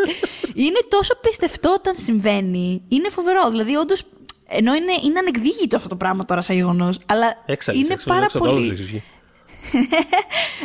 είναι 0.54 0.78
τόσο 0.88 1.14
πιστευτό 1.20 1.72
όταν 1.78 1.94
συμβαίνει. 1.98 2.82
Είναι 2.88 3.08
φοβερό. 3.08 3.50
Δηλαδή, 3.50 3.76
όντως. 3.76 4.02
Ενώ 4.48 4.74
είναι, 4.74 4.92
είναι 5.04 5.18
ανεκδίκητο 5.18 5.76
αυτό 5.76 5.88
το 5.88 5.96
πράγμα 5.96 6.24
τώρα 6.24 6.40
σαν 6.40 6.56
γεγονός. 6.56 6.98
Αλλά 7.06 7.42
Έξαλλης, 7.46 7.84
είναι 7.84 7.94
έξαλλης, 7.94 8.20
πάρα 8.20 8.24
έξαλλης, 8.24 8.48
όλους 8.48 8.66
πολύ. 8.66 8.82
ισχύει. 8.82 9.02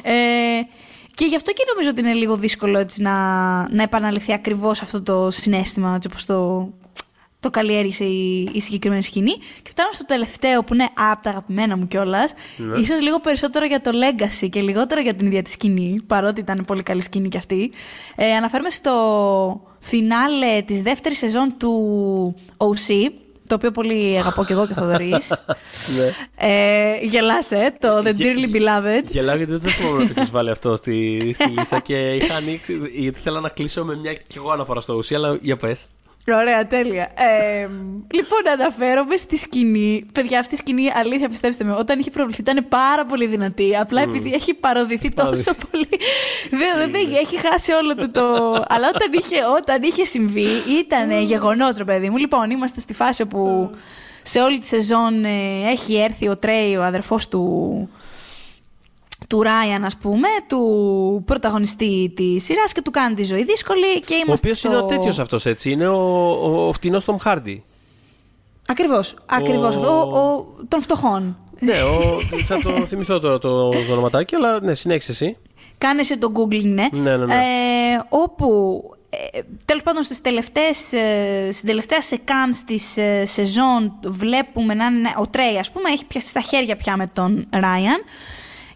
Ε, 0.04 0.62
και 1.16 1.26
γι' 1.26 1.36
αυτό 1.36 1.52
και 1.52 1.64
νομίζω 1.74 1.90
ότι 1.90 2.02
είναι 2.02 2.14
λίγο 2.14 2.38
δύσκολο 2.38 2.78
έτσι, 2.78 3.02
να, 3.02 3.14
να 3.70 3.84
επαναληφθεί 3.84 4.34
ακριβώς 4.34 4.82
αυτό 4.82 5.02
το 5.02 5.32
συνέστημα, 5.32 5.94
έτσι 5.96 6.08
όπως 6.12 6.26
το, 6.26 6.70
το 7.40 7.50
καλλιέργησε 7.50 8.04
η, 8.04 8.50
η 8.54 8.60
συγκεκριμένη 8.60 9.04
σκηνή. 9.04 9.32
Και 9.62 9.70
φτάνω 9.70 9.90
στο 9.92 10.06
τελευταίο 10.06 10.64
που 10.64 10.74
είναι 10.74 10.90
από 10.94 11.24
τα 11.24 11.30
αγαπημένα 11.30 11.78
μου 11.78 11.88
κιόλας. 11.88 12.34
Ναι. 12.58 12.80
Ίσως 12.80 13.02
λίγο 13.02 13.20
περισσότερο 13.20 13.66
για 13.66 13.82
το 13.82 13.92
legacy 13.94 14.50
και 14.50 14.62
λιγότερο 14.62 15.02
για 15.02 15.14
την 15.14 15.26
ίδια 15.26 15.42
τη 15.42 15.50
σκηνή, 15.50 16.02
παρότι 16.08 16.40
ήταν 16.40 16.64
πολύ 16.68 16.84
καλή 16.84 17.02
σκηνή 17.02 17.28
κι 17.28 17.38
αυτή. 17.38 17.72
Ε, 18.16 18.32
αναφέρομαι 18.32 18.70
στο 18.70 19.62
φινάλε 19.80 20.62
της 20.62 20.82
δεύτερης 20.82 21.18
σεζόν 21.18 21.54
του 21.58 22.36
OC, 22.58 23.12
το 23.52 23.58
οποίο 23.58 23.72
πολύ 23.72 24.18
αγαπώ 24.18 24.46
κι 24.46 24.52
εγώ 24.52 24.66
και 24.68 24.72
ο 24.72 24.76
Θοδωρής. 24.76 25.28
Ναι. 25.98 26.14
ε, 26.48 26.98
γελάσε, 27.06 27.74
το 27.80 27.98
The 27.98 28.14
Γε- 28.14 28.28
Dearly 28.38 28.56
Beloved. 28.56 29.04
Γελάω 29.10 29.36
γιατί 29.36 29.52
δεν 29.56 29.72
θυμάμαι 29.72 30.04
ότι 30.04 30.14
έχεις 30.16 30.30
βάλει 30.32 30.50
αυτό 30.50 30.76
στη, 30.76 31.30
στη 31.34 31.50
λίστα 31.50 31.80
και 31.80 32.14
είχα 32.16 32.36
ανοίξει. 32.36 32.74
Γιατί 32.94 33.20
ήθελα 33.20 33.40
να 33.40 33.50
κλείσω 33.50 33.86
με 33.86 33.96
μια 33.96 34.14
κι 34.14 34.38
εγώ 34.38 34.52
αναφορά 34.52 34.80
στο 34.82 34.94
ουσία, 34.94 35.18
αλλά 35.18 35.38
για 35.42 35.58
πες. 35.58 35.86
Ωραία, 36.28 36.68
τέλεια. 36.68 37.04
Ε, 37.16 37.68
λοιπόν, 38.14 38.40
αναφέρομαι 38.54 39.16
στη 39.18 39.38
σκηνή. 39.38 40.06
Παιδιά, 40.14 40.40
αυτή 40.40 40.54
η 40.54 40.58
σκηνή, 40.58 40.92
αλήθεια, 40.96 41.30
πιστέψτε 41.30 41.64
με, 41.64 41.72
όταν 41.74 42.00
είχε 42.00 42.10
προβληθεί 42.10 42.42
ήταν 42.42 42.66
πάρα 42.70 43.06
πολύ 43.06 43.26
δυνατή. 43.28 43.76
Απλά 43.78 44.02
επειδή 44.02 44.34
έχει 44.34 44.54
παροδηθεί 44.54 45.10
τόσο 45.10 45.24
Παροδηθεί. 45.24 45.56
πολύ. 45.72 45.88
δεν, 46.50 46.78
δεν, 46.78 46.92
δεν- 46.92 47.16
έχει 47.16 47.38
χάσει 47.38 47.72
όλο 47.72 47.96
το. 47.96 48.10
το... 48.12 48.22
Αλλά 48.68 48.88
όταν 48.96 49.12
είχε, 49.14 49.38
όταν 49.58 49.84
είχε 49.84 50.04
συμβεί, 50.04 50.48
ήταν 50.80 51.12
γεγονός, 51.22 51.78
ρε 51.78 51.84
παιδί 51.84 52.10
μου. 52.10 52.18
Λοιπόν, 52.18 52.50
είμαστε 52.50 52.80
στη 52.80 52.94
φάση 52.94 53.22
όπου 53.22 53.70
σε 54.24 54.40
όλη 54.40 54.60
τη 54.60 54.66
σεζόν 54.68 55.26
ε, 55.26 55.70
έχει 55.72 55.96
έρθει 55.96 56.28
ο 56.28 56.38
Τρέι, 56.38 56.76
ο 56.76 56.84
αδερφός 56.84 57.28
του, 57.28 57.90
του 59.28 59.42
Ράιαν, 59.42 59.86
ας 59.86 59.98
πούμε, 59.98 60.28
του 60.48 61.24
πρωταγωνιστή 61.26 62.14
της 62.16 62.44
σειράς 62.44 62.72
και 62.72 62.82
του 62.82 62.92
κάνει 62.92 63.16
τη 63.16 63.24
ζωή 63.24 63.44
δύσκολη 63.44 64.00
και 64.00 64.14
Ο 64.14 64.18
είμαστε 64.26 64.48
οποίος 64.48 64.60
στο... 64.60 64.68
είναι 64.68 64.78
ο 64.78 64.86
τέτοιος 64.86 65.20
αυτός, 65.20 65.46
έτσι. 65.46 65.72
Είναι 65.72 65.88
ο, 65.88 66.30
ο, 66.32 66.68
ο 66.68 66.74
φτηνός 66.74 67.06
Tom 67.06 67.16
Hardy. 67.28 67.58
Ακριβώς, 68.68 69.16
ακριβώς. 69.26 69.76
Ο- 69.76 69.80
Ο... 69.80 70.20
Ο... 70.20 70.46
των 70.68 70.82
φτωχών. 70.82 71.38
ναι, 71.60 71.82
ο, 71.84 72.20
θα 72.46 72.60
το 72.62 72.86
θυμηθώ 72.86 73.20
το, 73.20 73.40
το, 73.40 73.70
το 73.70 73.92
ονοματάκι, 73.92 74.36
αλλά 74.36 74.60
ναι, 74.62 74.74
συνέχισε 74.74 75.12
εσύ. 75.12 75.38
Κάνε 75.78 76.00
εσύ 76.00 76.18
το 76.18 76.32
googling, 76.36 76.64
ναι. 76.66 76.88
Ναι, 76.92 77.18
ναι, 77.18 77.26
ναι. 77.26 77.34
Ε, 77.34 78.04
όπου, 78.10 78.48
ε, 79.34 79.40
τέλος 79.66 79.84
πάντων, 79.84 80.04
στις 80.04 80.22
τελευταίες, 80.22 80.94
ε, 80.94 81.50
στην 81.52 81.68
τελευταία 81.68 82.02
σεκάνς 82.02 82.64
της 82.64 82.98
ε, 82.98 83.26
σεζόν 83.26 83.94
βλέπουμε 84.04 84.74
να 84.74 84.86
είναι, 84.86 85.10
ο 85.20 85.28
Τρέι, 85.28 85.58
ας 85.58 85.72
πούμε, 85.72 85.90
έχει 85.90 86.06
πιάσει 86.06 86.28
στα 86.28 86.42
χέρια 86.42 86.76
πια 86.76 86.98
με 86.98 87.08
τον 87.14 87.48
Ράιαν 87.52 88.02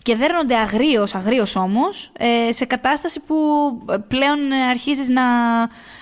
και 0.05 0.15
δέρνονται 0.15 0.55
αγρίως, 0.55 1.15
αγρίως 1.15 1.55
όμως, 1.55 2.11
ε, 2.17 2.51
σε 2.51 2.65
κατάσταση 2.65 3.19
που 3.19 3.35
ε, 3.89 3.97
πλέον 4.07 4.51
ε, 4.51 4.63
αρχίζεις 4.69 5.09
να 5.09 5.23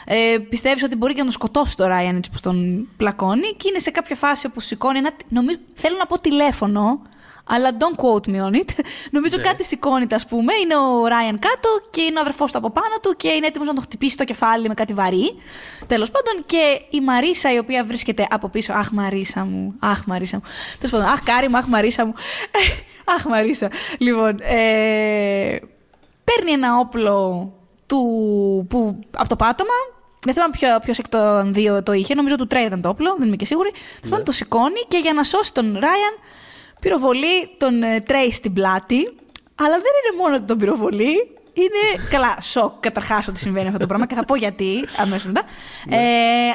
ε, 0.06 0.38
πιστεύεις 0.50 0.84
ότι 0.84 0.96
μπορεί 0.96 1.14
και 1.14 1.20
να 1.20 1.26
τον 1.26 1.34
σκοτώσει 1.34 1.78
το 1.78 1.88
Ράιαν 1.88 2.16
έτσι 2.16 2.30
που 2.32 2.38
τον 2.42 2.88
πλακώνει 2.98 3.54
και 3.58 3.68
είναι 3.70 3.80
σε 3.80 3.92
κάποια 3.92 4.16
φάση 4.16 4.48
όπου 4.48 4.60
σηκώνει 4.60 4.98
ένα, 4.98 5.12
νομίζω, 5.30 5.58
θέλω 5.74 5.96
να 5.98 6.06
πω 6.06 6.20
τηλέφωνο, 6.20 7.02
αλλά 7.44 7.70
don't 7.80 7.96
quote 8.04 8.30
me 8.30 8.42
on 8.42 8.56
it. 8.56 8.70
Νομίζω 9.16 9.42
κάτι 9.42 9.64
σηκώνεται, 9.64 10.16
ας 10.16 10.28
πούμε. 10.28 10.54
Είναι 10.64 10.76
ο 10.78 11.08
Ράιαν 11.08 11.40
κάτω 11.40 11.70
και 11.90 12.02
είναι 12.02 12.18
ο 12.18 12.22
αδερφός 12.22 12.52
του 12.52 12.58
από 12.58 12.70
πάνω 12.72 12.96
του 13.02 13.16
και 13.18 13.28
είναι 13.28 13.48
έτοιμος 13.48 13.68
να 13.68 13.74
τον 13.74 13.84
χτυπήσει 13.84 14.18
το 14.18 14.24
κεφάλι 14.24 14.68
με 14.68 14.74
κάτι 14.74 14.94
βαρύ. 14.94 15.36
Τέλος 15.88 16.12
πάντων, 16.12 16.44
και 16.46 16.82
η 16.90 17.02
Μαρίσα, 17.02 17.54
η 17.54 17.58
οποία 17.58 17.84
βρίσκεται 17.84 18.28
από 18.30 18.50
πίσω. 18.50 18.74
Αχ, 18.74 18.92
Μαρίσα 18.92 19.46
μου. 19.46 19.76
Αχ, 19.80 20.06
Μαρίσα 20.06 20.36
μου. 20.36 20.44
Τέλος 20.78 20.92
πάντων, 20.92 21.08
Αχ, 21.08 21.24
Κάρι 21.24 21.50
μου, 21.50 21.58
Αχ, 21.58 21.66
Μαρίσα 21.66 22.06
μου. 22.06 22.14
Αχ, 23.16 23.26
Μαρίσα. 23.26 23.70
Λοιπόν, 23.98 24.40
ε, 24.42 25.60
παίρνει 26.24 26.52
ένα 26.52 26.78
όπλο 26.78 27.52
του, 27.86 28.02
που, 28.70 29.00
από 29.12 29.30
το 29.30 29.36
πάτωμα. 29.36 29.74
Δεν 30.26 30.34
θυμάμαι 30.34 30.80
ποιο 30.80 30.94
εκ 30.98 31.10
των 31.10 31.54
δύο 31.54 31.84
το 31.84 31.94
είχε. 31.94 32.14
Νομίζω 32.14 32.36
του 32.36 32.48
Τρέι 32.48 32.66
ήταν 32.66 32.82
το 32.82 32.90
όπλο, 32.90 33.16
δεν 33.18 33.28
είμαι 33.28 33.36
και 33.36 33.46
σίγουρη. 33.46 33.72
Ναι. 34.02 34.20
το 34.20 34.32
σηκώνει 34.32 34.80
και 34.88 34.98
για 34.98 35.14
να 35.14 35.24
σώσει 35.24 35.54
τον 35.54 35.72
Ράιαν 35.72 36.14
πυροβολεί 36.84 37.50
τον 37.58 37.84
ε, 37.84 38.00
Τρέι 38.02 38.32
στην 38.32 38.54
πλάτη. 38.54 38.98
Αλλά 39.56 39.76
δεν 39.76 39.94
είναι 40.00 40.22
μόνο 40.22 40.36
ότι 40.36 40.46
τον 40.46 40.58
πυροβολεί. 40.58 41.28
Είναι 41.54 42.04
καλά, 42.10 42.38
σοκ 42.42 42.74
καταρχά 42.80 43.24
ότι 43.30 43.40
συμβαίνει 43.40 43.68
αυτό 43.68 43.80
το 43.80 43.88
πράγμα 43.88 44.06
και 44.06 44.16
θα 44.16 44.26
πω 44.26 44.36
γιατί 44.36 44.86
αμέσω 44.98 45.28
μετά. 45.28 45.44
Ε, 45.90 45.98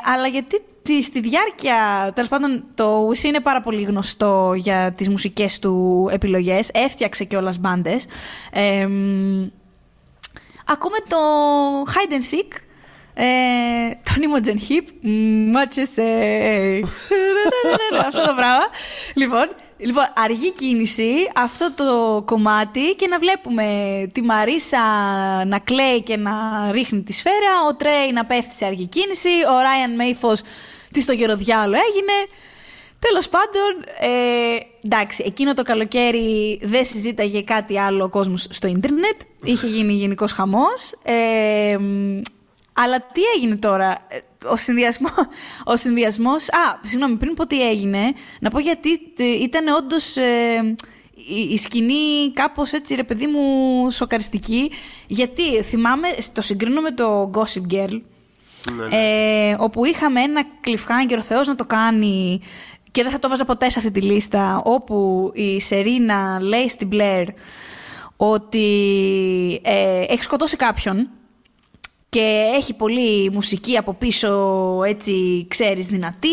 αλλά 0.05 0.27
γιατί 0.27 0.63
τη, 0.83 1.03
στη 1.03 1.21
διάρκεια. 1.21 2.11
Τέλο 2.15 2.27
πάντων, 2.29 2.65
το 2.75 3.05
Ουσί 3.09 3.29
είναι 3.29 3.41
πάρα 3.41 3.61
πολύ 3.61 3.83
γνωστό 3.83 4.53
για 4.57 4.93
τι 4.97 5.11
μουσικέ 5.11 5.49
του 5.61 6.09
επιλογέ. 6.13 6.61
Έφτιαξε 6.73 7.25
κιόλα 7.25 7.55
μπάντε. 7.61 7.97
Ε, 8.53 8.87
μ, 8.87 9.47
ακούμε 10.67 10.97
το 11.09 11.19
Hide 11.87 12.13
and 12.13 12.35
Seek. 12.35 12.57
Ε, 13.15 13.27
τον 14.03 14.23
Imogen 14.23 14.59
Hip. 14.71 15.07
Much 15.55 15.79
say. 15.97 16.83
Αυτό 18.07 18.21
το 18.27 18.35
πράγμα. 18.37 18.65
Λοιπόν, 19.15 19.49
Λοιπόν, 19.81 20.05
αργή 20.17 20.53
κίνηση, 20.53 21.11
αυτό 21.35 21.73
το 21.75 22.23
κομμάτι 22.25 22.95
και 22.97 23.07
να 23.07 23.19
βλέπουμε 23.19 23.67
τη 24.13 24.23
Μαρίσα 24.23 24.79
να 25.45 25.59
κλαίει 25.59 26.03
και 26.03 26.17
να 26.17 26.33
ρίχνει 26.71 27.03
τη 27.03 27.13
σφαίρα, 27.13 27.67
ο 27.69 27.75
Τρέι 27.75 28.13
να 28.13 28.25
πέφτει 28.25 28.55
σε 28.55 28.65
αργή 28.65 28.87
κίνηση, 28.87 29.29
ο 29.29 29.61
Ράιαν 29.61 29.95
Μέιφος 29.95 30.43
τι 30.93 31.01
στο 31.01 31.13
γεροδιάλο 31.13 31.77
έγινε. 31.89 32.13
Τέλος 32.99 33.29
πάντων, 33.29 33.85
ε, 34.01 34.59
εντάξει, 34.83 35.23
εκείνο 35.27 35.55
το 35.55 35.63
καλοκαίρι 35.63 36.61
δεν 36.63 36.85
συζήταγε 36.85 37.43
κάτι 37.43 37.79
άλλο 37.79 38.05
ο 38.05 38.09
κόσμος 38.09 38.47
στο 38.51 38.67
ίντερνετ, 38.67 39.21
είχε 39.45 39.67
γίνει 39.67 39.93
γενικός 39.93 40.33
χαμός. 40.33 40.95
Ε, 41.03 41.79
αλλά 42.85 43.01
τι 43.13 43.21
έγινε 43.37 43.57
τώρα, 43.57 44.07
ο 44.51 44.57
συνδυασμό, 44.57 45.09
ο 45.65 45.77
συνδυασμός... 45.77 46.49
Α, 46.49 46.79
συγγνώμη, 46.83 47.17
πριν 47.17 47.35
πω 47.35 47.47
τι 47.47 47.69
έγινε, 47.69 48.13
να 48.41 48.51
πω 48.51 48.59
γιατί 48.59 48.89
ήταν 49.41 49.69
όντως 49.69 50.17
ε, 50.17 50.75
η, 51.15 51.41
η, 51.51 51.57
σκηνή 51.57 52.33
κάπως 52.33 52.73
έτσι, 52.73 52.95
ρε 52.95 53.05
παιδί 53.05 53.27
μου, 53.27 53.91
σοκαριστική. 53.91 54.71
Γιατί 55.07 55.63
θυμάμαι, 55.63 56.09
το 56.33 56.41
συγκρίνω 56.41 56.81
με 56.81 56.91
το 56.91 57.31
Gossip 57.35 57.73
Girl, 57.75 58.01
ναι. 58.73 58.97
ε, 58.97 59.57
όπου 59.59 59.85
είχαμε 59.85 60.21
ένα 60.21 60.43
cliffhanger, 60.65 61.17
ο 61.19 61.23
Θεός 61.23 61.49
να 61.49 61.55
το 61.55 61.65
κάνει 61.65 62.41
και 62.91 63.03
δεν 63.03 63.13
θα 63.13 63.19
το 63.19 63.29
βάζα 63.29 63.45
ποτέ 63.45 63.71
σε 63.71 63.79
αυτή 63.79 63.91
τη 63.91 64.01
λίστα, 64.01 64.63
όπου 64.65 65.31
η 65.35 65.61
Σερίνα 65.61 66.39
λέει 66.41 66.69
στην 66.69 66.89
Blair 66.93 67.27
ότι 68.17 69.61
ε, 69.63 70.01
έχεις 70.09 70.25
σκοτώσει 70.25 70.57
κάποιον 70.57 71.09
και 72.09 72.51
έχει 72.55 72.75
πολύ 72.75 73.31
μουσική 73.31 73.77
από 73.77 73.93
πίσω, 73.95 74.83
έτσι 74.87 75.47
ξέρεις, 75.49 75.87
δυνατή. 75.87 76.29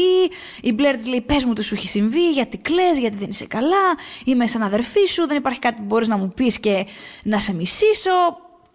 Η 0.61 0.73
Μπλερ 0.73 0.95
της 0.95 1.07
λέει 1.07 1.21
πες 1.21 1.45
μου 1.45 1.53
τι 1.53 1.63
σου 1.63 1.75
έχει 1.75 1.87
συμβεί, 1.87 2.29
γιατί 2.29 2.57
κλαις, 2.57 2.97
γιατί 2.97 3.15
δεν 3.15 3.29
είσαι 3.29 3.45
καλά, 3.45 3.95
είμαι 4.25 4.47
σαν 4.47 4.63
αδερφή 4.63 5.05
σου, 5.05 5.27
δεν 5.27 5.37
υπάρχει 5.37 5.59
κάτι 5.59 5.75
που 5.75 5.83
μπορείς 5.85 6.07
να 6.07 6.17
μου 6.17 6.31
πεις 6.35 6.59
και 6.59 6.85
να 7.23 7.39
σε 7.39 7.53
μισήσω. 7.53 8.11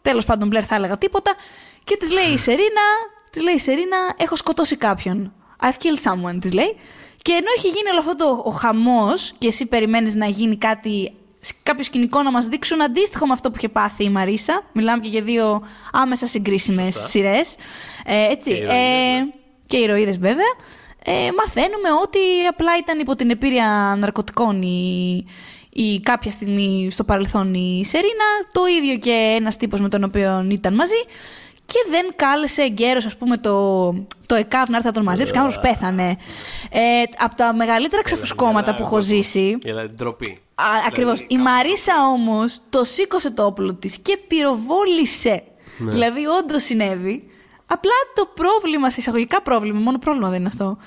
Τέλος 0.03 0.25
πάντων 0.25 0.49
Μπλερ 0.49 0.67
θα 0.67 0.75
έλεγα 0.75 0.99
τίποτα. 0.99 1.35
Και 1.85 1.97
της 1.97 2.11
λέει 2.13 2.33
η 2.33 2.39
Σερίνα, 2.39 2.87
της 3.31 3.43
λέει 3.43 3.55
η 3.55 3.59
Σερίνα, 3.59 3.97
έχω 4.17 4.37
σκοτώσει 4.37 4.77
κάποιον. 4.77 5.33
I've 5.61 5.67
killed 5.67 6.13
someone, 6.13 6.39
της 6.41 6.53
λέει. 6.53 6.77
Και 7.23 7.33
ενώ 7.33 7.47
έχει 7.57 7.69
γίνει 7.69 7.91
όλο 7.91 7.99
αυτό 7.99 8.17
το, 8.17 8.43
ο 8.45 8.51
χαμός 8.51 9.33
και 9.39 9.47
εσύ 9.47 9.67
περιμένεις 9.67 10.15
να 10.15 10.27
γίνει 10.27 10.57
κάτι 10.57 11.13
κάποιο 11.63 11.85
σκηνικό 11.85 12.23
να 12.23 12.31
μα 12.31 12.41
δείξουν 12.41 12.83
αντίστοιχο 12.83 13.27
με 13.27 13.33
αυτό 13.33 13.51
που 13.51 13.57
είχε 13.57 13.69
πάθει 13.69 14.05
η 14.05 14.09
Μαρίσα. 14.09 14.63
Μιλάμε 14.73 15.03
και 15.03 15.09
για 15.09 15.23
δύο 15.23 15.63
άμεσα 15.93 16.27
συγκρίσιμε 16.27 16.91
σειρέ. 16.91 17.41
Ε, 18.05 18.31
έτσι. 18.31 18.63
Και 19.67 19.77
οι 19.77 19.83
ηρωίδε, 19.83 20.11
βέβαια. 20.11 20.53
Ε, 21.05 21.13
μαθαίνουμε 21.37 21.89
ότι 22.03 22.19
απλά 22.49 22.77
ήταν 22.79 22.99
υπό 22.99 23.17
την 23.17 23.31
επίρρεια 23.31 23.97
ναρκωτικών 23.99 24.63
η, 24.63 25.25
η 25.71 26.01
κάποια 26.01 26.31
στιγμή 26.31 26.89
στο 26.91 27.05
παρελθόν 27.05 27.55
η 27.55 27.85
Σερίνα, 27.85 28.25
το 28.53 28.61
ίδιο 28.79 28.97
και 28.97 29.37
ένας 29.37 29.57
τύπος 29.57 29.81
με 29.81 29.89
τον 29.89 30.05
οποίο 30.05 30.47
ήταν 30.51 30.75
μαζί 30.75 31.05
και 31.65 31.87
δεν 31.91 32.13
κάλεσε 32.17 32.63
εγκαίρως 32.63 33.07
ας 33.07 33.17
πούμε 33.17 33.37
το, 33.39 33.89
το 34.27 34.35
ΕΚΑΒ 34.35 34.69
να 34.69 34.77
έρθει 34.77 34.89
να 34.89 34.93
τον 34.93 35.03
μαζέψει 35.03 35.33
και 35.33 35.39
άνθρωπος 35.39 35.71
πέθανε. 35.71 36.17
Ε, 36.71 37.03
από 37.19 37.35
τα 37.35 37.55
μεγαλύτερα 37.55 38.03
ξαφουσκώματα 38.03 38.75
που 38.75 38.83
έχω 38.83 39.01
ζήσει... 39.01 39.59
Για 39.63 39.75
την 39.75 39.97
ντροπή. 39.97 40.41
Ακριβώς. 40.87 41.25
Η 41.29 41.39
Μαρίσα 41.39 41.93
όμως 42.13 42.61
το 42.69 42.85
σήκωσε 42.85 43.31
το 43.31 43.45
όπλο 43.45 43.75
της 43.75 43.99
και 43.99 44.19
πυροβόλησε. 44.27 45.43
Ναι. 45.79 45.91
Δηλαδή, 45.91 46.27
όντως 46.27 46.63
συνέβη. 46.63 47.23
Απλά 47.67 47.93
το 48.15 48.31
πρόβλημα, 48.35 48.91
σε 48.91 49.01
εισαγωγικά 49.01 49.43
πρόβλημα, 49.43 49.81
μόνο 49.81 49.99
πρόβλημα 49.99 50.29
δεν 50.29 50.39
είναι 50.39 50.49
αυτό, 50.49 50.79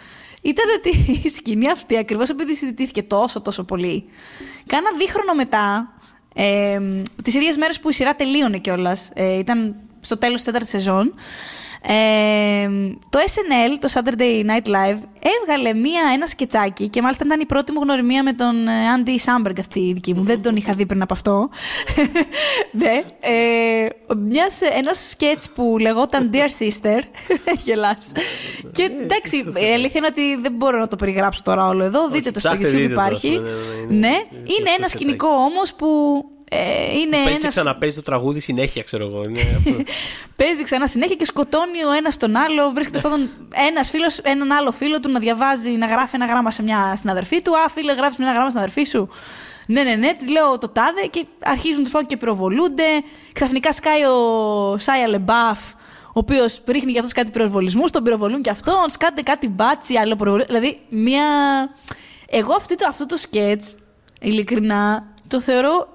ήταν 0.41 0.65
ότι 0.77 0.89
η 1.27 1.29
σκηνή 1.29 1.69
αυτή, 1.69 1.97
ακριβώς 1.97 2.29
επειδή 2.29 2.55
συζητήθηκε 2.55 3.03
τόσο 3.03 3.41
τόσο 3.41 3.63
πολύ, 3.63 4.05
κάνα 4.67 4.89
δίχρονο 4.97 5.33
μετά, 5.33 5.93
ε, 6.33 6.79
τις 7.23 7.33
ίδιες 7.33 7.57
μέρες 7.57 7.79
που 7.79 7.89
η 7.89 7.93
σειρά 7.93 8.15
τελείωνε 8.15 8.57
κιόλας, 8.57 9.11
ε, 9.13 9.37
ήταν 9.37 9.75
στο 9.99 10.17
τέλος 10.17 10.35
της 10.35 10.43
τέταρτης 10.43 10.69
σεζόν, 10.69 11.13
ε, 11.85 12.67
το 13.09 13.19
SNL, 13.19 13.77
το 13.79 13.89
Saturday 13.93 14.45
Night 14.45 14.67
Live, 14.67 14.99
έβγαλε 15.39 15.73
μία, 15.73 16.01
ένα 16.13 16.25
σκετσάκι 16.25 16.87
και 16.87 17.01
μάλιστα 17.01 17.23
ήταν 17.25 17.39
η 17.39 17.45
πρώτη 17.45 17.71
μου 17.71 17.81
γνωριμία 17.81 18.23
με 18.23 18.33
τον 18.33 18.69
Άντι 18.69 19.19
Σάμπεργκ 19.19 19.59
αυτή 19.59 19.79
η 19.79 19.93
δική 19.93 20.13
μου. 20.13 20.23
Δεν 20.23 20.41
τον 20.41 20.55
είχα 20.55 20.73
δει 20.73 20.85
πριν 20.85 21.01
από 21.01 21.13
αυτό. 21.13 21.49
ναι. 22.81 23.03
Ε, 23.19 23.87
μιας, 24.17 24.61
ένας 24.61 25.09
σκέτς 25.09 25.49
που 25.49 25.77
λεγόταν 25.79 26.29
Dear 26.33 26.63
Sister. 26.63 27.01
Γελάς. 27.65 28.11
και 28.71 28.91
εντάξει, 29.01 29.37
η 29.37 29.73
αλήθεια 29.73 29.97
είναι 29.97 30.07
ότι 30.07 30.35
δεν 30.41 30.51
μπορώ 30.51 30.79
να 30.79 30.87
το 30.87 30.95
περιγράψω 30.95 31.41
τώρα 31.43 31.67
όλο 31.67 31.83
εδώ. 31.83 32.09
Δείτε 32.09 32.31
το 32.31 32.39
στο 32.39 32.51
YouTube 32.51 32.89
υπάρχει. 32.89 33.29
Ναι, 33.29 33.39
ναι, 33.87 34.07
ναι, 34.07 34.23
είναι 34.29 34.69
ένα 34.77 34.87
σκηνικό 34.87 35.27
όμως 35.27 35.73
που 35.73 35.87
ε, 36.25 36.32
είναι 36.93 37.17
Παίζει 37.17 37.39
ένας... 37.39 37.47
ξαναπέζει 37.47 37.95
το 37.95 38.01
τραγούδι 38.01 38.39
συνέχεια, 38.39 38.83
ξέρω 38.83 39.05
εγώ. 39.05 39.21
Παίζει 40.35 40.63
ξανά 40.63 40.87
συνέχεια 40.87 41.15
και 41.15 41.25
σκοτώνει 41.25 41.83
ο 41.83 41.91
ένας 41.91 42.17
τον 42.17 42.35
άλλο. 42.35 42.71
Βρίσκεται 42.71 42.99
πάντων 42.99 43.29
ένας 43.69 43.89
φίλος, 43.89 44.17
έναν 44.17 44.51
άλλο 44.51 44.71
φίλο 44.71 44.99
του 44.99 45.11
να 45.11 45.19
διαβάζει, 45.19 45.71
να 45.71 45.85
γράφει 45.85 46.15
ένα 46.15 46.25
γράμμα 46.25 46.51
σε 46.51 46.63
μια, 46.63 46.93
στην 46.97 47.09
αδερφή 47.09 47.41
του. 47.41 47.57
Α, 47.57 47.69
φίλε, 47.69 47.93
γράφεις 47.93 48.19
ένα 48.19 48.31
γράμμα 48.31 48.49
στην 48.49 48.61
αδερφή 48.61 48.83
σου. 48.83 49.09
Ναι, 49.65 49.83
ναι, 49.83 49.95
ναι, 49.95 50.13
της 50.13 50.29
λέω 50.29 50.57
το 50.57 50.69
τάδε 50.69 51.01
και 51.09 51.25
αρχίζουν 51.43 51.83
τους 51.83 51.91
και 52.07 52.17
πυροβολούνται. 52.17 52.83
Ξαφνικά 53.33 53.73
σκάει 53.73 54.03
ο 54.03 54.77
Σάια 54.77 55.07
Λεμπάφ, 55.07 55.59
ο 56.07 56.19
οποίος 56.19 56.61
ρίχνει 56.67 56.91
για 56.91 57.01
αυτό 57.01 57.13
κάτι 57.13 57.31
πυροβολισμούς, 57.31 57.91
τον 57.91 58.03
πυροβολούν 58.03 58.41
και 58.41 58.49
αυτόν. 58.49 58.89
Σκάτε 58.89 59.21
κάτι 59.21 59.49
μπάτσι, 59.49 59.97
άλλο 59.97 60.15
πυροβολή. 60.15 60.43
Δηλαδή, 60.45 60.79
μια. 60.89 61.23
Εγώ 62.29 62.53
αυτό 62.53 62.75
το, 62.75 62.85
αυτό 62.89 63.05
το 63.05 63.17
σκέτς, 63.17 63.75
ειλικρινά, 64.21 65.05
το 65.27 65.41
θεωρώ 65.41 65.92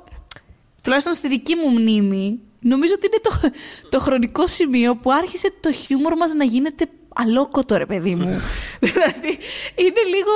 τουλάχιστον 0.89 1.15
στη 1.15 1.29
δική 1.29 1.55
μου 1.55 1.69
μνήμη, 1.71 2.41
νομίζω 2.61 2.93
ότι 2.97 3.07
είναι 3.07 3.21
το, 3.23 3.59
το 3.89 3.99
χρονικό 3.99 4.47
σημείο 4.47 4.97
που 4.97 5.13
άρχισε 5.13 5.53
το 5.61 5.73
χιούμορ 5.73 6.17
μας 6.17 6.35
να 6.35 6.45
γίνεται 6.45 6.89
αλόκοτο, 7.15 7.77
ρε 7.77 7.87
παιδί 7.87 8.15
μου. 8.15 8.27
δηλαδή, 8.87 9.39
είναι 9.75 10.03
λίγο... 10.15 10.33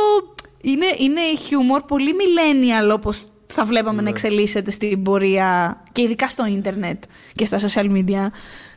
Είναι, 0.60 0.86
είναι 0.98 1.20
χιούμορ 1.36 1.82
πολύ 1.82 2.14
millennial 2.18 2.94
όπως 2.94 3.26
θα 3.46 3.64
βλέπαμε 3.64 3.96
να 3.96 4.02
ναι. 4.02 4.08
εξελίσσεται 4.08 4.70
στην 4.70 5.02
πορεία 5.02 5.82
και 5.92 6.02
ειδικά 6.02 6.28
στο 6.28 6.46
ίντερνετ 6.46 7.02
και 7.34 7.44
στα 7.44 7.58
social 7.58 7.90
media. 7.90 8.26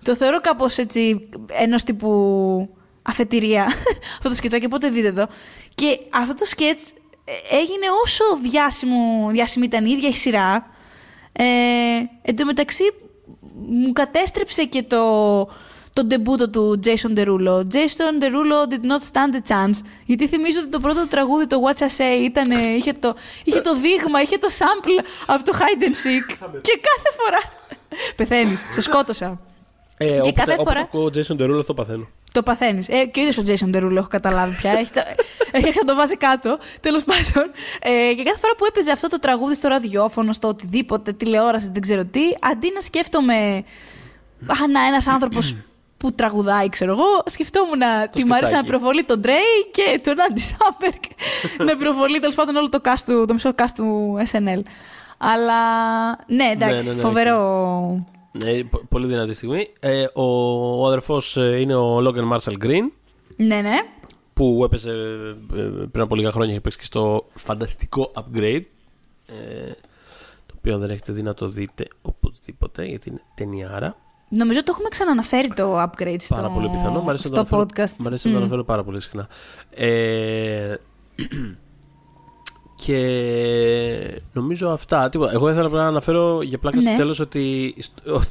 Το 0.03 0.15
θεωρώ 0.15 0.41
κάπως 0.41 0.77
έτσι 0.77 1.29
ενός 1.51 1.83
τύπου 1.83 2.09
αφετηρία 3.01 3.63
αυτό 4.17 4.29
το 4.29 4.35
σκετσάκι, 4.35 4.65
οπότε 4.65 4.89
δείτε 4.89 5.11
το. 5.11 5.27
Και 5.75 5.99
αυτό 6.09 6.33
το 6.33 6.45
σκέτς 6.45 6.93
έγινε 7.51 7.85
όσο 8.03 8.23
διάσημο, 8.41 9.29
διάσημη 9.31 9.65
ήταν 9.65 9.85
η 9.85 9.91
ίδια 9.91 10.09
η 10.09 10.13
σειρά, 10.13 10.74
ε, 11.37 11.45
εν 12.21 12.35
τω 12.35 12.45
μεταξύ, 12.45 12.83
μου 13.69 13.93
κατέστρεψε 13.93 14.65
και 14.65 14.83
το, 14.83 15.03
το 15.93 16.03
ντεμπούτο 16.05 16.49
του 16.49 16.79
Jason 16.83 17.17
Derulo. 17.17 17.61
Jason 17.73 18.23
Derulo 18.23 18.69
did 18.69 18.83
not 18.91 19.01
stand 19.11 19.33
a 19.35 19.51
chance. 19.51 19.85
Γιατί 20.05 20.27
θυμίζω 20.27 20.59
ότι 20.61 20.69
το 20.69 20.79
πρώτο 20.79 21.07
τραγούδι, 21.07 21.47
το 21.47 21.57
Watch 21.65 21.81
I 21.81 21.85
Say, 21.85 22.21
ήταν, 22.23 22.51
είχε, 22.51 22.93
το, 22.93 23.15
είχε 23.43 23.61
το 23.61 23.75
δείγμα, 23.75 24.21
είχε 24.21 24.37
το 24.37 24.47
sample 24.59 25.05
από 25.25 25.43
το 25.43 25.57
Hide 25.57 25.83
and 25.83 25.85
Seek. 25.85 26.35
και 26.61 26.79
κάθε 26.81 27.09
φορά... 27.17 27.63
Πεθαίνεις, 28.15 28.63
σε 28.71 28.81
σκότωσα. 28.81 29.39
Ε, 29.97 30.05
και 30.05 30.13
όποτε, 30.13 30.31
κάθε 30.31 30.55
φορά... 30.55 30.89
Όποτε 30.91 31.19
ο 31.19 31.25
Jason 31.27 31.41
Derulo 31.41 31.65
το 31.65 31.73
παθαίνω. 31.73 32.07
Το 32.35 32.43
παθαίνεις. 32.43 32.89
Ε, 32.89 33.05
και 33.05 33.19
ο 33.19 33.23
ίδιος 33.23 33.37
ο 33.37 33.43
Jason 33.45 33.75
Derulo 33.75 33.95
έχω 33.95 34.07
καταλάβει 34.07 34.55
πια. 34.55 34.71
έχει, 34.71 34.91
έχει 35.51 35.77
να 35.79 35.85
το 35.85 35.95
βάζει 35.95 36.17
κάτω. 36.17 36.57
Τέλος 36.79 37.03
πάντων. 37.03 37.51
Ε, 37.79 38.13
και 38.13 38.23
κάθε 38.23 38.39
φορά 38.39 38.55
που 38.57 38.65
έπαιζε 38.65 38.91
αυτό 38.91 39.07
το 39.07 39.19
τραγούδι 39.19 39.55
στο 39.55 39.67
ραδιόφωνο, 39.67 40.33
στο 40.33 40.47
οτιδήποτε, 40.47 41.13
τηλεόραση, 41.13 41.69
δεν 41.71 41.81
ξέρω 41.81 42.05
τι, 42.05 42.21
αντί 42.51 42.71
να 42.73 42.79
σκέφτομαι. 42.79 43.63
Α, 44.47 44.67
να, 44.71 44.85
ένας 44.87 45.07
άνθρωπος 45.07 45.55
που 45.97 46.13
τραγουδάει, 46.13 46.69
ξέρω 46.69 46.91
εγώ, 46.91 47.23
σκεφτόμουν 47.25 47.77
να 47.77 48.07
τη 48.07 48.25
Μαρίσα 48.25 48.55
να 48.55 48.63
προβολεί 48.63 49.03
τον 49.03 49.19
Ντρέι 49.19 49.69
και 49.71 49.99
τον 50.03 50.21
Άντι 50.21 50.41
Σάμπερκ 50.41 51.03
να 51.57 51.77
προβολεί 51.77 52.19
τέλος 52.19 52.35
πάντων 52.35 52.55
όλο 52.55 52.69
το, 52.69 52.79
cast 52.83 53.03
του, 53.05 53.25
το 53.27 53.33
μισό 53.33 53.51
cast 53.57 53.73
του 53.75 54.17
SNL. 54.31 54.61
Αλλά 55.17 55.61
ναι, 56.27 56.43
εντάξει, 56.51 56.85
ναι, 56.85 56.91
ναι, 56.91 56.95
ναι, 56.95 57.01
φοβερό. 57.01 58.14
Ναι, 58.43 58.63
πολύ 58.89 59.07
δυνατή 59.07 59.33
στιγμή. 59.33 59.67
Ε, 59.79 60.05
ο, 60.13 60.23
ο 60.81 60.87
αδερφός 60.87 61.37
ε, 61.37 61.59
είναι 61.59 61.75
ο 61.75 61.97
Logan 61.97 62.31
Marshall 62.33 62.65
Green. 62.65 62.91
Ναι, 63.35 63.61
ναι. 63.61 63.75
Που 64.33 64.61
έπαιζε 64.63 64.91
ε, 65.55 65.85
πριν 65.91 66.03
από 66.03 66.15
λίγα 66.15 66.31
χρόνια 66.31 66.53
και 66.53 66.61
παίξει 66.61 66.77
και 66.77 66.83
στο 66.85 67.25
φανταστικό 67.33 68.11
Upgrade. 68.15 68.63
Ε, 69.25 69.71
το 70.45 70.53
οποίο 70.57 70.77
δεν 70.77 70.89
έχετε 70.89 71.13
δει 71.13 71.21
να 71.21 71.33
το 71.33 71.47
δείτε 71.47 71.87
οπωσδήποτε 72.01 72.85
γιατί 72.85 73.09
είναι 73.09 73.21
ταινιάρα. 73.35 73.95
Νομίζω 74.29 74.63
το 74.63 74.71
έχουμε 74.71 74.89
ξαναναφέρει 74.89 75.47
το 75.47 75.81
upgrade 75.83 76.15
στο, 76.19 76.35
πάρα 76.35 76.49
πολύ 76.49 76.69
πιθανό. 76.69 77.15
στο 77.15 77.47
podcast. 77.49 77.95
Μ' 77.97 78.07
αρέσει 78.07 78.27
να 78.27 78.33
το 78.33 78.39
αναφέρω 78.39 78.63
πάρα 78.63 78.83
πολύ 78.83 79.01
συχνά. 79.01 79.27
Ε, 79.69 80.75
και 82.75 84.21
νομίζω 84.33 84.69
αυτά. 84.69 85.09
Τίποτα. 85.09 85.31
Εγώ 85.31 85.49
ήθελα 85.49 85.69
να 85.69 85.87
αναφέρω 85.87 86.41
για 86.41 86.57
πλάκα 86.57 86.77
ναι. 86.77 86.89
στο 86.89 86.97
τέλος 86.97 87.19
ότι 87.19 87.75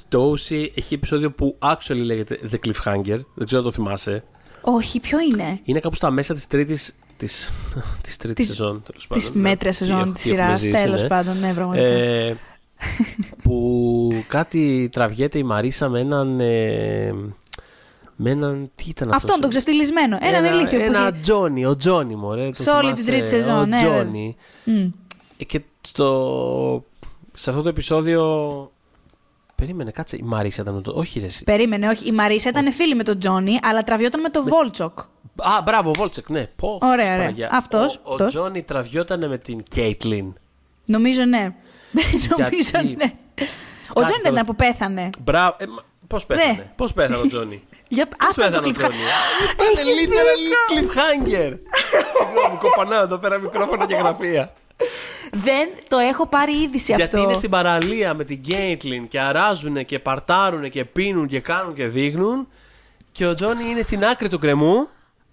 το 0.09 0.33
OC 0.33 0.69
έχει 0.75 0.95
επεισόδιο 0.95 1.31
που 1.31 1.59
actually 1.59 2.05
λέγεται 2.05 2.39
The 2.51 2.55
Cliffhanger. 2.67 3.21
Δεν 3.35 3.47
ξέρω 3.47 3.59
αν 3.59 3.65
το 3.65 3.71
θυμάσαι. 3.71 4.25
Όχι, 4.61 5.01
ποιο 5.01 5.19
είναι; 5.21 5.61
Είναι 5.65 5.81
κάπου 5.81 5.95
στα 5.95 6.11
μέσα 6.11 6.35
της 6.35 6.47
τρίτης 6.47 6.95
της, 7.17 7.53
της 8.03 8.17
τρίτης 8.17 8.47
σεζόν. 8.47 8.83
Της 9.09 9.35
ναι. 9.35 9.41
μέτριας 9.41 9.77
σεζόν 9.77 10.13
της 10.13 10.23
σειράς. 10.23 10.63
Τέλος 10.63 11.03
ναι. 11.03 11.09
πάντων, 11.09 11.39
ναι, 11.39 11.53
πραγματικά. 11.55 11.87
Ε, 11.87 12.37
που 13.43 14.25
κάτι 14.29 14.89
τραβιέται 14.93 15.39
η 15.39 15.43
Μαρίσα 15.43 15.89
με 15.89 16.01
έναν. 16.01 16.41
Ε, 16.41 17.15
με 18.17 18.31
έναν. 18.31 18.71
Τι 18.75 18.85
ήταν 18.89 19.09
αυτός. 19.09 19.23
Αυτόν 19.23 19.41
τον 19.41 19.51
ξεφτυλισμένο. 19.51 20.19
Έναν 20.21 20.45
ένα, 20.45 20.57
ηλίθιο 20.57 20.81
ένα 20.81 21.13
που. 21.13 21.19
Τζόνι, 21.21 21.65
ο 21.67 21.77
Τζόνι 21.77 22.15
μου, 22.15 22.51
Σε 22.53 22.71
όλη 22.71 22.93
την 22.93 23.07
τρίτη 23.07 23.27
σεζόν, 23.27 23.59
ο 23.59 23.67
ναι. 23.67 23.77
Τζόνι. 23.77 24.37
Mm. 24.67 24.91
Και 25.47 25.61
στο, 25.81 26.85
σε 27.35 27.51
αυτό 27.51 27.63
το 27.63 27.69
επεισόδιο. 27.69 28.23
Περίμενε, 29.55 29.91
κάτσε. 29.91 30.17
Η 30.17 30.23
Μαρίσα 30.23 30.63
ήταν 30.63 30.83
το. 30.83 30.93
Όχι, 30.97 31.21
ρε. 31.21 31.27
Περίμενε, 31.45 31.89
όχι. 31.89 32.07
Η 32.07 32.13
Μαρίσα 32.13 32.49
ήταν 32.49 32.73
φίλη 32.73 32.95
με 32.95 33.03
τον 33.03 33.19
Τζόνι, 33.19 33.59
αλλά 33.63 33.83
τραβιόταν 33.83 34.21
με 34.21 34.29
τον 34.29 34.45
με... 34.45 34.51
Βόλτσοκ. 34.51 34.99
Α, 35.37 35.63
μπράβο, 35.65 35.91
Βόλτσοκ, 35.95 36.29
ναι. 36.29 36.47
Πω, 36.57 36.79
ωραία, 36.83 37.15
ωραία. 37.15 37.49
Αυτός. 37.51 38.01
Ο, 38.03 38.15
ο 38.15 38.27
Τζόνι 38.27 38.63
τραβιόταν 38.63 39.29
με 39.29 39.39
την 39.39 39.63
Κέιτλιν. 39.69 40.35
Νομίζω 40.85 41.25
ναι. 41.25 41.55
Νομίζω 42.39 42.95
ναι. 42.97 43.13
Ο 43.93 44.03
Τζόνι 44.03 44.21
δεν 44.23 44.33
ήταν 44.33 44.47
που 44.47 44.55
πέθανε. 44.55 45.11
Μπράβο. 45.25 45.57
Ε, 45.59 45.65
Πώς 46.07 46.27
πέθανε; 46.27 46.53
Ναι. 46.53 46.73
Πώς 46.77 46.93
πέθανε 46.93 47.17
ο 47.17 47.27
Τζόνι; 47.27 47.63
Για... 47.89 48.07
Πώς 48.07 48.29
αυτό 48.29 48.51
το 48.51 48.63
cliffhanger. 48.65 49.09
Ήταν 49.55 49.85
literal 49.99 50.73
cliffhanger. 50.73 51.53
Συγγνώμη, 52.17 52.59
κοπανάω 52.61 53.03
εδώ 53.03 53.19
πέρα 53.19 53.39
μικρόφωνο 53.39 53.87
και 53.87 53.95
γραφεία. 53.95 54.53
Δεν 55.33 55.69
το 55.89 55.99
έχω 55.99 56.27
πάρει 56.27 56.53
είδηση 56.63 56.93
αυτό. 56.93 57.05
Γιατί 57.05 57.21
είναι 57.27 57.35
στην 57.35 57.51
παραλία 57.51 58.15
με 58.15 58.25
την 58.25 58.37
Γκέιτλιν 58.39 59.09
και 59.09 59.21
αράζουν 59.21 59.85
και 59.85 59.99
παρτάρουν 59.99 60.71
και 60.71 60.85
πίνουν 60.85 61.27
και 61.27 61.41
κάνουν 61.41 61.75
και 61.75 61.87
δείχνουν. 61.87 62.49
Και 63.13 63.27
ο 63.27 63.35
Τζόνι 63.35 63.65
είναι 63.71 63.83
στην 63.83 64.05
άκρη 64.05 64.29
του 64.29 64.39
κρεμού. 64.39 64.89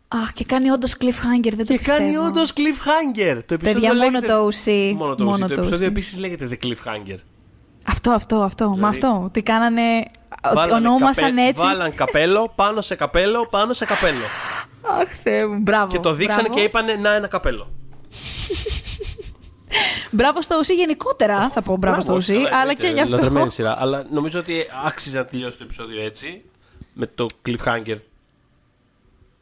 Αχ, 0.08 0.32
και 0.34 0.44
κάνει 0.46 0.70
όντως 0.70 0.96
cliffhanger, 1.02 1.50
δεν 1.54 1.58
το 1.58 1.64
Και 1.64 1.78
πιστεύω. 1.78 1.98
κάνει 1.98 2.18
όντως 2.18 2.54
cliffhanger. 2.54 3.40
Το 3.46 3.54
επεισόδιο 3.54 3.74
Παιδιά, 3.74 3.88
μόνο 3.96 4.00
λέγεται... 4.10 4.26
το 4.28 4.48
OC. 4.48 4.94
Μόνο 4.96 5.16
το 5.16 5.24
Μόνο 5.24 5.46
OC. 5.46 5.48
Το 5.50 5.54
το 5.56 5.62
επεισόδιο 5.62 5.88
OC. 5.88 5.90
επίσης 5.92 6.18
λέγεται 6.18 6.48
The 6.52 6.66
Cliffhanger. 6.66 7.18
Αυτό, 7.88 8.12
αυτό, 8.12 8.36
αυτό. 8.42 8.68
Μα 8.68 8.74
Δηλαδή- 8.76 8.98
αυτό. 9.06 9.22
Ότι 9.26 9.44
κάνανε. 9.44 9.82
Ότι 10.46 10.56
Βάλανε 10.56 10.88
ονόμασαν 10.88 11.24
καπέ- 11.36 11.48
έτσι. 11.50 11.64
Βάλαν 11.64 11.96
καπέλο 11.96 12.52
πάνω 12.56 12.82
σε 12.82 12.96
καπέλο 12.96 13.48
πάνω 13.48 13.74
σε 13.74 13.86
καπέλο. 13.86 14.24
Αχ, 14.82 15.08
Θεέ 15.24 15.46
μου, 15.48 15.58
μπράβο. 15.60 15.92
και 15.92 16.00
το 16.00 16.14
δείξανε 16.14 16.42
μπράβο. 16.42 16.58
και 16.58 16.64
είπανε 16.64 16.94
να 16.96 17.14
ένα 17.14 17.28
καπέλο. 17.28 17.72
Μπράβο 20.12 20.42
στο 20.42 20.60
OC 20.60 20.70
γενικότερα, 20.76 21.50
θα 21.50 21.62
πω 21.62 21.78
μπράβο 21.78 22.02
στο 22.02 22.16
OC, 22.16 22.26
καλά, 22.28 22.48
αλλά 22.48 22.60
εννοείται, 22.60 22.88
και 22.88 22.94
γι' 22.94 23.00
αυτό. 23.00 23.16
λατρεμένη 23.16 23.50
σειρά. 23.52 23.76
Αλλά 23.82 24.06
νομίζω 24.12 24.40
ότι 24.40 24.66
άξιζε 24.86 25.18
να 25.18 25.26
τελειώσει 25.26 25.58
το 25.58 25.64
επεισόδιο 25.64 26.02
έτσι. 26.04 26.42
Με 26.94 27.06
το 27.16 27.26
cliffhanger. 27.46 27.96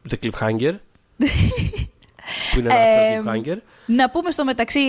The 0.09 0.15
cliffhanger. 0.23 0.73
που 2.51 2.59
είναι 2.59 2.73
ένα 2.73 2.79
Ε, 2.79 3.21
actual 3.23 3.27
cliffhanger. 3.27 3.57
Να 3.91 4.09
πούμε 4.09 4.31
στο 4.31 4.45
μεταξύ, 4.45 4.79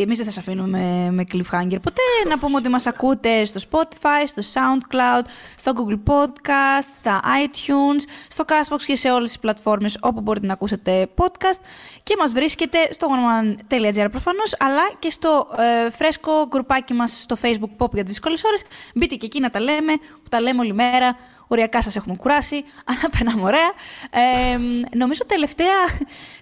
εμείς 0.00 0.16
δεν 0.16 0.26
σας 0.26 0.38
αφήνουμε 0.38 0.78
με, 0.78 1.10
με 1.10 1.24
cliffhanger 1.32 1.78
ποτέ, 1.82 2.28
να 2.28 2.38
πούμε 2.38 2.56
ότι 2.56 2.68
μας 2.68 2.86
ακούτε 2.86 3.44
στο 3.44 3.60
Spotify, 3.70 4.26
στο 4.26 4.42
SoundCloud, 4.54 5.24
στο 5.56 5.72
Google 5.76 6.10
Podcast, 6.12 6.86
στα 6.98 7.20
iTunes, 7.44 8.02
στο 8.28 8.44
Castbox 8.48 8.82
και 8.86 8.96
σε 8.96 9.10
όλες 9.10 9.28
τις 9.28 9.38
πλατφόρμες 9.38 9.98
όπου 10.00 10.20
μπορείτε 10.20 10.46
να 10.46 10.52
ακούσετε 10.52 11.08
podcast 11.16 11.60
και 12.02 12.14
μας 12.18 12.32
βρίσκετε 12.32 12.78
στο 12.90 13.08
oneman.gr 13.10 14.08
προφανώς, 14.10 14.54
αλλά 14.58 14.82
και 14.98 15.10
στο 15.10 15.46
ε, 15.58 15.90
φρέσκο 15.90 16.46
γκρουπάκι 16.48 16.94
μας 16.94 17.22
στο 17.22 17.36
Facebook 17.42 17.84
Pop 17.84 17.92
για 17.92 18.02
τις 18.02 18.12
δύσκολες 18.12 18.44
ώρες. 18.44 18.62
Μπείτε 18.94 19.14
και 19.14 19.26
εκεί 19.26 19.40
να 19.40 19.50
τα 19.50 19.60
λέμε, 19.60 19.92
που 19.96 20.28
τα 20.28 20.40
λέμε 20.40 20.60
όλη 20.60 20.72
μέρα, 20.72 21.16
Οριακά 21.46 21.82
σας 21.82 21.96
έχουμε 21.96 22.16
κουράσει, 22.16 22.56
αλλά 22.88 23.10
περνάμε 23.10 23.42
ωραία. 23.42 23.72
Ε, 24.10 24.58
νομίζω 24.96 25.26
τελευταία 25.26 25.86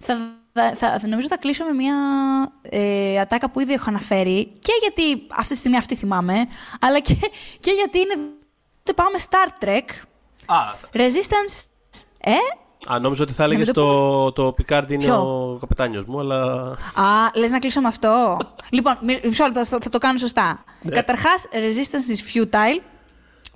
θα, 0.01 0.40
θα, 0.53 0.75
θα, 0.77 0.99
θα- 0.99 1.09
νομίζω 1.09 1.29
θα 1.29 1.37
κλείσω 1.37 1.65
με 1.65 1.73
μια 1.73 1.95
ε, 2.63 3.19
ατάκα 3.21 3.51
που 3.51 3.61
ήδη 3.61 3.73
έχω 3.73 3.85
αναφέρει 3.89 4.45
και 4.59 4.73
γιατί 4.81 5.23
αυτή 5.37 5.53
τη 5.53 5.59
στιγμή 5.59 5.77
αυτή 5.77 5.95
θυμάμαι, 5.95 6.47
αλλά 6.81 7.01
και, 7.01 7.17
και 7.61 7.71
γιατί 7.71 7.99
είναι... 7.99 8.15
Το 8.83 8.95
πάμε 8.95 9.19
Star 9.31 9.65
Trek, 9.65 9.85
Α, 10.47 10.57
θα- 10.77 10.89
Resistance... 10.93 11.65
Ε; 12.21 12.33
α, 12.93 12.99
νόμιζα 12.99 13.23
ότι 13.23 13.33
θα 13.33 13.45
έλεγες 13.45 13.67
μην 13.67 13.75
το 13.75 14.31
το, 14.31 14.33
το 14.33 14.55
Picard 14.59 14.85
είναι 14.91 15.05
Ποιο; 15.05 15.15
ο 15.55 15.57
καπετάνιος 15.59 16.05
μου, 16.05 16.19
αλλά. 16.19 16.37
Α, 16.95 17.31
λες 17.35 17.51
να 17.51 17.59
κλείσω 17.59 17.81
με 17.81 17.89
αυτό. 17.89 18.39
λοιπόν, 18.71 18.99
μι- 19.03 19.25
μισό 19.27 19.45
λεπτό, 19.45 19.65
θα, 19.65 19.79
θα 19.83 19.91
το 19.91 19.99
κάνω 19.99 20.19
σωστά. 20.19 20.65
Ναι. 20.83 20.91
Καταρχάς, 20.95 21.47
Resistance 21.53 22.13
is 22.15 22.39
futile, 22.45 22.81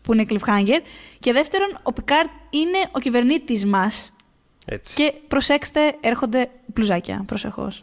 που 0.02 0.12
είναι 0.12 0.26
cliffhanger. 0.28 0.78
Και 1.20 1.32
δεύτερον, 1.32 1.68
ο 1.82 1.90
Picard 1.96 2.28
είναι 2.50 2.78
ο 2.92 2.98
κυβερνήτης 2.98 3.66
μας. 3.66 4.13
Έτσι. 4.64 4.94
Και 4.94 5.12
προσέξτε, 5.28 5.94
έρχονται 6.00 6.50
μπλουζάκια, 6.66 7.22
προσεχώς. 7.26 7.82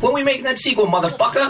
When 0.00 0.12
we 0.12 0.24
make 0.24 0.42
that 0.42 0.58
sequel, 0.58 0.88
motherfucker. 0.94 1.46